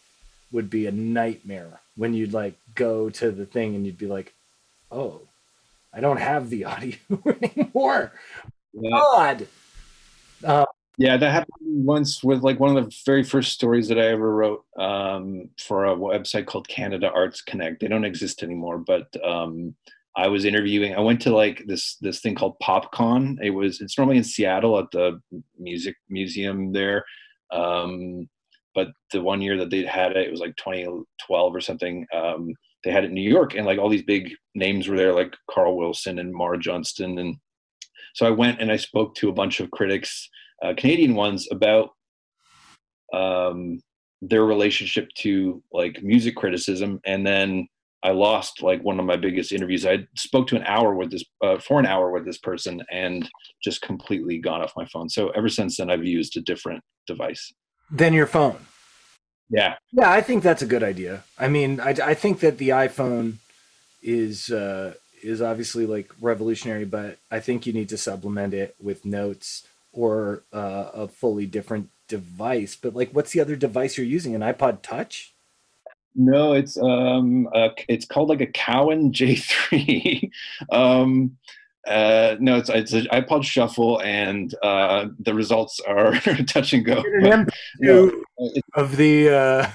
would 0.51 0.71
be 0.71 0.87
a 0.87 0.93
nightmare 0.93 1.81
when 1.97 2.15
you'd 2.15 2.33
like 2.33 2.55
go 2.75 3.11
to 3.11 3.31
the 3.31 3.45
thing 3.45 3.75
and 3.75 3.85
you'd 3.85 3.99
be 3.99 4.07
like, 4.07 4.33
"Oh, 4.91 5.21
I 5.93 6.01
don't 6.01 6.19
have 6.21 6.51
the 6.51 6.65
audio 6.73 6.97
anymore." 7.43 8.13
Yeah. 8.73 8.91
God. 8.91 9.47
Uh, 10.45 10.67
Yeah, 10.99 11.17
that 11.17 11.31
happened 11.31 11.87
once 11.87 12.25
with 12.25 12.43
like 12.43 12.59
one 12.59 12.77
of 12.77 12.85
the 12.85 12.97
very 13.07 13.23
first 13.23 13.53
stories 13.53 13.87
that 13.87 14.01
I 14.01 14.09
ever 14.09 14.35
wrote 14.35 14.65
um, 14.77 15.49
for 15.57 15.87
a 15.87 15.95
website 15.95 16.47
called 16.47 16.67
Canada 16.67 17.09
Arts 17.15 17.41
Connect. 17.41 17.81
They 17.81 17.87
don't 17.87 18.05
exist 18.05 18.43
anymore, 18.43 18.79
but 18.79 19.07
um, 19.25 19.77
I 20.17 20.27
was 20.27 20.45
interviewing. 20.45 20.97
I 20.97 21.01
went 21.01 21.21
to 21.23 21.31
like 21.31 21.63
this 21.69 21.97
this 22.01 22.21
thing 22.21 22.35
called 22.35 22.57
PopCon. 22.61 23.39
It 23.41 23.51
was 23.51 23.81
it's 23.81 23.97
normally 23.97 24.17
in 24.17 24.25
Seattle 24.25 24.77
at 24.77 24.91
the 24.91 25.21
music 25.57 25.95
museum 26.09 26.73
there, 26.73 27.05
um, 27.53 28.29
but 28.75 28.89
the 29.13 29.23
one 29.23 29.41
year 29.41 29.57
that 29.57 29.71
they 29.71 29.85
had 29.85 30.17
it, 30.17 30.27
it 30.27 30.33
was 30.33 30.41
like 30.41 30.57
2012 30.57 31.55
or 31.55 31.61
something. 31.61 32.09
Um, 32.13 32.53
they 32.83 32.91
had 32.91 33.05
it 33.05 33.09
in 33.09 33.15
New 33.15 33.31
York, 33.31 33.55
and 33.55 33.65
like 33.65 33.79
all 33.79 33.89
these 33.89 34.03
big 34.03 34.33
names 34.57 34.89
were 34.89 34.97
there, 34.97 35.13
like 35.13 35.37
Carl 35.49 35.77
Wilson 35.77 36.19
and 36.19 36.35
Maura 36.35 36.59
Johnston, 36.59 37.19
and 37.19 37.37
so 38.15 38.27
I 38.27 38.31
went 38.31 38.61
and 38.61 38.73
I 38.73 38.77
spoke 38.77 39.15
to 39.17 39.29
a 39.29 39.33
bunch 39.33 39.61
of 39.61 39.71
critics 39.71 40.29
uh, 40.63 40.75
Canadian 40.77 41.15
ones 41.15 41.49
about 41.51 41.91
um, 43.13 43.81
their 44.21 44.45
relationship 44.45 45.09
to 45.19 45.63
like 45.73 46.03
music 46.03 46.37
criticism, 46.37 47.01
and 47.05 47.27
then 47.27 47.69
I 48.03 48.11
lost 48.11 48.63
like 48.63 48.83
one 48.83 48.99
of 49.01 49.07
my 49.07 49.17
biggest 49.17 49.53
interviews. 49.53 49.87
I 49.87 50.07
spoke 50.17 50.47
to 50.49 50.57
an 50.57 50.65
hour 50.65 50.95
with 50.95 51.11
this 51.11 51.25
uh, 51.43 51.59
for 51.59 51.79
an 51.79 51.87
hour 51.87 52.11
with 52.11 52.25
this 52.25 52.39
person, 52.39 52.83
and 52.91 53.29
just 53.63 53.83
completely 53.83 54.39
gone 54.39 54.63
off 54.63 54.73
my 54.77 54.87
phone. 54.87 55.09
So 55.09 55.31
ever 55.31 55.49
since 55.49 55.77
then, 55.77 55.91
I've 55.91 56.05
used 56.05 56.37
a 56.37 56.41
different 56.41 56.83
device. 57.07 57.53
than 57.91 58.13
your 58.13 58.27
phone. 58.27 58.59
Yeah, 59.51 59.77
Yeah, 59.93 60.11
I 60.11 60.21
think 60.21 60.43
that's 60.43 60.63
a 60.63 60.67
good 60.67 60.83
idea. 60.83 61.25
I 61.39 61.49
mean, 61.49 61.81
I, 61.81 61.91
I 62.05 62.15
think 62.15 62.41
that 62.41 62.59
the 62.59 62.69
iPhone 62.69 63.37
is 64.03 64.51
uh, 64.51 64.95
is 65.23 65.41
obviously 65.41 65.87
like 65.87 66.11
revolutionary, 66.21 66.85
but 66.85 67.19
I 67.31 67.41
think 67.41 67.67
you 67.67 67.73
need 67.73 67.89
to 67.91 67.99
supplement 67.99 68.53
it 68.55 68.75
with 68.81 69.05
notes 69.05 69.68
or 69.93 70.45
uh, 70.53 70.91
a 70.95 71.09
fully 71.09 71.47
different 71.47 71.89
device. 72.09 72.77
But 72.77 72.95
like, 72.95 73.11
what's 73.13 73.33
the 73.33 73.41
other 73.41 73.57
device 73.57 73.97
you're 73.97 74.07
using? 74.07 74.35
An 74.35 74.41
iPod 74.41 74.83
Touch? 74.83 75.35
no, 76.15 76.53
it's 76.53 76.77
um, 76.77 77.49
uh, 77.55 77.69
it's 77.89 78.05
called 78.05 78.29
like 78.29 78.41
a 78.41 78.47
Cowon 78.47 79.13
J3. 79.13 80.31
um, 80.73 81.37
uh, 81.87 82.37
no, 82.41 82.57
it's 82.57 82.71
it's 82.71 82.93
an 82.93 83.07
iPod 83.13 83.45
Shuffle, 83.45 84.01
and 84.03 84.55
uh, 84.63 85.09
the 85.21 85.33
results 85.33 85.81
are 85.87 86.15
touch 86.47 86.73
and 86.73 86.85
go. 86.85 87.05
An 87.21 87.47
M2 87.47 87.51
No, 87.81 88.13
of 88.75 88.97
the 88.97 89.29
uh, 89.31 89.71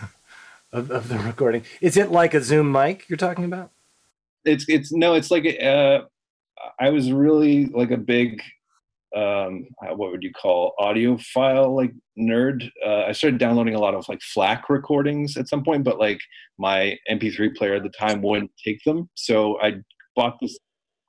of, 0.74 0.92
of 0.92 1.08
the 1.08 1.18
recording. 1.20 1.64
Is 1.80 1.96
it 1.96 2.12
like 2.12 2.34
a 2.34 2.42
Zoom 2.42 2.72
mic 2.72 3.06
you're 3.08 3.18
talking 3.18 3.46
about? 3.46 3.72
it's 4.46 4.66
it's 4.68 4.92
no 4.92 5.14
it's 5.14 5.32
like 5.32 5.46
uh 5.62 6.02
i 6.80 6.90
was 6.90 7.12
really 7.12 7.66
like 7.68 7.92
a 7.92 7.98
big 7.98 8.42
um 9.16 9.66
uh, 9.86 9.94
what 9.96 10.12
would 10.12 10.24
you 10.24 10.32
call 10.32 10.74
audiophile 10.80 11.76
like 11.76 11.92
nerd 12.18 12.70
uh, 12.86 13.04
i 13.04 13.12
started 13.12 13.40
downloading 13.40 13.76
a 13.76 13.80
lot 13.80 13.94
of 13.94 14.08
like 14.10 14.22
flac 14.22 14.70
recordings 14.70 15.38
at 15.38 15.48
some 15.48 15.64
point 15.64 15.84
but 15.84 16.00
like 16.00 16.20
my 16.58 16.98
mp3 17.10 17.56
player 17.56 17.76
at 17.76 17.84
the 17.84 17.90
time 17.90 18.22
wouldn't 18.22 18.52
take 18.64 18.84
them 18.86 19.10
so 19.16 19.60
i 19.62 19.74
bought 20.16 20.38
this 20.42 20.58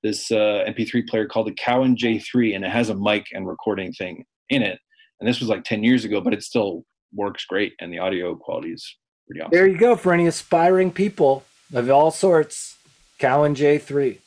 this 0.03 0.31
uh, 0.31 0.65
mp3 0.69 1.07
player 1.09 1.27
called 1.27 1.47
the 1.47 1.55
cowon 1.55 1.97
j3 1.97 2.55
and 2.55 2.65
it 2.65 2.71
has 2.71 2.91
a 2.91 2.95
mic 2.95 3.27
and 3.33 3.47
recording 3.47 3.93
thing 3.93 4.25
in 4.51 4.63
it 4.63 4.79
and 5.21 5.29
this 5.29 5.41
was 5.41 5.49
like 5.49 5.65
10 5.65 5.83
years 5.83 6.05
ago 6.05 6.21
but 6.21 6.35
it 6.35 6.43
still 6.43 6.85
works 7.15 7.45
great 7.47 7.73
and 7.81 7.93
the 7.93 7.99
audio 7.99 8.35
quality 8.35 8.73
is 8.73 8.97
pretty 9.27 9.41
awesome 9.41 9.53
There 9.53 9.67
you 9.67 9.79
go 9.79 9.97
for 9.97 10.13
any 10.13 10.27
aspiring 10.27 10.91
people 10.91 11.45
of 11.73 11.91
all 11.91 12.11
sorts. 12.11 12.77
Cowon 13.19 13.55
J3. 13.55 14.19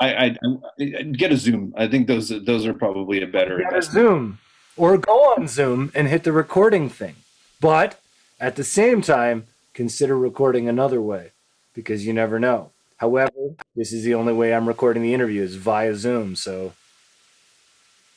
I, 0.00 0.08
I, 0.08 0.36
I 0.80 1.02
get 1.02 1.32
a 1.32 1.36
zoom 1.36 1.74
i 1.76 1.86
think 1.86 2.06
those 2.06 2.28
those 2.44 2.66
are 2.66 2.74
probably 2.74 3.22
a 3.22 3.26
better 3.26 3.58
Get 3.58 3.76
a. 3.76 3.82
Zoom 3.82 4.38
or 4.78 4.96
go 4.96 5.34
on 5.34 5.48
Zoom 5.48 5.90
and 5.94 6.08
hit 6.08 6.22
the 6.22 6.32
recording 6.32 6.88
thing. 6.88 7.16
But 7.60 8.00
at 8.40 8.56
the 8.56 8.64
same 8.64 9.02
time, 9.02 9.46
consider 9.74 10.16
recording 10.16 10.68
another 10.68 11.02
way 11.02 11.32
because 11.74 12.06
you 12.06 12.12
never 12.12 12.38
know. 12.38 12.70
However, 12.96 13.32
this 13.76 13.92
is 13.92 14.04
the 14.04 14.14
only 14.14 14.32
way 14.32 14.54
I'm 14.54 14.66
recording 14.66 15.02
the 15.02 15.14
interview 15.14 15.42
is 15.42 15.56
via 15.56 15.94
Zoom. 15.94 16.36
So 16.36 16.72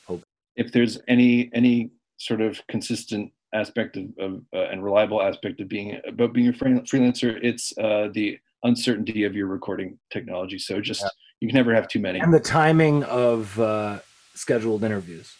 Hope. 0.06 0.22
if 0.56 0.72
there's 0.72 0.98
any 1.08 1.50
any 1.52 1.90
sort 2.16 2.40
of 2.40 2.64
consistent 2.68 3.32
aspect 3.52 3.96
of, 3.96 4.04
of 4.18 4.42
uh, 4.54 4.68
and 4.70 4.82
reliable 4.82 5.20
aspect 5.20 5.60
of 5.60 5.68
being 5.68 6.00
about 6.06 6.32
being 6.32 6.48
a 6.48 6.52
freelancer, 6.52 7.38
it's 7.42 7.76
uh, 7.78 8.08
the 8.12 8.38
uncertainty 8.62 9.24
of 9.24 9.34
your 9.34 9.48
recording 9.48 9.98
technology. 10.10 10.58
So 10.58 10.80
just 10.80 11.04
you 11.42 11.48
can 11.48 11.56
never 11.56 11.74
have 11.74 11.88
too 11.88 11.98
many. 11.98 12.20
and 12.20 12.32
the 12.32 12.38
timing 12.38 13.02
of 13.02 13.58
uh, 13.58 13.98
scheduled 14.32 14.84
interviews. 14.84 15.34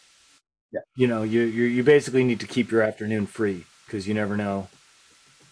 Yeah. 0.72 0.80
You 0.96 1.06
know, 1.06 1.22
you 1.22 1.42
you 1.42 1.62
you 1.62 1.84
basically 1.84 2.24
need 2.24 2.40
to 2.40 2.46
keep 2.46 2.72
your 2.72 2.82
afternoon 2.82 3.26
free 3.26 3.66
because 3.86 4.08
you 4.08 4.12
never 4.12 4.36
know 4.36 4.68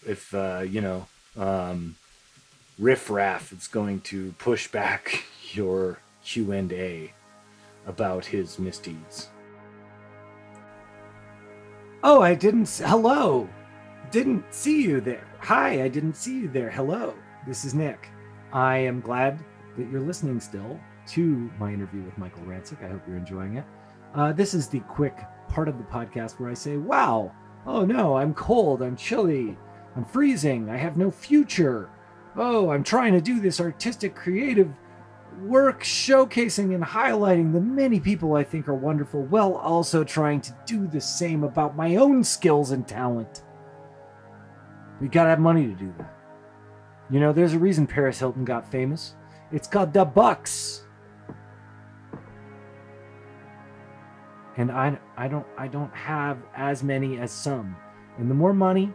if 0.05 0.33
uh, 0.35 0.65
you 0.67 0.81
know 0.81 1.07
um, 1.37 1.95
riffraff 2.77 3.53
is 3.53 3.69
going 3.69 4.01
to 4.01 4.33
push 4.39 4.67
back 4.67 5.23
your 5.53 5.99
Q 6.25 6.51
and 6.51 6.73
A 6.73 7.13
about 7.87 8.25
his 8.25 8.59
misdeeds. 8.59 9.29
Oh, 12.03 12.21
I 12.21 12.35
didn't. 12.35 12.67
Hello, 12.85 13.47
didn't 14.11 14.43
see 14.53 14.83
you 14.83 14.99
there. 14.99 15.25
Hi, 15.39 15.83
I 15.83 15.87
didn't 15.87 16.15
see 16.17 16.41
you 16.41 16.49
there. 16.49 16.69
Hello, 16.69 17.13
this 17.47 17.63
is 17.63 17.73
Nick. 17.73 18.09
I 18.51 18.79
am 18.79 18.99
glad 18.99 19.39
that 19.77 19.89
you're 19.89 20.01
listening 20.01 20.39
still 20.39 20.79
to 21.07 21.49
my 21.59 21.73
interview 21.73 22.03
with 22.03 22.17
Michael 22.17 22.43
Rancic. 22.43 22.83
I 22.83 22.89
hope 22.89 23.01
you're 23.07 23.17
enjoying 23.17 23.57
it. 23.57 23.65
Uh, 24.13 24.33
this 24.33 24.53
is 24.53 24.67
the 24.67 24.81
quick 24.81 25.17
part 25.47 25.67
of 25.67 25.77
the 25.77 25.83
podcast 25.85 26.39
where 26.39 26.49
I 26.49 26.53
say, 26.53 26.77
wow, 26.77 27.31
oh 27.65 27.85
no, 27.85 28.17
I'm 28.17 28.33
cold, 28.33 28.81
I'm 28.81 28.95
chilly, 28.95 29.57
I'm 29.95 30.05
freezing, 30.05 30.69
I 30.69 30.77
have 30.77 30.97
no 30.97 31.09
future. 31.09 31.89
Oh, 32.35 32.69
I'm 32.69 32.83
trying 32.83 33.13
to 33.13 33.21
do 33.21 33.39
this 33.39 33.59
artistic, 33.59 34.15
creative 34.15 34.69
work 35.43 35.83
showcasing 35.83 36.75
and 36.75 36.83
highlighting 36.83 37.53
the 37.53 37.59
many 37.59 37.99
people 37.99 38.35
I 38.35 38.43
think 38.43 38.67
are 38.67 38.73
wonderful, 38.73 39.23
while 39.23 39.53
also 39.55 40.03
trying 40.03 40.41
to 40.41 40.55
do 40.65 40.87
the 40.87 41.01
same 41.01 41.43
about 41.43 41.75
my 41.75 41.95
own 41.95 42.23
skills 42.23 42.71
and 42.71 42.87
talent. 42.87 43.43
We 44.99 45.07
gotta 45.07 45.29
have 45.29 45.39
money 45.39 45.67
to 45.67 45.73
do 45.73 45.93
that. 45.97 46.13
You 47.09 47.19
know, 47.19 47.33
there's 47.33 47.53
a 47.53 47.59
reason 47.59 47.87
Paris 47.87 48.19
Hilton 48.19 48.45
got 48.45 48.69
famous. 48.69 49.15
It's 49.51 49.67
called 49.67 49.93
the 49.93 50.05
Bucks. 50.05 50.85
And 54.57 54.71
I, 54.71 54.99
I 55.17 55.27
don't 55.27 55.45
I 55.57 55.67
don't 55.67 55.93
have 55.93 56.37
as 56.55 56.83
many 56.83 57.19
as 57.19 57.31
some. 57.31 57.75
And 58.17 58.29
the 58.29 58.35
more 58.35 58.53
money 58.53 58.93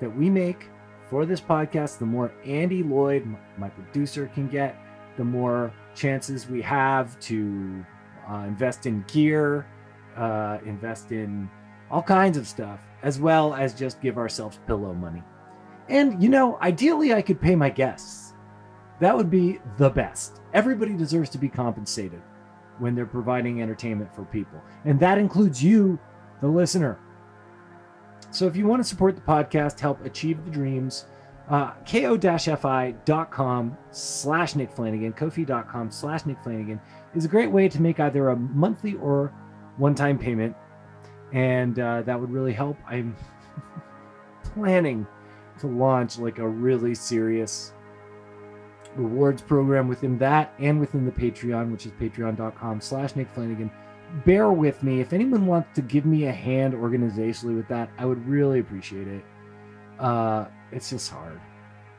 that 0.00 0.14
we 0.14 0.28
make 0.28 0.68
for 1.08 1.26
this 1.26 1.40
podcast, 1.40 1.98
the 1.98 2.06
more 2.06 2.32
Andy 2.44 2.82
Lloyd, 2.82 3.26
my 3.58 3.68
producer, 3.68 4.30
can 4.34 4.48
get, 4.48 4.76
the 5.16 5.24
more 5.24 5.72
chances 5.94 6.48
we 6.48 6.62
have 6.62 7.18
to 7.20 7.84
uh, 8.28 8.44
invest 8.46 8.86
in 8.86 9.04
gear, 9.08 9.66
uh, 10.16 10.58
invest 10.64 11.12
in 11.12 11.48
all 11.90 12.02
kinds 12.02 12.36
of 12.36 12.46
stuff, 12.46 12.80
as 13.02 13.20
well 13.20 13.54
as 13.54 13.74
just 13.74 14.00
give 14.00 14.18
ourselves 14.18 14.60
pillow 14.66 14.94
money. 14.94 15.22
And, 15.88 16.22
you 16.22 16.28
know, 16.28 16.58
ideally, 16.60 17.12
I 17.12 17.22
could 17.22 17.40
pay 17.40 17.56
my 17.56 17.70
guests. 17.70 18.29
That 19.00 19.16
would 19.16 19.30
be 19.30 19.60
the 19.78 19.90
best. 19.90 20.40
Everybody 20.52 20.94
deserves 20.94 21.30
to 21.30 21.38
be 21.38 21.48
compensated 21.48 22.22
when 22.78 22.94
they're 22.94 23.06
providing 23.06 23.62
entertainment 23.62 24.14
for 24.14 24.24
people. 24.24 24.60
And 24.84 25.00
that 25.00 25.18
includes 25.18 25.62
you, 25.62 25.98
the 26.40 26.48
listener. 26.48 26.98
So 28.30 28.46
if 28.46 28.56
you 28.56 28.66
want 28.66 28.80
to 28.82 28.88
support 28.88 29.16
the 29.16 29.22
podcast, 29.22 29.80
help 29.80 30.04
achieve 30.04 30.44
the 30.44 30.50
dreams, 30.50 31.06
uh, 31.48 31.72
ko-fi.com 31.84 33.76
slash 33.90 34.54
Nick 34.54 34.70
Flanagan, 34.70 35.12
kofi.com 35.12 35.90
slash 35.90 36.24
Nick 36.24 36.42
Flanagan 36.42 36.80
is 37.14 37.24
a 37.24 37.28
great 37.28 37.50
way 37.50 37.68
to 37.68 37.82
make 37.82 37.98
either 37.98 38.28
a 38.28 38.36
monthly 38.36 38.94
or 38.96 39.32
one-time 39.76 40.16
payment, 40.18 40.54
and 41.32 41.78
uh, 41.78 42.02
that 42.02 42.20
would 42.20 42.30
really 42.30 42.52
help. 42.52 42.76
I'm 42.86 43.16
planning 44.54 45.06
to 45.58 45.66
launch 45.66 46.18
like 46.18 46.38
a 46.38 46.48
really 46.48 46.94
serious 46.94 47.72
rewards 48.96 49.42
program 49.42 49.88
within 49.88 50.18
that 50.18 50.52
and 50.58 50.80
within 50.80 51.06
the 51.06 51.12
Patreon, 51.12 51.70
which 51.70 51.86
is 51.86 51.92
patreon.com 51.92 52.80
slash 52.80 53.16
Nick 53.16 53.30
Flanagan. 53.30 53.70
Bear 54.24 54.50
with 54.50 54.82
me. 54.82 55.00
If 55.00 55.12
anyone 55.12 55.46
wants 55.46 55.68
to 55.76 55.82
give 55.82 56.04
me 56.04 56.26
a 56.26 56.32
hand 56.32 56.74
organizationally 56.74 57.56
with 57.56 57.68
that, 57.68 57.90
I 57.98 58.04
would 58.04 58.26
really 58.26 58.58
appreciate 58.58 59.06
it. 59.06 59.24
Uh, 59.98 60.46
it's 60.72 60.90
just 60.90 61.10
hard. 61.10 61.40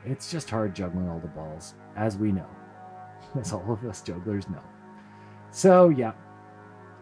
It's 0.06 0.32
just 0.32 0.50
hard 0.50 0.76
juggling 0.76 1.08
all 1.08 1.20
the 1.20 1.28
balls, 1.28 1.76
as 1.96 2.18
we 2.18 2.32
know, 2.32 2.48
as 3.40 3.54
all 3.54 3.72
of 3.72 3.86
us 3.86 4.02
jugglers 4.02 4.50
know. 4.50 4.64
So, 5.52 5.90
yeah. 5.90 6.14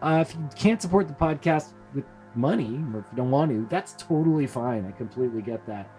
Uh, 0.01 0.23
if 0.25 0.33
you 0.33 0.47
can't 0.55 0.81
support 0.81 1.07
the 1.07 1.13
podcast 1.13 1.73
with 1.93 2.05
money, 2.35 2.81
or 2.93 2.99
if 2.99 3.05
you 3.11 3.17
don't 3.17 3.31
want 3.31 3.51
to, 3.51 3.67
that's 3.69 3.93
totally 3.97 4.47
fine. 4.47 4.85
I 4.85 4.91
completely 4.91 5.41
get 5.41 5.65
that. 5.67 5.89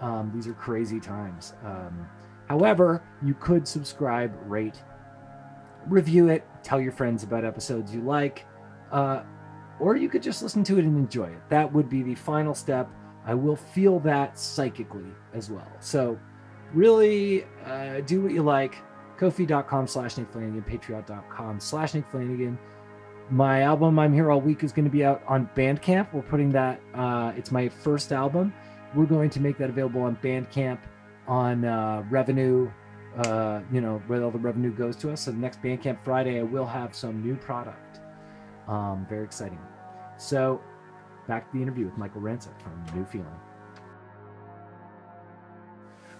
Um, 0.00 0.32
these 0.34 0.48
are 0.48 0.54
crazy 0.54 1.00
times. 1.00 1.54
Um, 1.64 2.06
However, 2.54 3.02
you 3.20 3.34
could 3.34 3.66
subscribe, 3.66 4.32
rate, 4.46 4.80
review 5.88 6.28
it, 6.28 6.46
tell 6.62 6.80
your 6.80 6.92
friends 6.92 7.24
about 7.24 7.44
episodes 7.44 7.92
you 7.92 8.00
like, 8.00 8.46
uh, 8.92 9.24
or 9.80 9.96
you 9.96 10.08
could 10.08 10.22
just 10.22 10.40
listen 10.40 10.62
to 10.62 10.78
it 10.78 10.84
and 10.84 10.96
enjoy 10.96 11.26
it. 11.26 11.40
That 11.48 11.72
would 11.72 11.88
be 11.88 12.04
the 12.04 12.14
final 12.14 12.54
step. 12.54 12.88
I 13.26 13.34
will 13.34 13.56
feel 13.56 13.98
that 14.00 14.38
psychically 14.38 15.10
as 15.32 15.50
well. 15.50 15.66
So, 15.80 16.16
really 16.72 17.44
uh, 17.66 18.02
do 18.02 18.22
what 18.22 18.30
you 18.30 18.44
like. 18.44 18.76
Ko-fi.com 19.16 19.88
slash 19.88 20.16
Nick 20.16 20.30
Flanagan, 20.30 20.62
Patreon.com 20.62 21.58
slash 21.58 21.94
Nick 21.94 22.06
Flanagan. 22.06 22.56
My 23.30 23.62
album, 23.62 23.98
I'm 23.98 24.12
Here 24.12 24.30
All 24.30 24.40
Week, 24.40 24.62
is 24.62 24.70
going 24.70 24.84
to 24.84 24.92
be 24.92 25.04
out 25.04 25.24
on 25.26 25.50
Bandcamp. 25.56 26.12
We're 26.12 26.22
putting 26.22 26.50
that, 26.50 26.80
uh, 26.94 27.32
it's 27.36 27.50
my 27.50 27.68
first 27.68 28.12
album. 28.12 28.54
We're 28.94 29.06
going 29.06 29.30
to 29.30 29.40
make 29.40 29.58
that 29.58 29.70
available 29.70 30.02
on 30.02 30.14
Bandcamp 30.22 30.78
on 31.26 31.64
uh, 31.64 32.04
revenue, 32.10 32.70
uh, 33.18 33.60
you 33.72 33.80
know, 33.80 34.02
where 34.06 34.22
all 34.22 34.30
the 34.30 34.38
revenue 34.38 34.72
goes 34.72 34.96
to 34.96 35.12
us. 35.12 35.22
So 35.22 35.30
the 35.30 35.38
next 35.38 35.62
Bandcamp 35.62 36.04
Friday, 36.04 36.38
I 36.38 36.42
will 36.42 36.66
have 36.66 36.94
some 36.94 37.22
new 37.22 37.36
product. 37.36 38.00
Um, 38.68 39.06
very 39.08 39.24
exciting. 39.24 39.58
So 40.16 40.60
back 41.28 41.50
to 41.50 41.56
the 41.56 41.62
interview 41.62 41.86
with 41.86 41.96
Michael 41.96 42.20
Rancic 42.20 42.52
from 42.60 42.98
New 42.98 43.04
Feeling. 43.06 43.26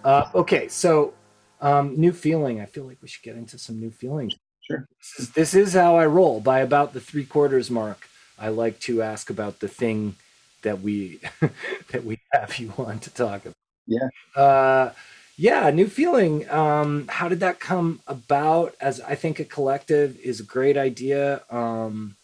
Uh, 0.03 0.29
okay, 0.35 0.67
so 0.67 1.13
um, 1.61 1.99
New 1.99 2.11
Feeling. 2.11 2.61
I 2.61 2.65
feel 2.65 2.85
like 2.85 2.97
we 3.01 3.07
should 3.07 3.23
get 3.23 3.35
into 3.35 3.57
some 3.57 3.79
New 3.79 3.91
Feelings. 3.91 4.35
Sure. 4.61 4.87
This 4.99 5.19
is, 5.19 5.31
this 5.31 5.53
is 5.53 5.73
how 5.73 5.95
I 5.95 6.05
roll. 6.05 6.39
By 6.39 6.59
about 6.59 6.93
the 6.93 6.99
three 6.99 7.25
quarters 7.25 7.69
mark, 7.69 8.07
I 8.37 8.49
like 8.49 8.79
to 8.81 9.01
ask 9.01 9.29
about 9.29 9.59
the 9.59 9.67
thing 9.67 10.15
that 10.61 10.81
we 10.81 11.19
that 11.91 12.03
we 12.03 12.19
have 12.33 12.57
you 12.57 12.73
on 12.77 12.99
to 12.99 13.09
talk 13.11 13.45
about. 13.45 13.55
Yeah. 13.87 14.09
Uh, 14.35 14.91
yeah, 15.37 15.69
new 15.69 15.87
feeling. 15.87 16.49
Um, 16.49 17.07
how 17.09 17.27
did 17.27 17.41
that 17.41 17.59
come 17.59 18.01
about? 18.07 18.75
As 18.79 19.01
I 19.01 19.15
think 19.15 19.39
a 19.39 19.45
collective 19.45 20.17
is 20.19 20.39
a 20.39 20.43
great 20.43 20.77
idea. 20.77 21.43
Um, 21.49 22.15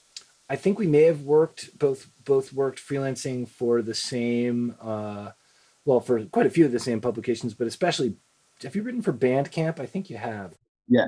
I 0.50 0.56
think 0.56 0.80
we 0.80 0.88
may 0.88 1.04
have 1.04 1.22
worked 1.22 1.78
both 1.78 2.08
both 2.24 2.54
worked 2.54 2.80
freelancing 2.80 3.48
for 3.48 3.82
the 3.82 3.94
same, 3.94 4.76
uh, 4.82 5.32
well, 5.86 6.00
for 6.00 6.24
quite 6.26 6.46
a 6.46 6.50
few 6.50 6.66
of 6.66 6.72
the 6.72 6.80
same 6.80 7.02
publications, 7.02 7.54
but 7.54 7.68
especially, 7.68 8.16
have 8.62 8.76
you 8.76 8.84
written 8.84 9.02
for 9.02 9.14
Bandcamp? 9.14 9.80
I 9.80 9.86
think 9.86 10.10
you 10.10 10.18
have. 10.18 10.56
Yeah, 10.88 11.08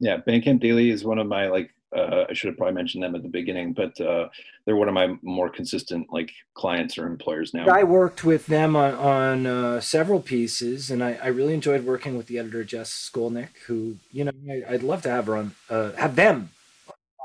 yeah. 0.00 0.18
Bandcamp 0.18 0.60
Daily 0.60 0.90
is 0.90 1.04
one 1.04 1.18
of 1.18 1.26
my 1.26 1.48
like 1.48 1.72
uh, 1.96 2.24
I 2.28 2.34
should 2.34 2.48
have 2.48 2.58
probably 2.58 2.74
mentioned 2.74 3.02
them 3.02 3.14
at 3.14 3.22
the 3.22 3.28
beginning, 3.28 3.72
but 3.72 3.98
uh, 4.00 4.28
they're 4.64 4.76
one 4.76 4.88
of 4.88 4.94
my 4.94 5.16
more 5.22 5.48
consistent 5.48 6.12
like 6.12 6.32
clients 6.54 6.98
or 6.98 7.06
employers 7.06 7.54
now. 7.54 7.66
I 7.66 7.84
worked 7.84 8.24
with 8.24 8.46
them 8.46 8.76
on, 8.76 8.94
on 8.94 9.46
uh, 9.46 9.80
several 9.80 10.20
pieces, 10.20 10.90
and 10.90 11.02
I, 11.02 11.18
I, 11.22 11.28
really 11.28 11.54
enjoyed 11.54 11.84
working 11.84 12.16
with 12.16 12.26
the 12.26 12.38
editor 12.38 12.62
Jes 12.62 12.90
Skolnik, 12.90 13.56
who 13.66 13.96
you 14.12 14.24
know 14.24 14.32
I, 14.50 14.72
would 14.72 14.82
love 14.82 15.02
to 15.02 15.10
have 15.10 15.26
her 15.26 15.36
on, 15.36 15.54
uh, 15.70 15.92
have 15.92 16.14
them. 16.14 16.50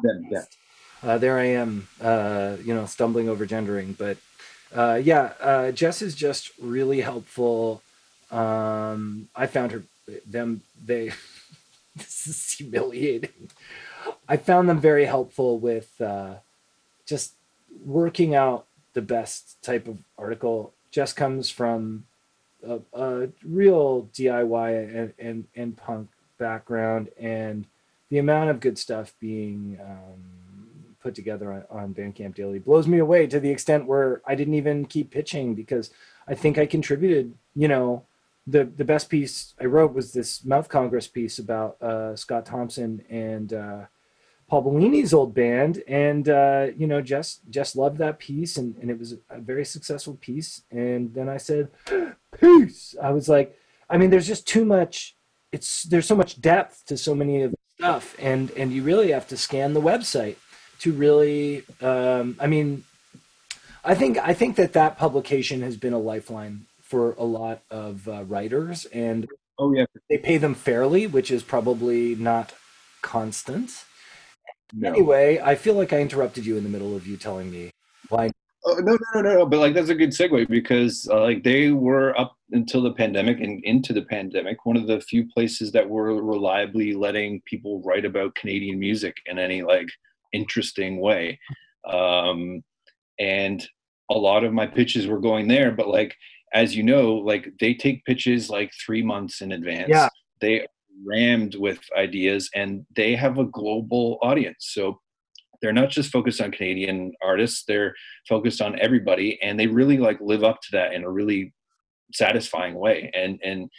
Them, 0.01 0.27
yeah. 0.31 0.43
Uh, 1.01 1.17
there 1.17 1.37
I 1.37 1.45
am, 1.45 1.89
uh, 1.99 2.55
you 2.63 2.73
know, 2.73 2.85
stumbling 2.85 3.27
over 3.27 3.45
gendering, 3.45 3.93
but 3.97 4.17
yeah, 4.73 5.71
Jes 5.71 6.01
is 6.01 6.15
just 6.15 6.51
really 6.61 7.01
helpful. 7.01 7.81
Um, 8.31 9.27
I 9.35 9.47
found 9.47 9.73
her 9.73 9.83
them 10.25 10.61
they. 10.83 11.11
this 11.95 12.27
is 12.27 12.51
humiliating. 12.53 13.49
I 14.27 14.37
found 14.37 14.69
them 14.69 14.79
very 14.79 15.05
helpful 15.05 15.59
with 15.59 15.99
uh, 16.01 16.35
just 17.05 17.33
working 17.85 18.35
out 18.35 18.65
the 18.93 19.01
best 19.01 19.61
type 19.61 19.87
of 19.87 19.99
article. 20.17 20.73
Jes 20.91 21.13
comes 21.13 21.49
from 21.49 22.05
a, 22.65 22.79
a 22.93 23.29
real 23.43 24.09
DIY 24.13 24.95
and, 24.95 25.13
and, 25.19 25.45
and, 25.55 25.77
punk 25.77 26.09
background, 26.37 27.09
and 27.19 27.65
the 28.09 28.19
amount 28.19 28.49
of 28.49 28.59
good 28.59 28.77
stuff 28.77 29.13
being 29.19 29.77
um, 29.81 30.95
put 31.01 31.15
together 31.15 31.51
on, 31.51 31.65
on 31.69 31.93
Bandcamp 31.93 32.35
Daily 32.35 32.59
blows 32.59 32.87
me 32.87 32.99
away 32.99 33.27
to 33.27 33.39
the 33.39 33.49
extent 33.49 33.87
where 33.87 34.21
I 34.25 34.35
didn't 34.35 34.53
even 34.53 34.85
keep 34.85 35.11
pitching 35.11 35.55
because 35.55 35.91
I 36.27 36.35
think 36.35 36.57
I 36.57 36.65
contributed, 36.65 37.33
you 37.55 37.67
know, 37.67 38.03
the 38.45 38.65
the 38.65 38.85
best 38.85 39.09
piece 39.09 39.53
I 39.59 39.65
wrote 39.65 39.93
was 39.93 40.11
this 40.11 40.43
Mouth 40.43 40.67
Congress 40.67 41.07
piece 41.07 41.39
about 41.39 41.81
uh, 41.81 42.15
Scott 42.15 42.45
Thompson 42.45 43.03
and 43.09 43.53
uh, 43.53 43.85
Paul 44.47 44.63
Bellini's 44.63 45.13
old 45.13 45.33
band, 45.33 45.83
and 45.87 46.27
uh, 46.27 46.67
you 46.77 46.87
know, 46.87 47.01
just 47.01 47.41
just 47.49 47.75
loved 47.75 47.97
that 47.97 48.19
piece, 48.19 48.57
and, 48.57 48.75
and 48.77 48.89
it 48.89 48.99
was 48.99 49.15
a 49.29 49.39
very 49.39 49.65
successful 49.65 50.15
piece. 50.15 50.61
And 50.69 51.13
then 51.13 51.29
I 51.29 51.37
said, 51.37 51.69
"Peace." 52.39 52.95
I 53.01 53.11
was 53.11 53.29
like, 53.29 53.57
I 53.89 53.97
mean, 53.97 54.09
there's 54.09 54.27
just 54.27 54.47
too 54.47 54.65
much. 54.65 55.15
It's 55.51 55.83
there's 55.83 56.07
so 56.07 56.15
much 56.15 56.41
depth 56.41 56.85
to 56.87 56.97
so 56.97 57.15
many 57.15 57.43
of 57.43 57.51
the 57.51 57.57
stuff, 57.77 58.15
and 58.19 58.51
and 58.51 58.71
you 58.71 58.83
really 58.83 59.11
have 59.11 59.27
to 59.29 59.37
scan 59.37 59.73
the 59.73 59.81
website 59.81 60.35
to 60.79 60.91
really. 60.91 61.63
Um, 61.81 62.35
I 62.39 62.47
mean, 62.47 62.83
I 63.83 63.95
think 63.95 64.17
I 64.17 64.33
think 64.33 64.55
that 64.57 64.73
that 64.73 64.97
publication 64.97 65.61
has 65.61 65.77
been 65.77 65.93
a 65.93 65.99
lifeline 65.99 66.65
for 66.81 67.13
a 67.13 67.23
lot 67.23 67.61
of 67.71 68.07
uh, 68.07 68.23
writers, 68.25 68.85
and 68.85 69.27
oh 69.57 69.73
yeah, 69.73 69.85
they 70.09 70.17
pay 70.17 70.37
them 70.37 70.53
fairly, 70.53 71.07
which 71.07 71.31
is 71.31 71.43
probably 71.43 72.15
not 72.15 72.53
constant 73.01 73.85
no. 74.75 74.89
Anyway, 74.89 75.39
I 75.43 75.55
feel 75.55 75.75
like 75.75 75.93
I 75.93 75.99
interrupted 75.99 76.45
you 76.45 76.57
in 76.57 76.63
the 76.63 76.69
middle 76.69 76.95
of 76.95 77.07
you 77.07 77.17
telling 77.17 77.51
me 77.51 77.71
why. 78.09 78.31
Oh, 78.65 78.75
no, 78.75 78.97
no, 79.13 79.21
no, 79.21 79.33
no, 79.33 79.45
But 79.45 79.59
like, 79.59 79.73
that's 79.73 79.89
a 79.89 79.95
good 79.95 80.11
segue 80.11 80.47
because 80.47 81.07
uh, 81.11 81.19
like 81.19 81.43
they 81.43 81.71
were 81.71 82.17
up 82.17 82.37
until 82.51 82.81
the 82.81 82.93
pandemic 82.93 83.41
and 83.41 83.61
into 83.65 83.91
the 83.91 84.03
pandemic, 84.03 84.65
one 84.65 84.77
of 84.77 84.87
the 84.87 85.01
few 85.01 85.27
places 85.27 85.71
that 85.73 85.89
were 85.89 86.23
reliably 86.23 86.93
letting 86.93 87.41
people 87.41 87.81
write 87.81 88.05
about 88.05 88.35
Canadian 88.35 88.79
music 88.79 89.17
in 89.25 89.37
any 89.37 89.61
like 89.63 89.87
interesting 90.31 91.01
way. 91.01 91.39
Um, 91.85 92.63
and 93.19 93.67
a 94.09 94.17
lot 94.17 94.45
of 94.45 94.53
my 94.53 94.65
pitches 94.65 95.07
were 95.07 95.19
going 95.19 95.47
there, 95.49 95.71
but 95.71 95.89
like, 95.89 96.15
as 96.53 96.75
you 96.75 96.83
know, 96.83 97.15
like 97.15 97.51
they 97.59 97.73
take 97.73 98.05
pitches 98.05 98.49
like 98.49 98.71
three 98.73 99.03
months 99.03 99.41
in 99.41 99.51
advance. 99.51 99.89
Yeah. 99.89 100.07
They 100.39 100.67
rammed 101.05 101.55
with 101.55 101.79
ideas 101.97 102.49
and 102.55 102.85
they 102.95 103.15
have 103.15 103.37
a 103.37 103.45
global 103.45 104.19
audience. 104.21 104.69
So 104.71 104.99
they're 105.61 105.73
not 105.73 105.89
just 105.89 106.11
focused 106.11 106.41
on 106.41 106.51
Canadian 106.51 107.13
artists, 107.23 107.63
they're 107.67 107.93
focused 108.27 108.61
on 108.61 108.79
everybody 108.79 109.39
and 109.41 109.59
they 109.59 109.67
really 109.67 109.97
like 109.97 110.19
live 110.19 110.43
up 110.43 110.61
to 110.61 110.67
that 110.73 110.93
in 110.93 111.03
a 111.03 111.09
really 111.09 111.53
satisfying 112.13 112.75
way. 112.75 113.11
And 113.15 113.39
and 113.43 113.69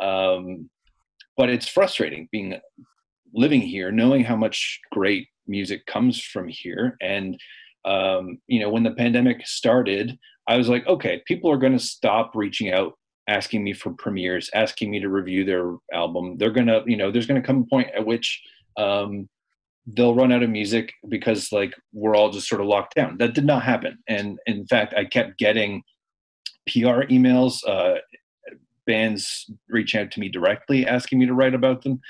um 0.00 0.68
but 1.36 1.48
it's 1.48 1.68
frustrating 1.68 2.28
being 2.32 2.58
living 3.32 3.60
here, 3.60 3.92
knowing 3.92 4.24
how 4.24 4.36
much 4.36 4.80
great 4.92 5.28
music 5.46 5.86
comes 5.86 6.20
from 6.20 6.48
here. 6.48 6.96
And 7.00 7.38
um, 7.84 8.38
you 8.48 8.60
know, 8.60 8.68
when 8.68 8.82
the 8.82 8.90
pandemic 8.90 9.46
started, 9.46 10.18
I 10.48 10.56
was 10.56 10.68
like, 10.68 10.86
okay, 10.86 11.22
people 11.26 11.50
are 11.50 11.56
going 11.56 11.72
to 11.72 11.78
stop 11.78 12.32
reaching 12.34 12.72
out 12.72 12.94
asking 13.28 13.62
me 13.62 13.72
for 13.72 13.92
premieres, 13.92 14.50
asking 14.54 14.90
me 14.90 14.98
to 15.00 15.08
review 15.08 15.44
their 15.44 15.74
album. 15.92 16.36
They're 16.38 16.50
gonna, 16.50 16.82
you 16.86 16.96
know, 16.96 17.10
there's 17.10 17.26
gonna 17.26 17.42
come 17.42 17.62
a 17.62 17.64
point 17.64 17.88
at 17.94 18.04
which 18.04 18.42
um, 18.76 19.28
they'll 19.86 20.14
run 20.14 20.32
out 20.32 20.42
of 20.42 20.50
music 20.50 20.92
because 21.08 21.52
like 21.52 21.74
we're 21.92 22.16
all 22.16 22.30
just 22.30 22.48
sort 22.48 22.60
of 22.60 22.66
locked 22.66 22.94
down. 22.94 23.18
That 23.18 23.34
did 23.34 23.44
not 23.44 23.62
happen, 23.62 23.98
and 24.08 24.38
in 24.46 24.66
fact, 24.66 24.94
I 24.96 25.04
kept 25.04 25.38
getting 25.38 25.82
PR 26.66 27.04
emails, 27.08 27.60
uh, 27.66 27.98
bands 28.86 29.50
reach 29.68 29.94
out 29.94 30.10
to 30.12 30.20
me 30.20 30.28
directly 30.28 30.86
asking 30.86 31.18
me 31.18 31.26
to 31.26 31.34
write 31.34 31.54
about 31.54 31.82
them, 31.82 32.00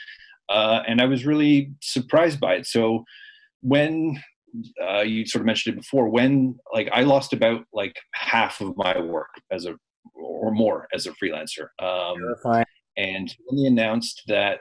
uh, 0.48 0.82
and 0.86 1.00
I 1.00 1.06
was 1.06 1.26
really 1.26 1.72
surprised 1.82 2.40
by 2.40 2.54
it. 2.54 2.66
So 2.66 3.04
when 3.60 4.22
uh, 4.82 5.00
you 5.00 5.26
sort 5.26 5.40
of 5.40 5.46
mentioned 5.46 5.74
it 5.74 5.80
before, 5.80 6.08
when 6.08 6.58
like 6.72 6.88
I 6.92 7.02
lost 7.02 7.32
about 7.32 7.64
like 7.72 7.96
half 8.14 8.60
of 8.60 8.76
my 8.76 8.98
work 9.00 9.30
as 9.50 9.66
a 9.66 9.76
or 10.14 10.52
more 10.52 10.88
as 10.92 11.06
a 11.06 11.12
freelancer. 11.12 11.68
Um, 11.80 12.16
and 12.96 13.34
when 13.46 13.62
they 13.62 13.68
announced 13.68 14.22
that 14.26 14.60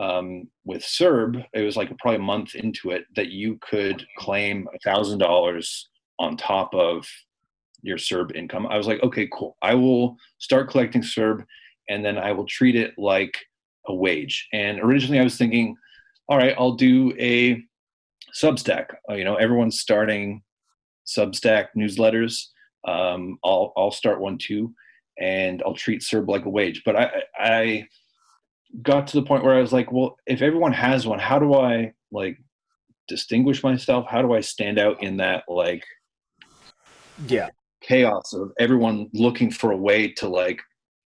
um, 0.00 0.48
with 0.64 0.82
CERB, 0.82 1.44
it 1.52 1.62
was 1.62 1.76
like 1.76 1.96
probably 1.98 2.16
a 2.16 2.20
month 2.20 2.54
into 2.54 2.90
it 2.90 3.04
that 3.16 3.28
you 3.28 3.58
could 3.60 4.06
claim 4.18 4.66
a 4.74 4.78
thousand 4.78 5.18
dollars 5.18 5.88
on 6.18 6.36
top 6.36 6.74
of 6.74 7.06
your 7.82 7.98
CERB 7.98 8.34
income. 8.34 8.66
I 8.66 8.76
was 8.76 8.86
like, 8.86 9.02
okay, 9.02 9.28
cool. 9.32 9.56
I 9.62 9.74
will 9.74 10.16
start 10.38 10.70
collecting 10.70 11.02
CERB, 11.02 11.44
and 11.88 12.04
then 12.04 12.18
I 12.18 12.32
will 12.32 12.46
treat 12.46 12.76
it 12.76 12.94
like 12.96 13.36
a 13.86 13.94
wage. 13.94 14.48
And 14.52 14.80
originally, 14.80 15.20
I 15.20 15.24
was 15.24 15.36
thinking, 15.36 15.76
all 16.28 16.38
right, 16.38 16.54
I'll 16.58 16.74
do 16.74 17.12
a 17.18 17.62
Substack. 18.34 18.86
Uh, 19.10 19.14
you 19.14 19.24
know, 19.24 19.36
everyone's 19.36 19.80
starting 19.80 20.42
Substack 21.06 21.68
newsletters. 21.76 22.44
Um, 22.86 23.38
I'll 23.44 23.72
I'll 23.76 23.90
start 23.90 24.20
one 24.20 24.38
too, 24.38 24.74
and 25.18 25.62
I'll 25.64 25.74
treat 25.74 26.02
CERB 26.02 26.28
like 26.28 26.44
a 26.44 26.50
wage. 26.50 26.82
But 26.84 26.96
I 26.96 27.22
I 27.38 27.88
got 28.82 29.06
to 29.08 29.20
the 29.20 29.26
point 29.26 29.44
where 29.44 29.54
I 29.54 29.60
was 29.60 29.72
like, 29.72 29.90
well, 29.92 30.16
if 30.26 30.42
everyone 30.42 30.72
has 30.72 31.06
one, 31.06 31.18
how 31.18 31.38
do 31.38 31.54
I 31.54 31.92
like 32.12 32.38
distinguish 33.08 33.62
myself? 33.62 34.06
How 34.08 34.22
do 34.22 34.34
I 34.34 34.40
stand 34.40 34.78
out 34.78 35.02
in 35.02 35.18
that 35.18 35.44
like 35.48 35.84
yeah 37.26 37.48
chaos 37.80 38.32
of 38.32 38.52
everyone 38.58 39.08
looking 39.12 39.50
for 39.50 39.72
a 39.72 39.76
way 39.76 40.08
to 40.12 40.28
like 40.28 40.60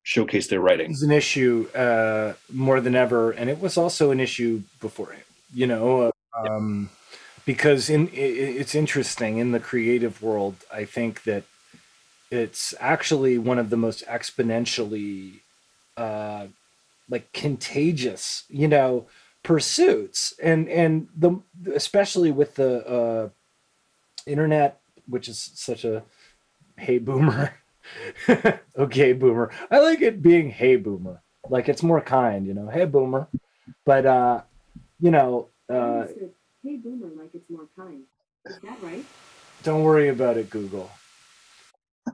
showcase 0.03 0.47
their 0.47 0.61
writing? 0.61 0.91
It's 0.91 1.03
an 1.03 1.11
issue 1.11 1.67
uh, 1.75 2.33
more 2.51 2.81
than 2.81 2.95
ever, 2.95 3.31
and 3.31 3.49
it 3.49 3.59
was 3.59 3.77
also 3.77 4.11
an 4.11 4.19
issue 4.19 4.63
before. 4.81 5.15
You 5.53 5.67
know, 5.67 6.11
um, 6.37 6.89
because 7.45 7.89
in 7.89 8.09
it's 8.13 8.75
interesting 8.75 9.37
in 9.37 9.51
the 9.51 9.59
creative 9.59 10.21
world. 10.21 10.55
I 10.71 10.85
think 10.85 11.23
that 11.23 11.43
it's 12.31 12.73
actually 12.79 13.37
one 13.37 13.57
of 13.57 13.69
the 13.69 13.77
most 13.77 14.05
exponentially 14.05 15.39
uh, 15.97 16.47
like 17.09 17.31
contagious, 17.33 18.43
you 18.49 18.67
know, 18.67 19.07
pursuits, 19.43 20.33
and 20.41 20.69
and 20.69 21.07
the 21.17 21.39
especially 21.73 22.31
with 22.31 22.55
the 22.55 22.87
uh, 22.87 23.29
internet, 24.25 24.79
which 25.07 25.27
is 25.27 25.51
such 25.55 25.83
a 25.83 26.03
hey 26.77 26.99
boomer. 26.99 27.53
okay, 28.77 29.13
boomer. 29.13 29.51
I 29.71 29.79
like 29.79 30.01
it 30.01 30.21
being 30.21 30.49
hey 30.49 30.75
boomer. 30.75 31.21
Like 31.49 31.67
it's 31.67 31.83
more 31.83 32.01
kind, 32.01 32.45
you 32.45 32.53
know. 32.53 32.69
Hey 32.69 32.85
boomer. 32.85 33.27
But 33.85 34.05
uh, 34.05 34.41
you 34.99 35.11
know, 35.11 35.47
uh 35.67 36.05
hey 36.63 36.75
boomer 36.77 37.09
like 37.15 37.31
it's 37.33 37.49
more 37.49 37.67
kind. 37.75 38.03
Is 38.45 38.57
that 38.59 38.81
right? 38.81 39.05
Don't 39.63 39.83
worry 39.83 40.09
about 40.09 40.37
it, 40.37 40.49
Google. 40.49 40.89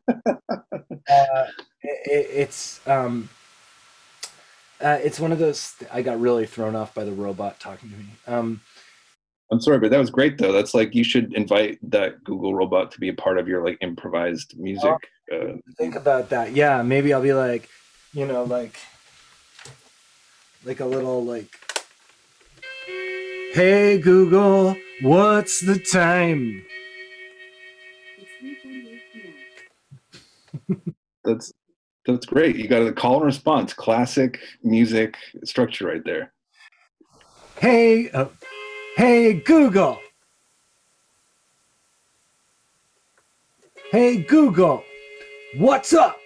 uh, 0.27 1.45
it, 1.81 2.27
it's 2.31 2.85
um 2.87 3.29
uh, 4.81 4.99
it's 5.03 5.19
one 5.19 5.31
of 5.31 5.39
those. 5.39 5.73
I 5.91 6.01
got 6.01 6.19
really 6.19 6.45
thrown 6.45 6.75
off 6.75 6.93
by 6.93 7.05
the 7.05 7.11
robot 7.11 7.59
talking 7.59 7.89
to 7.89 7.95
me. 7.95 8.05
Um, 8.27 8.61
I'm 9.51 9.61
sorry, 9.61 9.79
but 9.79 9.91
that 9.91 9.99
was 9.99 10.09
great 10.09 10.37
though. 10.37 10.51
That's 10.51 10.73
like 10.73 10.93
you 10.93 11.03
should 11.03 11.33
invite 11.33 11.79
that 11.89 12.23
Google 12.23 12.53
robot 12.53 12.91
to 12.91 12.99
be 12.99 13.09
a 13.09 13.13
part 13.13 13.37
of 13.37 13.47
your 13.47 13.63
like 13.63 13.77
improvised 13.81 14.57
music. 14.57 14.91
Uh, 15.31 15.53
think 15.77 15.95
about 15.95 16.29
that. 16.29 16.53
Yeah, 16.53 16.81
maybe 16.81 17.13
I'll 17.13 17.21
be 17.21 17.33
like, 17.33 17.69
you 18.13 18.25
know, 18.25 18.43
like, 18.43 18.77
like 20.65 20.79
a 20.79 20.85
little 20.85 21.23
like, 21.23 21.57
hey 23.53 23.97
Google, 23.97 24.75
what's 25.01 25.61
the 25.61 25.79
time? 25.79 26.65
That's 31.23 31.51
that's 32.05 32.25
great. 32.25 32.55
You 32.55 32.67
got 32.67 32.83
a 32.83 32.93
call 32.93 33.17
and 33.17 33.25
response, 33.25 33.73
classic 33.73 34.39
music 34.63 35.17
structure 35.43 35.87
right 35.87 36.03
there. 36.05 36.31
Hey, 37.57 38.11
uh, 38.11 38.27
hey, 38.95 39.33
Google. 39.33 39.99
Hey, 43.91 44.17
Google. 44.17 44.83
What's 45.57 45.93
up? 45.93 46.17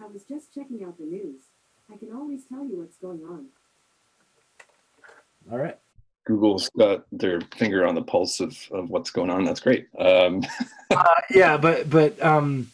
I 0.00 0.06
was 0.06 0.24
just 0.24 0.54
checking 0.54 0.84
out 0.84 0.98
the 0.98 1.04
news. 1.04 1.44
I 1.92 1.96
can 1.96 2.12
always 2.12 2.44
tell 2.44 2.64
you 2.64 2.78
what's 2.78 2.96
going 2.96 3.24
on. 3.24 3.46
All 5.50 5.58
right. 5.58 5.78
Google's 6.26 6.70
got 6.78 7.04
their 7.12 7.40
finger 7.56 7.86
on 7.86 7.94
the 7.94 8.02
pulse 8.02 8.40
of, 8.40 8.56
of 8.72 8.88
what's 8.88 9.10
going 9.10 9.30
on. 9.30 9.44
That's 9.44 9.60
great. 9.60 9.88
Um. 9.98 10.42
uh, 10.90 11.04
yeah, 11.30 11.56
but 11.56 11.90
but 11.90 12.22
um, 12.24 12.70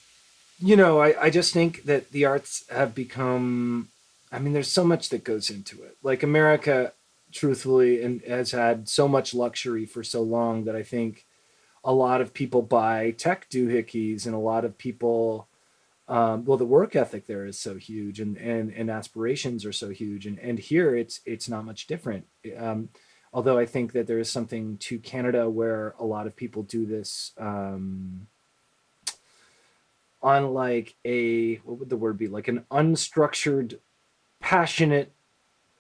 you 0.61 0.77
know, 0.77 1.01
I, 1.01 1.25
I 1.25 1.31
just 1.31 1.53
think 1.53 1.85
that 1.85 2.13
the 2.13 2.27
arts 2.27 2.65
have 2.71 2.95
become, 2.95 3.89
I 4.31 4.39
mean, 4.39 4.53
there's 4.53 4.71
so 4.71 4.85
much 4.85 5.09
that 5.09 5.25
goes 5.25 5.49
into 5.49 5.83
it. 5.83 5.97
Like 6.03 6.23
America, 6.23 6.93
truthfully, 7.33 8.03
and 8.03 8.21
has 8.23 8.51
had 8.51 8.89
so 8.89 9.09
much 9.09 9.35
luxury 9.35 9.87
for 9.87 10.05
so 10.05 10.23
long 10.23 10.65
that 10.65 10.77
I 10.77 10.83
think 10.83 11.25
a 11.83 11.95
lot 11.95 12.21
of 12.21 12.35
people 12.35 12.61
buy 12.61 13.13
tech 13.13 13.49
doohickeys 13.49 14.27
and 14.27 14.35
a 14.35 14.39
lot 14.39 14.67
of 14.67 14.77
people, 14.77 15.49
um, 16.09 16.45
well, 16.45 16.59
the 16.59 16.67
work 16.67 16.95
ethic 16.95 17.27
there 17.27 17.47
is 17.47 17.59
so 17.59 17.77
huge 17.77 18.21
and, 18.21 18.37
and, 18.37 18.71
and 18.71 18.91
aspirations 18.91 19.65
are 19.65 19.73
so 19.73 19.89
huge. 19.89 20.27
And, 20.27 20.39
and 20.41 20.59
here 20.59 20.95
it's, 20.95 21.21
it's 21.25 21.49
not 21.49 21.65
much 21.65 21.87
different. 21.87 22.27
Um, 22.59 22.91
although 23.33 23.59
I 23.59 23.67
think 23.67 23.93
that 23.93 24.07
there 24.07 24.19
is 24.19 24.31
something 24.31 24.77
to 24.79 24.99
Canada 24.99 25.49
where 25.49 25.95
a 25.99 26.05
lot 26.05 26.27
of 26.27 26.37
people 26.37 26.63
do 26.63 26.87
this, 26.87 27.33
um, 27.39 28.27
on 30.23 30.53
like 30.53 30.97
a 31.05 31.57
what 31.57 31.79
would 31.79 31.89
the 31.89 31.97
word 31.97 32.19
be? 32.19 32.29
Like 32.29 32.49
an 32.49 32.65
unstructured 32.71 33.79
passionate 34.41 35.13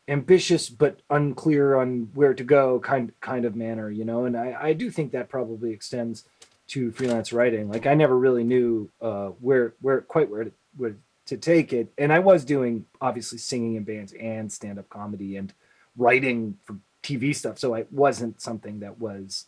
ambitious 0.08 0.68
but 0.68 1.00
unclear 1.08 1.76
on 1.76 2.10
where 2.14 2.34
to 2.34 2.42
go 2.42 2.80
kind 2.80 3.12
kind 3.20 3.44
of 3.44 3.54
manner 3.54 3.90
you 3.90 4.04
know? 4.04 4.24
And 4.24 4.36
i 4.36 4.56
i 4.60 4.72
do 4.72 4.90
think 4.90 5.12
that 5.12 5.28
probably 5.28 5.70
extends 5.72 6.24
to 6.68 6.90
freelance 6.92 7.32
writing. 7.32 7.70
Like 7.70 7.86
i 7.86 7.94
never 7.94 8.18
really 8.18 8.44
knew 8.44 8.90
uh 9.00 9.28
where 9.40 9.74
where 9.80 10.00
quite 10.00 10.30
where 10.30 10.44
to, 10.44 10.52
where 10.76 10.96
to 11.26 11.36
take 11.36 11.72
it. 11.72 11.92
And 11.98 12.12
i 12.12 12.18
was 12.18 12.44
doing 12.44 12.86
obviously 13.00 13.38
singing 13.38 13.76
in 13.76 13.84
bands 13.84 14.12
and 14.14 14.50
stand-up 14.50 14.88
comedy 14.88 15.36
and 15.36 15.52
writing 15.96 16.58
for 16.64 16.76
tv 17.02 17.34
stuff 17.34 17.58
so 17.58 17.74
it 17.74 17.88
wasn't 17.90 18.40
something 18.40 18.80
that 18.80 18.98
was 18.98 19.46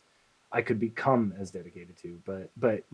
i 0.53 0.63
could 0.63 0.81
become 0.81 1.35
as 1.39 1.51
dedicated 1.51 1.97
to 1.97 2.21
but 2.25 2.51
but 2.57 2.85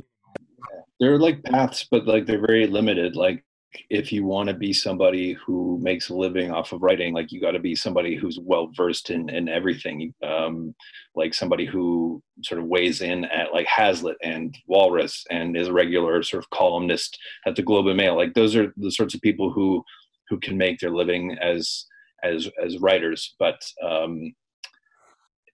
they're 1.01 1.19
like 1.19 1.43
paths, 1.45 1.87
but 1.91 2.07
like 2.07 2.27
they're 2.27 2.45
very 2.45 2.67
limited. 2.67 3.17
Like 3.17 3.45
if 3.91 4.13
you 4.13 4.25
want 4.25 4.49
to 4.49 4.55
be 4.55 4.73
somebody 4.73 5.35
who 5.35 5.79
makes 5.81 6.09
a 6.09 6.15
living 6.15 6.51
off 6.51 6.73
of 6.73 6.83
writing, 6.83 7.13
like 7.15 7.31
you 7.31 7.41
got 7.41 7.53
to 7.53 7.59
be 7.59 7.75
somebody 7.75 8.17
who's 8.17 8.39
well 8.41 8.71
versed 8.75 9.11
in 9.11 9.29
in 9.29 9.49
everything. 9.49 10.13
Um, 10.27 10.75
like 11.15 11.35
somebody 11.35 11.67
who 11.67 12.23
sort 12.43 12.61
of 12.61 12.67
weighs 12.67 13.01
in 13.01 13.25
at 13.27 13.53
like 13.53 13.67
Hazlitt 13.67 14.17
and 14.23 14.57
Walrus 14.67 15.25
and 15.31 15.57
is 15.57 15.69
a 15.69 15.73
regular 15.73 16.23
sort 16.23 16.43
of 16.43 16.51
columnist 16.51 17.19
at 17.47 17.57
the 17.57 17.63
Globe 17.63 17.87
and 17.87 17.97
Mail. 17.97 18.17
Like 18.17 18.35
those 18.35 18.57
are 18.57 18.73
the 18.77 18.91
sorts 18.91 19.15
of 19.15 19.21
people 19.21 19.51
who 19.53 19.85
who 20.29 20.39
can 20.41 20.59
make 20.59 20.81
their 20.81 20.91
living 20.91 21.37
as 21.41 21.87
as 22.25 22.49
as 22.65 22.79
writers. 22.79 23.35
But 23.39 23.61
um, 23.83 24.33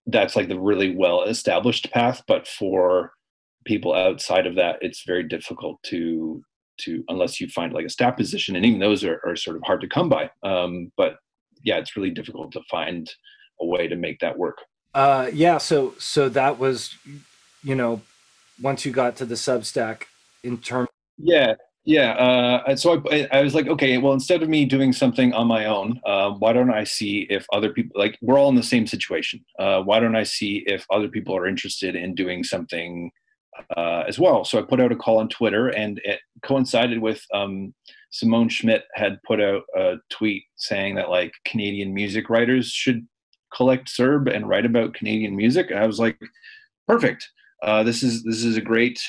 that's 0.06 0.36
like 0.36 0.48
the 0.48 0.60
really 0.60 0.94
well 0.94 1.22
established 1.22 1.90
path. 1.92 2.22
But 2.26 2.46
for 2.46 3.12
people 3.64 3.94
outside 3.94 4.46
of 4.46 4.56
that, 4.56 4.76
it's 4.80 5.04
very 5.06 5.22
difficult 5.22 5.82
to 5.84 6.42
to 6.76 7.04
unless 7.08 7.40
you 7.40 7.48
find 7.48 7.72
like 7.72 7.86
a 7.86 7.90
staff 7.90 8.16
position, 8.16 8.56
and 8.56 8.66
even 8.66 8.80
those 8.80 9.04
are, 9.04 9.20
are 9.24 9.36
sort 9.36 9.56
of 9.56 9.62
hard 9.62 9.80
to 9.80 9.88
come 9.88 10.08
by. 10.08 10.30
Um, 10.42 10.90
but 10.96 11.16
yeah, 11.62 11.78
it's 11.78 11.96
really 11.96 12.10
difficult 12.10 12.52
to 12.52 12.60
find 12.70 13.10
a 13.60 13.66
way 13.66 13.88
to 13.88 13.96
make 13.96 14.18
that 14.20 14.38
work. 14.38 14.58
Uh, 14.92 15.30
yeah, 15.32 15.58
so 15.58 15.94
so 15.98 16.28
that 16.28 16.58
was, 16.58 16.96
you 17.62 17.74
know, 17.74 18.00
once 18.60 18.84
you 18.84 18.92
got 18.92 19.16
to 19.16 19.24
the 19.24 19.34
Substack 19.34 20.04
in 20.42 20.58
terms. 20.58 20.88
Yeah, 21.16 21.54
yeah. 21.84 22.12
Uh, 22.12 22.76
so 22.76 23.02
I, 23.10 23.28
I 23.30 23.42
was 23.42 23.54
like, 23.54 23.66
okay, 23.66 23.98
well, 23.98 24.12
instead 24.12 24.42
of 24.42 24.48
me 24.48 24.64
doing 24.64 24.92
something 24.92 25.32
on 25.32 25.46
my 25.46 25.66
own, 25.66 26.00
uh, 26.06 26.30
why 26.30 26.52
don't 26.52 26.70
I 26.70 26.84
see 26.84 27.26
if 27.30 27.46
other 27.52 27.70
people 27.70 28.00
like 28.00 28.18
we're 28.22 28.38
all 28.38 28.48
in 28.48 28.54
the 28.54 28.62
same 28.62 28.86
situation? 28.86 29.44
Uh, 29.58 29.82
why 29.82 30.00
don't 30.00 30.16
I 30.16 30.22
see 30.22 30.64
if 30.66 30.86
other 30.90 31.08
people 31.08 31.36
are 31.36 31.46
interested 31.46 31.94
in 31.94 32.14
doing 32.14 32.42
something 32.42 33.10
uh, 33.76 34.04
as 34.08 34.18
well. 34.18 34.44
So 34.44 34.58
I 34.58 34.62
put 34.62 34.80
out 34.80 34.92
a 34.92 34.96
call 34.96 35.18
on 35.18 35.28
Twitter, 35.28 35.68
and 35.68 36.00
it 36.04 36.20
coincided 36.42 37.00
with 37.00 37.24
um, 37.32 37.74
Simone 38.10 38.48
Schmidt 38.48 38.84
had 38.94 39.22
put 39.26 39.40
out 39.40 39.62
a 39.76 39.96
tweet 40.10 40.44
saying 40.56 40.96
that 40.96 41.10
like 41.10 41.32
Canadian 41.44 41.94
music 41.94 42.30
writers 42.30 42.68
should 42.68 43.06
collect 43.54 43.88
CERB 43.88 44.34
and 44.34 44.48
write 44.48 44.66
about 44.66 44.94
Canadian 44.94 45.36
music. 45.36 45.70
And 45.70 45.78
I 45.78 45.86
was 45.86 45.98
like, 45.98 46.18
perfect. 46.88 47.28
Uh, 47.62 47.82
this 47.82 48.02
is 48.02 48.22
this 48.24 48.44
is 48.44 48.56
a 48.56 48.60
great 48.60 49.00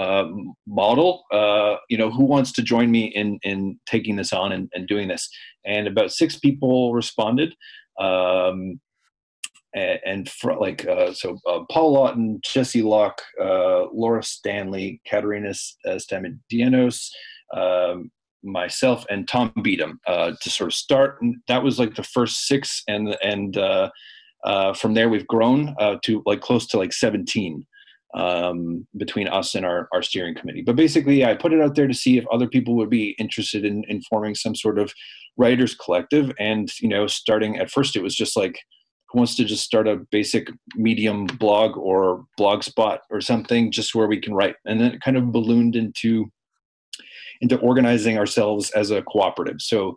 uh, 0.00 0.26
model. 0.66 1.24
Uh, 1.30 1.76
you 1.90 1.98
know, 1.98 2.10
who 2.10 2.24
wants 2.24 2.52
to 2.52 2.62
join 2.62 2.90
me 2.90 3.04
in 3.06 3.38
in 3.42 3.78
taking 3.86 4.16
this 4.16 4.32
on 4.32 4.52
and, 4.52 4.70
and 4.72 4.88
doing 4.88 5.08
this? 5.08 5.28
And 5.66 5.86
about 5.86 6.10
six 6.10 6.38
people 6.38 6.94
responded. 6.94 7.54
Um, 7.98 8.80
and, 9.72 10.28
for, 10.28 10.56
like 10.56 10.84
uh, 10.84 11.12
so 11.12 11.38
uh, 11.46 11.60
Paul 11.70 11.92
Lawton, 11.92 12.40
Jesse 12.42 12.82
Locke, 12.82 13.22
uh, 13.40 13.84
Laura 13.92 14.20
Stanley, 14.20 15.00
Katerina 15.06 15.52
uh, 15.86 15.98
um, 17.54 18.10
myself 18.42 19.04
and 19.10 19.28
Tom 19.28 19.52
Beedham 19.58 19.98
uh, 20.08 20.32
to 20.40 20.50
sort 20.50 20.70
of 20.70 20.74
start. 20.74 21.18
And 21.20 21.36
that 21.46 21.62
was 21.62 21.78
like 21.78 21.94
the 21.94 22.02
first 22.02 22.48
six, 22.48 22.82
and 22.88 23.16
and 23.22 23.54
from 24.76 24.94
there 24.94 25.08
we've 25.08 25.26
grown 25.26 25.76
to 26.02 26.22
like 26.26 26.40
close 26.40 26.66
to 26.68 26.78
like 26.78 26.92
17 26.92 27.64
um, 28.14 28.86
between 28.96 29.28
us 29.28 29.54
and 29.54 29.64
our, 29.64 29.88
our 29.92 30.02
steering 30.02 30.34
committee. 30.34 30.62
But 30.62 30.76
basically, 30.76 31.24
I 31.24 31.34
put 31.34 31.52
it 31.52 31.60
out 31.60 31.74
there 31.74 31.88
to 31.88 31.94
see 31.94 32.18
if 32.18 32.24
other 32.32 32.48
people 32.48 32.74
would 32.76 32.90
be 32.90 33.14
interested 33.18 33.64
in, 33.64 33.84
in 33.84 34.02
forming 34.02 34.34
some 34.34 34.54
sort 34.54 34.78
of 34.78 34.92
writers 35.36 35.74
collective. 35.74 36.32
And 36.38 36.68
you 36.80 36.88
know, 36.88 37.06
starting 37.06 37.58
at 37.58 37.70
first, 37.70 37.96
it 37.96 38.02
was 38.02 38.16
just 38.16 38.36
like 38.36 38.58
who 39.10 39.18
wants 39.18 39.34
to 39.36 39.44
just 39.44 39.64
start 39.64 39.88
a 39.88 40.00
basic 40.10 40.50
medium 40.76 41.26
blog 41.26 41.76
or 41.76 42.24
blog 42.36 42.62
spot 42.62 43.00
or 43.10 43.20
something 43.20 43.70
just 43.70 43.94
where 43.94 44.06
we 44.06 44.20
can 44.20 44.34
write 44.34 44.54
and 44.66 44.80
then 44.80 44.92
it 44.92 45.00
kind 45.00 45.16
of 45.16 45.32
ballooned 45.32 45.76
into 45.76 46.30
into 47.40 47.58
organizing 47.58 48.18
ourselves 48.18 48.70
as 48.70 48.90
a 48.90 49.02
cooperative 49.02 49.56
so 49.58 49.96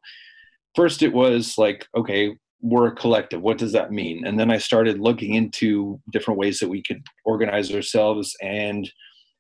first 0.76 1.04
it 1.04 1.14
was 1.14 1.58
like 1.58 1.88
okay 1.96 2.36
we're 2.64 2.88
a 2.88 2.96
collective 2.96 3.42
what 3.42 3.58
does 3.58 3.74
that 3.74 3.92
mean? 3.92 4.26
And 4.26 4.40
then 4.40 4.50
i 4.50 4.58
started 4.58 5.00
looking 5.00 5.36
into 5.36 6.00
different 6.12 6.40
ways 6.40 6.60
that 6.60 6.70
we 6.70 6.82
could 6.82 7.04
organize 7.26 7.74
ourselves 7.74 8.36
and 8.42 8.90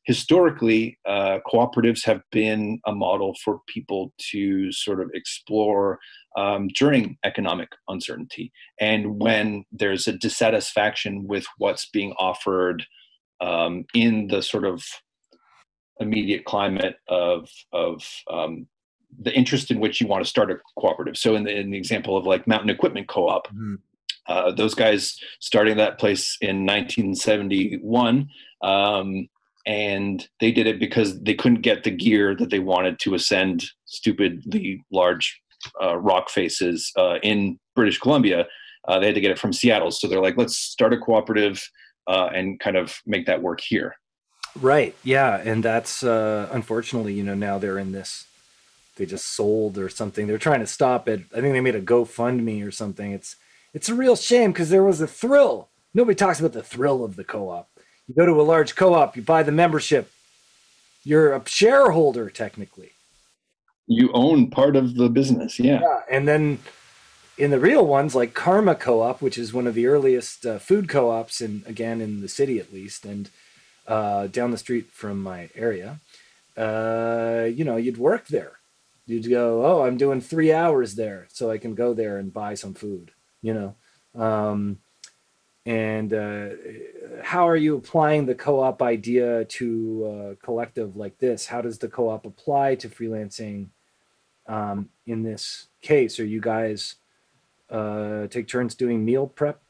historically 0.05 0.97
uh, 1.07 1.39
cooperatives 1.47 2.03
have 2.03 2.21
been 2.29 2.79
a 2.85 2.93
model 2.93 3.33
for 3.43 3.61
people 3.67 4.13
to 4.31 4.69
sort 4.73 4.99
of 4.99 5.09
explore 5.13 5.97
um, 6.37 6.67
during 6.77 7.17
economic 7.23 7.69
uncertainty 7.87 8.51
and 8.81 9.21
when 9.21 9.63
there's 9.71 10.07
a 10.07 10.17
dissatisfaction 10.17 11.25
with 11.25 11.45
what's 11.57 11.89
being 11.89 12.13
offered 12.19 12.85
um, 13.39 13.85
in 13.95 14.27
the 14.27 14.41
sort 14.41 14.65
of 14.65 14.83
immediate 15.99 16.43
climate 16.43 16.97
of 17.07 17.49
of 17.71 18.03
um, 18.29 18.67
the 19.19 19.33
interest 19.33 19.71
in 19.71 19.79
which 19.79 19.99
you 20.01 20.07
want 20.07 20.23
to 20.23 20.29
start 20.29 20.51
a 20.51 20.57
cooperative. 20.77 21.17
So 21.17 21.35
in 21.35 21.43
the, 21.43 21.57
in 21.57 21.71
the 21.71 21.77
example 21.77 22.17
of 22.17 22.25
like 22.25 22.47
Mountain 22.47 22.69
Equipment 22.69 23.07
Co-op, 23.07 23.47
mm-hmm. 23.47 23.75
uh, 24.27 24.51
those 24.51 24.73
guys 24.73 25.17
starting 25.39 25.77
that 25.77 25.99
place 25.99 26.37
in 26.41 26.65
1971, 26.65 28.29
um, 28.61 29.27
and 29.65 30.27
they 30.39 30.51
did 30.51 30.67
it 30.67 30.79
because 30.79 31.21
they 31.21 31.33
couldn't 31.33 31.61
get 31.61 31.83
the 31.83 31.91
gear 31.91 32.35
that 32.35 32.49
they 32.49 32.59
wanted 32.59 32.99
to 32.99 33.13
ascend 33.13 33.63
stupidly 33.85 34.83
large 34.91 35.41
uh, 35.81 35.97
rock 35.97 36.29
faces 36.29 36.91
uh, 36.97 37.17
in 37.23 37.59
British 37.75 37.99
Columbia. 37.99 38.45
Uh, 38.87 38.99
they 38.99 39.05
had 39.05 39.15
to 39.15 39.21
get 39.21 39.31
it 39.31 39.39
from 39.39 39.53
Seattle, 39.53 39.91
so 39.91 40.07
they're 40.07 40.21
like, 40.21 40.35
let's 40.35 40.57
start 40.57 40.93
a 40.93 40.97
cooperative 40.97 41.65
uh, 42.07 42.29
and 42.33 42.59
kind 42.59 42.75
of 42.75 42.99
make 43.05 43.25
that 43.25 43.41
work 43.41 43.61
here. 43.61 43.95
Right. 44.59 44.95
Yeah, 45.03 45.41
and 45.43 45.63
that's 45.63 46.03
uh, 46.03 46.49
unfortunately, 46.51 47.13
you 47.13 47.23
know, 47.23 47.33
now 47.33 47.57
they're 47.57 47.79
in 47.79 47.91
this 47.91 48.25
they 48.95 49.05
just 49.05 49.35
sold 49.35 49.77
or 49.77 49.89
something. 49.89 50.27
They're 50.27 50.37
trying 50.37 50.59
to 50.59 50.67
stop 50.67 51.07
it. 51.07 51.21
I 51.35 51.41
think 51.41 51.53
they 51.53 51.61
made 51.61 51.75
a 51.75 51.81
GoFundMe 51.81 52.65
or 52.65 52.71
something. 52.71 53.11
It's 53.11 53.35
it's 53.73 53.89
a 53.89 53.95
real 53.95 54.15
shame 54.15 54.51
because 54.51 54.69
there 54.69 54.83
was 54.83 55.01
a 55.01 55.07
thrill. 55.07 55.69
Nobody 55.93 56.15
talks 56.15 56.39
about 56.39 56.53
the 56.53 56.63
thrill 56.63 57.03
of 57.03 57.15
the 57.15 57.23
co-op. 57.23 57.69
You 58.07 58.15
go 58.15 58.25
to 58.25 58.39
a 58.39 58.43
large 58.43 58.75
co-op, 58.75 59.15
you 59.15 59.23
buy 59.23 59.43
the 59.43 59.51
membership. 59.51 60.11
You're 61.03 61.33
a 61.33 61.41
shareholder 61.47 62.29
technically. 62.29 62.91
You 63.87 64.11
own 64.13 64.49
part 64.49 64.75
of 64.75 64.95
the 64.95 65.09
business, 65.09 65.59
yeah. 65.59 65.81
Yeah, 65.81 65.99
and 66.09 66.27
then 66.27 66.59
in 67.37 67.51
the 67.51 67.59
real 67.59 67.85
ones 67.85 68.15
like 68.15 68.33
Karma 68.33 68.75
Co-op, 68.75 69.21
which 69.21 69.37
is 69.37 69.53
one 69.53 69.67
of 69.67 69.73
the 69.73 69.87
earliest 69.87 70.45
uh, 70.45 70.59
food 70.59 70.87
co-ops, 70.87 71.41
and 71.41 71.65
again 71.65 71.99
in 71.99 72.21
the 72.21 72.29
city 72.29 72.59
at 72.59 72.71
least, 72.71 73.05
and 73.05 73.29
uh, 73.87 74.27
down 74.27 74.51
the 74.51 74.57
street 74.57 74.87
from 74.91 75.21
my 75.21 75.49
area, 75.55 75.99
uh, 76.55 77.47
you 77.51 77.65
know, 77.65 77.75
you'd 77.75 77.97
work 77.97 78.27
there 78.27 78.59
you'd 79.05 79.29
go, 79.29 79.65
oh, 79.65 79.83
I'm 79.83 79.97
doing 79.97 80.21
three 80.21 80.51
hours 80.51 80.95
there, 80.95 81.27
so 81.31 81.51
I 81.51 81.57
can 81.57 81.75
go 81.75 81.93
there 81.93 82.17
and 82.17 82.33
buy 82.33 82.53
some 82.53 82.73
food, 82.73 83.11
you 83.41 83.53
know. 83.53 83.75
Um, 84.15 84.79
and 85.65 86.13
uh, 86.13 86.49
how 87.21 87.47
are 87.47 87.55
you 87.55 87.77
applying 87.77 88.25
the 88.25 88.35
co-op 88.35 88.81
idea 88.81 89.45
to 89.45 90.05
a 90.05 90.45
collective 90.45 90.95
like 90.95 91.17
this? 91.17 91.45
How 91.45 91.61
does 91.61 91.79
the 91.79 91.87
co-op 91.87 92.25
apply 92.25 92.75
to 92.75 92.89
freelancing 92.89 93.69
um, 94.47 94.89
in 95.05 95.23
this 95.23 95.67
case? 95.81 96.19
Are 96.19 96.25
you 96.25 96.41
guys 96.41 96.95
uh, 97.69 98.27
take 98.27 98.47
turns 98.47 98.75
doing 98.75 99.05
meal 99.05 99.25
prep 99.25 99.62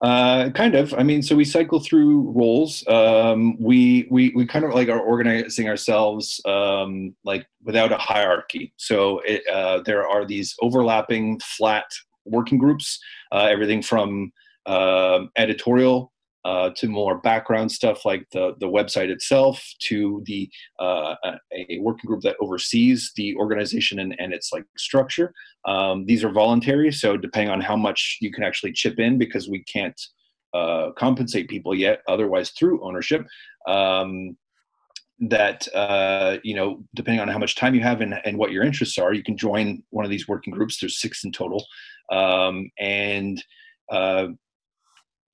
uh, 0.00 0.50
kind 0.50 0.74
of. 0.74 0.94
I 0.94 1.02
mean, 1.02 1.22
so 1.22 1.34
we 1.34 1.44
cycle 1.44 1.80
through 1.80 2.30
roles. 2.30 2.86
Um, 2.86 3.60
we 3.60 4.06
we 4.10 4.32
we 4.34 4.46
kind 4.46 4.64
of 4.64 4.72
like 4.72 4.88
are 4.88 5.00
organizing 5.00 5.68
ourselves 5.68 6.40
um, 6.44 7.14
like 7.24 7.46
without 7.64 7.92
a 7.92 7.96
hierarchy. 7.96 8.72
So 8.76 9.20
it, 9.20 9.46
uh, 9.48 9.82
there 9.84 10.06
are 10.06 10.24
these 10.24 10.54
overlapping 10.62 11.40
flat 11.40 11.86
working 12.24 12.58
groups. 12.58 12.98
Uh, 13.32 13.48
everything 13.50 13.82
from 13.82 14.32
um, 14.66 15.30
editorial 15.36 16.12
uh, 16.48 16.70
to 16.70 16.88
more 16.88 17.18
background 17.18 17.70
stuff 17.70 18.06
like 18.06 18.26
the, 18.32 18.54
the 18.58 18.66
website 18.66 19.10
itself 19.10 19.62
to 19.80 20.22
the 20.24 20.48
uh, 20.78 21.14
a 21.52 21.78
working 21.80 22.08
group 22.08 22.22
that 22.22 22.36
oversees 22.40 23.12
the 23.16 23.36
organization 23.36 23.98
and, 23.98 24.16
and 24.18 24.32
its 24.32 24.50
like 24.50 24.64
structure. 24.78 25.34
Um, 25.66 26.06
these 26.06 26.24
are 26.24 26.32
voluntary 26.32 26.90
so 26.90 27.18
depending 27.18 27.50
on 27.50 27.60
how 27.60 27.76
much 27.76 28.16
you 28.22 28.32
can 28.32 28.44
actually 28.44 28.72
chip 28.72 28.98
in 28.98 29.18
because 29.18 29.46
we 29.50 29.62
can't 29.64 30.00
uh, 30.54 30.92
compensate 30.96 31.50
people 31.50 31.74
yet 31.74 32.00
otherwise 32.08 32.50
through 32.52 32.82
ownership 32.82 33.26
um, 33.66 34.34
that 35.20 35.68
uh, 35.74 36.38
you 36.44 36.54
know 36.54 36.82
depending 36.94 37.20
on 37.20 37.28
how 37.28 37.38
much 37.38 37.56
time 37.56 37.74
you 37.74 37.82
have 37.82 38.00
and, 38.00 38.14
and 38.24 38.38
what 38.38 38.52
your 38.52 38.64
interests 38.64 38.96
are 38.96 39.12
you 39.12 39.22
can 39.22 39.36
join 39.36 39.82
one 39.90 40.06
of 40.06 40.10
these 40.10 40.26
working 40.26 40.54
groups. 40.54 40.80
There's 40.80 40.98
six 40.98 41.24
in 41.24 41.30
total. 41.30 41.62
Um, 42.10 42.70
and 42.78 43.44
uh, 43.92 44.28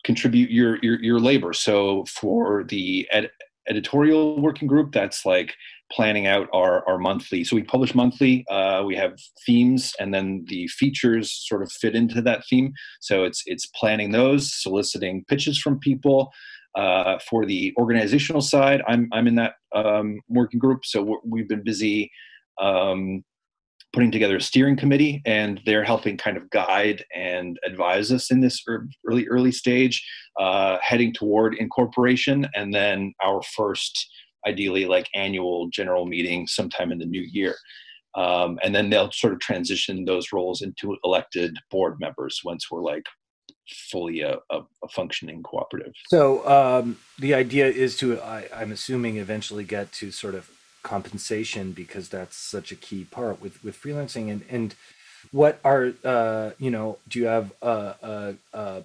contribute 0.04 0.50
your 0.50 0.78
your, 0.82 1.02
your 1.02 1.20
labor. 1.20 1.52
So 1.52 2.04
for 2.04 2.64
the 2.64 3.08
ed- 3.10 3.30
editorial 3.68 4.40
working 4.40 4.68
group, 4.68 4.92
that's 4.92 5.24
like 5.24 5.54
planning 5.90 6.26
out 6.26 6.48
our, 6.52 6.86
our 6.88 6.98
monthly. 6.98 7.44
So 7.44 7.56
we 7.56 7.62
publish 7.62 7.94
monthly. 7.94 8.44
Uh, 8.50 8.82
we 8.84 8.96
have 8.96 9.18
themes, 9.46 9.92
and 9.98 10.12
then 10.12 10.44
the 10.48 10.66
features 10.68 11.32
sort 11.32 11.62
of 11.62 11.70
fit 11.72 11.94
into 11.94 12.22
that 12.22 12.44
theme. 12.48 12.72
So 13.00 13.24
it's 13.24 13.42
it's 13.46 13.66
planning 13.78 14.12
those, 14.12 14.52
soliciting 14.52 15.24
pitches 15.28 15.58
from 15.58 15.78
people. 15.78 16.30
Uh, 16.76 17.20
for 17.30 17.46
the 17.46 17.72
organizational 17.78 18.42
side, 18.42 18.82
I'm 18.88 19.08
I'm 19.12 19.28
in 19.28 19.36
that 19.36 19.54
um, 19.74 20.20
working 20.28 20.58
group. 20.58 20.84
So 20.84 21.20
we've 21.24 21.48
been 21.48 21.62
busy 21.62 22.10
um, 22.60 23.22
putting 23.94 24.10
together 24.10 24.36
a 24.36 24.40
steering 24.40 24.76
committee 24.76 25.22
and 25.24 25.60
they're 25.64 25.84
helping 25.84 26.16
kind 26.16 26.36
of 26.36 26.50
guide 26.50 27.04
and 27.14 27.58
advise 27.64 28.10
us 28.10 28.30
in 28.30 28.40
this 28.40 28.62
early 29.08 29.26
early 29.28 29.52
stage 29.52 30.04
uh, 30.38 30.76
heading 30.82 31.12
toward 31.12 31.54
incorporation 31.54 32.46
and 32.54 32.74
then 32.74 33.14
our 33.22 33.40
first 33.56 34.10
ideally 34.46 34.84
like 34.84 35.08
annual 35.14 35.68
general 35.68 36.06
meeting 36.06 36.46
sometime 36.46 36.92
in 36.92 36.98
the 36.98 37.06
new 37.06 37.22
year. 37.22 37.54
Um, 38.16 38.58
and 38.62 38.74
then 38.74 38.90
they'll 38.90 39.10
sort 39.10 39.32
of 39.32 39.40
transition 39.40 40.04
those 40.04 40.32
roles 40.32 40.60
into 40.60 40.96
elected 41.04 41.56
board 41.70 41.98
members 41.98 42.40
once 42.44 42.70
we're 42.70 42.82
like 42.82 43.06
fully 43.90 44.20
a, 44.20 44.36
a, 44.50 44.60
a 44.82 44.88
functioning 44.90 45.42
cooperative. 45.42 45.92
So 46.08 46.46
um, 46.46 46.98
the 47.18 47.34
idea 47.34 47.66
is 47.66 47.96
to 47.98 48.20
I, 48.20 48.48
i'm 48.54 48.72
assuming 48.72 49.16
eventually 49.16 49.64
get 49.64 49.92
to 49.92 50.10
sort 50.10 50.34
of 50.34 50.50
compensation 50.84 51.72
because 51.72 52.08
that's 52.08 52.36
such 52.36 52.70
a 52.70 52.76
key 52.76 53.04
part 53.04 53.42
with 53.42 53.62
with 53.64 53.80
freelancing. 53.80 54.30
And 54.30 54.44
and 54.48 54.74
what 55.32 55.58
are 55.64 55.92
uh 56.04 56.50
you 56.58 56.70
know 56.70 56.98
do 57.08 57.18
you 57.18 57.26
have 57.26 57.52
a, 57.60 57.94
a, 58.02 58.34
a 58.52 58.84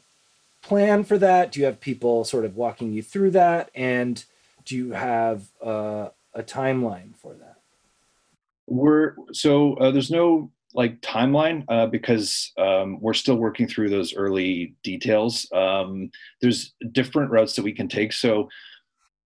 plan 0.63 1.03
for 1.03 1.19
that? 1.19 1.51
Do 1.51 1.59
you 1.59 1.67
have 1.67 1.79
people 1.79 2.23
sort 2.23 2.45
of 2.45 2.55
walking 2.55 2.91
you 2.91 3.03
through 3.03 3.31
that? 3.31 3.69
And 3.75 4.23
do 4.65 4.75
you 4.75 4.91
have 4.93 5.43
a 5.61 6.11
timeline 6.37 7.15
for 7.15 7.33
that? 7.33 7.57
We're 8.67 9.15
so 9.31 9.75
uh, 9.75 9.91
there's 9.91 10.11
no 10.11 10.51
like 10.73 11.01
timeline 11.01 11.65
uh, 11.67 11.87
because 11.87 12.51
um, 12.57 12.99
we're 13.01 13.13
still 13.13 13.35
working 13.35 13.67
through 13.67 13.89
those 13.89 14.13
early 14.13 14.75
details. 14.83 15.47
Um, 15.51 16.11
there's 16.41 16.73
different 16.91 17.31
routes 17.31 17.55
that 17.55 17.63
we 17.63 17.73
can 17.73 17.87
take. 17.87 18.13
So 18.13 18.49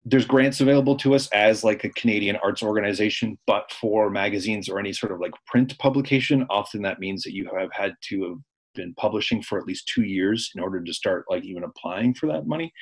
there's 0.05 0.25
grants 0.25 0.59
available 0.59 0.97
to 0.97 1.15
us 1.15 1.29
as 1.29 1.63
like 1.63 1.83
a 1.83 1.89
Canadian 1.89 2.35
arts 2.37 2.61
organization, 2.61 3.37
but 3.47 3.71
for 3.71 4.09
magazines 4.09 4.67
or 4.67 4.79
any 4.79 4.91
sort 4.91 5.13
of 5.13 5.19
like 5.19 5.31
print 5.47 5.77
publication, 5.79 6.45
often 6.49 6.81
that 6.81 6.99
means 6.99 7.23
that 7.23 7.33
you 7.33 7.49
have 7.57 7.69
had 7.71 7.93
to 8.09 8.23
have 8.23 8.37
been 8.75 8.93
publishing 8.95 9.41
for 9.41 9.57
at 9.57 9.65
least 9.65 9.87
two 9.87 10.03
years 10.03 10.51
in 10.55 10.61
order 10.61 10.83
to 10.83 10.93
start 10.93 11.25
like 11.29 11.45
even 11.45 11.63
applying 11.63 12.13
for 12.13 12.27
that 12.27 12.47
money. 12.47 12.73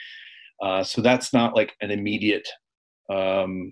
Uh, 0.64 0.84
so 0.84 1.02
that's 1.02 1.34
not 1.34 1.56
like 1.56 1.74
an 1.82 1.92
immediate 1.92 2.48
um, 3.10 3.72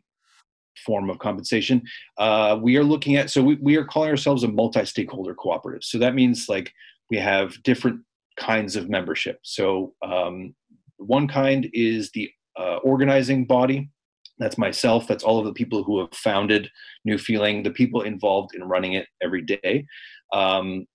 form 0.86 1.10
of 1.10 1.18
compensation. 1.20 1.82
Uh, 2.18 2.60
we 2.62 2.78
are 2.78 2.84
looking 2.84 3.16
at 3.16 3.30
so 3.30 3.42
we, 3.42 3.56
we 3.56 3.76
are 3.78 3.86
calling 3.86 4.10
ourselves 4.10 4.44
a 4.44 4.48
multi-stakeholder 4.48 5.34
cooperative. 5.34 5.84
So 5.84 5.98
that 6.00 6.16
means 6.16 6.48
like 6.50 6.72
we 7.10 7.18
have 7.18 7.62
different 7.64 8.02
kinds 8.38 8.76
of 8.76 8.90
membership. 8.90 9.40
So 9.44 9.94
um, 10.06 10.54
one 10.98 11.28
kind 11.28 11.70
is 11.74 12.12
the 12.12 12.30
uh, 12.58 12.78
organizing 12.78 13.46
body. 13.46 13.90
that's 14.38 14.58
myself. 14.58 15.08
That's 15.08 15.24
all 15.24 15.40
of 15.40 15.46
the 15.46 15.54
people 15.54 15.84
who 15.84 16.00
have 16.00 16.14
founded 16.14 16.70
new 17.04 17.18
feeling 17.18 17.64
the 17.64 17.72
people 17.72 18.02
involved 18.04 18.56
in 18.56 18.64
running 18.64 18.94
it 18.94 19.08
every 19.22 19.42
day. 19.42 19.86
Um, 20.34 20.86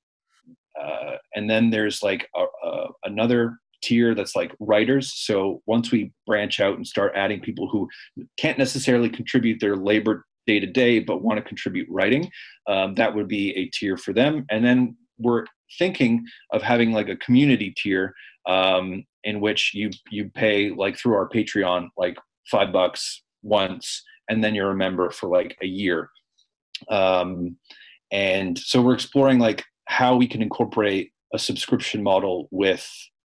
uh, 0.80 1.16
and 1.34 1.48
then 1.48 1.70
there's 1.70 2.02
like 2.02 2.28
a, 2.34 2.44
a, 2.66 2.86
another 3.04 3.58
tier 3.82 4.14
that's 4.14 4.34
like 4.34 4.54
writers. 4.60 5.12
So 5.14 5.62
once 5.66 5.92
we 5.92 6.12
branch 6.26 6.58
out 6.58 6.76
and 6.76 6.86
start 6.86 7.12
adding 7.14 7.40
people 7.40 7.68
who 7.68 7.88
can't 8.38 8.58
necessarily 8.58 9.10
contribute 9.10 9.60
their 9.60 9.76
labor 9.76 10.24
day 10.46 10.60
to 10.60 10.66
day 10.66 11.00
but 11.00 11.22
want 11.22 11.38
to 11.38 11.42
contribute 11.42 11.88
writing 11.90 12.30
um, 12.66 12.94
that 12.94 13.14
would 13.14 13.28
be 13.28 13.50
a 13.56 13.66
tier 13.66 13.96
for 13.96 14.12
them. 14.12 14.44
And 14.50 14.64
then 14.64 14.96
we're 15.18 15.44
thinking 15.78 16.24
of 16.52 16.62
having 16.62 16.92
like 16.92 17.08
a 17.08 17.16
community 17.16 17.72
tier 17.76 18.14
um, 18.46 19.04
in 19.24 19.40
which 19.40 19.72
you 19.74 19.90
you 20.10 20.30
pay 20.34 20.70
like 20.70 20.96
through 20.96 21.14
our 21.14 21.28
patreon 21.28 21.88
like 21.96 22.16
five 22.50 22.72
bucks 22.72 23.22
once 23.42 24.02
and 24.28 24.42
then 24.42 24.54
you're 24.54 24.70
a 24.70 24.76
member 24.76 25.10
for 25.10 25.28
like 25.28 25.56
a 25.62 25.66
year. 25.66 26.08
Um, 26.88 27.56
and 28.10 28.58
so 28.58 28.80
we're 28.82 28.94
exploring 28.94 29.38
like 29.38 29.64
how 29.86 30.16
we 30.16 30.26
can 30.26 30.42
incorporate 30.42 31.12
a 31.32 31.38
subscription 31.38 32.02
model 32.02 32.48
with 32.50 32.88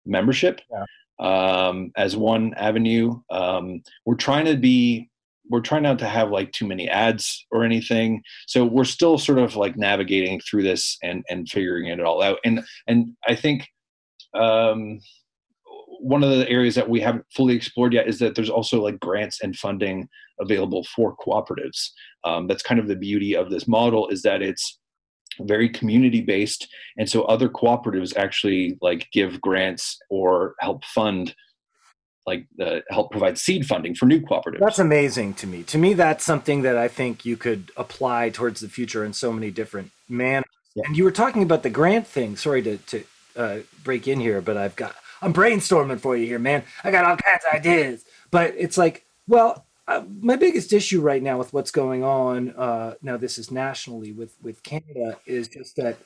membership 0.05 0.61
Yeah. 0.71 0.85
um, 1.19 1.91
as 1.97 2.17
one 2.17 2.55
avenue. 2.55 3.21
Um, 3.31 3.83
we're 4.05 4.15
trying 4.17 4.45
to 4.47 4.57
be 4.57 5.11
we're 5.49 5.61
trying 5.61 5.85
not 5.85 5.99
to 6.01 6.09
have 6.09 6.31
like 6.31 6.51
too 6.53 6.67
many 6.67 6.89
ads 6.89 7.47
or 7.53 7.65
anything. 7.65 8.21
So 8.49 8.65
we're 8.65 8.85
still 8.85 9.17
sort 9.17 9.39
of 9.39 9.55
like 9.55 9.77
navigating 9.77 10.41
through 10.41 10.65
this 10.65 10.99
and 11.03 11.25
and 11.31 11.49
figuring 11.49 11.87
it 11.87 12.01
all 12.01 12.23
out. 12.23 12.39
And 12.45 12.65
and 12.87 13.17
i 13.29 13.35
think 13.35 13.69
um 14.35 15.01
one 16.01 16.23
of 16.23 16.31
the 16.31 16.49
areas 16.49 16.75
that 16.75 16.89
we 16.89 17.01
haven't 17.01 17.25
fully 17.35 17.55
explored 17.55 17.93
yet 17.93 18.09
is 18.09 18.19
that 18.19 18.35
there's 18.35 18.51
also 18.51 18.83
like 18.83 19.01
grants 19.01 19.41
and 19.43 19.57
funding 19.57 20.09
available 20.41 20.85
for 20.95 21.17
cooperatives 21.17 21.91
um, 22.25 22.47
that's 22.47 22.63
kind 22.63 22.81
of 22.81 22.89
the 22.89 22.97
beauty 22.97 23.35
of 23.35 23.51
this 23.51 23.67
model 23.67 24.09
is 24.09 24.23
that 24.23 24.43
it's 24.43 24.79
very 25.43 25.69
community 25.69 26.21
based 26.21 26.69
and 26.99 27.09
so 27.09 27.23
other 27.25 27.49
cooperatives 27.49 28.17
actually 28.17 28.79
like 28.81 29.07
give 29.13 29.41
grants 29.41 29.99
or 30.11 30.55
help 30.61 30.85
fund 30.85 31.35
like 32.27 32.47
uh, 32.61 32.81
help 32.91 33.11
provide 33.11 33.39
seed 33.39 33.65
funding 33.67 33.95
for 33.95 34.07
new 34.07 34.21
cooperatives 34.21 34.59
That's 34.59 34.79
amazing 34.79 35.35
to 35.35 35.47
me. 35.47 35.63
To 35.65 35.79
me, 35.79 35.95
that's 35.95 36.25
something 36.25 36.63
that 36.63 36.77
I 36.77 36.89
think 36.89 37.25
you 37.25 37.37
could 37.37 37.71
apply 37.77 38.31
towards 38.31 38.61
the 38.61 38.69
future 38.69 39.05
in 39.05 39.13
so 39.13 39.33
many 39.33 39.51
different 39.51 39.93
manners. 40.09 40.45
Yeah. 40.75 40.85
And 40.87 40.97
you 40.97 41.05
were 41.05 41.13
talking 41.13 41.43
about 41.43 41.63
the 41.63 41.71
grant 41.71 42.07
thing. 42.07 42.37
Sorry 42.37 42.63
to, 42.63 42.77
to 42.79 43.05
uh, 43.37 43.59
break 43.85 44.09
in 44.09 44.21
here, 44.21 44.41
but 44.41 44.57
I've 44.57 44.77
got 44.77 44.97
I'm 45.27 45.35
brainstorming 45.35 46.01
for 46.01 46.17
you 46.17 46.27
here, 46.27 46.39
man. 46.39 46.63
I 46.85 46.91
got 46.91 47.05
all 47.05 47.17
kinds 47.17 47.45
of 47.47 47.55
ideas. 47.55 48.05
But 48.31 48.55
it's 48.57 48.79
like, 48.79 49.05
well, 49.29 49.67
uh, 49.89 50.05
my 50.21 50.37
biggest 50.37 50.73
issue 50.73 51.01
right 51.01 51.23
now 51.23 51.37
with 51.39 51.53
what's 51.53 51.71
going 51.71 52.03
on 52.03 52.51
uh, 52.51 52.95
now, 53.03 53.17
this 53.17 53.37
is 53.37 53.51
nationally 53.51 54.13
with 54.13 54.35
with 54.43 54.63
Canada, 54.63 55.19
is 55.27 55.49
just 55.49 55.77
that 55.77 55.99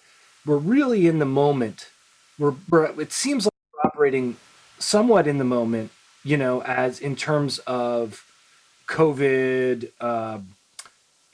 we're 0.45 0.57
really 0.57 1.07
in 1.07 1.19
the 1.19 1.27
moment. 1.27 1.89
We're, 2.39 2.55
we're 2.69 3.01
it 3.01 3.13
seems 3.13 3.45
like 3.45 3.53
we're 3.73 3.89
operating 3.89 4.37
somewhat 4.79 5.27
in 5.27 5.39
the 5.39 5.45
moment 5.45 5.93
you 6.23 6.37
know, 6.37 6.63
as 6.63 7.01
in 7.01 7.17
terms 7.17 7.59
of 7.61 8.25
COVID, 8.89 9.91
um, 10.03 10.55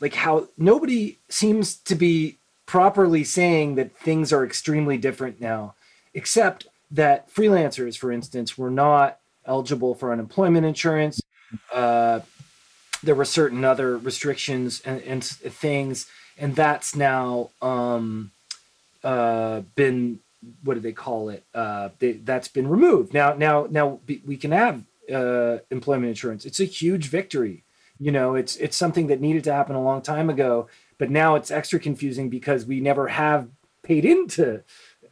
like 0.01 0.15
how 0.15 0.49
nobody 0.57 1.19
seems 1.29 1.77
to 1.77 1.95
be 1.95 2.37
properly 2.67 3.25
saying 3.25 3.77
that 3.77 3.97
things 3.97 4.33
are 4.33 4.45
extremely 4.45 4.97
different 4.97 5.41
now, 5.41 5.75
except 6.15 6.67
that 6.91 7.33
freelancers, 7.33 7.97
for 7.97 8.13
instance, 8.13 8.57
were 8.57 8.71
not 8.71 9.19
eligible 9.45 9.95
for 9.95 10.13
unemployment 10.13 10.67
insurance. 10.67 11.21
Uh, 11.73 12.21
there 13.03 13.15
were 13.15 13.25
certain 13.25 13.65
other 13.65 13.99
restrictions 13.99 14.81
and, 14.85 15.01
and 15.03 15.25
things, 15.25 16.07
and 16.39 16.57
that's 16.57 16.97
now 16.97 17.51
um, 17.63 18.31
uh, 19.05 19.61
been 19.75 20.21
what 20.63 20.75
do 20.75 20.81
they 20.81 20.93
call 20.93 21.29
it? 21.29 21.45
Uh, 21.55 21.89
they, 21.99 22.13
that's 22.13 22.49
been 22.49 22.69
removed. 22.69 23.13
Now, 23.13 23.35
now, 23.35 23.67
now 23.71 24.01
we 24.25 24.37
can 24.37 24.53
have 24.53 24.83
uh, 25.13 25.59
employment 25.71 26.09
insurance. 26.09 26.45
It's 26.45 26.61
a 26.61 26.65
huge 26.65 27.09
victory. 27.09 27.63
You 27.99 28.13
know, 28.13 28.35
it's 28.35 28.57
it's 28.57 28.77
something 28.77 29.07
that 29.07 29.21
needed 29.21 29.45
to 29.45 29.53
happen 29.53 29.75
a 29.75 29.83
long 29.83 30.03
time 30.03 30.29
ago, 30.29 30.69
but 30.99 31.11
now 31.11 31.35
it's 31.35 31.51
extra 31.51 31.81
confusing 31.81 32.29
because 32.29 32.67
we 32.67 32.79
never 32.79 33.09
have 33.09 33.49
paid 33.83 34.05
into 34.05 34.63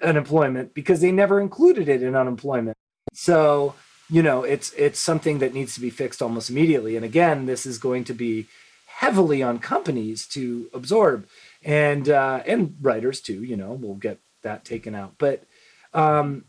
unemployment 0.03 0.74
because 0.74 1.01
they 1.01 1.12
never 1.12 1.40
included 1.40 1.88
it 1.88 2.03
in 2.03 2.14
unemployment. 2.14 2.76
So, 3.12 3.74
you 4.11 4.22
know, 4.22 4.42
it's 4.42 4.72
it's 4.72 4.99
something 4.99 5.38
that 5.38 5.55
needs 5.55 5.74
to 5.74 5.80
be 5.80 5.90
fixed 5.90 6.22
almost 6.22 6.51
immediately. 6.51 6.97
And 6.97 7.05
again, 7.05 7.47
this 7.47 7.66
is 7.66 7.78
going 7.78 8.05
to 8.05 8.14
be 8.14 8.47
heavily 8.86 9.42
on 9.42 9.59
companies 9.59 10.26
to 10.28 10.68
absorb 10.72 11.26
and 11.64 12.09
uh, 12.09 12.42
and 12.47 12.76
writers 12.80 13.20
too. 13.20 13.42
You 13.42 13.57
know, 13.57 13.72
we'll 13.72 13.95
get 13.95 14.20
that 14.42 14.64
taken 14.64 14.95
out. 14.95 15.14
But 15.18 15.45
um, 15.92 16.45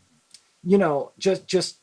you 0.62 0.78
know, 0.78 1.12
just 1.18 1.46
just 1.46 1.78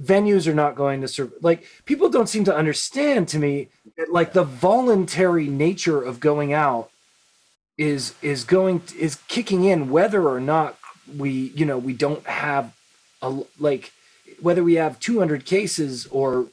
venues 0.00 0.46
are 0.46 0.54
not 0.54 0.74
going 0.74 1.00
to 1.02 1.08
serve. 1.08 1.32
Like 1.40 1.66
people 1.84 2.08
don't 2.08 2.28
seem 2.28 2.44
to 2.44 2.56
understand 2.56 3.28
to 3.28 3.38
me 3.38 3.68
that 3.96 4.12
like 4.12 4.32
the 4.32 4.44
voluntary 4.44 5.48
nature 5.48 6.02
of 6.02 6.20
going 6.20 6.52
out 6.52 6.90
is 7.78 8.14
is 8.22 8.44
going 8.44 8.82
is 8.98 9.16
kicking 9.28 9.64
in 9.64 9.90
whether 9.90 10.28
or 10.28 10.40
not 10.40 10.78
we 11.16 11.52
you 11.54 11.64
know 11.64 11.78
we 11.78 11.92
don't 11.92 12.26
have 12.26 12.74
a 13.20 13.42
like 13.58 13.92
whether 14.40 14.62
we 14.64 14.74
have 14.74 14.98
200 15.00 15.44
cases 15.44 16.06
or 16.06 16.46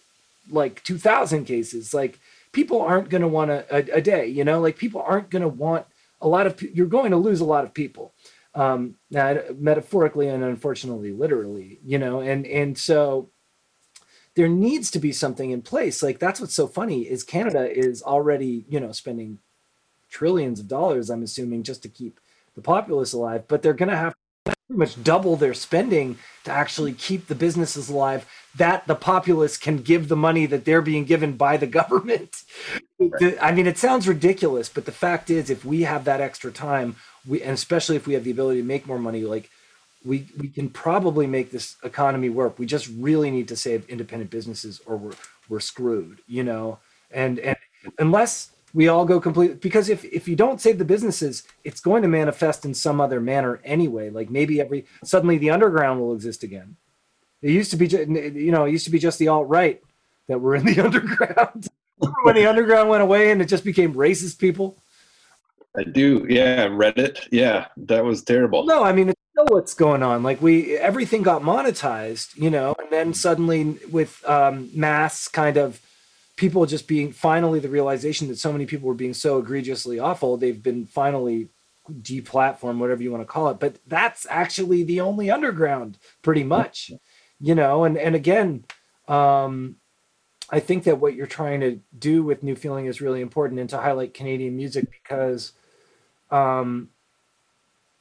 like 0.49 0.83
2000 0.83 1.45
cases 1.45 1.93
like 1.93 2.19
people 2.51 2.81
aren't 2.81 3.09
going 3.09 3.21
to 3.21 3.27
want 3.27 3.51
a, 3.51 3.95
a, 3.95 4.01
day 4.01 4.27
you 4.27 4.43
know? 4.43 4.59
Like 4.59 4.77
people 4.77 5.01
aren't 5.01 5.29
going 5.29 5.41
to 5.41 5.47
want 5.47 5.85
a 6.21 6.27
lot 6.27 6.47
of 6.47 6.61
you're 6.61 6.87
going 6.87 7.11
to 7.11 7.17
lose 7.17 7.39
a 7.39 7.45
lot 7.45 7.63
of 7.63 7.73
people 7.73 8.13
um 8.55 8.95
now, 9.11 9.39
metaphorically 9.57 10.27
and 10.27 10.43
unfortunately 10.43 11.11
literally 11.11 11.79
you 11.85 11.97
know? 11.97 12.19
And 12.19 12.45
and 12.45 12.77
so 12.77 13.29
there 14.35 14.47
needs 14.47 14.91
to 14.91 14.99
be 14.99 15.11
something 15.11 15.51
in 15.51 15.61
place. 15.61 16.01
Like 16.01 16.19
that's 16.19 16.39
what's 16.39 16.55
so 16.55 16.67
funny 16.67 17.01
is 17.01 17.23
canada 17.23 17.69
is 17.71 18.01
already 18.01 18.65
you 18.69 18.79
know 18.79 18.91
spending 18.91 19.39
trillions 20.09 20.59
of 20.59 20.67
dollars 20.67 21.09
i'm 21.09 21.21
assuming 21.21 21.61
just 21.61 21.83
to 21.83 21.87
keep 21.87 22.19
the 22.55 22.61
populace 22.61 23.13
alive 23.13 23.43
but 23.47 23.61
they're 23.61 23.73
going 23.73 23.89
to 23.89 23.95
have 23.95 24.15
pretty 24.69 24.79
much 24.79 25.03
double 25.03 25.35
their 25.35 25.53
spending 25.53 26.17
to 26.43 26.51
actually 26.51 26.93
keep 26.93 27.27
the 27.27 27.35
businesses 27.35 27.89
alive 27.89 28.25
that 28.55 28.85
the 28.87 28.95
populace 28.95 29.57
can 29.57 29.77
give 29.77 30.07
the 30.07 30.15
money 30.15 30.45
that 30.45 30.63
they're 30.63 30.81
being 30.81 31.05
given 31.05 31.33
by 31.33 31.57
the 31.57 31.67
government. 31.79 32.43
The- 32.99 33.37
i 33.41 33.51
mean 33.51 33.65
it 33.67 33.77
sounds 33.77 34.07
ridiculous 34.07 34.69
but 34.69 34.85
the 34.85 34.91
fact 34.91 35.29
is 35.29 35.49
if 35.49 35.65
we 35.65 35.81
have 35.81 36.05
that 36.05 36.21
extra 36.21 36.51
time 36.51 36.95
we 37.27 37.41
and 37.41 37.51
especially 37.51 37.95
if 37.95 38.05
we 38.05 38.13
have 38.13 38.23
the 38.23 38.31
ability 38.31 38.61
to 38.61 38.67
make 38.67 38.85
more 38.85 38.99
money 38.99 39.23
like 39.23 39.49
we 40.05 40.27
we 40.37 40.47
can 40.47 40.69
probably 40.69 41.27
make 41.27 41.51
this 41.51 41.75
economy 41.83 42.29
work. 42.29 42.57
We 42.57 42.65
just 42.65 42.87
really 42.87 43.31
need 43.31 43.47
to 43.49 43.55
save 43.55 43.89
independent 43.89 44.31
businesses 44.31 44.81
or 44.85 44.95
we're 44.97 45.13
we're 45.49 45.59
screwed 45.59 46.19
you 46.27 46.43
know? 46.43 46.79
And 47.11 47.39
and 47.39 47.57
unless 47.97 48.51
we 48.73 48.87
all 48.87 49.05
go 49.05 49.19
completely 49.19 49.55
because 49.57 49.89
if 49.89 50.03
if 50.05 50.27
you 50.27 50.35
don't 50.35 50.61
save 50.61 50.77
the 50.77 50.85
businesses 50.85 51.43
it's 51.63 51.81
going 51.81 52.01
to 52.01 52.07
manifest 52.07 52.65
in 52.65 52.73
some 52.73 53.01
other 53.01 53.19
manner 53.19 53.59
anyway 53.63 54.09
like 54.09 54.29
maybe 54.29 54.59
every 54.61 54.85
suddenly 55.03 55.37
the 55.37 55.49
underground 55.49 55.99
will 55.99 56.13
exist 56.13 56.43
again 56.43 56.75
it 57.41 57.51
used 57.51 57.71
to 57.71 57.77
be 57.77 57.87
ju- 57.87 58.05
you 58.35 58.51
know 58.51 58.65
it 58.65 58.71
used 58.71 58.85
to 58.85 58.91
be 58.91 58.99
just 58.99 59.19
the 59.19 59.27
alt 59.27 59.47
right 59.47 59.81
that 60.27 60.39
were 60.39 60.55
in 60.55 60.65
the 60.65 60.79
underground 60.85 61.67
when 62.23 62.35
the 62.35 62.45
underground 62.45 62.89
went 62.89 63.01
away 63.03 63.31
and 63.31 63.41
it 63.41 63.45
just 63.45 63.63
became 63.63 63.93
racist 63.93 64.37
people 64.39 64.81
I 65.77 65.83
do. 65.83 66.25
Yeah, 66.27 66.67
Reddit. 66.67 67.27
Yeah, 67.31 67.67
that 67.77 68.03
was 68.03 68.23
terrible. 68.23 68.65
no 68.65 68.83
i 68.83 68.91
mean 68.91 69.09
it's 69.09 69.21
still 69.31 69.45
what's 69.47 69.73
going 69.75 70.01
on 70.03 70.23
like 70.23 70.41
we 70.41 70.75
everything 70.77 71.21
got 71.21 71.41
monetized 71.43 72.35
you 72.35 72.49
know 72.49 72.75
and 72.79 72.89
then 72.89 73.13
suddenly 73.13 73.77
with 73.91 74.23
um 74.27 74.69
mass 74.73 75.27
kind 75.27 75.57
of 75.57 75.79
people 76.39 76.65
just 76.65 76.87
being 76.87 77.11
finally 77.11 77.59
the 77.59 77.69
realization 77.69 78.29
that 78.29 78.39
so 78.39 78.51
many 78.51 78.65
people 78.65 78.87
were 78.87 78.93
being 78.93 79.13
so 79.13 79.37
egregiously 79.37 79.99
awful 79.99 80.37
they've 80.37 80.63
been 80.63 80.85
finally 80.85 81.49
deplatformed 82.01 82.77
whatever 82.77 83.03
you 83.03 83.11
want 83.11 83.21
to 83.21 83.25
call 83.25 83.49
it. 83.49 83.59
But 83.59 83.77
that's 83.87 84.25
actually 84.29 84.83
the 84.83 85.01
only 85.01 85.29
underground 85.29 85.97
pretty 86.21 86.43
much 86.43 86.91
you 87.41 87.55
know? 87.55 87.83
And 87.83 87.97
and 87.97 88.15
again 88.15 88.65
um 89.07 89.77
i 90.51 90.59
think 90.59 90.83
that 90.83 90.99
what 90.99 91.15
you're 91.15 91.25
trying 91.25 91.61
to 91.61 91.79
do 91.97 92.21
with 92.21 92.43
new 92.43 92.55
feeling 92.55 92.85
is 92.85 93.01
really 93.01 93.21
important 93.21 93.59
and 93.59 93.69
to 93.71 93.77
highlight 93.77 94.13
canadian 94.13 94.55
music 94.55 94.85
because 94.91 95.53
um 96.29 96.89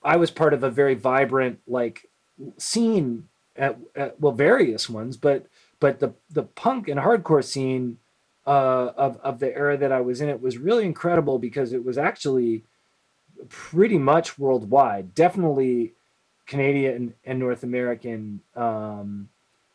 I 0.03 0.17
was 0.17 0.31
part 0.31 0.55
of 0.55 0.63
a 0.63 0.71
very 0.71 0.95
vibrant 0.95 1.61
like 1.67 2.09
scene 2.57 3.29
at, 3.57 3.79
at 3.97 4.21
well 4.21 4.33
various 4.33 4.89
ones, 4.89 5.17
but 5.17 5.47
but 5.81 6.01
the 6.01 6.15
the 6.31 6.45
punk 6.45 6.89
and 6.89 7.01
hardcore 7.01 7.45
scene 7.45 7.99
uh, 8.49 8.93
of 8.97 9.21
of 9.23 9.39
the 9.41 9.55
era 9.55 9.77
that 9.77 9.93
I 9.93 10.01
was 10.01 10.23
in 10.23 10.31
it 10.31 10.41
was 10.41 10.57
really 10.57 10.87
incredible 10.87 11.39
because 11.39 11.75
it 11.75 11.85
was 11.85 11.99
actually 11.99 12.65
pretty 13.51 13.99
much 13.99 14.39
worldwide, 14.39 15.15
definitely 15.15 15.93
Canadian 16.47 17.13
and 17.27 17.39
North 17.39 17.63
American. 17.63 18.41
Um, 18.57 19.29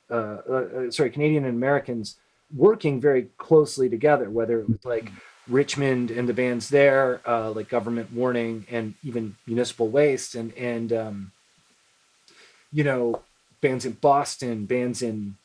uh, 0.10 0.38
uh, 0.50 0.54
uh, 0.54 0.92
sorry, 0.92 1.12
Canadian 1.12 1.46
and 1.46 1.56
Americans 1.56 2.18
working 2.56 3.00
very 3.00 3.28
closely 3.38 3.90
together, 3.90 4.30
whether 4.30 4.60
it 4.60 4.68
was 4.68 4.84
like 4.84 5.12
Richmond 5.48 6.10
and 6.10 6.28
the 6.28 6.34
bands 6.34 6.70
there, 6.70 7.22
uh, 7.28 7.52
like 7.52 7.70
Government 7.70 8.12
Warning 8.12 8.66
and 8.72 8.96
even 9.04 9.36
Municipal 9.46 9.88
Waste, 9.88 10.34
and 10.34 10.52
and 10.56 10.92
um, 10.92 11.32
you 12.72 12.84
know 12.84 13.22
bands 13.62 13.86
in 13.86 13.94
Boston, 13.94 14.66
bands 14.66 15.04
in 15.04 15.36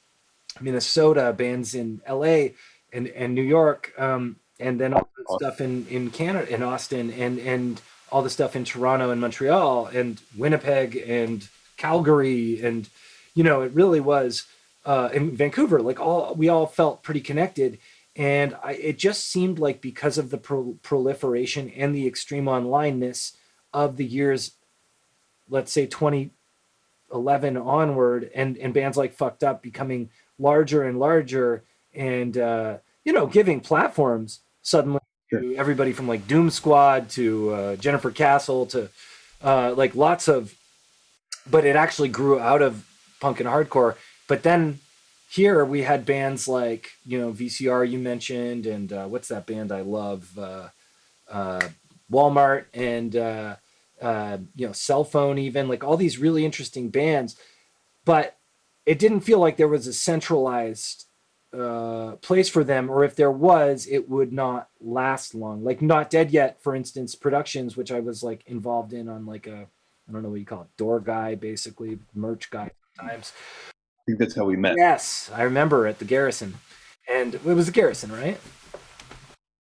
Minnesota, 0.62 1.34
bands 1.36 1.74
in 1.74 2.00
L.A. 2.06 2.54
and 2.92 3.08
and 3.08 3.34
New 3.34 3.42
York, 3.42 3.92
um, 3.98 4.36
and 4.58 4.80
then 4.80 4.92
all 4.92 5.08
the 5.16 5.36
stuff 5.36 5.60
in 5.60 5.86
in 5.88 6.10
Canada, 6.10 6.52
in 6.52 6.62
Austin, 6.62 7.10
and 7.10 7.38
and 7.38 7.80
all 8.10 8.22
the 8.22 8.30
stuff 8.30 8.56
in 8.56 8.64
Toronto 8.64 9.10
and 9.10 9.20
Montreal 9.20 9.86
and 9.86 10.20
Winnipeg 10.36 10.96
and 10.96 11.48
Calgary, 11.76 12.60
and 12.62 12.88
you 13.34 13.44
know 13.44 13.62
it 13.62 13.72
really 13.72 14.00
was 14.00 14.46
uh, 14.84 15.10
in 15.12 15.36
Vancouver. 15.36 15.80
Like 15.80 16.00
all 16.00 16.34
we 16.34 16.48
all 16.48 16.66
felt 16.66 17.02
pretty 17.02 17.20
connected. 17.20 17.78
And 18.18 18.56
I, 18.64 18.72
it 18.72 18.98
just 18.98 19.28
seemed 19.28 19.60
like 19.60 19.80
because 19.80 20.18
of 20.18 20.30
the 20.30 20.38
pro- 20.38 20.76
proliferation 20.82 21.70
and 21.70 21.94
the 21.94 22.08
extreme 22.08 22.46
onlineness 22.46 23.36
of 23.72 23.96
the 23.96 24.04
years, 24.04 24.56
let's 25.48 25.70
say 25.70 25.86
2011 25.86 27.56
onward, 27.56 28.28
and, 28.34 28.58
and 28.58 28.74
bands 28.74 28.96
like 28.96 29.14
Fucked 29.14 29.44
Up 29.44 29.62
becoming 29.62 30.10
larger 30.36 30.82
and 30.82 30.98
larger, 30.98 31.62
and 31.94 32.36
uh, 32.36 32.78
you 33.04 33.12
know, 33.12 33.26
giving 33.26 33.60
platforms 33.60 34.40
suddenly 34.62 35.00
Sure. 35.30 35.40
to 35.40 35.56
everybody 35.56 35.92
from 35.92 36.08
like 36.08 36.26
Doom 36.26 36.48
Squad 36.48 37.10
to 37.10 37.50
uh, 37.50 37.76
Jennifer 37.76 38.10
Castle 38.10 38.64
to 38.66 38.88
uh, 39.42 39.74
like 39.76 39.94
lots 39.94 40.26
of, 40.26 40.54
but 41.50 41.66
it 41.66 41.76
actually 41.76 42.08
grew 42.08 42.40
out 42.40 42.62
of 42.62 42.86
punk 43.20 43.38
and 43.38 43.48
hardcore. 43.48 43.96
But 44.26 44.42
then 44.42 44.78
here 45.30 45.64
we 45.66 45.82
had 45.82 46.06
bands 46.06 46.48
like 46.48 46.92
you 47.04 47.18
know 47.20 47.32
VCR 47.32 47.88
you 47.88 47.98
mentioned, 47.98 48.64
and 48.64 48.90
uh, 48.90 49.04
what's 49.06 49.28
that 49.28 49.46
band 49.46 49.70
I 49.70 49.82
love, 49.82 50.38
uh, 50.38 50.68
uh, 51.30 51.68
Walmart, 52.10 52.64
and 52.72 53.14
uh, 53.14 53.56
uh, 54.00 54.38
you 54.56 54.66
know 54.66 54.72
Cell 54.72 55.04
Phone, 55.04 55.36
even 55.36 55.68
like 55.68 55.84
all 55.84 55.98
these 55.98 56.16
really 56.16 56.46
interesting 56.46 56.88
bands, 56.88 57.36
but 58.06 58.38
it 58.86 58.98
didn't 58.98 59.20
feel 59.20 59.40
like 59.40 59.58
there 59.58 59.68
was 59.68 59.86
a 59.86 59.92
centralized 59.92 61.04
uh, 61.56 62.16
place 62.16 62.48
for 62.48 62.62
them, 62.64 62.90
or 62.90 63.04
if 63.04 63.16
there 63.16 63.30
was, 63.30 63.86
it 63.86 64.08
would 64.08 64.32
not 64.32 64.68
last 64.80 65.34
long. 65.34 65.64
Like 65.64 65.80
Not 65.80 66.10
Dead 66.10 66.30
Yet, 66.30 66.62
for 66.62 66.74
instance, 66.74 67.14
productions, 67.14 67.76
which 67.76 67.90
I 67.90 68.00
was 68.00 68.22
like 68.22 68.42
involved 68.46 68.92
in 68.92 69.08
on 69.08 69.26
like 69.26 69.46
a 69.46 69.66
I 70.08 70.12
don't 70.12 70.22
know 70.22 70.30
what 70.30 70.40
you 70.40 70.46
call 70.46 70.62
it, 70.62 70.76
door 70.76 71.00
guy, 71.00 71.34
basically 71.34 71.98
merch 72.14 72.50
guy 72.50 72.70
sometimes. 72.96 73.32
I 73.68 74.02
think 74.06 74.18
that's 74.18 74.34
how 74.34 74.44
we 74.44 74.56
met. 74.56 74.74
Yes, 74.76 75.30
I 75.34 75.42
remember 75.42 75.86
at 75.86 75.98
the 75.98 76.04
Garrison, 76.04 76.54
and 77.08 77.34
it 77.34 77.44
was 77.44 77.66
the 77.66 77.72
Garrison, 77.72 78.10
right? 78.12 78.40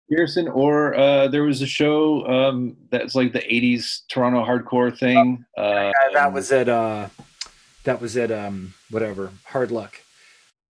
Garrison, 0.10 0.48
or 0.48 0.96
uh, 0.96 1.28
there 1.28 1.44
was 1.44 1.62
a 1.62 1.68
show 1.68 2.26
um, 2.28 2.78
that's 2.90 3.14
like 3.14 3.34
the 3.34 3.40
'80s 3.40 4.04
Toronto 4.08 4.44
hardcore 4.46 4.98
thing. 4.98 5.46
Uh, 5.58 5.92
Yeah, 5.92 6.14
that 6.14 6.32
was 6.32 6.50
at 6.52 6.70
uh, 6.70 7.08
that 7.84 8.00
was 8.00 8.16
at 8.16 8.32
um, 8.32 8.74
whatever 8.90 9.32
Hard 9.46 9.72
Luck. 9.72 10.00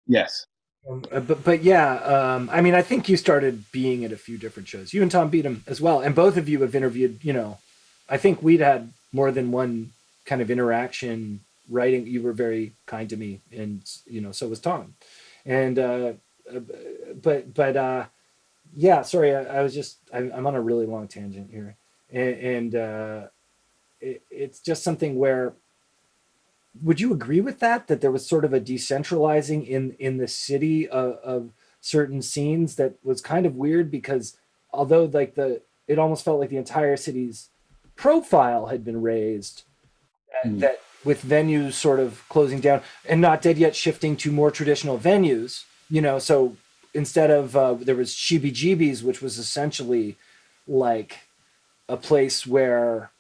yes. 0.06 0.46
Um, 0.88 1.04
uh, 1.12 1.20
but 1.20 1.44
but 1.44 1.62
yeah, 1.62 1.94
um, 1.96 2.48
I 2.52 2.60
mean, 2.60 2.74
I 2.74 2.82
think 2.82 3.08
you 3.08 3.16
started 3.16 3.70
being 3.70 4.04
at 4.04 4.12
a 4.12 4.16
few 4.16 4.38
different 4.38 4.68
shows. 4.68 4.92
You 4.92 5.02
and 5.02 5.10
Tom 5.10 5.30
Beedham 5.30 5.60
as 5.66 5.80
well, 5.80 6.00
and 6.00 6.14
both 6.14 6.36
of 6.36 6.48
you 6.48 6.60
have 6.62 6.74
interviewed. 6.74 7.20
You 7.22 7.32
know, 7.32 7.58
I 8.08 8.16
think 8.16 8.42
we'd 8.42 8.60
had 8.60 8.92
more 9.12 9.30
than 9.30 9.52
one 9.52 9.92
kind 10.24 10.40
of 10.40 10.50
interaction 10.50 11.40
writing. 11.68 12.06
You 12.06 12.22
were 12.22 12.32
very 12.32 12.72
kind 12.86 13.08
to 13.10 13.16
me, 13.16 13.40
and 13.52 13.82
you 14.06 14.20
know, 14.20 14.32
so 14.32 14.48
was 14.48 14.60
Tom. 14.60 14.94
And 15.44 15.78
uh, 15.78 16.12
uh, 16.52 16.60
but 17.22 17.52
but 17.54 17.76
uh, 17.76 18.04
yeah, 18.74 19.02
sorry, 19.02 19.34
I, 19.34 19.58
I 19.58 19.62
was 19.62 19.74
just 19.74 19.98
I'm, 20.12 20.32
I'm 20.34 20.46
on 20.46 20.54
a 20.54 20.60
really 20.60 20.86
long 20.86 21.08
tangent 21.08 21.50
here, 21.50 21.76
and, 22.10 22.34
and 22.36 22.74
uh, 22.74 23.26
it, 24.00 24.22
it's 24.30 24.60
just 24.60 24.82
something 24.82 25.16
where 25.16 25.52
would 26.82 27.00
you 27.00 27.12
agree 27.12 27.40
with 27.40 27.58
that 27.60 27.88
that 27.88 28.00
there 28.00 28.10
was 28.10 28.26
sort 28.26 28.44
of 28.44 28.52
a 28.52 28.60
decentralizing 28.60 29.66
in 29.66 29.92
in 29.98 30.18
the 30.18 30.28
city 30.28 30.88
of, 30.88 31.14
of 31.24 31.50
certain 31.80 32.22
scenes 32.22 32.76
that 32.76 32.94
was 33.02 33.20
kind 33.20 33.46
of 33.46 33.56
weird 33.56 33.90
because 33.90 34.36
although 34.72 35.04
like 35.04 35.34
the 35.34 35.62
it 35.88 35.98
almost 35.98 36.24
felt 36.24 36.38
like 36.38 36.50
the 36.50 36.56
entire 36.56 36.96
city's 36.96 37.48
profile 37.96 38.66
had 38.66 38.84
been 38.84 39.00
raised 39.02 39.64
that, 40.32 40.50
Mm. 40.50 40.60
that 40.60 40.80
with 41.04 41.24
venues 41.24 41.72
sort 41.72 41.98
of 41.98 42.22
closing 42.28 42.60
down 42.60 42.82
and 43.08 43.20
not 43.20 43.42
dead 43.42 43.58
yet 43.58 43.74
shifting 43.74 44.16
to 44.16 44.30
more 44.30 44.50
traditional 44.50 44.98
venues 44.98 45.64
you 45.90 46.00
know 46.00 46.18
so 46.18 46.56
instead 46.94 47.30
of 47.30 47.56
uh, 47.56 47.74
there 47.74 47.94
was 47.94 48.14
Jibis, 48.14 49.02
which 49.02 49.22
was 49.22 49.38
essentially 49.38 50.16
like 50.66 51.18
a 51.88 51.96
place 51.96 52.46
where 52.46 53.10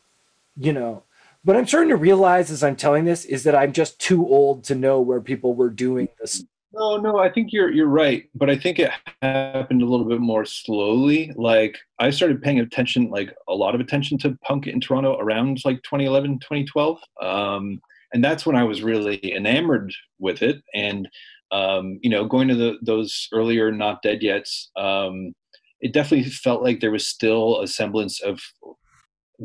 you 0.56 0.72
know 0.72 1.02
what 1.42 1.56
I'm 1.56 1.66
starting 1.66 1.88
to 1.90 1.96
realize 1.96 2.50
as 2.50 2.62
I'm 2.62 2.76
telling 2.76 3.04
this 3.04 3.24
is 3.24 3.44
that 3.44 3.54
I'm 3.54 3.72
just 3.72 3.98
too 3.98 4.26
old 4.26 4.64
to 4.64 4.74
know 4.74 5.00
where 5.00 5.20
people 5.20 5.54
were 5.54 5.70
doing 5.70 6.08
this. 6.20 6.44
No, 6.72 6.98
no, 6.98 7.18
I 7.18 7.28
think 7.30 7.52
you're 7.52 7.72
you're 7.72 7.88
right, 7.88 8.28
but 8.34 8.48
I 8.48 8.56
think 8.56 8.78
it 8.78 8.92
happened 9.22 9.82
a 9.82 9.86
little 9.86 10.06
bit 10.06 10.20
more 10.20 10.44
slowly. 10.44 11.32
Like 11.34 11.76
I 11.98 12.10
started 12.10 12.42
paying 12.42 12.60
attention, 12.60 13.10
like 13.10 13.34
a 13.48 13.54
lot 13.54 13.74
of 13.74 13.80
attention 13.80 14.18
to 14.18 14.38
punk 14.44 14.68
in 14.68 14.80
Toronto 14.80 15.18
around 15.18 15.60
like 15.64 15.82
2011, 15.82 16.38
2012, 16.38 16.98
um, 17.20 17.80
and 18.12 18.22
that's 18.22 18.46
when 18.46 18.54
I 18.54 18.62
was 18.62 18.82
really 18.82 19.34
enamored 19.34 19.92
with 20.20 20.42
it. 20.42 20.62
And 20.72 21.08
um, 21.50 21.98
you 22.02 22.10
know, 22.10 22.24
going 22.24 22.46
to 22.48 22.54
the 22.54 22.78
those 22.82 23.26
earlier 23.32 23.72
Not 23.72 24.02
Dead 24.02 24.22
Yet's, 24.22 24.70
um, 24.76 25.32
it 25.80 25.92
definitely 25.92 26.30
felt 26.30 26.62
like 26.62 26.78
there 26.78 26.92
was 26.92 27.08
still 27.08 27.60
a 27.62 27.66
semblance 27.66 28.20
of 28.20 28.40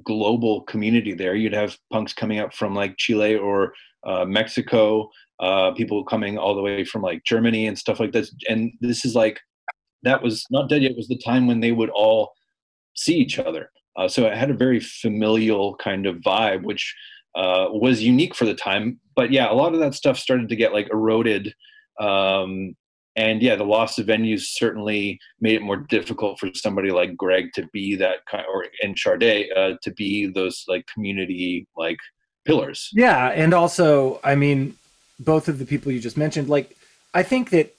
global 0.03 0.61
community 0.63 1.13
there. 1.13 1.35
You'd 1.35 1.53
have 1.53 1.77
punks 1.91 2.13
coming 2.13 2.39
up 2.39 2.53
from 2.53 2.75
like 2.75 2.97
Chile 2.97 3.35
or 3.35 3.73
uh, 4.05 4.25
Mexico, 4.25 5.09
uh, 5.39 5.71
people 5.71 6.03
coming 6.03 6.37
all 6.37 6.55
the 6.55 6.61
way 6.61 6.83
from 6.83 7.01
like 7.01 7.23
Germany 7.23 7.67
and 7.67 7.77
stuff 7.77 7.99
like 7.99 8.11
this. 8.11 8.33
And 8.49 8.73
this 8.81 9.05
is 9.05 9.15
like 9.15 9.39
that 10.03 10.21
was 10.21 10.45
not 10.51 10.69
dead 10.69 10.83
yet. 10.83 10.95
Was 10.95 11.07
the 11.07 11.17
time 11.17 11.47
when 11.47 11.59
they 11.59 11.71
would 11.71 11.89
all 11.89 12.33
see 12.95 13.15
each 13.15 13.39
other. 13.39 13.71
Uh, 13.97 14.07
so 14.07 14.25
it 14.25 14.37
had 14.37 14.49
a 14.49 14.55
very 14.55 14.79
familial 14.79 15.75
kind 15.77 16.05
of 16.05 16.17
vibe, 16.17 16.63
which 16.63 16.93
uh, 17.35 17.67
was 17.69 18.03
unique 18.03 18.35
for 18.35 18.45
the 18.45 18.53
time. 18.53 18.99
But 19.15 19.31
yeah, 19.31 19.51
a 19.51 19.53
lot 19.53 19.73
of 19.73 19.79
that 19.79 19.93
stuff 19.93 20.17
started 20.17 20.49
to 20.49 20.55
get 20.55 20.73
like 20.73 20.89
eroded. 20.91 21.53
Um, 21.99 22.75
and 23.15 23.41
yeah, 23.41 23.55
the 23.55 23.63
loss 23.63 23.97
of 23.97 24.07
venues 24.07 24.41
certainly 24.41 25.19
made 25.39 25.55
it 25.55 25.61
more 25.61 25.77
difficult 25.77 26.39
for 26.39 26.49
somebody 26.53 26.91
like 26.91 27.15
Greg 27.15 27.51
to 27.53 27.67
be 27.71 27.95
that 27.95 28.25
kind, 28.29 28.45
or 28.51 28.65
and 28.81 28.95
Chardet 28.95 29.55
uh, 29.55 29.77
to 29.81 29.91
be 29.91 30.27
those 30.27 30.65
like 30.67 30.85
community 30.87 31.67
like 31.77 31.97
pillars. 32.45 32.89
Yeah, 32.93 33.29
and 33.29 33.53
also, 33.53 34.19
I 34.23 34.35
mean, 34.35 34.75
both 35.19 35.47
of 35.47 35.59
the 35.59 35.65
people 35.65 35.91
you 35.91 35.99
just 35.99 36.17
mentioned, 36.17 36.49
like, 36.49 36.75
I 37.13 37.23
think 37.23 37.49
that 37.51 37.73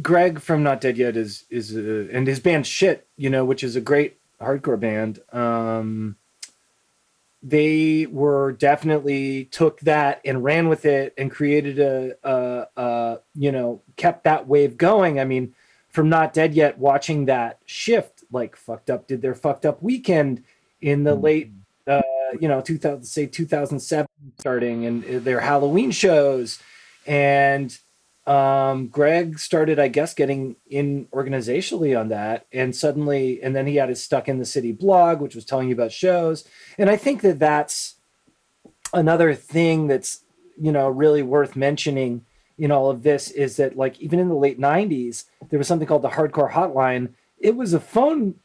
Greg 0.00 0.40
from 0.40 0.62
Not 0.62 0.80
Dead 0.80 0.96
Yet 0.96 1.16
is 1.16 1.44
is 1.50 1.76
uh, 1.76 2.08
and 2.12 2.26
his 2.26 2.40
band 2.40 2.66
Shit, 2.66 3.06
you 3.16 3.30
know, 3.30 3.44
which 3.44 3.64
is 3.64 3.76
a 3.76 3.80
great 3.80 4.16
hardcore 4.40 4.78
band. 4.78 5.20
Um, 5.32 6.16
they 7.42 8.06
were 8.06 8.52
definitely 8.52 9.46
took 9.46 9.80
that 9.80 10.20
and 10.24 10.44
ran 10.44 10.68
with 10.68 10.84
it 10.84 11.14
and 11.16 11.30
created 11.30 11.78
a, 11.78 12.14
a, 12.22 12.66
a 12.76 13.18
you 13.34 13.50
know 13.52 13.82
kept 13.96 14.24
that 14.24 14.46
wave 14.46 14.76
going. 14.76 15.18
I 15.18 15.24
mean, 15.24 15.54
from 15.88 16.08
Not 16.08 16.32
Dead 16.32 16.54
Yet, 16.54 16.78
watching 16.78 17.26
that 17.26 17.58
shift, 17.64 18.24
like 18.30 18.56
fucked 18.56 18.90
up. 18.90 19.06
Did 19.06 19.22
their 19.22 19.34
fucked 19.34 19.64
up 19.64 19.82
weekend 19.82 20.44
in 20.82 21.04
the 21.04 21.14
late 21.14 21.52
uh, 21.86 22.00
you 22.38 22.48
know 22.48 22.60
2000 22.60 23.04
say 23.04 23.26
2007 23.26 24.06
starting 24.38 24.86
and 24.86 25.04
uh, 25.04 25.18
their 25.20 25.40
halloween 25.40 25.90
shows. 25.90 26.58
And 27.06 27.76
um 28.30 28.86
greg 28.86 29.40
started 29.40 29.80
i 29.80 29.88
guess 29.88 30.14
getting 30.14 30.54
in 30.68 31.04
organizationally 31.06 31.98
on 31.98 32.10
that 32.10 32.46
and 32.52 32.76
suddenly 32.76 33.42
and 33.42 33.56
then 33.56 33.66
he 33.66 33.74
had 33.74 33.88
his 33.88 34.00
stuck 34.00 34.28
in 34.28 34.38
the 34.38 34.44
city 34.44 34.70
blog 34.70 35.20
which 35.20 35.34
was 35.34 35.44
telling 35.44 35.68
you 35.68 35.74
about 35.74 35.90
shows. 35.90 36.46
And 36.78 36.88
i 36.88 36.96
think 36.96 37.22
that 37.22 37.40
that's 37.40 37.96
another 38.92 39.34
thing 39.34 39.88
that's 39.88 40.20
you 40.60 40.70
know 40.70 40.88
really 40.88 41.22
worth 41.22 41.56
mentioning 41.56 42.24
in 42.56 42.70
all 42.70 42.88
of 42.88 43.02
this 43.02 43.30
is 43.32 43.56
that 43.56 43.76
like 43.76 43.98
even 44.00 44.20
in 44.20 44.28
the 44.28 44.34
late 44.34 44.60
90s 44.60 45.24
there 45.48 45.58
was 45.58 45.66
something 45.66 45.88
called 45.88 46.02
the 46.02 46.10
hardcore 46.10 46.52
hotline. 46.52 47.14
It 47.38 47.56
was 47.56 47.72
a 47.72 47.80
phone 47.80 48.36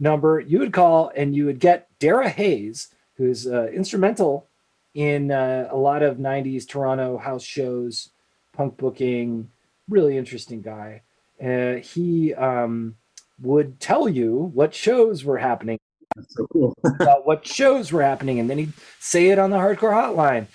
number 0.00 0.40
you 0.40 0.58
would 0.60 0.72
call 0.72 1.12
and 1.14 1.36
you 1.36 1.44
would 1.44 1.58
get 1.60 1.88
dara 1.98 2.30
hayes 2.30 2.88
who's 3.16 3.46
uh, 3.46 3.66
instrumental 3.66 4.48
in 4.94 5.30
uh, 5.30 5.68
a 5.70 5.76
lot 5.76 6.02
of 6.02 6.16
90s 6.16 6.66
toronto 6.66 7.18
house 7.18 7.42
shows 7.42 8.10
punk 8.54 8.76
booking 8.76 9.50
really 9.88 10.16
interesting 10.16 10.62
guy 10.62 11.02
uh, 11.44 11.74
he 11.74 12.32
um, 12.34 12.96
would 13.40 13.80
tell 13.80 14.08
you 14.08 14.50
what 14.54 14.74
shows 14.74 15.24
were 15.24 15.38
happening 15.38 15.78
That's 16.16 16.34
so 16.34 16.46
cool. 16.52 16.74
what 17.24 17.46
shows 17.46 17.92
were 17.92 18.02
happening, 18.02 18.38
and 18.38 18.48
then 18.48 18.58
he'd 18.58 18.72
say 19.00 19.28
it 19.28 19.38
on 19.38 19.50
the 19.50 19.56
hardcore 19.56 19.92
hotline. 19.92 20.46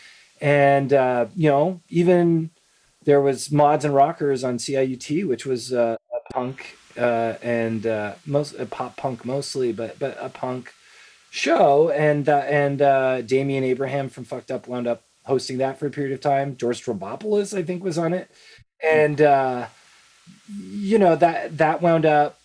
And 0.42 0.94
uh, 0.94 1.28
you 1.36 1.50
know, 1.50 1.82
even 1.90 2.52
there 3.04 3.22
was 3.22 3.52
mods 3.52 3.86
and 3.86 3.94
rockers 3.94 4.44
on 4.44 4.58
CIUT, 4.58 5.28
which 5.28 5.46
was 5.46 5.74
uh, 5.74 5.98
a 6.14 6.34
punk 6.34 6.78
uh, 6.98 7.36
and 7.42 7.86
uh, 7.86 8.14
most 8.26 8.54
a 8.56 8.66
pop 8.66 8.96
punk 8.98 9.26
mostly, 9.26 9.72
but 9.74 10.00
but 10.00 10.18
a 10.20 10.30
punk 10.30 10.74
show. 11.30 11.90
And 11.90 12.30
uh, 12.30 12.44
and 12.48 12.82
uh, 12.82 13.22
Damian 13.22 13.64
Abraham 13.64 14.10
from 14.10 14.24
Fucked 14.24 14.52
Up 14.52 14.68
wound 14.68 14.88
up 14.88 15.04
hosting 15.30 15.60
that 15.60 15.80
for 15.80 15.88
a 15.88 15.92
period 15.92 16.14
of 16.14 16.20
time. 16.20 16.58
George 16.58 16.84
Stroumboulopoulos, 16.84 17.58
I 17.58 17.64
think, 17.64 17.84
was 17.84 17.98
on 17.98 18.14
it, 18.14 18.30
and 18.84 19.22
uh, 19.22 19.68
you 20.48 21.00
know 21.00 21.16
that 21.16 21.58
that 21.58 21.82
wound 21.82 22.06
up 22.06 22.40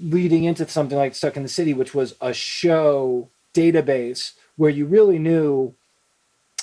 leading 0.00 0.44
into 0.44 0.66
something 0.68 0.96
like 0.96 1.14
Stuck 1.14 1.36
in 1.36 1.42
the 1.42 1.48
City, 1.48 1.74
which 1.74 1.94
was 1.94 2.14
a 2.20 2.32
show 2.32 3.28
database 3.54 4.32
where 4.56 4.70
you 4.70 4.86
really 4.86 5.18
knew 5.18 5.74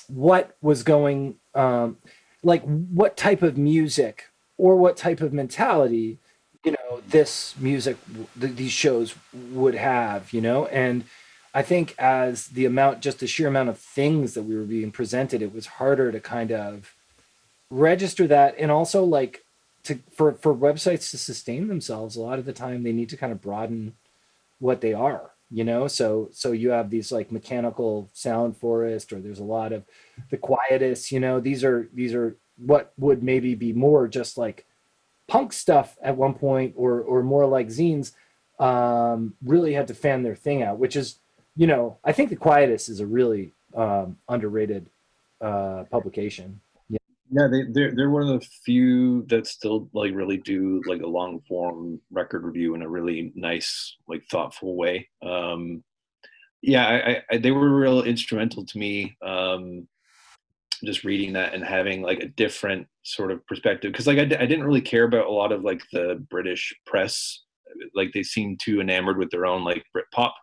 what 0.08 0.56
was 0.62 0.84
going 0.84 1.36
um, 1.54 1.98
like 2.44 2.64
what 2.64 3.18
type 3.18 3.42
of 3.42 3.58
music 3.58 4.30
or 4.58 4.76
what 4.76 4.98
type 4.98 5.22
of 5.22 5.34
mentality 5.34 6.20
you 6.64 6.72
know 6.72 7.02
this 7.08 7.56
music 7.60 7.98
th- 8.40 8.56
these 8.56 8.72
shows 8.72 9.16
would 9.34 9.76
have 9.76 10.32
you 10.32 10.42
know? 10.42 10.66
And 10.68 11.06
i 11.56 11.64
think 11.64 11.96
as 11.98 12.48
the 12.48 12.66
amount 12.66 13.02
just 13.02 13.20
the 13.20 13.28
sheer 13.28 13.48
amount 13.48 13.70
of 13.70 13.80
things 13.80 14.36
that 14.36 14.44
we 14.44 14.56
were 14.56 14.64
being 14.64 14.92
presented 14.92 15.42
it 15.42 15.54
was 15.54 15.66
harder 15.66 16.12
to 16.12 16.20
kind 16.20 16.52
of 16.52 16.94
register 17.70 18.28
that. 18.28 18.56
And 18.58 18.72
also 18.72 19.04
like 19.04 19.44
to 19.84 20.00
for 20.12 20.34
for 20.34 20.54
websites 20.54 21.12
to 21.12 21.18
sustain 21.18 21.68
themselves 21.68 22.16
a 22.16 22.22
lot 22.22 22.40
of 22.40 22.46
the 22.46 22.54
time 22.54 22.84
they 22.84 22.92
need 22.92 23.10
to 23.10 23.18
kind 23.18 23.32
of 23.32 23.42
broaden 23.42 23.96
what 24.60 24.82
they 24.82 24.94
are 24.94 25.32
you 25.52 25.64
know? 25.64 25.88
So 25.88 26.30
so 26.32 26.52
you 26.54 26.72
have 26.72 26.90
these 26.90 27.12
like 27.12 27.32
mechanical 27.32 28.10
sound 28.14 28.58
forest 28.58 29.14
or 29.14 29.20
there's 29.20 29.40
a 29.40 29.44
lot 29.44 29.72
of 29.74 29.84
the 30.30 30.38
Quietus 30.38 31.12
you 31.12 31.20
know? 31.20 31.40
These 31.40 31.64
are 31.64 31.88
these 31.94 32.14
are 32.14 32.36
what 32.58 32.94
would 32.98 33.22
maybe 33.22 33.54
be 33.54 33.74
more 33.74 34.08
just 34.08 34.38
like 34.38 34.66
punk 35.28 35.54
stuff 35.54 35.98
at 36.02 36.18
one 36.18 36.34
point 36.34 36.74
or 36.78 37.02
or 37.02 37.22
more 37.24 37.46
like 37.46 37.68
zines 37.68 38.14
um 38.60 39.34
really 39.44 39.74
had 39.74 39.88
to 39.88 39.94
fan 39.94 40.24
their 40.24 40.36
thing 40.36 40.64
out 40.64 40.78
which 40.78 40.96
is 40.96 41.18
you 41.56 41.68
know 41.68 41.98
i 42.04 42.12
think 42.12 42.30
the 42.30 42.36
Quietus 42.36 42.90
is 42.90 43.00
a 43.00 43.06
really 43.06 43.52
um 43.76 44.18
underrated 44.30 44.86
uh 45.42 45.84
publication 45.92 46.60
Yeah, 47.32 47.48
they 47.52 47.64
they're 47.72 47.96
they're 47.96 48.10
one 48.10 48.22
of 48.22 48.40
the 48.40 48.48
few 48.64 49.24
that 49.24 49.48
still 49.48 49.90
like 49.94 50.14
really 50.14 50.38
do 50.38 50.82
like 50.86 51.02
a 51.02 51.08
long 51.08 51.42
form 51.48 52.00
record 52.12 52.44
review 52.44 52.76
in 52.76 52.84
a 52.84 52.88
really 52.88 53.32
nice, 53.36 53.98
like 54.08 54.24
thoughtful 54.30 54.76
way. 54.76 55.10
Um, 55.24 55.84
yeah, 56.62 56.88
I, 56.88 57.24
I, 57.34 57.38
they 57.38 57.52
were 57.52 57.76
real 57.76 58.04
instrumental 58.04 58.66
to 58.66 58.78
me. 58.78 59.18
Um, 59.24 59.88
just 60.84 61.04
reading 61.04 61.34
that 61.34 61.54
and 61.54 61.64
having 61.64 62.02
like 62.04 62.20
a 62.20 62.28
different 62.28 62.88
sort 63.04 63.32
of 63.32 63.46
perspective 63.48 63.92
because 63.92 64.08
like 64.08 64.20
I, 64.20 64.22
I 64.22 64.46
didn't 64.46 64.64
really 64.64 64.82
care 64.82 65.06
about 65.06 65.28
a 65.28 65.32
lot 65.32 65.52
of 65.52 65.64
like 65.64 65.82
the 65.92 66.24
British 66.30 66.76
press, 66.86 67.44
like 67.96 68.12
they 68.14 68.24
seemed 68.24 68.60
too 68.64 68.82
enamored 68.82 69.18
with 69.18 69.32
their 69.32 69.46
own 69.48 69.64
like 69.64 69.84
Brit 69.94 70.06
pop, 70.14 70.36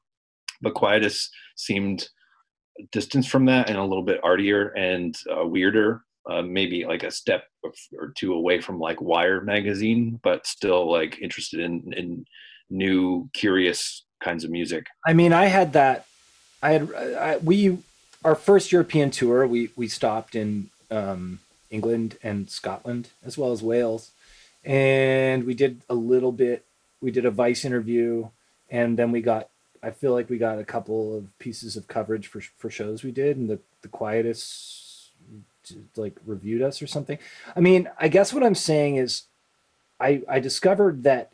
but 0.63 0.75
Quietus 0.75 1.31
seemed 1.57 2.09
distance 2.91 3.27
from 3.27 3.45
that 3.47 3.69
and 3.69 3.79
a 3.79 3.85
little 3.85 4.03
bit 4.03 4.21
artier 4.23 4.69
and 4.69 5.17
uh, 5.31 5.47
weirder 5.47 6.03
uh, 6.31 6.43
maybe 6.43 6.85
like 6.85 7.03
a 7.03 7.11
step 7.11 7.45
or 7.99 8.13
two 8.17 8.35
away 8.35 8.61
from 8.61 8.79
like 8.79 9.01
wire 9.01 9.41
magazine, 9.41 10.21
but 10.23 10.47
still 10.47 10.91
like 10.91 11.19
interested 11.21 11.61
in 11.61 11.93
in 11.93 12.25
new, 12.71 13.29
curious 13.33 14.05
kinds 14.23 14.45
of 14.45 14.51
music. 14.51 14.87
I 15.07 15.13
mean, 15.13 15.33
I 15.33 15.47
had 15.47 15.73
that. 15.73 16.07
I 16.63 16.73
had 16.73 16.95
I, 16.95 17.37
we 17.39 17.79
our 18.25 18.35
first 18.35 18.73
European 18.73 19.11
tour. 19.11 19.47
We 19.47 19.71
we 19.77 19.89
stopped 19.89 20.35
in 20.35 20.71
um, 20.91 21.41
England 21.71 22.19
and 22.23 22.49
Scotland 22.49 23.09
as 23.25 23.37
well 23.37 23.53
as 23.53 23.63
Wales, 23.63 24.13
and 24.65 25.45
we 25.45 25.55
did 25.55 25.83
a 25.89 25.95
little 25.95 26.33
bit. 26.33 26.65
We 27.01 27.11
did 27.11 27.27
a 27.27 27.31
Vice 27.31 27.65
interview, 27.65 28.29
and 28.71 28.97
then 28.97 29.13
we 29.13 29.23
got. 29.23 29.49
I 29.83 29.91
feel 29.91 30.13
like 30.13 30.31
we 30.31 30.39
got 30.39 30.59
a 30.59 30.65
couple 30.65 31.17
of 31.17 31.39
pieces 31.39 31.77
of 31.77 31.89
coverage 31.89 32.27
for 32.27 32.41
for 32.59 32.71
shows 32.71 33.03
we 33.03 33.13
did, 33.13 33.37
and 33.37 33.49
the 33.49 33.59
the 33.83 33.89
Quietus 33.89 35.11
like 35.97 36.17
reviewed 36.27 36.63
us 36.63 36.83
or 36.83 36.87
something. 36.87 37.19
I 37.55 37.61
mean, 37.61 37.89
I 37.99 38.09
guess 38.09 38.33
what 38.33 38.43
I'm 38.43 38.55
saying 38.55 38.97
is, 38.97 39.25
I 40.01 40.23
I 40.29 40.41
discovered 40.41 41.03
that 41.05 41.33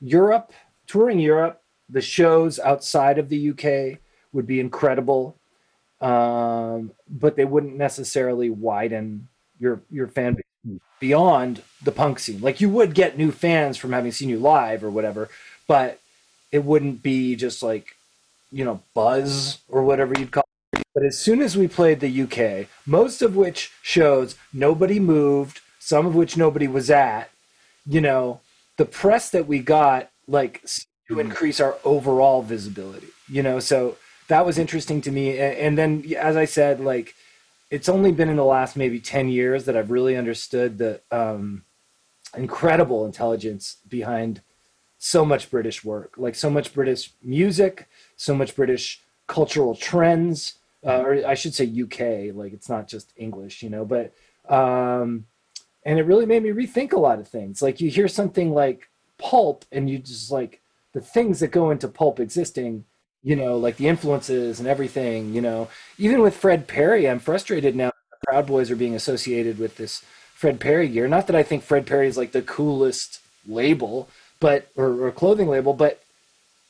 Europe 0.00 0.52
touring 0.86 1.18
Europe, 1.18 1.60
the 1.88 2.00
shows 2.00 2.58
outside 2.58 3.18
of 3.18 3.28
the 3.28 3.50
UK 3.50 3.98
would 4.32 4.46
be 4.46 4.60
incredible, 4.60 5.36
um, 6.00 6.92
but 7.08 7.36
they 7.36 7.44
wouldn't 7.44 7.76
necessarily 7.76 8.50
widen 8.50 9.28
your 9.58 9.80
your 9.90 10.08
fan 10.08 10.34
base 10.34 10.78
beyond 10.98 11.62
the 11.82 11.92
punk 11.92 12.18
scene. 12.18 12.40
Like 12.40 12.60
you 12.60 12.68
would 12.70 12.94
get 12.94 13.18
new 13.18 13.30
fans 13.30 13.76
from 13.76 13.92
having 13.92 14.12
seen 14.12 14.28
you 14.28 14.38
live 14.38 14.82
or 14.82 14.90
whatever, 14.90 15.28
but 15.66 16.00
it 16.56 16.64
wouldn't 16.64 17.02
be 17.02 17.36
just 17.36 17.62
like 17.62 17.94
you 18.50 18.64
know 18.64 18.82
buzz 18.94 19.58
or 19.68 19.84
whatever 19.84 20.14
you'd 20.18 20.32
call. 20.32 20.44
It. 20.72 20.82
But 20.94 21.04
as 21.04 21.18
soon 21.18 21.42
as 21.42 21.56
we 21.56 21.68
played 21.68 22.00
the 22.00 22.22
UK, 22.22 22.68
most 22.86 23.20
of 23.20 23.36
which 23.36 23.70
shows 23.82 24.34
nobody 24.52 24.98
moved, 24.98 25.60
some 25.78 26.06
of 26.06 26.14
which 26.14 26.36
nobody 26.36 26.66
was 26.66 26.90
at, 26.90 27.30
you 27.86 28.00
know, 28.00 28.40
the 28.78 28.86
press 28.86 29.28
that 29.30 29.46
we 29.46 29.58
got 29.60 30.10
like 30.26 30.64
to 31.08 31.20
increase 31.20 31.60
our 31.60 31.76
overall 31.84 32.42
visibility, 32.42 33.08
you 33.28 33.42
know, 33.42 33.60
so 33.60 33.96
that 34.28 34.46
was 34.46 34.58
interesting 34.58 35.02
to 35.02 35.12
me. 35.12 35.38
And, 35.38 35.56
and 35.58 35.78
then, 35.78 36.14
as 36.18 36.36
I 36.36 36.46
said, 36.46 36.80
like 36.80 37.14
it's 37.70 37.88
only 37.88 38.12
been 38.12 38.30
in 38.30 38.36
the 38.36 38.44
last 38.44 38.76
maybe 38.76 38.98
10 38.98 39.28
years 39.28 39.66
that 39.66 39.76
I've 39.76 39.90
really 39.90 40.16
understood 40.16 40.78
the 40.78 41.00
um, 41.10 41.64
incredible 42.34 43.04
intelligence 43.04 43.76
behind 43.88 44.40
so 45.06 45.24
much 45.24 45.52
British 45.52 45.84
work, 45.84 46.14
like 46.16 46.34
so 46.34 46.50
much 46.50 46.74
British 46.74 47.12
music, 47.22 47.88
so 48.16 48.34
much 48.34 48.56
British 48.56 49.00
cultural 49.28 49.76
trends, 49.76 50.54
uh, 50.84 51.00
or 51.00 51.24
I 51.24 51.34
should 51.34 51.54
say 51.54 51.64
UK, 51.64 52.34
like 52.34 52.52
it's 52.52 52.68
not 52.68 52.88
just 52.88 53.12
English, 53.16 53.62
you 53.62 53.70
know, 53.70 53.84
but, 53.84 54.12
um, 54.52 55.26
and 55.84 56.00
it 56.00 56.02
really 56.02 56.26
made 56.26 56.42
me 56.42 56.48
rethink 56.50 56.92
a 56.92 56.98
lot 56.98 57.20
of 57.20 57.28
things. 57.28 57.62
Like 57.62 57.80
you 57.80 57.88
hear 57.88 58.08
something 58.08 58.52
like 58.52 58.88
pulp 59.16 59.64
and 59.70 59.88
you 59.88 60.00
just 60.00 60.32
like 60.32 60.60
the 60.92 61.00
things 61.00 61.38
that 61.38 61.52
go 61.52 61.70
into 61.70 61.86
pulp 61.86 62.18
existing, 62.18 62.84
you 63.22 63.36
know, 63.36 63.56
like 63.56 63.76
the 63.76 63.86
influences 63.86 64.58
and 64.58 64.68
everything, 64.68 65.32
you 65.32 65.40
know, 65.40 65.68
even 65.98 66.20
with 66.20 66.36
Fred 66.36 66.66
Perry, 66.66 67.08
I'm 67.08 67.20
frustrated 67.20 67.76
now. 67.76 67.92
The 68.10 68.16
Proud 68.26 68.46
Boys 68.48 68.72
are 68.72 68.76
being 68.76 68.96
associated 68.96 69.60
with 69.60 69.76
this 69.76 70.02
Fred 70.34 70.58
Perry 70.58 70.88
gear. 70.88 71.06
Not 71.06 71.28
that 71.28 71.36
I 71.36 71.44
think 71.44 71.62
Fred 71.62 71.86
Perry 71.86 72.08
is 72.08 72.16
like 72.16 72.32
the 72.32 72.42
coolest 72.42 73.20
label, 73.46 74.08
but 74.40 74.68
or, 74.76 75.06
or 75.06 75.12
clothing 75.12 75.48
label, 75.48 75.72
but 75.74 76.02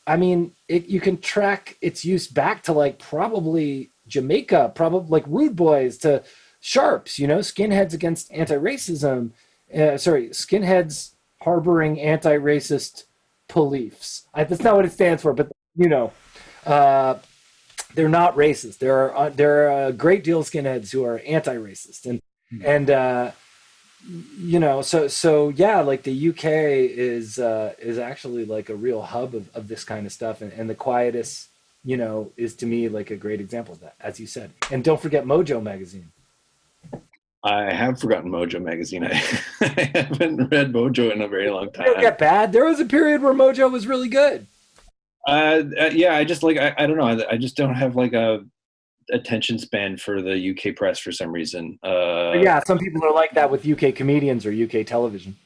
I 0.06 0.16
mean, 0.16 0.52
it, 0.68 0.86
you 0.86 1.00
can 1.00 1.18
track 1.18 1.76
its 1.80 2.04
use 2.04 2.26
back 2.28 2.62
to 2.64 2.72
like 2.72 2.98
probably 2.98 3.90
Jamaica, 4.06 4.72
probably 4.74 5.10
like 5.10 5.24
Rude 5.26 5.56
Boys 5.56 5.98
to 5.98 6.22
Sharps, 6.60 7.18
you 7.18 7.26
know, 7.26 7.38
skinheads 7.38 7.92
against 7.92 8.32
anti-racism. 8.32 9.30
Uh, 9.74 9.96
sorry, 9.96 10.28
skinheads 10.28 11.12
harboring 11.42 12.00
anti-racist 12.00 13.04
beliefs. 13.52 14.26
I, 14.32 14.44
that's 14.44 14.62
not 14.62 14.76
what 14.76 14.84
it 14.84 14.92
stands 14.92 15.22
for, 15.22 15.32
but 15.32 15.50
you 15.76 15.88
know, 15.88 16.12
uh, 16.64 17.18
they're 17.94 18.08
not 18.08 18.36
racist. 18.36 18.78
There 18.78 18.96
are 18.96 19.16
uh, 19.16 19.30
there 19.30 19.70
are 19.70 19.86
a 19.88 19.92
great 19.92 20.22
deal 20.24 20.40
of 20.40 20.46
skinheads 20.46 20.92
who 20.92 21.04
are 21.04 21.20
anti-racist, 21.26 22.06
and 22.06 22.20
Hmm. 22.50 22.62
and 22.64 22.90
uh, 22.90 23.30
you 24.04 24.58
know, 24.58 24.82
so 24.82 25.08
so 25.08 25.48
yeah, 25.48 25.80
like 25.80 26.02
the 26.02 26.28
UK 26.28 26.44
is 26.44 27.38
uh, 27.38 27.74
is 27.78 27.98
actually 27.98 28.44
like 28.44 28.68
a 28.68 28.74
real 28.74 29.02
hub 29.02 29.34
of, 29.34 29.54
of 29.54 29.68
this 29.68 29.84
kind 29.84 30.06
of 30.06 30.12
stuff, 30.12 30.42
and, 30.42 30.52
and 30.52 30.70
the 30.70 30.74
Quietus, 30.74 31.48
you 31.84 31.96
know, 31.96 32.32
is 32.36 32.54
to 32.56 32.66
me 32.66 32.88
like 32.88 33.10
a 33.10 33.16
great 33.16 33.40
example 33.40 33.74
of 33.74 33.80
that, 33.80 33.94
as 34.00 34.20
you 34.20 34.26
said. 34.26 34.52
And 34.70 34.84
don't 34.84 35.00
forget 35.00 35.24
Mojo 35.24 35.62
magazine. 35.62 36.12
I 37.42 37.72
have 37.72 38.00
forgotten 38.00 38.30
Mojo 38.30 38.60
magazine. 38.62 39.04
I, 39.04 39.10
I 39.60 39.90
haven't 39.94 40.48
read 40.50 40.72
Mojo 40.72 41.12
in 41.12 41.22
a 41.22 41.28
very 41.28 41.48
long 41.48 41.70
time. 41.72 42.00
get 42.00 42.18
bad. 42.18 42.52
There 42.52 42.64
was 42.64 42.80
a 42.80 42.86
period 42.86 43.22
where 43.22 43.34
Mojo 43.34 43.70
was 43.70 43.86
really 43.86 44.08
good. 44.08 44.46
Uh, 45.26 45.62
uh, 45.80 45.90
yeah, 45.92 46.14
I 46.14 46.24
just 46.24 46.42
like 46.42 46.56
I, 46.56 46.74
I 46.78 46.86
don't 46.86 46.96
know. 46.96 47.06
I, 47.06 47.32
I 47.32 47.36
just 47.36 47.56
don't 47.56 47.74
have 47.74 47.96
like 47.96 48.12
a 48.12 48.44
attention 49.12 49.58
span 49.58 49.96
for 49.96 50.22
the 50.22 50.50
UK 50.50 50.76
press 50.76 50.98
for 50.98 51.12
some 51.12 51.30
reason. 51.32 51.78
Uh, 51.82 52.32
yeah, 52.34 52.60
some 52.66 52.78
people 52.78 53.04
are 53.04 53.12
like 53.14 53.32
that 53.32 53.50
with 53.50 53.66
UK 53.66 53.94
comedians 53.94 54.46
or 54.46 54.52
UK 54.52 54.86
television. 54.86 55.36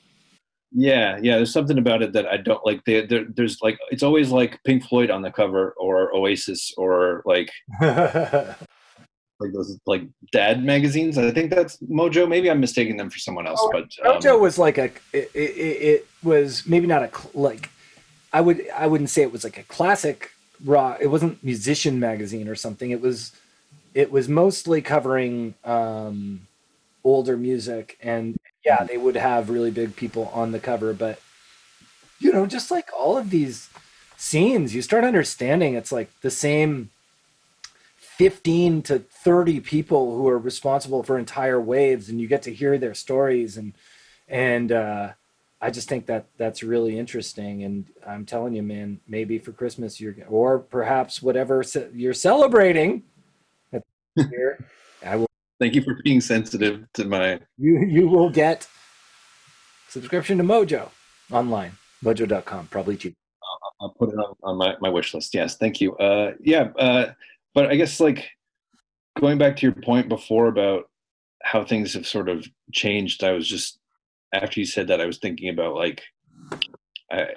yeah, 0.73 1.19
yeah. 1.23 1.37
There's 1.37 1.53
something 1.53 1.79
about 1.79 2.03
it 2.03 2.13
that 2.13 2.27
I 2.27 2.37
don't 2.37 2.65
like. 2.65 2.85
They, 2.85 3.07
there's 3.07 3.61
like 3.63 3.79
it's 3.91 4.03
always 4.03 4.31
like 4.31 4.63
Pink 4.65 4.85
Floyd 4.85 5.11
on 5.11 5.23
the 5.23 5.31
cover 5.31 5.75
or 5.79 6.15
Oasis 6.15 6.73
or 6.77 7.23
like 7.27 7.51
like 9.41 9.53
those 9.53 9.79
like 9.87 10.03
dad 10.33 10.63
magazines. 10.63 11.19
I 11.19 11.31
think 11.31 11.51
that's 11.51 11.79
Mojo. 11.79 12.29
Maybe 12.29 12.51
I'm 12.51 12.61
mistaking 12.61 12.97
them 12.97 13.11
for 13.11 13.19
someone 13.19 13.47
else, 13.47 13.61
Oh, 13.63 13.71
but 13.73 13.83
um, 14.07 14.21
Mojo 14.21 14.41
was 14.41 14.59
like 14.59 14.79
a 14.79 14.85
it, 15.13 15.31
it, 15.35 15.39
it 15.39 16.07
was 16.23 16.67
maybe 16.67 16.87
not 16.87 17.03
a 17.03 17.11
like 17.35 17.71
I 18.33 18.41
would 18.41 18.69
I 18.77 18.87
wouldn't 18.87 19.11
say 19.11 19.23
it 19.23 19.33
was 19.33 19.45
like 19.45 19.59
a 19.59 19.65
classic 19.65 20.33
rock. 20.65 20.99
It 21.01 21.09
wasn't 21.09 21.43
musician 21.43 21.99
magazine 21.99 22.49
or 22.49 22.55
something. 22.55 22.91
It 22.91 23.01
was 23.01 23.33
it 23.95 24.11
was 24.11 24.29
mostly 24.29 24.81
covering 24.81 25.55
um, 25.65 26.47
older 27.05 27.37
music 27.37 27.99
and 28.03 28.37
yeah 28.65 28.85
they 28.85 28.97
would 28.97 29.17
have 29.17 29.51
really 29.51 29.71
big 29.71 29.97
people 29.97 30.31
on 30.35 30.53
the 30.53 30.61
cover 30.61 30.93
but 30.93 31.21
you 32.19 32.33
know 32.33 32.47
just 32.47 32.71
like 32.71 32.91
all 32.97 33.17
of 33.17 33.31
these 33.31 33.71
scenes 34.17 34.75
you 34.75 34.83
start 34.83 35.03
understanding 35.03 35.75
it's 35.75 35.91
like 35.91 36.11
the 36.21 36.31
same 36.31 36.91
15 37.97 38.83
to 38.83 38.99
30 38.99 39.61
people 39.61 40.15
who 40.15 40.29
are 40.29 40.39
responsible 40.39 41.03
for 41.03 41.19
entire 41.19 41.61
waves 41.61 42.11
and 42.11 42.21
you 42.21 42.29
get 42.29 42.43
to 42.43 42.53
hear 42.53 42.77
their 42.77 42.95
stories 42.95 43.57
and 43.57 43.73
and 44.29 44.73
uh 44.73 45.13
I 45.63 45.71
just 45.71 45.89
think 45.89 46.07
that 46.07 46.25
that's 46.39 46.63
really 46.63 46.99
interesting, 46.99 47.65
and 47.65 47.85
I'm 48.07 48.25
telling 48.25 48.55
you, 48.55 48.63
man, 48.63 48.99
maybe 49.07 49.39
for 49.39 49.53
Christmas 49.53 50.01
you're, 50.01 50.17
or 50.27 50.59
perhaps 50.59 51.21
whatever 51.21 51.63
you're 51.93 52.15
celebrating, 52.15 53.03
year, 54.17 54.65
I 55.05 55.17
will. 55.17 55.27
Thank 55.61 55.75
you 55.75 55.83
for 55.83 55.99
being 56.05 56.23
sensitive 56.23 56.87
to 56.95 57.05
my. 57.05 57.39
You 57.59 57.81
you 57.81 58.09
will 58.09 58.31
get 58.31 58.67
subscription 59.89 60.39
to 60.39 60.45
Mojo 60.45 60.89
online, 61.31 61.73
Mojo.com, 62.03 62.69
probably 62.69 62.97
cheap. 62.97 63.15
I'll 63.81 63.95
put 63.99 64.11
it 64.11 64.17
on, 64.17 64.35
on 64.43 64.57
my, 64.57 64.75
my 64.81 64.91
wish 64.91 65.15
list. 65.15 65.35
Yes, 65.35 65.57
thank 65.57 65.81
you. 65.81 65.97
Uh, 65.97 66.35
yeah, 66.41 66.69
uh, 66.79 67.13
but 67.55 67.71
I 67.71 67.77
guess 67.77 67.99
like 67.99 68.31
going 69.19 69.39
back 69.39 69.57
to 69.57 69.67
your 69.67 69.75
point 69.75 70.09
before 70.09 70.49
about 70.49 70.91
how 71.43 71.65
things 71.65 71.95
have 71.95 72.07
sort 72.07 72.29
of 72.29 72.47
changed. 72.73 73.25
I 73.25 73.33
was 73.33 73.49
just 73.49 73.79
after 74.33 74.61
you 74.61 74.67
said 74.67 74.89
that, 74.89 75.01
I 75.01 75.07
was 75.07 75.19
thinking 75.19 75.49
about 75.49 75.75
like 75.75 76.03
I, 77.11 77.29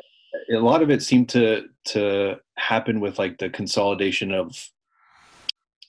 a 0.54 0.60
lot 0.60 0.82
of 0.82 0.90
it 0.90 1.02
seemed 1.02 1.30
to 1.30 1.68
to 1.86 2.36
happen 2.58 3.00
with 3.00 3.20
like 3.20 3.38
the 3.38 3.50
consolidation 3.50 4.34
of 4.34 4.70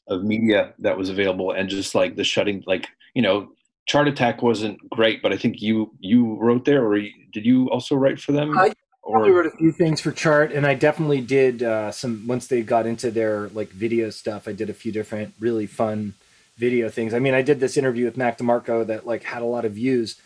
of 0.08 0.22
media 0.22 0.74
that 0.78 0.96
was 0.96 1.08
available 1.08 1.52
and 1.52 1.68
just 1.68 1.94
like 1.94 2.16
the 2.16 2.24
shutting 2.24 2.62
like 2.66 2.88
you 3.14 3.22
know 3.22 3.48
chart 3.86 4.08
attack 4.08 4.42
wasn't 4.42 4.78
great 4.90 5.22
but 5.22 5.32
i 5.32 5.36
think 5.36 5.60
you 5.60 5.90
you 5.98 6.36
wrote 6.40 6.64
there 6.64 6.86
or 6.86 6.98
did 6.98 7.44
you 7.44 7.70
also 7.70 7.94
write 7.94 8.20
for 8.20 8.32
them 8.32 8.56
I 8.58 8.72
probably 9.02 9.30
or 9.30 9.34
wrote 9.34 9.46
a 9.46 9.56
few 9.58 9.70
things 9.70 10.00
for 10.00 10.12
Chart, 10.12 10.50
and 10.50 10.66
I 10.66 10.72
definitely 10.72 11.20
did 11.20 11.62
uh, 11.62 11.92
some. 11.92 12.26
Once 12.26 12.46
they 12.46 12.62
got 12.62 12.86
into 12.86 13.10
their 13.10 13.48
like 13.50 13.68
video 13.68 14.08
stuff, 14.08 14.48
I 14.48 14.52
did 14.52 14.70
a 14.70 14.72
few 14.72 14.92
different 14.92 15.34
really 15.38 15.66
fun 15.66 16.14
video 16.56 16.88
things. 16.88 17.12
I 17.12 17.18
mean, 17.18 17.34
I 17.34 17.42
did 17.42 17.60
this 17.60 17.76
interview 17.76 18.06
with 18.06 18.16
Mac 18.16 18.38
DeMarco 18.38 18.86
that 18.86 19.06
like 19.06 19.24
had 19.24 19.42
a 19.42 19.44
lot 19.44 19.66
of 19.66 19.72
views, 19.72 20.16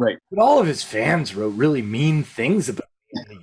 Right. 0.00 0.18
But 0.30 0.42
all 0.42 0.58
of 0.58 0.66
his 0.66 0.82
fans 0.82 1.34
wrote 1.34 1.50
really 1.50 1.82
mean 1.82 2.24
things 2.24 2.70
about 2.70 2.86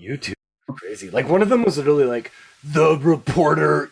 YouTube. 0.02 0.34
Crazy. 0.72 1.12
Like 1.12 1.30
one 1.30 1.44
of 1.44 1.50
them 1.50 1.64
was 1.64 1.78
literally 1.78 2.06
like 2.06 2.32
the 2.64 2.98
reporter 2.98 3.92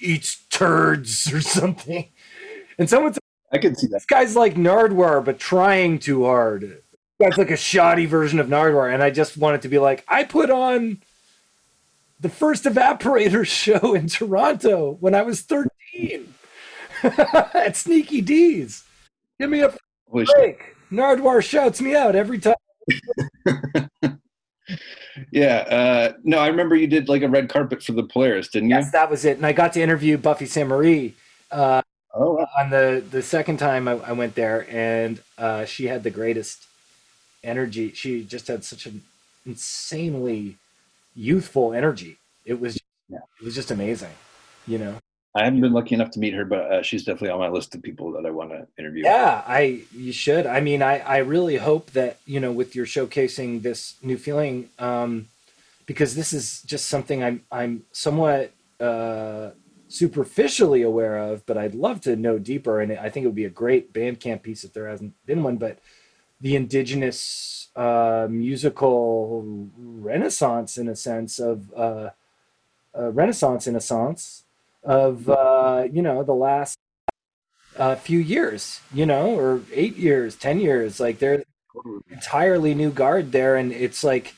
eats 0.00 0.44
turds 0.50 1.32
or 1.32 1.40
something, 1.40 2.08
and 2.78 2.88
someone 2.88 3.14
said 3.14 3.22
i 3.50 3.58
can 3.58 3.74
see 3.74 3.86
that 3.86 3.94
this 3.94 4.04
guy's 4.04 4.36
like 4.36 4.54
Nardwuar, 4.54 5.24
but 5.24 5.38
trying 5.38 5.98
too 5.98 6.24
hard. 6.24 6.82
That's 7.18 7.38
like 7.38 7.50
a 7.50 7.56
shoddy 7.56 8.06
version 8.06 8.38
of 8.38 8.46
Nardwuar, 8.46 8.92
and 8.92 9.02
I 9.02 9.10
just 9.10 9.36
wanted 9.36 9.62
to 9.62 9.68
be 9.68 9.78
like, 9.78 10.04
I 10.06 10.24
put 10.24 10.50
on 10.50 11.02
the 12.20 12.28
first 12.28 12.64
Evaporator 12.64 13.46
show 13.80 13.94
in 13.94 14.08
Toronto 14.08 14.96
when 15.00 15.14
I 15.14 15.22
was 15.22 15.42
13 15.42 16.34
at 17.02 17.76
Sneaky 17.76 18.20
Dee's. 18.20 18.84
Give 19.40 19.50
me 19.50 19.60
a 19.60 19.74
break. 20.10 20.76
Nardwuar 20.90 21.42
shouts 21.42 21.80
me 21.80 21.94
out 21.94 22.16
every 22.16 22.38
time. 22.38 22.54
Yeah 25.32 25.56
uh 25.70 26.12
no 26.24 26.38
i 26.38 26.46
remember 26.48 26.76
you 26.76 26.86
did 26.86 27.08
like 27.08 27.22
a 27.22 27.28
red 27.28 27.48
carpet 27.48 27.82
for 27.82 27.92
the 27.92 28.02
polaris 28.04 28.48
didn't 28.48 28.70
you 28.70 28.76
Yes, 28.76 28.90
that 28.92 29.10
was 29.10 29.24
it. 29.24 29.36
And 29.36 29.46
I 29.46 29.52
got 29.52 29.72
to 29.74 29.82
interview 29.82 30.18
Buffy 30.18 30.46
Sainte 30.46 30.68
Marie 30.68 31.14
uh, 31.50 31.82
oh 32.14 32.34
wow. 32.34 32.46
on 32.58 32.70
the 32.70 33.02
the 33.10 33.22
second 33.22 33.58
time 33.58 33.88
I, 33.88 33.92
I 33.92 34.12
went 34.12 34.34
there, 34.34 34.66
and 34.70 35.20
uh, 35.38 35.64
she 35.64 35.86
had 35.86 36.02
the 36.02 36.10
greatest 36.10 36.66
energy. 37.44 37.92
She 37.92 38.24
just 38.24 38.48
had 38.48 38.64
such 38.64 38.86
an 38.86 39.02
insanely 39.46 40.56
youthful 41.14 41.72
energy. 41.72 42.18
It 42.44 42.60
was 42.60 42.78
Yeah. 43.08 43.18
it 43.40 43.44
was 43.44 43.54
just 43.54 43.70
amazing, 43.70 44.14
you 44.66 44.78
know. 44.78 44.98
I 45.38 45.44
haven't 45.44 45.60
been 45.60 45.72
lucky 45.72 45.94
enough 45.94 46.10
to 46.10 46.18
meet 46.18 46.34
her 46.34 46.44
but 46.44 46.72
uh, 46.72 46.82
she's 46.82 47.04
definitely 47.04 47.30
on 47.30 47.38
my 47.38 47.48
list 47.48 47.74
of 47.74 47.82
people 47.82 48.12
that 48.12 48.26
i 48.26 48.30
want 48.30 48.50
to 48.50 48.66
interview 48.78 49.04
Yeah, 49.04 49.42
I 49.46 49.82
you 49.92 50.12
should. 50.12 50.46
I 50.46 50.60
mean, 50.60 50.82
I 50.82 50.98
I 50.98 51.18
really 51.18 51.56
hope 51.56 51.92
that 51.92 52.18
you 52.26 52.40
know 52.40 52.52
with 52.52 52.74
your 52.74 52.86
showcasing 52.86 53.62
this 53.62 53.94
new 54.02 54.18
feeling, 54.18 54.68
um, 54.78 55.28
because 55.86 56.14
this 56.14 56.32
is 56.32 56.62
just 56.62 56.86
something 56.88 57.22
I'm 57.22 57.42
I'm 57.50 57.84
somewhat 57.92 58.52
uh, 58.80 59.50
superficially 59.88 60.82
aware 60.82 61.18
of, 61.18 61.44
but 61.46 61.56
I'd 61.56 61.74
love 61.74 62.00
to 62.02 62.16
know 62.16 62.38
deeper. 62.38 62.80
And 62.80 62.92
I 62.92 63.08
think 63.08 63.24
it 63.24 63.28
would 63.28 63.34
be 63.34 63.44
a 63.44 63.50
great 63.50 63.92
Bandcamp 63.92 64.42
piece 64.42 64.64
if 64.64 64.72
there 64.72 64.88
hasn't 64.88 65.14
been 65.26 65.42
one. 65.42 65.56
But 65.56 65.78
the 66.40 66.56
indigenous 66.56 67.68
uh, 67.74 68.26
musical 68.30 69.68
renaissance, 69.76 70.78
in 70.78 70.88
a 70.88 70.96
sense 70.96 71.38
of 71.38 71.72
uh, 71.74 72.10
uh, 72.98 73.10
renaissance, 73.12 73.66
in 73.66 73.76
a 73.76 73.80
sense 73.80 74.44
of 74.88 75.28
uh, 75.28 75.86
you 75.92 76.02
know 76.02 76.24
the 76.24 76.34
last 76.34 76.78
a 77.76 77.94
few 77.94 78.18
years, 78.18 78.80
you 78.92 79.06
know, 79.06 79.38
or 79.38 79.60
eight 79.72 79.96
years, 79.96 80.34
ten 80.34 80.58
years. 80.58 80.98
Like 80.98 81.18
there's 81.20 81.44
entirely 82.10 82.74
new 82.74 82.90
guard 82.90 83.30
there, 83.30 83.54
and 83.54 83.70
it's 83.70 84.02
like 84.02 84.34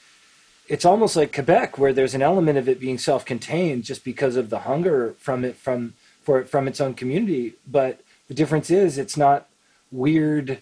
it's 0.69 0.85
almost 0.85 1.17
like 1.17 1.33
Quebec, 1.33 1.79
where 1.79 1.93
there's 1.93 2.15
an 2.15 2.23
element 2.23 2.59
of 2.59 2.69
it 2.69 2.81
being 2.81 2.99
self-contained 2.99 3.85
just 3.85 4.05
because 4.05 4.37
of 4.37 4.51
the 4.51 4.61
hunger 4.61 5.15
from 5.19 5.45
it 5.45 5.57
from 5.57 5.95
for 6.21 6.41
it 6.41 6.49
from 6.49 6.67
its 6.69 6.81
own 6.81 6.95
community. 6.95 7.55
But 7.67 8.01
the 8.29 8.35
difference 8.35 8.71
is, 8.71 8.99
it's 8.99 9.17
not 9.17 9.49
weird, 9.93 10.59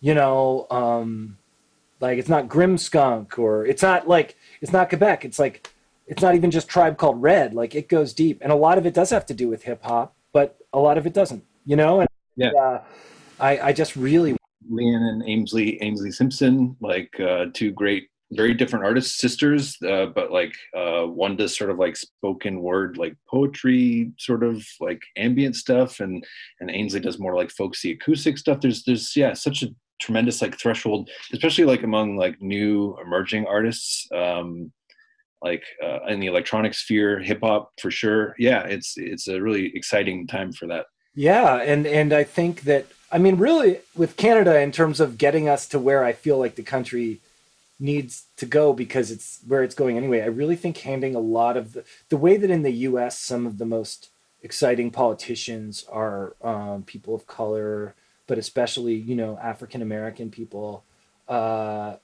you 0.00 0.14
know, 0.14 0.66
um, 0.70 1.36
like 2.00 2.18
it's 2.18 2.28
not 2.28 2.48
Grim 2.48 2.78
Skunk 2.78 3.38
or 3.38 3.66
it's 3.66 3.82
not 3.82 4.06
like 4.06 4.36
it's 4.60 4.72
not 4.72 4.88
Quebec. 4.88 5.24
It's 5.24 5.40
like 5.40 5.71
it's 6.06 6.22
not 6.22 6.34
even 6.34 6.50
just 6.50 6.68
Tribe 6.68 6.98
Called 6.98 7.20
Red. 7.22 7.54
Like 7.54 7.74
it 7.74 7.88
goes 7.88 8.12
deep, 8.12 8.38
and 8.42 8.52
a 8.52 8.56
lot 8.56 8.78
of 8.78 8.86
it 8.86 8.94
does 8.94 9.10
have 9.10 9.26
to 9.26 9.34
do 9.34 9.48
with 9.48 9.62
hip 9.62 9.82
hop, 9.82 10.14
but 10.32 10.58
a 10.72 10.78
lot 10.78 10.98
of 10.98 11.06
it 11.06 11.14
doesn't. 11.14 11.44
You 11.64 11.76
know, 11.76 12.00
and 12.00 12.08
Yeah. 12.36 12.50
uh, 12.52 12.84
I 13.40 13.58
I 13.68 13.72
just 13.72 13.96
really 13.96 14.36
Leanne 14.70 15.08
and 15.08 15.28
Ansley 15.28 15.80
Ansley 15.80 16.10
Simpson, 16.10 16.76
like 16.80 17.18
uh, 17.20 17.46
two 17.52 17.70
great, 17.72 18.08
very 18.32 18.54
different 18.54 18.84
artists, 18.84 19.20
sisters, 19.20 19.76
uh, 19.82 20.06
but 20.06 20.30
like 20.32 20.54
uh, 20.76 21.02
one 21.04 21.36
does 21.36 21.56
sort 21.56 21.70
of 21.70 21.78
like 21.78 21.96
spoken 21.96 22.60
word, 22.60 22.96
like 22.96 23.16
poetry, 23.28 24.12
sort 24.18 24.42
of 24.42 24.64
like 24.80 25.00
ambient 25.16 25.56
stuff, 25.56 26.00
and 26.00 26.24
and 26.60 26.70
Ansley 26.70 27.00
does 27.00 27.18
more 27.18 27.34
like 27.36 27.50
folksy 27.50 27.92
acoustic 27.92 28.38
stuff. 28.38 28.60
There's 28.60 28.82
there's 28.84 29.16
yeah, 29.16 29.34
such 29.34 29.62
a 29.62 29.68
tremendous 30.00 30.42
like 30.42 30.58
threshold, 30.58 31.08
especially 31.32 31.64
like 31.64 31.82
among 31.84 32.16
like 32.16 32.40
new 32.40 32.96
emerging 33.04 33.46
artists. 33.46 34.08
Um, 34.12 34.72
like 35.42 35.64
uh, 35.82 36.04
in 36.08 36.20
the 36.20 36.26
electronic 36.26 36.74
sphere, 36.74 37.18
hip 37.18 37.40
hop 37.42 37.72
for 37.80 37.90
sure. 37.90 38.34
Yeah, 38.38 38.62
it's 38.64 38.94
it's 38.96 39.28
a 39.28 39.40
really 39.40 39.74
exciting 39.74 40.26
time 40.26 40.52
for 40.52 40.66
that. 40.68 40.86
Yeah, 41.14 41.56
and 41.56 41.86
and 41.86 42.12
I 42.12 42.24
think 42.24 42.62
that 42.62 42.86
I 43.10 43.18
mean 43.18 43.36
really 43.36 43.80
with 43.94 44.16
Canada 44.16 44.60
in 44.60 44.72
terms 44.72 45.00
of 45.00 45.18
getting 45.18 45.48
us 45.48 45.66
to 45.68 45.78
where 45.78 46.04
I 46.04 46.12
feel 46.12 46.38
like 46.38 46.54
the 46.54 46.62
country 46.62 47.20
needs 47.78 48.26
to 48.36 48.46
go 48.46 48.72
because 48.72 49.10
it's 49.10 49.40
where 49.46 49.62
it's 49.62 49.74
going 49.74 49.96
anyway. 49.96 50.22
I 50.22 50.26
really 50.26 50.56
think 50.56 50.78
handing 50.78 51.14
a 51.14 51.20
lot 51.20 51.56
of 51.56 51.72
the 51.72 51.84
the 52.08 52.16
way 52.16 52.36
that 52.36 52.50
in 52.50 52.62
the 52.62 52.72
U.S. 52.88 53.18
some 53.18 53.46
of 53.46 53.58
the 53.58 53.66
most 53.66 54.08
exciting 54.42 54.90
politicians 54.90 55.84
are 55.90 56.34
um, 56.42 56.82
people 56.84 57.14
of 57.14 57.26
color, 57.26 57.94
but 58.26 58.38
especially 58.38 58.94
you 58.94 59.16
know 59.16 59.38
African 59.38 59.82
American 59.82 60.30
people, 60.30 60.84
uh, 61.28 61.96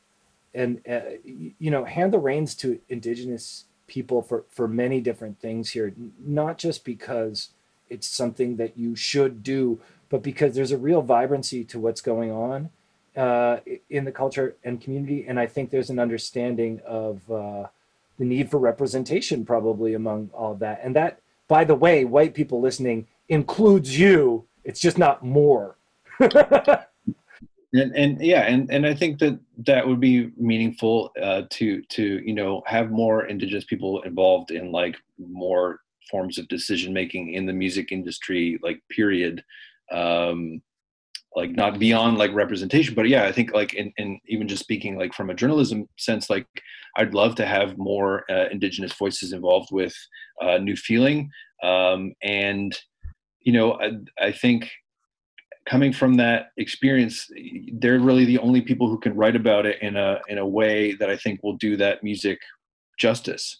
and 0.58 0.80
uh, 0.88 1.00
you 1.24 1.70
know 1.70 1.84
hand 1.84 2.12
the 2.12 2.18
reins 2.18 2.54
to 2.56 2.80
Indigenous 2.88 3.64
people 3.86 4.20
for 4.22 4.44
for 4.50 4.66
many 4.66 5.00
different 5.00 5.40
things 5.40 5.70
here, 5.70 5.94
not 6.18 6.58
just 6.58 6.84
because 6.84 7.50
it's 7.88 8.06
something 8.06 8.56
that 8.56 8.76
you 8.76 8.94
should 8.94 9.42
do, 9.42 9.80
but 10.10 10.22
because 10.22 10.54
there's 10.54 10.72
a 10.72 10.78
real 10.78 11.00
vibrancy 11.00 11.64
to 11.64 11.78
what's 11.78 12.00
going 12.00 12.30
on 12.30 12.70
uh, 13.16 13.58
in 13.88 14.04
the 14.04 14.12
culture 14.12 14.56
and 14.64 14.80
community. 14.80 15.24
And 15.26 15.38
I 15.40 15.46
think 15.46 15.70
there's 15.70 15.90
an 15.90 15.98
understanding 15.98 16.80
of 16.86 17.30
uh, 17.30 17.68
the 18.18 18.24
need 18.24 18.50
for 18.50 18.58
representation, 18.58 19.44
probably 19.44 19.94
among 19.94 20.30
all 20.34 20.52
of 20.52 20.58
that. 20.58 20.80
And 20.82 20.94
that, 20.96 21.20
by 21.46 21.64
the 21.64 21.74
way, 21.74 22.04
white 22.04 22.34
people 22.34 22.60
listening 22.60 23.06
includes 23.28 23.98
you. 23.98 24.44
It's 24.64 24.80
just 24.80 24.98
not 24.98 25.24
more. 25.24 25.76
and 27.74 27.94
and 27.94 28.20
yeah 28.20 28.42
and 28.42 28.70
and 28.70 28.86
i 28.86 28.94
think 28.94 29.18
that 29.18 29.38
that 29.66 29.86
would 29.86 30.00
be 30.00 30.30
meaningful 30.36 31.12
uh 31.22 31.42
to 31.50 31.82
to 31.82 32.22
you 32.24 32.32
know 32.34 32.62
have 32.66 32.90
more 32.90 33.26
indigenous 33.26 33.64
people 33.64 34.00
involved 34.02 34.50
in 34.50 34.72
like 34.72 34.96
more 35.18 35.80
forms 36.10 36.38
of 36.38 36.48
decision 36.48 36.92
making 36.92 37.34
in 37.34 37.46
the 37.46 37.52
music 37.52 37.92
industry 37.92 38.58
like 38.62 38.80
period. 38.90 39.44
Um 39.92 40.62
like 41.36 41.50
not 41.50 41.78
beyond 41.78 42.16
like 42.16 42.32
representation 42.32 42.94
but 42.94 43.06
yeah 43.06 43.24
i 43.24 43.30
think 43.30 43.52
like 43.52 43.74
in, 43.74 43.92
in 43.98 44.18
even 44.26 44.48
just 44.48 44.62
speaking 44.62 44.96
like 44.96 45.12
from 45.12 45.28
a 45.28 45.34
journalism 45.34 45.86
sense 45.98 46.30
like 46.30 46.46
i'd 46.96 47.12
love 47.12 47.34
to 47.34 47.44
have 47.44 47.76
more 47.76 48.24
uh, 48.30 48.46
indigenous 48.50 48.92
voices 48.94 49.32
involved 49.32 49.68
with 49.70 49.94
uh, 50.42 50.56
new 50.58 50.74
feeling. 50.74 51.30
Um 51.62 52.14
and 52.22 52.76
you 53.40 53.52
know 53.52 53.74
i, 53.74 53.90
I 54.20 54.32
think 54.32 54.70
coming 55.68 55.92
from 55.92 56.14
that 56.14 56.50
experience, 56.56 57.30
they're 57.72 58.00
really 58.00 58.24
the 58.24 58.38
only 58.38 58.62
people 58.62 58.88
who 58.88 58.98
can 58.98 59.14
write 59.14 59.36
about 59.36 59.66
it 59.66 59.80
in 59.82 59.96
a 59.96 60.20
in 60.28 60.38
a 60.38 60.46
way 60.46 60.94
that 60.94 61.10
I 61.10 61.16
think 61.16 61.42
will 61.42 61.56
do 61.56 61.76
that 61.76 62.02
music 62.02 62.40
justice. 62.98 63.58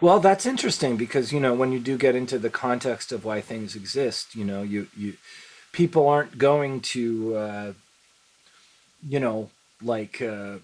Well, 0.00 0.18
that's 0.18 0.46
interesting 0.46 0.96
because 0.96 1.32
you 1.32 1.40
know 1.40 1.54
when 1.54 1.70
you 1.70 1.78
do 1.78 1.96
get 1.96 2.16
into 2.16 2.38
the 2.38 2.50
context 2.50 3.12
of 3.12 3.24
why 3.24 3.40
things 3.40 3.76
exist, 3.76 4.34
you 4.34 4.44
know, 4.44 4.62
you 4.62 4.88
you 4.96 5.14
people 5.72 6.08
aren't 6.08 6.38
going 6.38 6.80
to, 6.80 7.36
uh, 7.36 7.72
you 9.06 9.20
know, 9.20 9.50
like 9.82 10.20
uh, 10.22 10.56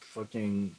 fucking 0.00 0.74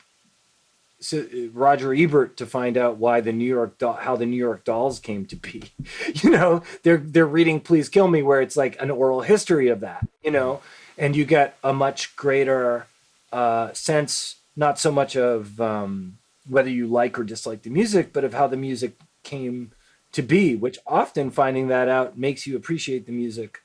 Roger 1.53 1.93
Ebert 1.93 2.35
to 2.37 2.45
find 2.45 2.77
out 2.77 2.97
why 2.97 3.21
the 3.21 3.31
New 3.31 3.45
York 3.45 3.77
doll, 3.77 3.93
how 3.93 4.15
the 4.15 4.25
New 4.25 4.37
York 4.37 4.65
Dolls 4.65 4.99
came 4.99 5.25
to 5.27 5.35
be. 5.35 5.63
you 6.15 6.29
know, 6.29 6.61
they're 6.83 6.97
they're 6.97 7.25
reading 7.25 7.59
"Please 7.61 7.89
Kill 7.89 8.07
Me" 8.07 8.21
where 8.21 8.41
it's 8.41 8.57
like 8.57 8.79
an 8.81 8.91
oral 8.91 9.21
history 9.21 9.69
of 9.69 9.79
that. 9.79 10.07
You 10.23 10.31
know, 10.31 10.61
and 10.97 11.15
you 11.15 11.25
get 11.25 11.57
a 11.63 11.73
much 11.73 12.15
greater 12.15 12.87
uh, 13.31 13.71
sense, 13.73 14.35
not 14.55 14.77
so 14.77 14.91
much 14.91 15.15
of 15.15 15.61
um, 15.61 16.17
whether 16.47 16.69
you 16.69 16.87
like 16.87 17.17
or 17.17 17.23
dislike 17.23 17.61
the 17.61 17.69
music, 17.69 18.11
but 18.11 18.25
of 18.25 18.33
how 18.33 18.47
the 18.47 18.57
music 18.57 18.99
came 19.23 19.71
to 20.11 20.21
be. 20.21 20.55
Which 20.55 20.79
often 20.85 21.31
finding 21.31 21.69
that 21.69 21.87
out 21.87 22.17
makes 22.17 22.45
you 22.45 22.57
appreciate 22.57 23.05
the 23.05 23.13
music 23.13 23.61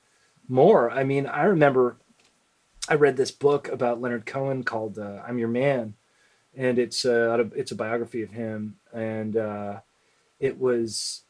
more. 0.49 0.89
I 0.91 1.03
mean, 1.03 1.27
I 1.27 1.45
remember 1.45 1.97
I 2.89 2.95
read 2.95 3.17
this 3.17 3.33
book 3.33 3.67
about 3.67 4.01
Leonard 4.01 4.25
Cohen 4.25 4.63
called 4.63 5.01
uh, 5.01 5.21
"I'm 5.27 5.39
Your 5.39 5.49
Man." 5.49 5.95
And 6.57 6.79
it's 6.79 7.05
uh, 7.05 7.45
it's 7.55 7.73
a 7.73 7.77
biography 7.77 8.23
of 8.23 8.31
him, 8.31 8.77
and 8.93 9.37
uh, 9.37 9.81
it 10.41 10.59
was 10.59 11.23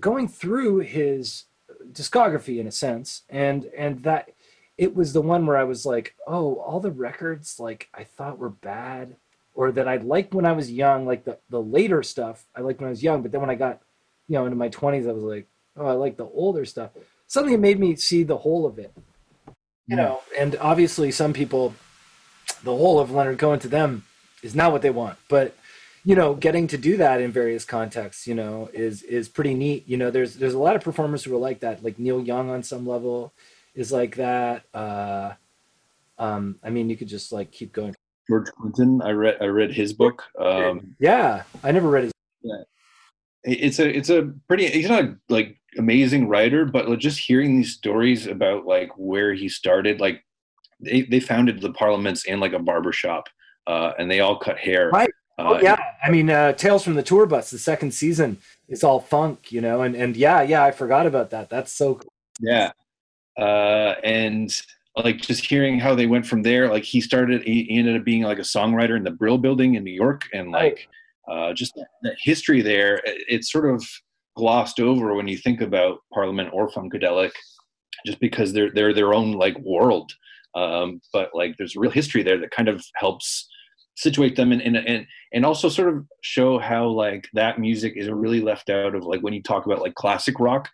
going 0.00 0.28
through 0.28 0.78
his 0.78 1.44
discography 1.92 2.58
in 2.58 2.66
a 2.66 2.72
sense, 2.72 3.22
and 3.28 3.66
and 3.76 4.02
that 4.04 4.30
it 4.76 4.94
was 4.94 5.12
the 5.12 5.22
one 5.22 5.46
where 5.46 5.56
I 5.56 5.64
was 5.64 5.84
like, 5.84 6.14
oh, 6.26 6.54
all 6.56 6.80
the 6.80 6.90
records 6.90 7.58
like 7.58 7.88
I 7.92 8.04
thought 8.04 8.38
were 8.38 8.50
bad 8.50 9.16
or 9.54 9.72
that 9.72 9.88
I 9.88 9.96
liked 9.96 10.34
when 10.34 10.46
I 10.46 10.52
was 10.52 10.70
young, 10.70 11.06
like 11.06 11.24
the 11.24 11.38
the 11.50 11.60
later 11.60 12.02
stuff 12.02 12.44
I 12.54 12.60
liked 12.60 12.80
when 12.80 12.88
I 12.88 12.90
was 12.90 13.02
young, 13.02 13.22
but 13.22 13.32
then 13.32 13.40
when 13.40 13.50
I 13.50 13.56
got 13.56 13.80
you 14.28 14.38
know 14.38 14.44
into 14.44 14.56
my 14.56 14.68
twenties, 14.68 15.06
I 15.06 15.12
was 15.12 15.24
like, 15.24 15.46
oh, 15.76 15.86
I 15.86 15.92
like 15.92 16.16
the 16.16 16.26
older 16.26 16.64
stuff. 16.64 16.90
Suddenly, 17.26 17.54
it 17.54 17.60
made 17.60 17.78
me 17.78 17.96
see 17.96 18.22
the 18.22 18.38
whole 18.38 18.66
of 18.66 18.78
it, 18.78 18.92
you 19.86 19.96
know. 19.96 20.20
And 20.38 20.56
obviously, 20.60 21.10
some 21.10 21.32
people, 21.32 21.74
the 22.62 22.74
whole 22.74 23.00
of 23.00 23.10
Leonard 23.10 23.38
Cohen 23.38 23.58
to 23.60 23.68
them 23.68 24.04
is 24.42 24.54
not 24.54 24.72
what 24.72 24.82
they 24.82 24.90
want. 24.90 25.18
But 25.28 25.54
you 26.04 26.14
know, 26.14 26.34
getting 26.34 26.66
to 26.68 26.78
do 26.78 26.96
that 26.96 27.20
in 27.20 27.32
various 27.32 27.64
contexts, 27.64 28.26
you 28.26 28.34
know, 28.34 28.70
is 28.72 29.02
is 29.02 29.28
pretty 29.28 29.54
neat. 29.54 29.86
You 29.86 29.96
know, 29.96 30.10
there's 30.10 30.36
there's 30.36 30.54
a 30.54 30.58
lot 30.58 30.76
of 30.76 30.82
performers 30.82 31.24
who 31.24 31.34
are 31.34 31.38
like 31.38 31.60
that. 31.60 31.82
Like 31.82 31.98
Neil 31.98 32.22
Young 32.22 32.50
on 32.50 32.62
some 32.62 32.86
level 32.86 33.32
is 33.74 33.92
like 33.92 34.16
that. 34.16 34.64
Uh, 34.72 35.34
um, 36.18 36.58
I 36.62 36.70
mean, 36.70 36.88
you 36.88 36.96
could 36.96 37.08
just 37.08 37.32
like 37.32 37.50
keep 37.50 37.72
going. 37.72 37.94
George 38.28 38.48
Clinton, 38.60 39.02
I 39.02 39.10
read 39.10 39.36
I 39.40 39.46
read 39.46 39.72
his 39.72 39.92
book. 39.92 40.24
Um, 40.38 40.96
yeah, 40.98 41.42
I 41.62 41.72
never 41.72 41.88
read 41.88 42.04
his. 42.04 42.12
Yeah, 42.42 42.62
it's 43.44 43.78
a 43.78 43.88
it's 43.88 44.10
a 44.10 44.32
pretty. 44.46 44.66
He's 44.68 44.88
not 44.88 45.10
like 45.28 45.58
amazing 45.76 46.28
writer, 46.28 46.64
but 46.64 46.88
like, 46.88 46.98
just 46.98 47.18
hearing 47.18 47.56
these 47.56 47.74
stories 47.74 48.26
about 48.26 48.66
like 48.66 48.90
where 48.96 49.34
he 49.34 49.48
started, 49.48 50.00
like 50.00 50.24
they 50.80 51.02
they 51.02 51.20
founded 51.20 51.60
the 51.60 51.72
parliaments 51.72 52.24
in 52.24 52.40
like 52.40 52.52
a 52.52 52.58
barber 52.58 52.92
shop 52.92 53.28
uh, 53.68 53.92
and 53.98 54.10
they 54.10 54.20
all 54.20 54.36
cut 54.36 54.58
hair. 54.58 54.90
Right. 54.90 55.10
Uh, 55.38 55.44
oh, 55.56 55.60
yeah. 55.60 55.76
I 56.02 56.10
mean, 56.10 56.30
uh, 56.30 56.52
Tales 56.54 56.82
from 56.82 56.94
the 56.94 57.02
Tour 57.02 57.26
Bus, 57.26 57.50
the 57.50 57.58
second 57.58 57.92
season, 57.92 58.38
is 58.68 58.82
all 58.82 58.98
funk, 58.98 59.52
you 59.52 59.60
know, 59.60 59.82
and, 59.82 59.94
and 59.94 60.16
yeah, 60.16 60.42
yeah, 60.42 60.64
I 60.64 60.72
forgot 60.72 61.06
about 61.06 61.30
that. 61.30 61.48
That's 61.48 61.72
so 61.72 61.94
cool. 61.94 62.12
Yeah. 62.40 62.72
Uh, 63.38 63.94
and 64.02 64.50
like 64.96 65.18
just 65.20 65.46
hearing 65.46 65.78
how 65.78 65.94
they 65.94 66.06
went 66.06 66.26
from 66.26 66.42
there, 66.42 66.68
like 66.68 66.82
he 66.82 67.00
started, 67.00 67.42
he 67.44 67.68
ended 67.70 67.96
up 67.96 68.04
being 68.04 68.22
like 68.22 68.38
a 68.38 68.42
songwriter 68.42 68.96
in 68.96 69.04
the 69.04 69.12
Brill 69.12 69.38
building 69.38 69.76
in 69.76 69.84
New 69.84 69.92
York. 69.92 70.22
And 70.32 70.50
like, 70.50 70.88
uh, 71.28 71.52
just 71.52 71.74
the 72.02 72.16
history 72.20 72.62
there, 72.62 73.00
it's 73.04 73.52
sort 73.52 73.72
of 73.72 73.86
glossed 74.36 74.80
over 74.80 75.14
when 75.14 75.28
you 75.28 75.36
think 75.36 75.60
about 75.60 75.98
Parliament 76.12 76.50
or 76.52 76.68
Funkadelic, 76.68 77.32
just 78.06 78.18
because 78.18 78.52
they're, 78.52 78.70
they're 78.72 78.94
their 78.94 79.14
own 79.14 79.32
like 79.32 79.58
world. 79.60 80.10
Um, 80.54 81.00
but 81.12 81.30
like 81.32 81.56
there's 81.58 81.76
real 81.76 81.92
history 81.92 82.24
there 82.24 82.38
that 82.38 82.50
kind 82.50 82.68
of 82.68 82.84
helps 82.96 83.48
situate 83.98 84.36
them 84.36 84.52
and, 84.52 84.62
and 84.62 84.76
and 84.76 85.06
and 85.32 85.44
also 85.44 85.68
sort 85.68 85.88
of 85.88 86.06
show 86.20 86.56
how 86.56 86.86
like 86.86 87.28
that 87.32 87.58
music 87.58 87.94
is 87.96 88.08
really 88.08 88.40
left 88.40 88.70
out 88.70 88.94
of 88.94 89.04
like 89.04 89.20
when 89.22 89.34
you 89.34 89.42
talk 89.42 89.66
about 89.66 89.80
like 89.80 89.94
classic 89.96 90.38
rock 90.38 90.68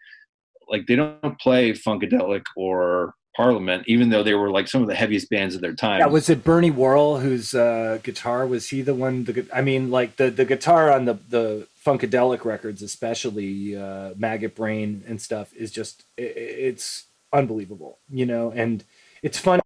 like 0.69 0.87
they 0.87 0.95
don't 0.95 1.41
play 1.41 1.73
funkadelic 1.73 2.43
or 2.55 3.15
parliament 3.35 3.83
even 3.87 4.11
though 4.11 4.23
they 4.23 4.35
were 4.35 4.51
like 4.51 4.69
some 4.69 4.83
of 4.83 4.89
the 4.89 4.95
heaviest 4.95 5.31
bands 5.31 5.55
of 5.55 5.63
their 5.63 5.75
time. 5.75 6.01
Yeah 6.01 6.07
was 6.07 6.29
it 6.29 6.45
bernie 6.45 6.71
worrell 6.71 7.21
whose 7.21 7.55
uh, 7.55 7.99
guitar 8.03 8.47
was 8.47 8.69
he 8.69 8.83
the 8.83 8.95
one 8.95 9.25
the 9.25 9.47
i 9.55 9.63
mean 9.63 9.91
like 9.91 10.17
the 10.17 10.31
the 10.31 10.45
guitar 10.45 10.93
on 10.93 11.07
the 11.07 11.15
the 11.31 11.67
funkadelic 11.85 12.45
records 12.45 12.83
especially 12.83 13.75
uh, 13.75 14.11
maggot 14.17 14.55
brain 14.55 15.03
and 15.07 15.21
stuff 15.21 15.53
is 15.55 15.71
just 15.71 16.05
it, 16.19 16.37
it's 16.37 17.05
unbelievable 17.33 17.99
you 18.11 18.27
know 18.27 18.53
and 18.55 18.85
it's 19.23 19.39
fun. 19.39 19.61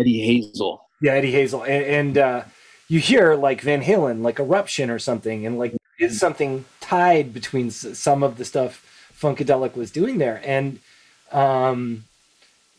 Eddie 0.00 0.20
hazel. 0.20 0.86
Yeah, 1.00 1.12
Eddie 1.12 1.32
Hazel, 1.32 1.62
and, 1.62 1.84
and 1.84 2.18
uh, 2.18 2.42
you 2.88 3.00
hear 3.00 3.34
like 3.34 3.60
Van 3.60 3.82
Halen, 3.82 4.22
like 4.22 4.38
Eruption 4.38 4.90
or 4.90 4.98
something, 4.98 5.46
and 5.46 5.58
like 5.58 5.72
there 5.72 6.08
is 6.08 6.18
something 6.18 6.64
tied 6.80 7.32
between 7.34 7.70
some 7.70 8.22
of 8.22 8.36
the 8.36 8.44
stuff 8.44 8.82
Funkadelic 9.18 9.74
was 9.74 9.90
doing 9.90 10.18
there, 10.18 10.40
and 10.44 10.78
um, 11.32 12.04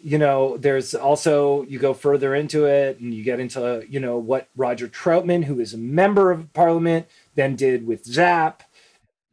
you 0.02 0.18
know, 0.18 0.58
there's 0.58 0.96
also 0.96 1.64
you 1.64 1.80
go 1.80 1.94
further 1.94 2.34
into 2.34 2.66
it, 2.66 3.00
and 3.00 3.14
you 3.14 3.24
get 3.24 3.40
into 3.40 3.86
you 3.90 4.00
know 4.00 4.18
what 4.18 4.48
Roger 4.56 4.88
Troutman, 4.88 5.46
who 5.46 5.60
is 5.60 5.74
a 5.74 5.78
member 5.78 6.32
of 6.32 6.54
Parliament, 6.54 7.08
then 7.36 7.56
did 7.56 7.86
with 7.86 8.06
Zapp, 8.06 8.64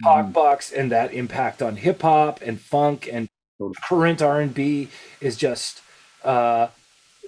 Talkbox, 0.02 0.72
mm. 0.72 0.78
and 0.78 0.90
that 0.90 1.12
impact 1.12 1.62
on 1.62 1.76
hip 1.76 2.02
hop 2.02 2.40
and 2.42 2.60
funk 2.60 3.08
and 3.10 3.28
current 3.88 4.20
R 4.20 4.40
and 4.40 4.52
B 4.52 4.88
is 5.20 5.36
just. 5.36 5.80
Uh, 6.24 6.68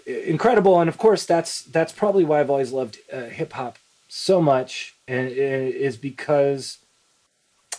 incredible 0.06 0.80
and 0.80 0.88
of 0.88 0.98
course 0.98 1.26
that's 1.26 1.62
that's 1.62 1.92
probably 1.92 2.24
why 2.24 2.40
i've 2.40 2.50
always 2.50 2.72
loved 2.72 2.98
uh, 3.12 3.24
hip 3.24 3.52
hop 3.52 3.78
so 4.08 4.40
much 4.40 4.94
and 5.08 5.28
is 5.28 5.96
because 5.96 6.78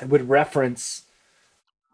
it 0.02 0.10
would 0.10 0.28
reference 0.28 1.04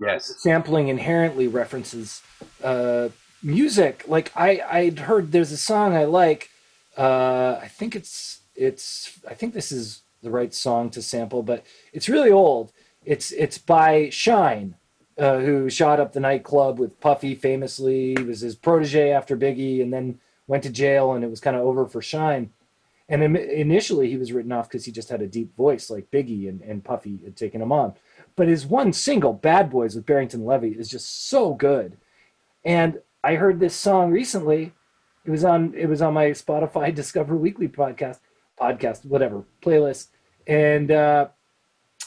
yes 0.02 0.34
sampling 0.40 0.88
inherently 0.88 1.48
references 1.48 2.22
uh, 2.64 3.10
music 3.44 4.04
like 4.08 4.32
i 4.36 4.62
i'd 4.72 5.00
heard 5.00 5.32
there's 5.32 5.52
a 5.52 5.58
song 5.58 5.96
i 5.96 6.04
like 6.04 6.50
uh, 6.98 7.60
i 7.62 7.68
think 7.68 7.96
it's 7.96 8.42
it's 8.56 9.20
i 9.30 9.34
think 9.34 9.54
this 9.54 9.72
is 9.72 10.02
the 10.24 10.30
right 10.32 10.54
song 10.54 10.90
to 10.90 11.02
sample 11.02 11.44
but 11.44 11.64
it's 11.92 12.10
really 12.10 12.32
old 12.32 12.72
it's 13.06 13.32
it's 13.32 13.58
by 13.58 14.10
Shyne, 14.10 14.76
uh, 15.18 15.40
who 15.40 15.70
shot 15.70 16.00
up 16.00 16.14
the 16.14 16.20
nightclub 16.20 16.80
with 16.80 17.00
Puffy 17.00 17.36
famously. 17.36 18.16
He 18.18 18.24
was 18.24 18.42
his 18.42 18.56
protege 18.56 19.12
after 19.12 19.36
Biggie, 19.36 19.82
and 19.82 19.92
then 19.92 20.20
went 20.48 20.64
to 20.64 20.70
jail, 20.70 21.14
and 21.14 21.24
it 21.24 21.30
was 21.30 21.40
kind 21.40 21.56
of 21.56 21.64
over 21.64 21.86
for 21.86 22.02
Shyne. 22.02 22.52
And 23.10 23.38
initially, 23.38 24.10
he 24.10 24.18
was 24.18 24.32
written 24.32 24.52
off 24.52 24.70
because 24.70 24.86
he 24.86 24.92
just 24.92 25.10
had 25.10 25.22
a 25.22 25.28
deep 25.28 25.56
voice 25.56 25.90
like 25.90 26.12
Biggie, 26.12 26.48
and, 26.48 26.62
and 26.62 26.84
Puffy 26.84 27.20
had 27.24 27.36
taken 27.36 27.62
him 27.62 27.72
on. 27.72 27.94
But 28.36 28.48
his 28.48 28.66
one 28.66 28.94
single, 28.94 29.34
"Bad 29.34 29.70
Boys" 29.70 29.96
with 29.96 30.06
Barrington 30.06 30.46
Levy, 30.46 30.70
is 30.70 30.90
just 30.90 31.30
so 31.30 31.54
good. 31.54 31.98
And 32.66 33.00
I 33.24 33.36
heard 33.36 33.60
this 33.60 33.76
song 33.76 34.12
recently. 34.12 34.74
It 35.26 35.32
was 35.32 35.44
on 35.44 35.74
it 35.76 35.88
was 35.88 36.02
on 36.02 36.14
my 36.14 36.28
Spotify 36.28 36.94
Discover 36.96 37.36
Weekly 37.36 37.68
podcast 37.68 38.20
podcast 38.60 39.06
whatever 39.06 39.44
playlist, 39.62 40.08
and 40.48 40.92
uh, 40.92 41.28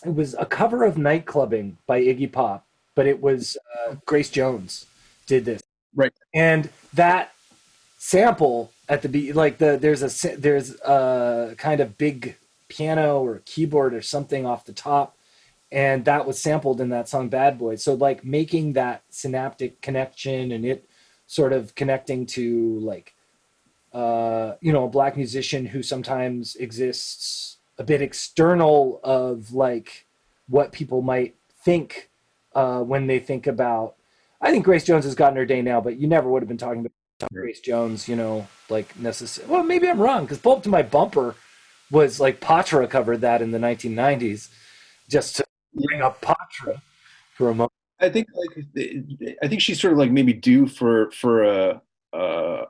it 0.05 0.15
was 0.15 0.35
a 0.35 0.47
cover 0.47 0.85
of 0.85 0.99
"Night 0.99 1.27
Clubbing" 1.27 1.77
by 1.87 2.01
Iggy 2.01 2.33
Pop 2.33 2.67
but 2.97 3.07
it 3.07 3.23
was 3.23 3.57
uh, 3.79 3.95
Grace 4.07 4.31
Jones 4.31 4.87
did 5.27 5.45
this. 5.45 5.63
Right. 5.95 6.13
And 6.35 6.69
that 6.95 7.33
sample 7.97 8.73
at 8.89 9.02
the 9.02 9.09
beat, 9.09 9.35
like 9.35 9.59
the 9.59 9.78
there's 9.81 10.02
a 10.02 10.36
there's 10.36 10.81
a 10.81 11.55
kind 11.59 11.81
of 11.81 11.98
big 11.98 12.36
piano 12.68 13.23
or 13.23 13.43
keyboard 13.44 13.94
or 13.94 14.02
something 14.02 14.47
off 14.47 14.64
the 14.64 14.73
top, 14.73 15.16
and 15.70 16.05
that 16.05 16.27
was 16.27 16.40
sampled 16.40 16.81
in 16.81 16.89
that 16.90 17.09
song 17.09 17.28
Bad 17.28 17.59
Boy. 17.59 17.77
So 17.77 17.94
like 17.94 18.24
making 18.24 18.74
that 18.74 19.02
synaptic 19.10 19.81
connection 19.81 20.52
and 20.52 20.64
it 20.64 20.89
sort 21.27 21.52
of 21.52 21.74
connecting 21.74 22.27
to 22.27 22.78
like 22.81 23.14
uh, 23.93 24.55
you 24.60 24.73
know 24.73 24.85
a 24.85 24.90
black 24.90 25.16
musician 25.16 25.66
who 25.66 25.82
sometimes 25.82 26.56
exists 26.56 27.56
a 27.78 27.85
bit 27.85 28.02
external 28.02 29.01
of 29.02 29.52
like 29.52 30.06
what 30.48 30.73
people 30.73 31.02
might 31.02 31.35
think 31.62 32.09
uh, 32.55 32.81
when 32.81 33.06
they 33.06 33.18
think 33.18 33.47
about. 33.47 33.94
I 34.40 34.51
think 34.51 34.64
Grace 34.64 34.85
Jones 34.85 35.05
has 35.05 35.14
gotten 35.14 35.36
her 35.36 35.47
day 35.47 35.62
now, 35.62 35.81
but 35.81 35.97
you 35.97 36.06
never 36.06 36.28
would 36.28 36.43
have 36.43 36.48
been 36.48 36.59
talking 36.59 36.81
about 36.81 36.93
Grace 37.32 37.60
Jones, 37.60 38.09
you 38.09 38.16
know, 38.16 38.47
like 38.68 38.98
necessary. 38.98 39.48
Well, 39.48 39.62
maybe 39.62 39.88
I'm 39.88 40.01
wrong 40.01 40.24
because 40.24 40.38
"Pull 40.38 40.56
Up 40.56 40.62
to 40.64 40.68
My 40.68 40.82
Bumper" 40.82 41.34
was 41.90 42.20
like 42.20 42.40
Patra 42.40 42.86
covered 42.86 43.20
that 43.22 43.43
in 43.43 43.52
the 43.52 43.59
1990s, 43.59 44.48
just 45.09 45.36
to 45.36 45.44
bring 45.74 46.02
up 46.02 46.20
Patra 46.20 46.82
for 47.34 47.51
a 47.51 47.55
moment. 47.55 47.72
I 48.01 48.10
think 48.10 48.26
like 48.34 48.66
I 49.43 49.48
think 49.48 49.62
she's 49.62 49.80
sort 49.80 49.93
of 49.93 49.98
like 49.98 50.10
maybe 50.10 50.32
due 50.32 50.66
for 50.66 51.10
for 51.12 51.44
a, 51.44 51.80
a 52.12 52.64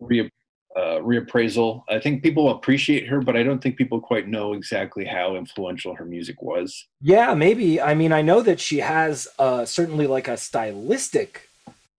re, 0.00 0.30
uh, 0.74 0.80
reappraisal. 1.00 1.82
I 1.90 1.98
think 1.98 2.22
people 2.22 2.50
appreciate 2.50 3.06
her, 3.08 3.20
but 3.20 3.36
I 3.36 3.42
don't 3.42 3.62
think 3.62 3.76
people 3.76 4.00
quite 4.00 4.28
know 4.28 4.54
exactly 4.54 5.04
how 5.04 5.36
influential 5.36 5.94
her 5.94 6.06
music 6.06 6.40
was. 6.40 6.86
Yeah, 7.02 7.34
maybe. 7.34 7.80
I 7.80 7.94
mean, 7.94 8.12
I 8.12 8.22
know 8.22 8.40
that 8.40 8.60
she 8.60 8.78
has 8.78 9.28
uh, 9.38 9.66
certainly 9.66 10.06
like 10.06 10.28
a 10.28 10.38
stylistic 10.38 11.49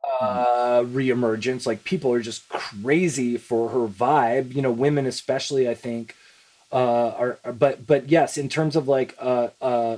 uh, 0.03 0.83
reemergence. 0.83 1.65
Like 1.65 1.83
people 1.83 2.11
are 2.13 2.21
just 2.21 2.47
crazy 2.49 3.37
for 3.37 3.69
her 3.69 3.87
vibe. 3.87 4.53
You 4.53 4.61
know, 4.61 4.71
women 4.71 5.05
especially. 5.05 5.69
I 5.69 5.75
think 5.75 6.15
uh, 6.71 7.09
are, 7.09 7.39
are 7.43 7.53
but 7.53 7.85
but 7.85 8.09
yes, 8.09 8.37
in 8.37 8.49
terms 8.49 8.75
of 8.75 8.87
like 8.87 9.15
uh, 9.19 9.49
uh, 9.61 9.97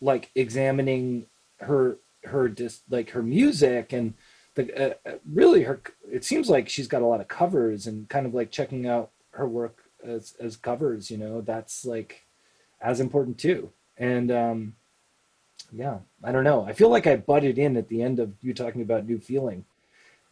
like 0.00 0.30
examining 0.34 1.26
her 1.60 1.98
her 2.24 2.48
dis, 2.48 2.80
like 2.88 3.10
her 3.10 3.22
music 3.22 3.92
and 3.92 4.14
the 4.54 4.94
uh, 5.06 5.08
uh, 5.08 5.14
really 5.30 5.62
her 5.64 5.80
it 6.10 6.24
seems 6.24 6.48
like 6.48 6.68
she's 6.68 6.88
got 6.88 7.02
a 7.02 7.06
lot 7.06 7.20
of 7.20 7.28
covers 7.28 7.86
and 7.86 8.08
kind 8.08 8.26
of 8.26 8.34
like 8.34 8.50
checking 8.50 8.86
out 8.86 9.10
her 9.30 9.48
work 9.48 9.78
as 10.04 10.34
as 10.40 10.56
covers 10.56 11.10
you 11.10 11.16
know 11.16 11.40
that's 11.40 11.84
like 11.84 12.26
as 12.80 13.00
important 13.00 13.38
too 13.38 13.70
and 13.96 14.30
um 14.30 14.74
yeah 15.72 15.98
i 16.22 16.30
don't 16.30 16.44
know 16.44 16.64
i 16.64 16.72
feel 16.72 16.88
like 16.90 17.06
i 17.06 17.16
butted 17.16 17.58
in 17.58 17.76
at 17.76 17.88
the 17.88 18.02
end 18.02 18.18
of 18.18 18.32
you 18.40 18.52
talking 18.52 18.82
about 18.82 19.06
new 19.06 19.18
feeling 19.18 19.64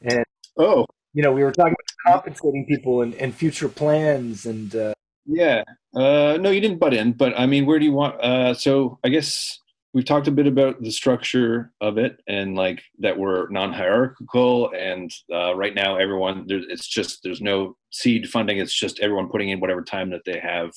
and 0.03 0.25
Oh, 0.57 0.85
you 1.15 1.23
know 1.23 1.33
we 1.33 1.43
were 1.43 1.53
talking 1.53 1.73
about 1.73 2.13
compensating 2.15 2.67
people 2.67 3.03
and, 3.03 3.15
and 3.15 3.35
future 3.35 3.69
plans 3.69 4.47
and 4.47 4.75
uh 4.75 4.93
yeah. 5.27 5.63
Uh, 5.95 6.39
no, 6.41 6.51
you 6.51 6.61
didn't 6.61 6.79
butt 6.79 6.95
in, 6.95 7.13
but 7.13 7.39
I 7.39 7.47
mean, 7.47 7.65
where 7.67 7.79
do 7.79 7.85
you 7.85 7.93
want? 7.93 8.21
Uh, 8.21 8.53
so 8.53 8.99
I 9.05 9.09
guess 9.09 9.61
we've 9.93 10.05
talked 10.05 10.29
a 10.29 10.33
bit 10.33 10.47
about 10.47 10.81
the 10.81 10.91
structure 10.91 11.73
of 11.81 11.99
it 11.99 12.21
and 12.29 12.57
like 12.57 12.83
that 12.99 13.19
we're 13.19 13.49
non-hierarchical 13.49 14.71
and 14.73 15.13
uh, 15.33 15.55
right 15.55 15.75
now 15.75 15.97
everyone 15.97 16.45
there, 16.47 16.61
it's 16.69 16.87
just 16.87 17.21
there's 17.25 17.41
no 17.41 17.77
seed 17.91 18.29
funding 18.29 18.59
it's 18.59 18.79
just 18.79 19.01
everyone 19.01 19.29
putting 19.29 19.49
in 19.49 19.59
whatever 19.59 19.83
time 19.83 20.11
that 20.11 20.23
they 20.25 20.39
have 20.39 20.71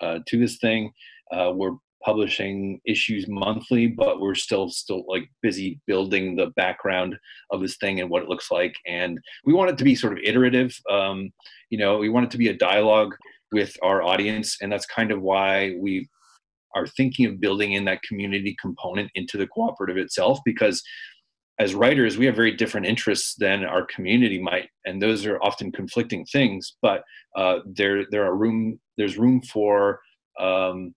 uh, 0.00 0.18
to 0.26 0.36
this 0.36 0.58
thing 0.58 0.90
uh, 1.30 1.52
we're 1.54 1.76
publishing 2.04 2.80
issues 2.86 3.26
monthly 3.26 3.86
but 3.86 4.20
we're 4.20 4.34
still 4.34 4.68
still 4.68 5.04
like 5.08 5.28
busy 5.42 5.80
building 5.86 6.36
the 6.36 6.48
background 6.56 7.16
of 7.50 7.60
this 7.60 7.76
thing 7.78 8.00
and 8.00 8.10
what 8.10 8.22
it 8.22 8.28
looks 8.28 8.50
like. 8.50 8.74
And 8.86 9.18
we 9.44 9.54
want 9.54 9.70
it 9.70 9.78
to 9.78 9.84
be 9.84 9.94
sort 9.94 10.12
of 10.12 10.20
iterative. 10.22 10.78
Um, 10.90 11.32
you 11.70 11.78
know 11.78 11.98
we 11.98 12.08
want 12.08 12.26
it 12.26 12.30
to 12.30 12.38
be 12.38 12.48
a 12.48 12.56
dialogue 12.56 13.14
with 13.52 13.76
our 13.82 14.02
audience 14.02 14.58
and 14.60 14.70
that's 14.70 14.86
kind 14.86 15.10
of 15.10 15.22
why 15.22 15.76
we 15.80 16.08
are 16.74 16.86
thinking 16.86 17.26
of 17.26 17.40
building 17.40 17.72
in 17.72 17.84
that 17.84 18.02
community 18.02 18.56
component 18.60 19.10
into 19.14 19.38
the 19.38 19.46
cooperative 19.46 19.96
itself 19.96 20.38
because 20.44 20.82
as 21.58 21.74
writers 21.74 22.18
we 22.18 22.26
have 22.26 22.36
very 22.36 22.52
different 22.52 22.86
interests 22.86 23.34
than 23.38 23.64
our 23.64 23.86
community 23.86 24.40
might 24.40 24.68
and 24.84 25.00
those 25.00 25.24
are 25.26 25.38
often 25.42 25.72
conflicting 25.72 26.24
things 26.26 26.76
but 26.82 27.02
uh, 27.36 27.58
there 27.66 28.04
there 28.10 28.24
are 28.24 28.36
room 28.36 28.78
there's 28.96 29.18
room 29.18 29.40
for 29.42 30.00
um, 30.40 30.94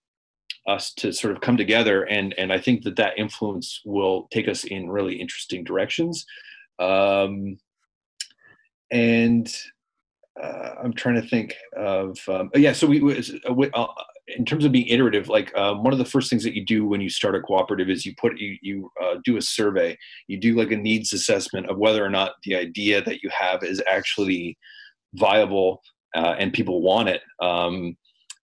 us 0.68 0.94
to 0.94 1.12
sort 1.12 1.36
of 1.36 1.42
come 1.42 1.58
together 1.58 2.04
and 2.04 2.34
and 2.38 2.52
i 2.52 2.60
think 2.60 2.84
that 2.84 2.96
that 2.96 3.18
influence 3.18 3.82
will 3.86 4.28
take 4.32 4.48
us 4.48 4.64
in 4.66 4.90
really 4.90 5.16
interesting 5.16 5.64
directions 5.64 6.26
um, 6.80 7.58
and 8.92 9.54
uh, 10.42 10.72
i'm 10.84 10.94
trying 10.94 11.16
to 11.16 11.28
think 11.28 11.56
of 11.76 12.18
um, 12.28 12.50
yeah 12.56 12.74
so 12.74 12.88
we, 12.88 13.02
we 13.02 13.70
uh, 13.74 13.88
in 14.38 14.46
terms 14.46 14.66
of 14.66 14.72
being 14.72 14.88
iterative, 14.88 15.28
like 15.28 15.56
um, 15.58 15.84
one 15.84 15.94
of 15.94 16.00
the 16.00 16.06
first 16.06 16.30
things 16.30 16.44
that 16.44 16.54
you 16.54 16.64
do 16.64 16.86
when 16.86 17.02
you 17.02 17.10
start 17.10 17.36
a 17.36 17.42
cooperative 17.42 17.90
is 17.90 18.06
you 18.06 18.14
put 18.16 18.38
you 18.38 18.58
you 18.62 18.92
uh, 19.02 19.16
do 19.24 19.38
a 19.38 19.42
survey. 19.42 19.98
You 20.28 20.40
do 20.40 20.56
like 20.56 20.72
a 20.72 20.78
needs 20.78 21.14
assessment 21.14 21.70
of 21.70 21.78
whether 21.78 22.04
or 22.04 22.10
not 22.10 22.34
the 22.44 22.56
idea 22.56 23.02
that 23.04 23.22
you 23.24 23.30
have 23.38 23.64
is 23.64 23.82
actually 23.90 24.58
viable 25.16 25.82
uh, 26.16 26.36
and 26.38 26.54
people 26.54 26.82
want 26.82 27.10
it. 27.10 27.22
Um, 27.42 27.98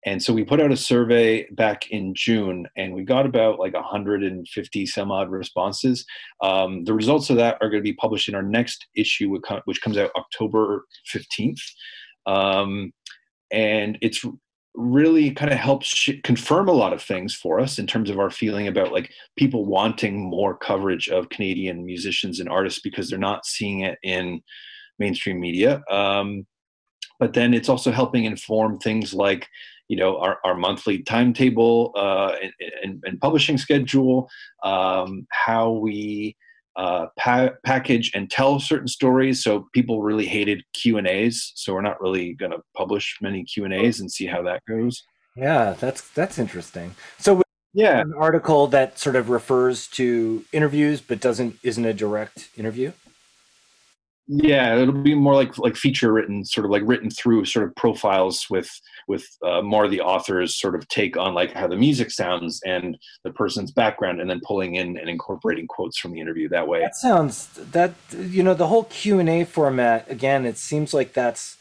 and 0.06 0.22
so 0.22 0.34
we 0.34 0.44
put 0.44 0.60
out 0.60 0.72
a 0.72 0.78
survey 0.78 1.48
back 1.52 1.92
in 1.92 2.14
June, 2.16 2.68
and 2.76 2.94
we 2.94 3.04
got 3.04 3.26
about 3.26 3.60
like 3.60 3.74
150 3.74 4.86
some 4.86 5.12
odd 5.12 5.30
responses. 5.30 6.06
Um, 6.42 6.84
the 6.86 6.94
results 6.94 7.30
of 7.30 7.38
that 7.38 7.58
are 7.62 7.70
going 7.70 7.82
to 7.82 7.90
be 7.90 7.94
published 7.94 8.28
in 8.28 8.36
our 8.36 8.42
next 8.42 8.88
issue, 8.96 9.38
which 9.66 9.82
comes 9.82 9.98
out 9.98 10.12
October 10.16 10.86
15th. 11.14 11.62
Um, 12.26 12.94
and 13.52 13.98
it's 14.02 14.26
really 14.74 15.32
kind 15.32 15.52
of 15.52 15.58
helps 15.58 16.10
confirm 16.24 16.70
a 16.70 16.74
lot 16.74 16.94
of 16.94 17.02
things 17.02 17.36
for 17.36 17.60
us 17.60 17.78
in 17.78 17.86
terms 17.86 18.10
of 18.10 18.20
our 18.20 18.30
feeling 18.30 18.68
about 18.68 18.92
like 18.92 19.12
people 19.38 19.66
wanting 19.66 20.18
more 20.20 20.56
coverage 20.56 21.10
of 21.10 21.30
Canadian 21.30 21.86
musicians 21.86 22.40
and 22.40 22.50
artists 22.50 22.80
because 22.80 23.10
they're 23.10 23.20
not 23.20 23.46
seeing 23.46 23.82
it 23.82 24.00
in 24.02 24.42
mainstream 24.98 25.40
media. 25.40 25.82
Um, 25.92 26.48
but 27.20 27.34
then 27.34 27.54
it's 27.54 27.70
also 27.70 27.92
helping 27.92 28.26
inform 28.26 28.80
things 28.80 29.14
like 29.14 29.48
you 29.92 29.98
know 29.98 30.18
our, 30.20 30.38
our 30.46 30.56
monthly 30.56 31.00
timetable 31.00 31.92
uh, 31.98 32.34
and, 32.42 32.54
and, 32.82 33.04
and, 33.06 33.20
publishing 33.20 33.58
schedule, 33.58 34.30
um, 34.64 35.28
how 35.32 35.72
we 35.72 36.38
uh, 36.78 37.08
pa- 37.20 37.50
package 37.66 38.10
and 38.16 38.32
tell 38.32 38.58
certain 38.58 38.88
stories. 38.88 39.44
So 39.44 39.68
people 39.74 40.02
really 40.02 40.26
hated 40.26 40.64
Q 40.74 40.98
and 40.98 41.08
A's, 41.08 41.52
so 41.56 41.74
we're 41.74 41.82
not 41.82 42.00
really 42.00 42.36
going 42.36 42.54
to 42.54 42.60
publish 42.74 43.18
many 43.22 43.44
Q 43.44 43.66
and 43.66 43.74
A's 43.74 44.00
and 44.00 44.10
see 44.10 44.26
how 44.26 44.42
that 44.44 44.64
goes. 44.66 45.04
Yeah, 45.36 45.76
that's 45.78 46.08
that's 46.12 46.40
interesting. 46.40 46.96
So 47.20 47.42
yeah, 47.74 48.00
an 48.00 48.14
article 48.18 48.68
that 48.68 48.98
sort 48.98 49.18
of 49.18 49.30
refers 49.30 49.88
to 49.90 50.46
interviews 50.54 51.02
but 51.02 51.20
doesn't 51.20 51.60
isn't 51.64 51.86
a 51.86 51.94
direct 51.94 52.48
interview. 52.56 52.94
Yeah, 54.34 54.78
it'll 54.78 54.94
be 54.94 55.14
more 55.14 55.36
like 55.36 55.58
like 55.58 55.76
feature 55.76 56.14
written, 56.14 56.46
sort 56.46 56.64
of 56.64 56.72
like 56.72 56.84
written 56.86 57.10
through 57.10 57.44
sort 57.44 57.68
of 57.68 57.76
profiles 57.76 58.46
with 58.50 58.70
with 59.06 59.28
uh, 59.46 59.62
more 59.62 59.90
the 59.90 60.00
author's 60.00 60.58
sort 60.58 60.74
of 60.74 60.88
take 60.88 61.18
on 61.18 61.34
like 61.34 61.52
how 61.52 61.68
the 61.68 61.76
music 61.76 62.12
sounds 62.12 62.62
and 62.66 62.98
the 63.26 63.32
person's 63.32 63.72
background, 63.72 64.22
and 64.22 64.30
then 64.30 64.40
pulling 64.46 64.76
in 64.76 64.98
and 64.98 65.10
incorporating 65.10 65.68
quotes 65.68 65.98
from 65.98 66.14
the 66.14 66.22
interview 66.22 66.48
that 66.48 66.66
way. 66.66 66.80
That 66.80 66.96
sounds 66.96 67.48
that 67.48 67.94
you 68.18 68.42
know 68.42 68.54
the 68.54 68.68
whole 68.68 68.86
Q 68.86 69.20
and 69.20 69.28
A 69.28 69.44
format 69.44 70.10
again. 70.10 70.46
It 70.46 70.58
seems 70.58 70.94
like 70.94 71.12
that's 71.12 71.58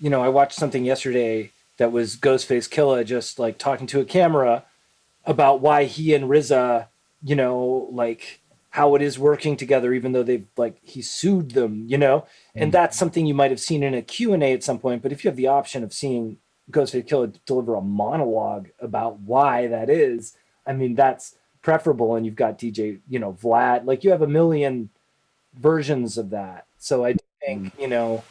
you 0.00 0.08
know 0.08 0.22
I 0.22 0.30
watched 0.30 0.58
something 0.58 0.86
yesterday 0.86 1.50
that 1.76 1.92
was 1.92 2.16
Ghostface 2.16 2.70
Killah 2.70 3.04
just 3.04 3.38
like 3.38 3.58
talking 3.58 3.86
to 3.88 4.00
a 4.00 4.06
camera 4.06 4.64
about 5.26 5.60
why 5.60 5.84
he 5.84 6.14
and 6.14 6.30
RZA, 6.30 6.86
you 7.22 7.36
know, 7.36 7.90
like 7.92 8.40
how 8.76 8.94
it 8.94 9.00
is 9.00 9.18
working 9.18 9.56
together 9.56 9.94
even 9.94 10.12
though 10.12 10.22
they've 10.22 10.48
like 10.58 10.76
he 10.82 11.00
sued 11.00 11.52
them 11.52 11.86
you 11.88 11.96
know 11.96 12.26
and 12.54 12.68
mm. 12.68 12.72
that's 12.72 12.94
something 12.94 13.24
you 13.24 13.32
might 13.32 13.50
have 13.50 13.58
seen 13.58 13.82
in 13.82 13.94
a 13.94 14.02
q&a 14.02 14.52
at 14.52 14.62
some 14.62 14.78
point 14.78 15.00
but 15.00 15.12
if 15.12 15.24
you 15.24 15.30
have 15.30 15.36
the 15.36 15.46
option 15.46 15.82
of 15.82 15.94
seeing 15.94 16.36
ghostface 16.70 17.08
killah 17.08 17.34
deliver 17.46 17.74
a 17.74 17.80
monologue 17.80 18.68
about 18.78 19.18
why 19.20 19.66
that 19.66 19.88
is 19.88 20.36
i 20.66 20.74
mean 20.74 20.94
that's 20.94 21.36
preferable 21.62 22.16
and 22.16 22.26
you've 22.26 22.36
got 22.36 22.58
dj 22.58 23.00
you 23.08 23.18
know 23.18 23.32
vlad 23.32 23.86
like 23.86 24.04
you 24.04 24.10
have 24.10 24.20
a 24.20 24.26
million 24.26 24.90
versions 25.54 26.18
of 26.18 26.28
that 26.28 26.66
so 26.78 27.02
i 27.02 27.14
think 27.40 27.74
mm. 27.74 27.80
you 27.80 27.88
know 27.88 28.22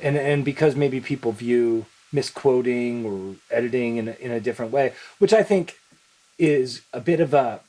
and 0.00 0.16
and 0.16 0.46
because 0.46 0.74
maybe 0.74 0.98
people 0.98 1.30
view 1.30 1.84
misquoting 2.10 3.04
or 3.04 3.36
editing 3.50 3.98
in 3.98 4.08
a, 4.08 4.12
in 4.12 4.30
a 4.30 4.40
different 4.40 4.72
way 4.72 4.94
which 5.18 5.34
i 5.34 5.42
think 5.42 5.76
is 6.38 6.80
a 6.94 7.00
bit 7.00 7.20
of 7.20 7.34
a 7.34 7.60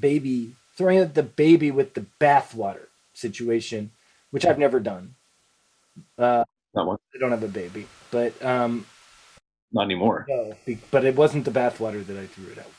baby 0.00 0.54
throwing 0.76 0.98
out 0.98 1.14
the 1.14 1.22
baby 1.22 1.70
with 1.70 1.94
the 1.94 2.06
bathwater 2.20 2.86
situation, 3.14 3.90
which 4.30 4.44
I've 4.44 4.58
never 4.58 4.80
done. 4.80 5.14
Uh, 6.18 6.44
Not 6.74 6.86
one. 6.86 6.98
I 7.14 7.18
don't 7.18 7.30
have 7.30 7.42
a 7.42 7.48
baby, 7.48 7.86
but 8.10 8.42
um, 8.44 8.86
not 9.72 9.84
anymore. 9.84 10.26
No, 10.28 10.54
but 10.90 11.04
it 11.04 11.16
wasn't 11.16 11.44
the 11.44 11.50
bathwater 11.50 12.04
that 12.06 12.16
I 12.16 12.26
threw 12.26 12.52
it 12.52 12.58
out. 12.58 12.72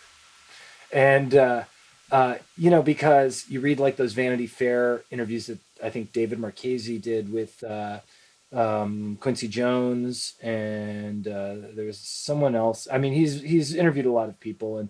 And 0.91 1.35
uh, 1.35 1.63
uh, 2.11 2.35
you 2.57 2.69
know, 2.69 2.81
because 2.81 3.45
you 3.49 3.59
read 3.59 3.79
like 3.79 3.97
those 3.97 4.13
Vanity 4.13 4.47
Fair 4.47 5.03
interviews 5.09 5.47
that 5.47 5.59
I 5.83 5.89
think 5.89 6.11
David 6.11 6.39
Marchese 6.39 6.97
did 6.99 7.31
with 7.31 7.63
uh, 7.63 7.99
um, 8.51 9.17
Quincy 9.19 9.47
Jones, 9.47 10.33
and 10.41 11.27
uh, 11.27 11.55
there 11.73 11.85
was 11.85 11.97
someone 11.97 12.55
else. 12.55 12.87
I 12.91 12.97
mean, 12.97 13.13
he's 13.13 13.41
he's 13.41 13.73
interviewed 13.75 14.05
a 14.05 14.11
lot 14.11 14.29
of 14.29 14.39
people, 14.39 14.77
and 14.77 14.89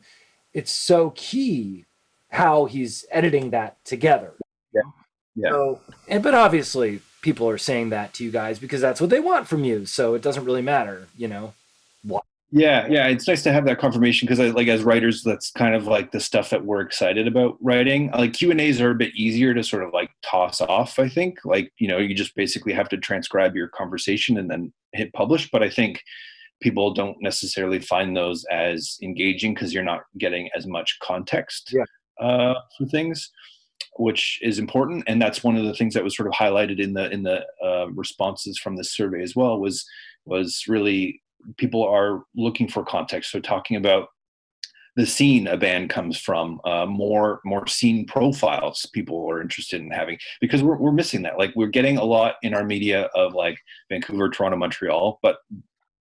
it's 0.54 0.72
so 0.72 1.12
key 1.16 1.86
how 2.34 2.66
he's 2.66 3.06
editing 3.12 3.52
that 3.52 3.78
together. 3.86 4.34
Yeah. 4.74 4.82
Yeah. 5.36 5.50
So, 5.50 5.82
and 6.08 6.24
but 6.24 6.34
obviously 6.34 7.00
people 7.22 7.48
are 7.48 7.60
saying 7.60 7.92
that 7.92 8.14
to 8.16 8.24
you 8.24 8.32
guys 8.32 8.60
because 8.60 8.82
that's 8.82 9.00
what 9.00 9.12
they 9.12 9.20
want 9.20 9.48
from 9.48 9.64
you. 9.64 9.86
So 9.86 10.16
it 10.16 10.24
doesn't 10.24 10.44
really 10.44 10.62
matter, 10.62 11.08
you 11.16 11.28
know. 11.28 11.54
What? 12.04 12.24
Yeah, 12.52 12.88
yeah, 12.88 13.08
it's 13.08 13.28
nice 13.28 13.42
to 13.44 13.52
have 13.52 13.66
that 13.66 13.80
confirmation 13.80 14.28
because, 14.28 14.54
like, 14.54 14.68
as 14.68 14.84
writers, 14.84 15.24
that's 15.24 15.50
kind 15.52 15.74
of 15.74 15.88
like 15.88 16.12
the 16.12 16.20
stuff 16.20 16.52
that 16.52 16.64
we're 16.64 16.82
excited 16.82 17.28
about 17.28 17.58
writing. 17.62 18.12
Like 18.12 18.34
Q 18.34 18.52
and 18.52 18.62
A's 18.62 18.80
are 18.80 18.92
a 18.92 18.96
bit 18.96 19.16
easier 19.16 19.56
to 19.56 19.64
sort 19.64 19.84
of 19.84 19.92
like 19.92 20.12
toss 20.24 20.62
off. 20.62 21.00
I 21.00 21.10
think, 21.10 21.40
like, 21.46 21.72
you 21.78 21.88
know, 21.88 21.98
you 21.98 22.14
just 22.14 22.36
basically 22.36 22.74
have 22.74 22.90
to 22.90 22.98
transcribe 22.98 23.56
your 23.56 23.70
conversation 23.70 24.38
and 24.38 24.50
then 24.52 24.72
hit 24.92 25.14
publish. 25.14 25.50
But 25.52 25.64
I 25.64 25.70
think 25.70 26.04
people 26.62 26.94
don't 26.94 27.18
necessarily 27.22 27.80
find 27.80 28.16
those 28.16 28.46
as 28.52 29.00
engaging 29.02 29.56
because 29.56 29.74
you're 29.74 29.84
not 29.84 30.02
getting 30.20 30.50
as 30.56 30.68
much 30.68 30.98
context. 31.02 31.72
Yeah 31.74 31.86
uh, 32.20 32.56
for 32.78 32.86
things, 32.86 33.32
which 33.98 34.40
is 34.42 34.60
important. 34.60 35.04
And 35.08 35.22
that's 35.22 35.44
one 35.44 35.56
of 35.56 35.66
the 35.66 35.74
things 35.74 35.94
that 35.94 36.04
was 36.04 36.16
sort 36.16 36.28
of 36.28 36.34
highlighted 36.34 36.80
in 36.80 36.94
the 36.94 37.10
in 37.12 37.24
the 37.24 37.46
uh, 37.64 37.88
responses 37.92 38.58
from 38.58 38.76
this 38.76 38.96
survey 38.96 39.22
as 39.22 39.36
well. 39.36 39.60
Was 39.60 39.86
was 40.26 40.64
really 40.68 41.22
people 41.58 41.84
are 41.84 42.24
looking 42.36 42.68
for 42.68 42.84
context. 42.84 43.32
So 43.32 43.40
talking 43.40 43.78
about 43.78 44.10
the 44.96 45.06
scene 45.06 45.48
a 45.48 45.58
band 45.58 45.90
comes 45.90 46.20
from, 46.20 46.62
uh, 46.66 46.86
more 46.86 47.42
more 47.44 47.66
scene 47.66 48.06
profiles 48.06 48.86
people 48.94 49.28
are 49.30 49.42
interested 49.42 49.82
in 49.82 49.90
having 49.90 50.18
because 50.40 50.62
we're 50.62 50.78
we're 50.78 50.92
missing 50.92 51.24
that. 51.24 51.38
Like 51.38 51.54
we're 51.56 51.68
getting 51.68 51.98
a 51.98 52.04
lot 52.04 52.36
in 52.44 52.54
our 52.54 52.64
media 52.64 53.10
of 53.16 53.34
like 53.34 53.58
Vancouver, 53.90 54.30
Toronto, 54.30 54.58
Montreal, 54.58 55.20
but 55.22 55.38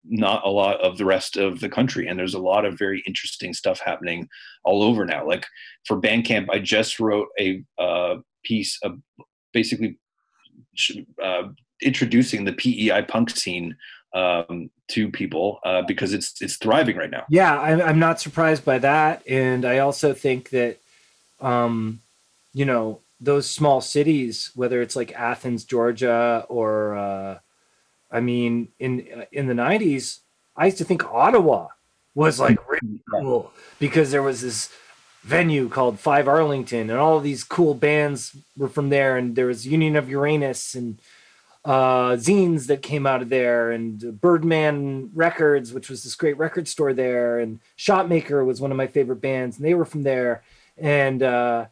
not 0.04 0.44
a 0.44 0.50
lot 0.50 0.80
of 0.80 0.98
the 0.98 1.04
rest 1.04 1.36
of 1.36 1.60
the 1.60 1.68
country. 1.68 2.06
And 2.06 2.18
there's 2.18 2.34
a 2.34 2.40
lot 2.40 2.64
of 2.64 2.78
very 2.78 3.02
interesting 3.06 3.54
stuff 3.54 3.80
happening 3.80 4.28
all 4.64 4.82
over 4.82 5.04
now. 5.04 5.26
Like 5.26 5.46
for 5.86 6.00
Bandcamp, 6.00 6.48
I 6.50 6.58
just 6.58 6.98
wrote 6.98 7.28
a 7.38 7.62
uh, 7.78 8.16
piece 8.44 8.78
of 8.82 8.98
basically 9.52 9.98
uh, 11.22 11.44
introducing 11.80 12.44
the 12.44 12.52
PEI 12.52 13.02
punk 13.02 13.30
scene 13.30 13.76
um, 14.14 14.70
to 14.88 15.10
people 15.10 15.58
uh, 15.64 15.82
because 15.82 16.12
it's 16.12 16.40
it's 16.42 16.56
thriving 16.56 16.96
right 16.96 17.10
now. 17.10 17.24
Yeah, 17.30 17.58
I'm, 17.58 17.80
I'm 17.80 17.98
not 17.98 18.20
surprised 18.20 18.64
by 18.64 18.78
that, 18.78 19.22
and 19.26 19.64
I 19.64 19.78
also 19.78 20.12
think 20.12 20.50
that, 20.50 20.78
um, 21.40 22.00
you 22.52 22.64
know, 22.64 23.00
those 23.20 23.48
small 23.48 23.80
cities, 23.80 24.50
whether 24.54 24.82
it's 24.82 24.96
like 24.96 25.12
Athens, 25.12 25.64
Georgia, 25.64 26.44
or 26.48 26.96
uh, 26.96 27.38
I 28.12 28.20
mean, 28.20 28.68
in 28.78 29.26
in 29.32 29.46
the 29.46 29.54
'90s, 29.54 30.18
I 30.54 30.66
used 30.66 30.78
to 30.78 30.84
think 30.84 31.04
Ottawa 31.04 31.68
was 32.14 32.38
like 32.38 32.58
really 32.68 33.00
cool 33.10 33.52
because 33.78 34.10
there 34.10 34.22
was 34.22 34.42
this 34.42 34.70
venue 35.22 35.68
called 35.68 35.98
Five 35.98 36.28
Arlington, 36.28 36.90
and 36.90 36.98
all 36.98 37.16
of 37.16 37.22
these 37.22 37.42
cool 37.42 37.74
bands 37.74 38.36
were 38.56 38.68
from 38.68 38.90
there, 38.90 39.16
and 39.16 39.34
there 39.34 39.46
was 39.46 39.66
Union 39.66 39.96
of 39.96 40.10
Uranus 40.10 40.74
and 40.74 41.00
uh, 41.64 42.16
zines 42.16 42.66
that 42.66 42.82
came 42.82 43.06
out 43.06 43.22
of 43.22 43.28
there, 43.28 43.70
and 43.70 44.20
Birdman 44.20 45.10
Records, 45.14 45.72
which 45.72 45.88
was 45.88 46.02
this 46.02 46.16
great 46.16 46.36
record 46.36 46.66
store 46.68 46.92
there, 46.92 47.38
and 47.38 47.60
Shotmaker 47.78 48.44
was 48.44 48.60
one 48.60 48.72
of 48.72 48.76
my 48.76 48.88
favorite 48.88 49.20
bands, 49.20 49.56
and 49.56 49.64
they 49.64 49.74
were 49.74 49.84
from 49.84 50.02
there, 50.02 50.42
and 50.76 51.22
uh, 51.22 51.66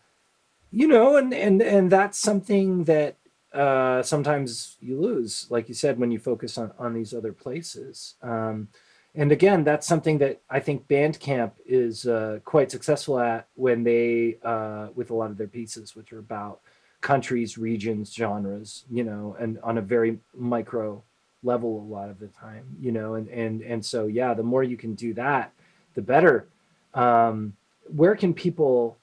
you 0.71 0.87
know, 0.87 1.17
and 1.17 1.35
and 1.35 1.61
and 1.61 1.91
that's 1.91 2.19
something 2.19 2.85
that 2.85 3.17
uh, 3.53 4.03
sometimes 4.03 4.77
you 4.81 5.01
lose, 5.01 5.47
like 5.51 5.69
you 5.69 5.75
said, 5.75 5.99
when 5.99 6.11
you 6.11 6.19
focus 6.19 6.57
on 6.59 6.73
on 6.79 6.95
these 6.95 7.13
other 7.13 7.33
places. 7.33 8.15
Um, 8.23 8.69
and 9.15 9.33
again, 9.33 9.65
that's 9.65 9.87
something 9.87 10.19
that 10.19 10.41
I 10.49 10.61
think 10.61 10.87
Bandcamp 10.87 11.53
is 11.67 12.07
uh, 12.07 12.39
quite 12.45 12.71
successful 12.71 13.19
at 13.19 13.49
when 13.55 13.83
they, 13.83 14.39
uh, 14.45 14.89
with 14.95 15.11
a 15.11 15.15
lot 15.15 15.33
of 15.33 15.37
their 15.37 15.49
pieces, 15.49 15.97
which 15.97 16.13
are 16.13 16.21
about 16.21 16.61
countries, 17.01 17.59
regions, 17.59 18.15
genres, 18.15 18.85
you 18.89 19.03
know, 19.03 19.37
and 19.41 19.59
on 19.65 19.79
a 19.79 19.83
very 19.83 20.19
micro 20.33 21.03
level 21.43 21.81
a 21.81 21.93
lot 21.93 22.11
of 22.11 22.21
the 22.21 22.29
time, 22.29 22.77
you 22.81 22.93
know, 22.93 23.15
and 23.15 23.29
and 23.29 23.63
and 23.63 23.85
so 23.85 24.07
yeah, 24.07 24.35
the 24.35 24.43
more 24.43 24.63
you 24.63 24.77
can 24.77 24.95
do 24.95 25.13
that, 25.15 25.53
the 25.95 26.03
better. 26.03 26.47
Um, 26.95 27.55
where 27.89 28.15
can 28.15 28.35
people 28.35 28.97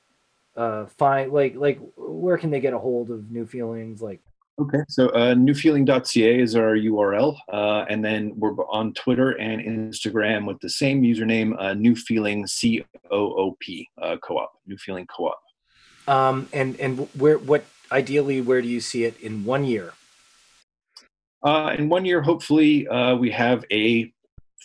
uh, 0.56 0.86
find 0.86 1.32
like 1.34 1.56
like 1.56 1.80
where 1.98 2.38
can 2.38 2.50
they 2.50 2.60
get 2.60 2.74
a 2.74 2.80
hold 2.80 3.10
of 3.10 3.30
new 3.32 3.46
feelings 3.46 4.02
like 4.02 4.22
Okay, 4.60 4.80
so 4.90 5.10
uh, 5.10 5.36
newfeeling.ca 5.36 6.42
is 6.42 6.56
our 6.56 6.76
URL, 6.76 7.38
uh, 7.54 7.86
and 7.90 8.04
then 8.04 8.34
we're 8.36 8.56
on 8.70 8.92
Twitter 8.94 9.32
and 9.34 9.62
Instagram 9.62 10.48
with 10.48 10.60
the 10.62 10.70
same 10.70 11.04
username, 11.04 11.56
uh, 11.62 11.76
New 11.76 11.96
Feeling 11.96 12.48
C 12.48 12.84
O 13.12 13.34
O 13.34 13.58
P 13.60 13.88
uh, 14.02 14.18
Co-op, 14.18 14.52
New 14.66 14.78
Feeling 14.78 15.06
Co-op. 15.06 15.40
Um, 16.08 16.50
and 16.54 16.80
and 16.80 17.08
where 17.20 17.38
what 17.38 17.66
ideally 17.92 18.42
where 18.42 18.64
do 18.64 18.68
you 18.68 18.82
see 18.82 19.04
it 19.04 19.20
in 19.22 19.46
one 19.46 19.64
year? 19.64 19.94
Uh, 21.44 21.76
in 21.78 21.88
one 21.88 22.04
year, 22.04 22.24
hopefully, 22.24 22.88
uh, 22.88 23.16
we 23.16 23.30
have 23.30 23.64
a 23.72 24.12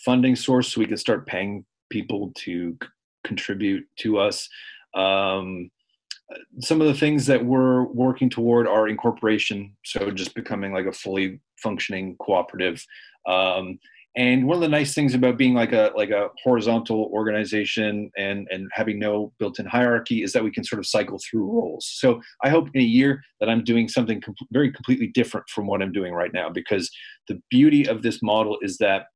funding 0.03 0.35
source 0.35 0.73
so 0.73 0.81
we 0.81 0.87
can 0.87 0.97
start 0.97 1.27
paying 1.27 1.65
people 1.91 2.31
to 2.37 2.75
c- 2.81 2.89
contribute 3.23 3.85
to 3.99 4.17
us. 4.17 4.49
Um, 4.95 5.69
some 6.59 6.81
of 6.81 6.87
the 6.87 6.93
things 6.93 7.25
that 7.27 7.45
we're 7.45 7.83
working 7.83 8.29
toward 8.29 8.67
are 8.67 8.87
incorporation, 8.87 9.75
so 9.83 10.11
just 10.11 10.35
becoming 10.35 10.73
like 10.73 10.85
a 10.85 10.91
fully 10.91 11.39
functioning 11.57 12.15
cooperative. 12.19 12.85
Um, 13.27 13.79
and 14.15 14.45
one 14.45 14.55
of 14.55 14.61
the 14.61 14.69
nice 14.69 14.93
things 14.93 15.15
about 15.15 15.37
being 15.37 15.55
like 15.55 15.73
a 15.73 15.91
like 15.95 16.11
a 16.11 16.29
horizontal 16.43 17.09
organization 17.11 18.11
and 18.15 18.47
and 18.51 18.69
having 18.71 18.99
no 18.99 19.33
built-in 19.39 19.65
hierarchy 19.65 20.21
is 20.21 20.33
that 20.33 20.43
we 20.43 20.51
can 20.51 20.63
sort 20.63 20.79
of 20.79 20.85
cycle 20.85 21.17
through 21.19 21.45
roles. 21.45 21.91
So 21.95 22.21
I 22.43 22.49
hope 22.49 22.69
in 22.73 22.81
a 22.81 22.85
year 22.85 23.23
that 23.39 23.49
I'm 23.49 23.63
doing 23.63 23.89
something 23.89 24.21
com- 24.21 24.35
very 24.51 24.71
completely 24.71 25.07
different 25.07 25.49
from 25.49 25.65
what 25.65 25.81
I'm 25.81 25.91
doing 25.91 26.13
right 26.13 26.31
now 26.31 26.49
because 26.49 26.91
the 27.27 27.41
beauty 27.49 27.87
of 27.87 28.03
this 28.03 28.21
model 28.21 28.57
is 28.61 28.77
that 28.77 29.07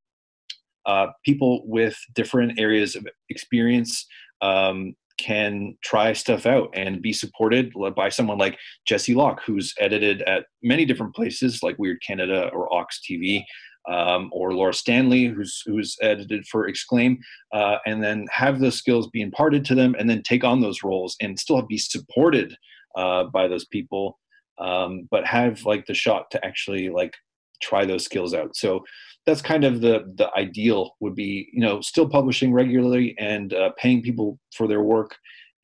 uh, 0.88 1.08
people 1.24 1.62
with 1.68 1.96
different 2.16 2.60
areas 2.60 2.96
of 2.96 3.06
experience 3.30 4.08
um, 4.42 4.96
can 5.18 5.76
try 5.84 6.14
stuff 6.14 6.46
out 6.46 6.70
and 6.74 7.02
be 7.02 7.14
supported 7.14 7.74
by 7.96 8.10
someone 8.10 8.38
like 8.38 8.58
Jesse 8.86 9.16
Locke, 9.16 9.42
who's 9.46 9.74
edited 9.80 10.22
at 10.24 10.46
many 10.64 10.86
different 10.86 11.16
places 11.16 11.64
like 11.64 11.78
Weird 11.80 12.02
Canada 12.06 12.50
or 12.54 12.74
Ox 12.74 13.00
TV 13.10 13.44
um, 13.88 14.30
or 14.34 14.54
Laura 14.54 14.74
Stanley, 14.74 15.26
who's 15.26 15.62
who's 15.66 15.96
edited 16.02 16.46
for 16.48 16.68
Exclaim, 16.68 17.18
uh, 17.54 17.78
and 17.86 18.04
then 18.04 18.26
have 18.32 18.60
those 18.60 18.76
skills 18.76 19.08
be 19.08 19.22
imparted 19.22 19.64
to 19.66 19.76
them, 19.76 19.96
and 19.98 20.10
then 20.10 20.22
take 20.24 20.44
on 20.44 20.62
those 20.62 20.84
roles 20.84 21.16
and 21.22 21.40
still 21.40 21.62
be 21.62 21.78
supported 21.78 22.56
uh, 22.96 23.26
by 23.26 23.48
those 23.48 23.66
people, 23.66 24.20
um, 24.60 25.08
but 25.10 25.26
have 25.26 25.64
like 25.66 25.86
the 25.86 25.94
shot 25.94 26.30
to 26.32 26.46
actually 26.46 26.90
like 26.90 27.14
try 27.62 27.86
those 27.86 28.04
skills 28.04 28.34
out. 28.34 28.56
So 28.56 28.84
that's 29.28 29.42
kind 29.42 29.64
of 29.64 29.82
the 29.82 30.12
the 30.16 30.34
ideal 30.36 30.96
would 31.00 31.14
be 31.14 31.50
you 31.54 31.60
know 31.60 31.82
still 31.82 32.10
publishing 32.10 32.52
regularly 32.52 33.14
and 33.20 33.54
uh, 33.54 33.70
paying 33.78 34.02
people 34.02 34.40
for 34.56 34.68
their 34.68 34.82
work 34.82 35.16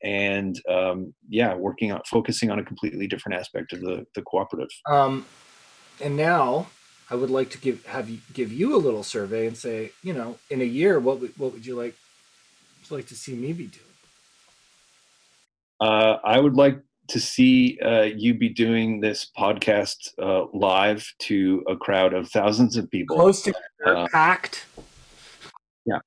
and 0.04 0.60
um, 0.70 1.12
yeah 1.28 1.54
working 1.54 1.90
on 1.90 2.00
focusing 2.08 2.50
on 2.50 2.60
a 2.60 2.64
completely 2.64 3.08
different 3.08 3.36
aspect 3.36 3.72
of 3.72 3.80
the 3.80 4.06
the 4.14 4.22
cooperative 4.22 4.70
um, 4.88 5.26
and 6.00 6.16
now 6.16 6.68
I 7.10 7.16
would 7.16 7.30
like 7.30 7.50
to 7.50 7.58
give 7.58 7.84
have 7.86 8.08
you 8.08 8.18
give 8.32 8.52
you 8.52 8.74
a 8.74 8.78
little 8.78 9.02
survey 9.02 9.46
and 9.46 9.56
say, 9.56 9.92
you 10.02 10.14
know, 10.14 10.38
in 10.50 10.60
a 10.60 10.64
year, 10.64 10.98
what 10.98 11.20
would 11.20 11.38
what 11.38 11.52
would 11.52 11.66
you 11.66 11.76
like 11.76 11.94
would 12.80 12.90
you 12.90 12.96
like 12.96 13.06
to 13.08 13.14
see 13.14 13.34
me 13.34 13.52
be 13.52 13.66
doing? 13.66 13.84
Uh, 15.80 16.18
I 16.24 16.38
would 16.38 16.54
like 16.54 16.80
to 17.08 17.20
see 17.20 17.78
uh, 17.84 18.02
you 18.02 18.34
be 18.34 18.48
doing 18.48 19.00
this 19.00 19.30
podcast 19.36 19.96
uh, 20.22 20.46
live 20.52 21.06
to 21.20 21.64
a 21.68 21.76
crowd 21.76 22.14
of 22.14 22.28
thousands 22.30 22.76
of 22.76 22.90
people, 22.90 23.16
close 23.16 23.42
to 23.42 23.54
uh, 23.86 24.06
packed. 24.08 24.66
Yeah, 25.84 25.98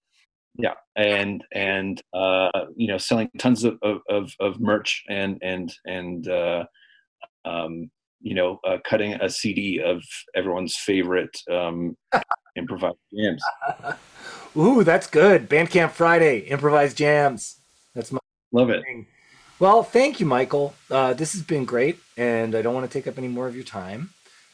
yeah, 0.57 0.74
and 0.95 1.44
and 1.53 2.02
uh, 2.14 2.49
you 2.76 2.88
know, 2.88 2.98
selling 2.98 3.30
tons 3.38 3.64
of, 3.64 3.78
of, 3.84 4.34
of 4.40 4.60
merch 4.60 5.03
and 5.10 5.38
and 5.41 5.74
and 5.86 6.28
uh, 6.28 6.65
um, 7.45 7.90
you 8.22 8.34
know, 8.34 8.60
uh, 8.68 8.78
cutting 8.84 9.14
a 9.14 9.30
CD 9.30 9.82
of 9.84 10.03
everyone's 10.36 10.76
favorite 10.76 11.38
um, 11.52 11.95
improvised 12.56 12.98
jams. 13.15 13.44
Ooh, 14.56 14.84
that's 14.84 15.07
good. 15.07 15.49
Bandcamp 15.49 15.91
Friday, 15.91 16.40
improvised 16.40 16.98
jams. 16.98 17.61
That's 17.94 18.11
my 18.11 18.19
love 18.52 18.69
it. 18.69 18.84
Well, 19.60 19.84
thank 19.84 20.20
you, 20.20 20.26
Michael. 20.26 20.76
Uh, 20.90 21.14
this 21.14 21.34
has 21.34 21.42
been 21.42 21.66
great, 21.66 22.00
and 22.16 22.56
I 22.56 22.62
don't 22.62 22.74
want 22.74 22.90
to 22.90 22.94
take 22.94 23.08
up 23.08 23.18
any 23.18 23.28
more 23.28 23.48
of 23.48 23.56
your 23.56 23.64
time. 23.64 24.12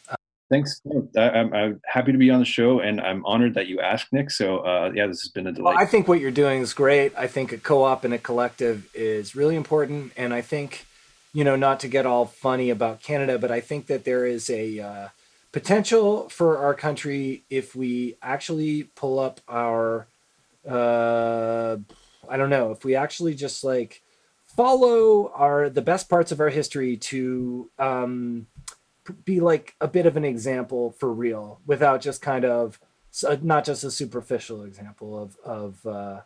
Uh, 0.10 0.16
Thanks. 0.50 0.82
I, 1.18 1.30
am 1.30 1.54
I'm 1.54 1.82
happy 1.86 2.12
to 2.14 2.18
be 2.18 2.30
on 2.30 2.40
the 2.40 2.46
show, 2.46 2.80
and 2.80 3.02
I'm 3.02 3.26
honored 3.26 3.56
that 3.56 3.68
you 3.68 3.82
asked, 3.82 4.14
Nick. 4.14 4.32
So, 4.32 4.60
uh, 4.60 4.92
yeah, 4.96 5.08
this 5.08 5.22
has 5.22 5.30
been 5.30 5.48
a 5.48 5.52
delight. 5.52 5.76
Well, 5.76 5.84
I 5.84 5.86
think 5.86 6.08
what 6.08 6.20
you're 6.20 6.32
doing 6.32 6.62
is 6.62 6.74
great. 6.74 7.14
I 7.18 7.28
think 7.28 7.52
a 7.52 7.58
co-op 7.58 8.06
and 8.06 8.14
a 8.14 8.18
collective 8.18 8.90
is 8.94 9.36
really 9.36 9.56
important, 9.56 10.14
and 10.16 10.34
I 10.34 10.42
think 10.42 10.86
you 11.34 11.44
know, 11.44 11.56
not 11.56 11.80
to 11.80 11.88
get 11.88 12.06
all 12.06 12.26
funny 12.26 12.70
about 12.70 13.02
Canada, 13.02 13.40
but 13.40 13.52
I 13.52 13.60
think 13.60 13.88
that 13.88 14.06
there 14.06 14.26
is 14.26 14.50
a 14.52 14.80
uh, 14.80 15.08
potential 15.52 16.30
for 16.30 16.60
our 16.60 16.76
country 16.76 17.44
if 17.50 17.76
we 17.76 18.16
actually 18.22 18.84
pull 18.84 19.18
up 19.20 19.42
our, 19.50 20.06
uh, 20.70 21.78
I 22.30 22.38
don't 22.38 22.52
know, 22.52 22.72
if 22.72 22.86
we 22.86 22.96
actually 22.96 23.34
just 23.34 23.64
like 23.64 24.03
follow 24.56 25.32
our 25.34 25.70
the 25.70 25.82
best 25.82 26.10
parts 26.10 26.32
of 26.32 26.40
our 26.40 26.50
history 26.50 26.98
to 26.98 27.70
um, 27.80 28.48
be 29.26 29.40
like 29.40 29.76
a 29.82 29.88
bit 29.88 30.06
of 30.06 30.18
an 30.18 30.26
example 30.26 30.92
for 30.92 31.12
real, 31.14 31.60
without 31.66 32.02
just 32.02 32.22
kind 32.22 32.46
of 32.46 32.80
not 33.42 33.66
just 33.66 33.84
a 33.84 33.92
superficial 33.92 34.64
example 34.64 35.22
of 35.22 35.38
of 35.44 35.86
uh, 35.86 36.22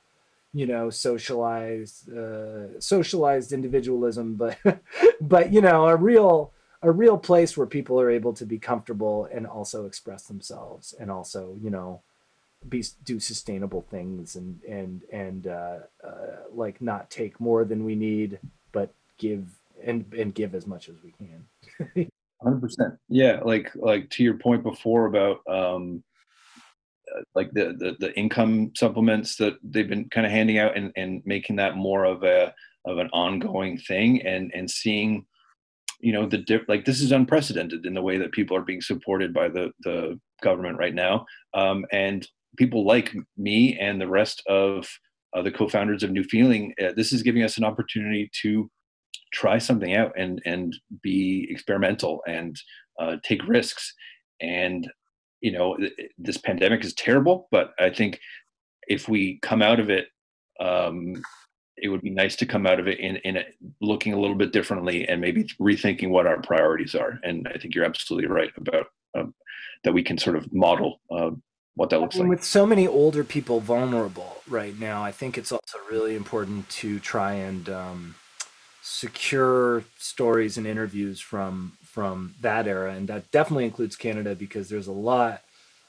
you 0.53 0.65
know 0.65 0.89
socialized 0.89 2.11
uh, 2.11 2.79
socialized 2.79 3.51
individualism 3.51 4.35
but 4.35 4.57
but 5.21 5.51
you 5.53 5.61
know 5.61 5.87
a 5.87 5.95
real 5.95 6.51
a 6.83 6.91
real 6.91 7.17
place 7.17 7.57
where 7.57 7.67
people 7.67 7.99
are 7.99 8.09
able 8.09 8.33
to 8.33 8.45
be 8.45 8.59
comfortable 8.59 9.27
and 9.33 9.47
also 9.47 9.85
express 9.85 10.23
themselves 10.23 10.93
and 10.99 11.11
also 11.11 11.57
you 11.61 11.69
know 11.69 12.01
be 12.67 12.83
do 13.03 13.19
sustainable 13.19 13.81
things 13.89 14.35
and 14.35 14.61
and 14.63 15.03
and 15.11 15.47
uh, 15.47 15.79
uh, 16.03 16.37
like 16.51 16.81
not 16.81 17.09
take 17.09 17.39
more 17.39 17.63
than 17.63 17.83
we 17.83 17.95
need 17.95 18.39
but 18.71 18.93
give 19.17 19.47
and 19.83 20.11
and 20.13 20.33
give 20.33 20.55
as 20.55 20.67
much 20.67 20.89
as 20.89 20.95
we 21.03 21.11
can. 21.11 22.09
Hundred 22.43 22.61
percent. 22.61 22.93
Yeah, 23.09 23.39
like 23.43 23.71
like 23.75 24.09
to 24.11 24.23
your 24.23 24.35
point 24.35 24.63
before 24.63 25.05
about 25.05 25.39
um, 25.49 26.03
uh, 27.15 27.21
like 27.35 27.51
the, 27.51 27.75
the 27.77 27.95
the 27.99 28.17
income 28.17 28.71
supplements 28.75 29.37
that 29.37 29.57
they've 29.63 29.87
been 29.87 30.09
kind 30.09 30.25
of 30.25 30.31
handing 30.31 30.59
out 30.59 30.77
and 30.77 30.91
and 30.95 31.21
making 31.25 31.55
that 31.55 31.77
more 31.77 32.05
of 32.05 32.23
a 32.23 32.53
of 32.85 32.99
an 32.99 33.09
ongoing 33.11 33.77
thing 33.77 34.21
and 34.21 34.51
and 34.53 34.69
seeing 34.69 35.25
you 35.99 36.13
know 36.13 36.27
the 36.27 36.37
diff 36.37 36.61
like 36.67 36.85
this 36.85 37.01
is 37.01 37.11
unprecedented 37.11 37.85
in 37.85 37.93
the 37.93 38.01
way 38.01 38.17
that 38.17 38.31
people 38.31 38.55
are 38.55 38.61
being 38.61 38.81
supported 38.81 39.33
by 39.33 39.47
the 39.47 39.71
the 39.81 40.19
government 40.43 40.77
right 40.77 40.93
now 40.93 41.25
um, 41.55 41.85
and 41.91 42.27
people 42.57 42.85
like 42.85 43.13
me 43.37 43.77
and 43.79 44.01
the 44.01 44.07
rest 44.07 44.43
of 44.47 44.87
uh, 45.35 45.41
the 45.41 45.51
co-founders 45.51 46.03
of 46.03 46.11
new 46.11 46.23
feeling 46.23 46.73
uh, 46.81 46.91
this 46.95 47.11
is 47.11 47.23
giving 47.23 47.43
us 47.43 47.57
an 47.57 47.63
opportunity 47.63 48.29
to 48.41 48.69
try 49.33 49.57
something 49.57 49.95
out 49.95 50.11
and 50.17 50.41
and 50.45 50.75
be 51.01 51.47
experimental 51.49 52.21
and 52.27 52.55
uh, 52.99 53.17
take 53.23 53.45
risks. 53.47 53.93
And 54.41 54.87
you 55.41 55.51
know 55.51 55.77
th- 55.77 55.93
this 56.17 56.37
pandemic 56.37 56.83
is 56.83 56.93
terrible 56.93 57.47
but 57.51 57.71
i 57.79 57.89
think 57.89 58.19
if 58.87 59.07
we 59.07 59.39
come 59.41 59.61
out 59.61 59.79
of 59.79 59.89
it 59.89 60.07
um, 60.59 61.21
it 61.77 61.89
would 61.89 62.01
be 62.01 62.09
nice 62.09 62.35
to 62.37 62.47
come 62.47 62.65
out 62.65 62.79
of 62.79 62.87
it 62.87 62.99
in, 62.99 63.17
in 63.17 63.37
a, 63.37 63.45
looking 63.79 64.13
a 64.13 64.19
little 64.19 64.35
bit 64.35 64.51
differently 64.51 65.07
and 65.07 65.21
maybe 65.21 65.43
rethinking 65.61 66.09
what 66.09 66.25
our 66.25 66.41
priorities 66.41 66.95
are. 66.95 67.19
And 67.23 67.47
i 67.53 67.57
think 67.57 67.75
you're 67.75 67.85
absolutely 67.85 68.27
right 68.27 68.51
about 68.57 68.87
um, 69.17 69.33
that 69.83 69.93
we 69.93 70.03
can 70.03 70.17
sort 70.17 70.35
of 70.35 70.51
model 70.51 71.01
uh, 71.11 71.31
what 71.77 71.91
that 71.91 72.01
looks 72.01 72.15
I 72.15 72.19
mean, 72.19 72.29
like 72.29 72.39
with 72.39 72.45
so 72.45 72.65
many 72.65 72.87
older 72.87 73.23
people 73.23 73.59
vulnerable 73.59 74.41
right 74.49 74.77
now, 74.77 75.03
I 75.03 75.11
think 75.11 75.37
it's 75.37 75.51
also 75.51 75.77
really 75.89 76.15
important 76.15 76.67
to 76.69 76.99
try 76.99 77.33
and 77.33 77.69
um, 77.69 78.15
secure 78.81 79.83
stories 79.99 80.57
and 80.57 80.65
interviews 80.65 81.19
from 81.19 81.73
from 81.83 82.33
that 82.41 82.67
era, 82.67 82.93
and 82.93 83.07
that 83.09 83.31
definitely 83.31 83.65
includes 83.65 83.95
Canada 83.95 84.35
because 84.35 84.69
there's 84.69 84.87
a 84.87 84.91
lot 84.91 85.41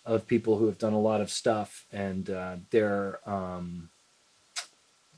of 0.05 0.27
people 0.27 0.59
who 0.59 0.67
have 0.67 0.79
done 0.79 0.93
a 0.93 1.01
lot 1.01 1.23
of 1.23 1.31
stuff, 1.31 1.87
and 1.91 2.29
uh, 2.29 2.57
they're 2.71 3.19
um, 3.27 3.89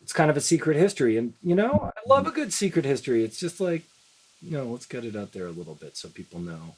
it's 0.03 0.13
kind 0.13 0.31
of 0.31 0.37
a 0.37 0.41
secret 0.41 0.77
history, 0.77 1.17
and 1.17 1.35
you 1.43 1.57
know 1.57 1.93
I 1.97 2.09
love 2.09 2.29
a 2.29 2.31
good 2.31 2.53
secret 2.53 2.85
history. 2.85 3.25
It's 3.25 3.41
just 3.41 3.61
like 3.61 3.83
you 4.41 4.53
know 4.53 4.67
let's 4.67 4.87
get 4.87 5.05
it 5.05 5.17
out 5.17 5.33
there 5.33 5.47
a 5.47 5.53
little 5.53 5.75
bit 5.75 5.97
so 5.97 6.09
people 6.09 6.39
know 6.39 6.77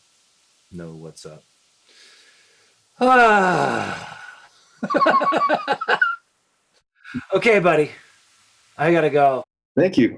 know 0.71 0.93
what's 0.93 1.27
up. 1.27 1.45
Ah. 3.05 3.99
okay, 7.35 7.59
buddy. 7.59 7.91
I 8.79 8.93
gotta 8.93 9.11
go. 9.11 9.43
thank 9.77 9.99
you 9.99 10.17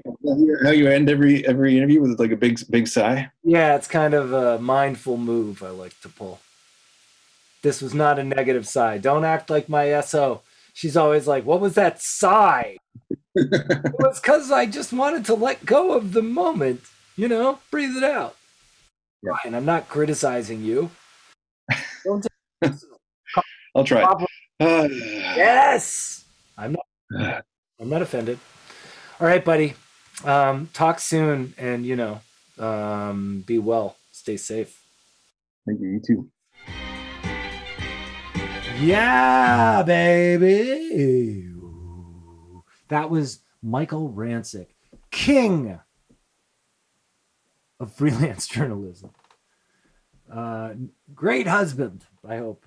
how 0.63 0.69
you 0.71 0.87
end 0.87 1.09
every 1.09 1.45
every 1.47 1.75
interview 1.77 1.99
with 2.01 2.19
like 2.19 2.31
a 2.31 2.35
big 2.35 2.59
big 2.69 2.87
sigh 2.87 3.29
Yeah, 3.43 3.75
it's 3.75 3.87
kind 3.87 4.13
of 4.13 4.33
a 4.33 4.59
mindful 4.59 5.17
move 5.17 5.63
I 5.63 5.69
like 5.69 5.99
to 6.01 6.09
pull. 6.09 6.39
This 7.63 7.81
was 7.81 7.93
not 7.95 8.19
a 8.19 8.23
negative 8.23 8.67
sigh. 8.67 8.99
Don't 8.99 9.25
act 9.25 9.49
like 9.49 9.67
my 9.67 9.99
SO. 10.01 10.41
She's 10.73 10.95
always 10.95 11.25
like, 11.25 11.43
What 11.43 11.61
was 11.61 11.73
that 11.75 12.01
sigh? 12.01 12.77
it 13.35 13.93
was 13.99 14.19
because 14.21 14.51
I 14.51 14.67
just 14.67 14.93
wanted 14.93 15.25
to 15.25 15.33
let 15.33 15.65
go 15.65 15.93
of 15.93 16.13
the 16.13 16.21
moment, 16.21 16.81
you 17.17 17.27
know, 17.27 17.59
breathe 17.71 17.97
it 17.97 18.03
out. 18.03 18.35
Yeah. 19.23 19.31
Ryan, 19.31 19.55
I'm 19.55 19.65
not 19.65 19.89
criticizing 19.89 20.61
you. 20.63 20.91
Don't 22.65 22.79
take 22.79 23.43
i'll 23.75 23.83
try 23.83 24.03
Uh, 24.59 24.87
Yes. 24.91 26.25
I'm 26.57 26.73
not 26.73 26.85
I'm 27.79 27.89
not 27.89 28.01
offended. 28.01 28.39
All 29.19 29.27
right, 29.27 29.43
buddy. 29.43 29.73
Um, 30.23 30.69
talk 30.73 30.99
soon 30.99 31.53
and 31.57 31.85
you 31.85 31.95
know, 31.97 32.21
um, 32.57 33.43
be 33.45 33.59
well. 33.59 33.97
Stay 34.11 34.37
safe. 34.37 34.81
thank 35.67 35.79
you 35.81 35.89
you 35.89 36.01
too 36.05 36.29
Yeah, 38.79 39.83
baby. 39.83 41.51
That 42.87 43.09
was 43.09 43.39
Michael 43.63 44.09
Rancic, 44.09 44.67
king 45.11 45.79
of 47.79 47.93
freelance 47.93 48.47
journalism. 48.55 49.09
Uh, 50.31 50.73
great 51.13 51.47
husband, 51.47 52.05
I 52.27 52.37
hope. 52.37 52.65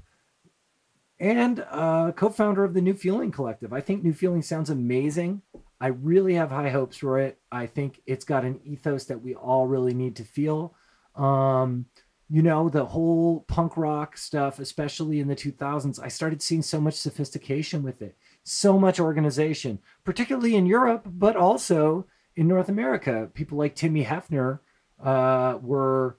And 1.21 1.65
uh, 1.71 2.13
co 2.13 2.31
founder 2.31 2.65
of 2.65 2.75
the 2.75 2.81
New 2.81 2.95
Feeling 2.95 3.31
Collective. 3.31 3.73
I 3.73 3.81
think 3.81 4.03
New 4.03 4.13
Feeling 4.13 4.43
sounds 4.43 4.71
amazing. 4.71 5.43
I 5.81 5.89
really 5.89 6.35
have 6.35 6.51
high 6.51 6.71
hopes 6.71 6.99
for 6.99 7.19
it. 7.19 7.39
I 7.51 7.67
think 7.67 8.01
it's 8.07 8.25
got 8.25 8.45
an 8.45 8.61
ethos 8.65 9.05
that 9.07 9.23
we 9.23 9.35
all 9.35 9.67
really 9.67 9.95
need 9.95 10.17
to 10.17 10.25
feel. 10.25 10.75
Um, 11.15 11.87
you 12.31 12.43
know, 12.43 12.69
the 12.69 12.85
whole 12.85 13.41
punk 13.49 13.77
rock 13.77 14.17
stuff, 14.17 14.59
especially 14.59 15.19
in 15.19 15.29
the 15.29 15.37
2000s, 15.37 15.99
I 16.03 16.09
started 16.09 16.43
seeing 16.43 16.63
so 16.63 16.81
much 16.81 16.95
sophistication 16.95 17.83
with 17.83 18.03
it, 18.03 18.17
so 18.45 18.79
much 18.79 19.01
organization, 19.01 19.79
particularly 20.05 20.55
in 20.55 20.67
Europe, 20.67 21.07
but 21.07 21.37
also 21.37 22.07
in 22.37 22.47
North 22.47 22.69
America. 22.69 23.31
People 23.33 23.57
like 23.57 23.75
Timmy 23.75 24.05
Hefner 24.05 24.61
uh, 25.03 25.59
were 25.63 26.19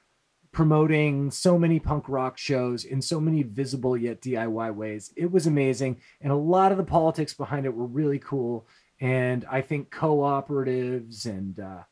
promoting 0.60 1.32
so 1.32 1.58
many 1.58 1.80
punk 1.80 2.04
rock 2.10 2.38
shows 2.38 2.84
in 2.84 3.02
so 3.02 3.18
many 3.18 3.44
visible 3.44 3.96
yet 3.96 4.22
DIY 4.22 4.76
ways. 4.76 5.14
It 5.16 5.32
was 5.32 5.48
amazing. 5.48 6.02
And 6.20 6.34
a 6.34 6.36
lot 6.36 6.74
of 6.74 6.78
the 6.78 6.84
politics 6.84 7.34
behind 7.34 7.66
it 7.66 7.74
were 7.74 7.86
really 7.86 8.20
cool. 8.20 8.68
And 9.00 9.46
I 9.50 9.62
think 9.62 9.90
cooperatives 9.90 11.26
and, 11.26 11.58
uh, 11.58 11.84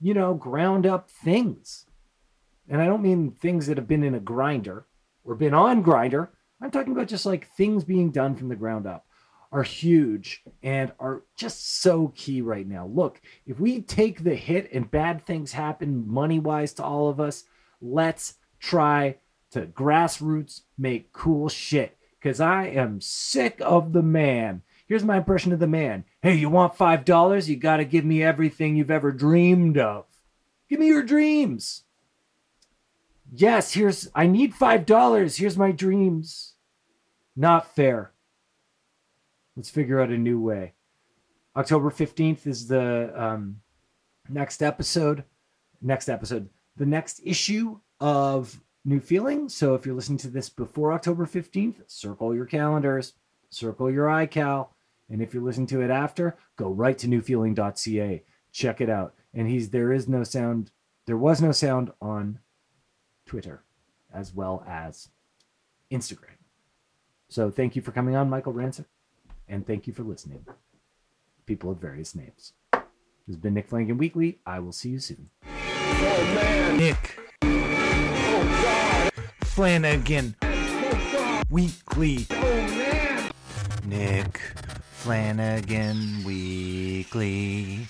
you 0.00 0.14
know, 0.14 0.34
ground 0.34 0.86
up 0.86 1.10
things 1.10 1.86
and 2.68 2.80
I 2.80 2.86
don't 2.86 3.02
mean 3.02 3.32
things 3.32 3.66
that 3.66 3.76
have 3.76 3.88
been 3.88 4.04
in 4.04 4.14
a 4.14 4.20
grinder 4.20 4.86
or 5.24 5.34
been 5.34 5.52
on 5.52 5.82
Grindr. 5.82 6.28
I'm 6.60 6.70
talking 6.70 6.92
about 6.92 7.08
just 7.08 7.26
like 7.26 7.48
things 7.48 7.82
being 7.82 8.12
done 8.12 8.36
from 8.36 8.50
the 8.50 8.54
ground 8.54 8.86
up 8.86 9.04
are 9.50 9.64
huge 9.64 10.44
and 10.62 10.92
are 11.00 11.24
just 11.34 11.80
so 11.82 12.12
key 12.14 12.40
right 12.40 12.68
now. 12.68 12.86
Look, 12.86 13.20
if 13.48 13.58
we 13.58 13.82
take 13.82 14.22
the 14.22 14.36
hit 14.36 14.70
and 14.72 14.88
bad 14.88 15.26
things 15.26 15.50
happen 15.50 16.08
money 16.08 16.38
wise 16.38 16.72
to 16.74 16.84
all 16.84 17.08
of 17.08 17.18
us, 17.18 17.42
let's 17.82 18.34
try 18.58 19.16
to 19.50 19.66
grassroots 19.66 20.62
make 20.78 21.12
cool 21.12 21.48
shit 21.50 21.98
because 22.18 22.40
I 22.40 22.68
am 22.68 23.02
sick 23.02 23.58
of 23.60 23.92
the 23.92 24.02
man. 24.02 24.62
Here's 24.86 25.04
my 25.04 25.18
impression 25.18 25.52
of 25.52 25.58
the 25.58 25.66
man. 25.66 26.04
Hey, 26.22 26.34
you 26.36 26.48
want 26.48 26.76
$5? 26.78 27.48
You 27.48 27.56
got 27.56 27.78
to 27.78 27.84
give 27.84 28.04
me 28.04 28.22
everything 28.22 28.76
you've 28.76 28.90
ever 28.90 29.12
dreamed 29.12 29.76
of. 29.76 30.06
Give 30.68 30.80
me 30.80 30.86
your 30.86 31.02
dreams 31.02 31.82
yes, 33.32 33.72
here's 33.72 34.10
I 34.14 34.26
need 34.26 34.54
five 34.54 34.86
dollars. 34.86 35.36
Here's 35.36 35.56
my 35.56 35.72
dreams. 35.72 36.54
Not 37.34 37.74
fair. 37.74 38.12
Let's 39.56 39.70
figure 39.70 40.00
out 40.00 40.10
a 40.10 40.18
new 40.18 40.40
way. 40.40 40.74
October 41.56 41.90
15th 41.90 42.46
is 42.46 42.68
the 42.68 43.12
um, 43.14 43.60
next 44.28 44.62
episode. 44.62 45.24
Next 45.80 46.08
episode. 46.08 46.48
The 46.76 46.86
next 46.86 47.20
issue 47.24 47.78
of 48.00 48.60
New 48.84 49.00
Feeling. 49.00 49.48
So 49.48 49.74
if 49.74 49.86
you're 49.86 49.94
listening 49.94 50.18
to 50.18 50.28
this 50.28 50.48
before 50.48 50.92
October 50.92 51.26
15th, 51.26 51.82
circle 51.86 52.34
your 52.34 52.46
calendars, 52.46 53.14
circle 53.50 53.90
your 53.90 54.06
iCal. 54.06 54.68
And 55.08 55.20
if 55.22 55.34
you're 55.34 55.42
listening 55.42 55.66
to 55.68 55.82
it 55.82 55.90
after, 55.90 56.36
go 56.56 56.70
right 56.70 56.96
to 56.98 57.06
newfeeling.ca. 57.06 58.22
Check 58.52 58.80
it 58.80 58.90
out. 58.90 59.14
And 59.34 59.48
he's 59.48 59.70
there 59.70 59.92
is 59.92 60.08
no 60.08 60.24
sound. 60.24 60.70
There 61.06 61.16
was 61.16 61.42
no 61.42 61.52
sound 61.52 61.92
on 62.00 62.38
Twitter, 63.26 63.62
as 64.12 64.34
well 64.34 64.64
as 64.66 65.08
Instagram. 65.90 66.36
So 67.28 67.50
thank 67.50 67.76
you 67.76 67.82
for 67.82 67.92
coming 67.92 68.14
on, 68.14 68.30
Michael 68.30 68.52
Rancic, 68.52 68.86
and 69.48 69.66
thank 69.66 69.86
you 69.86 69.92
for 69.92 70.02
listening. 70.02 70.46
People 71.46 71.70
of 71.70 71.78
various 71.78 72.14
names. 72.14 72.52
This 72.72 72.82
has 73.28 73.36
been 73.36 73.54
Nick 73.54 73.68
Flanagan 73.68 73.98
Weekly. 73.98 74.40
I 74.44 74.58
will 74.58 74.72
see 74.72 74.90
you 74.90 75.00
soon. 75.00 75.30
Nick 76.76 77.18
Flanagan 79.44 80.34
Weekly. 81.48 82.26
Nick 83.84 84.40
Flanagan 84.92 86.24
Weekly. 86.24 87.86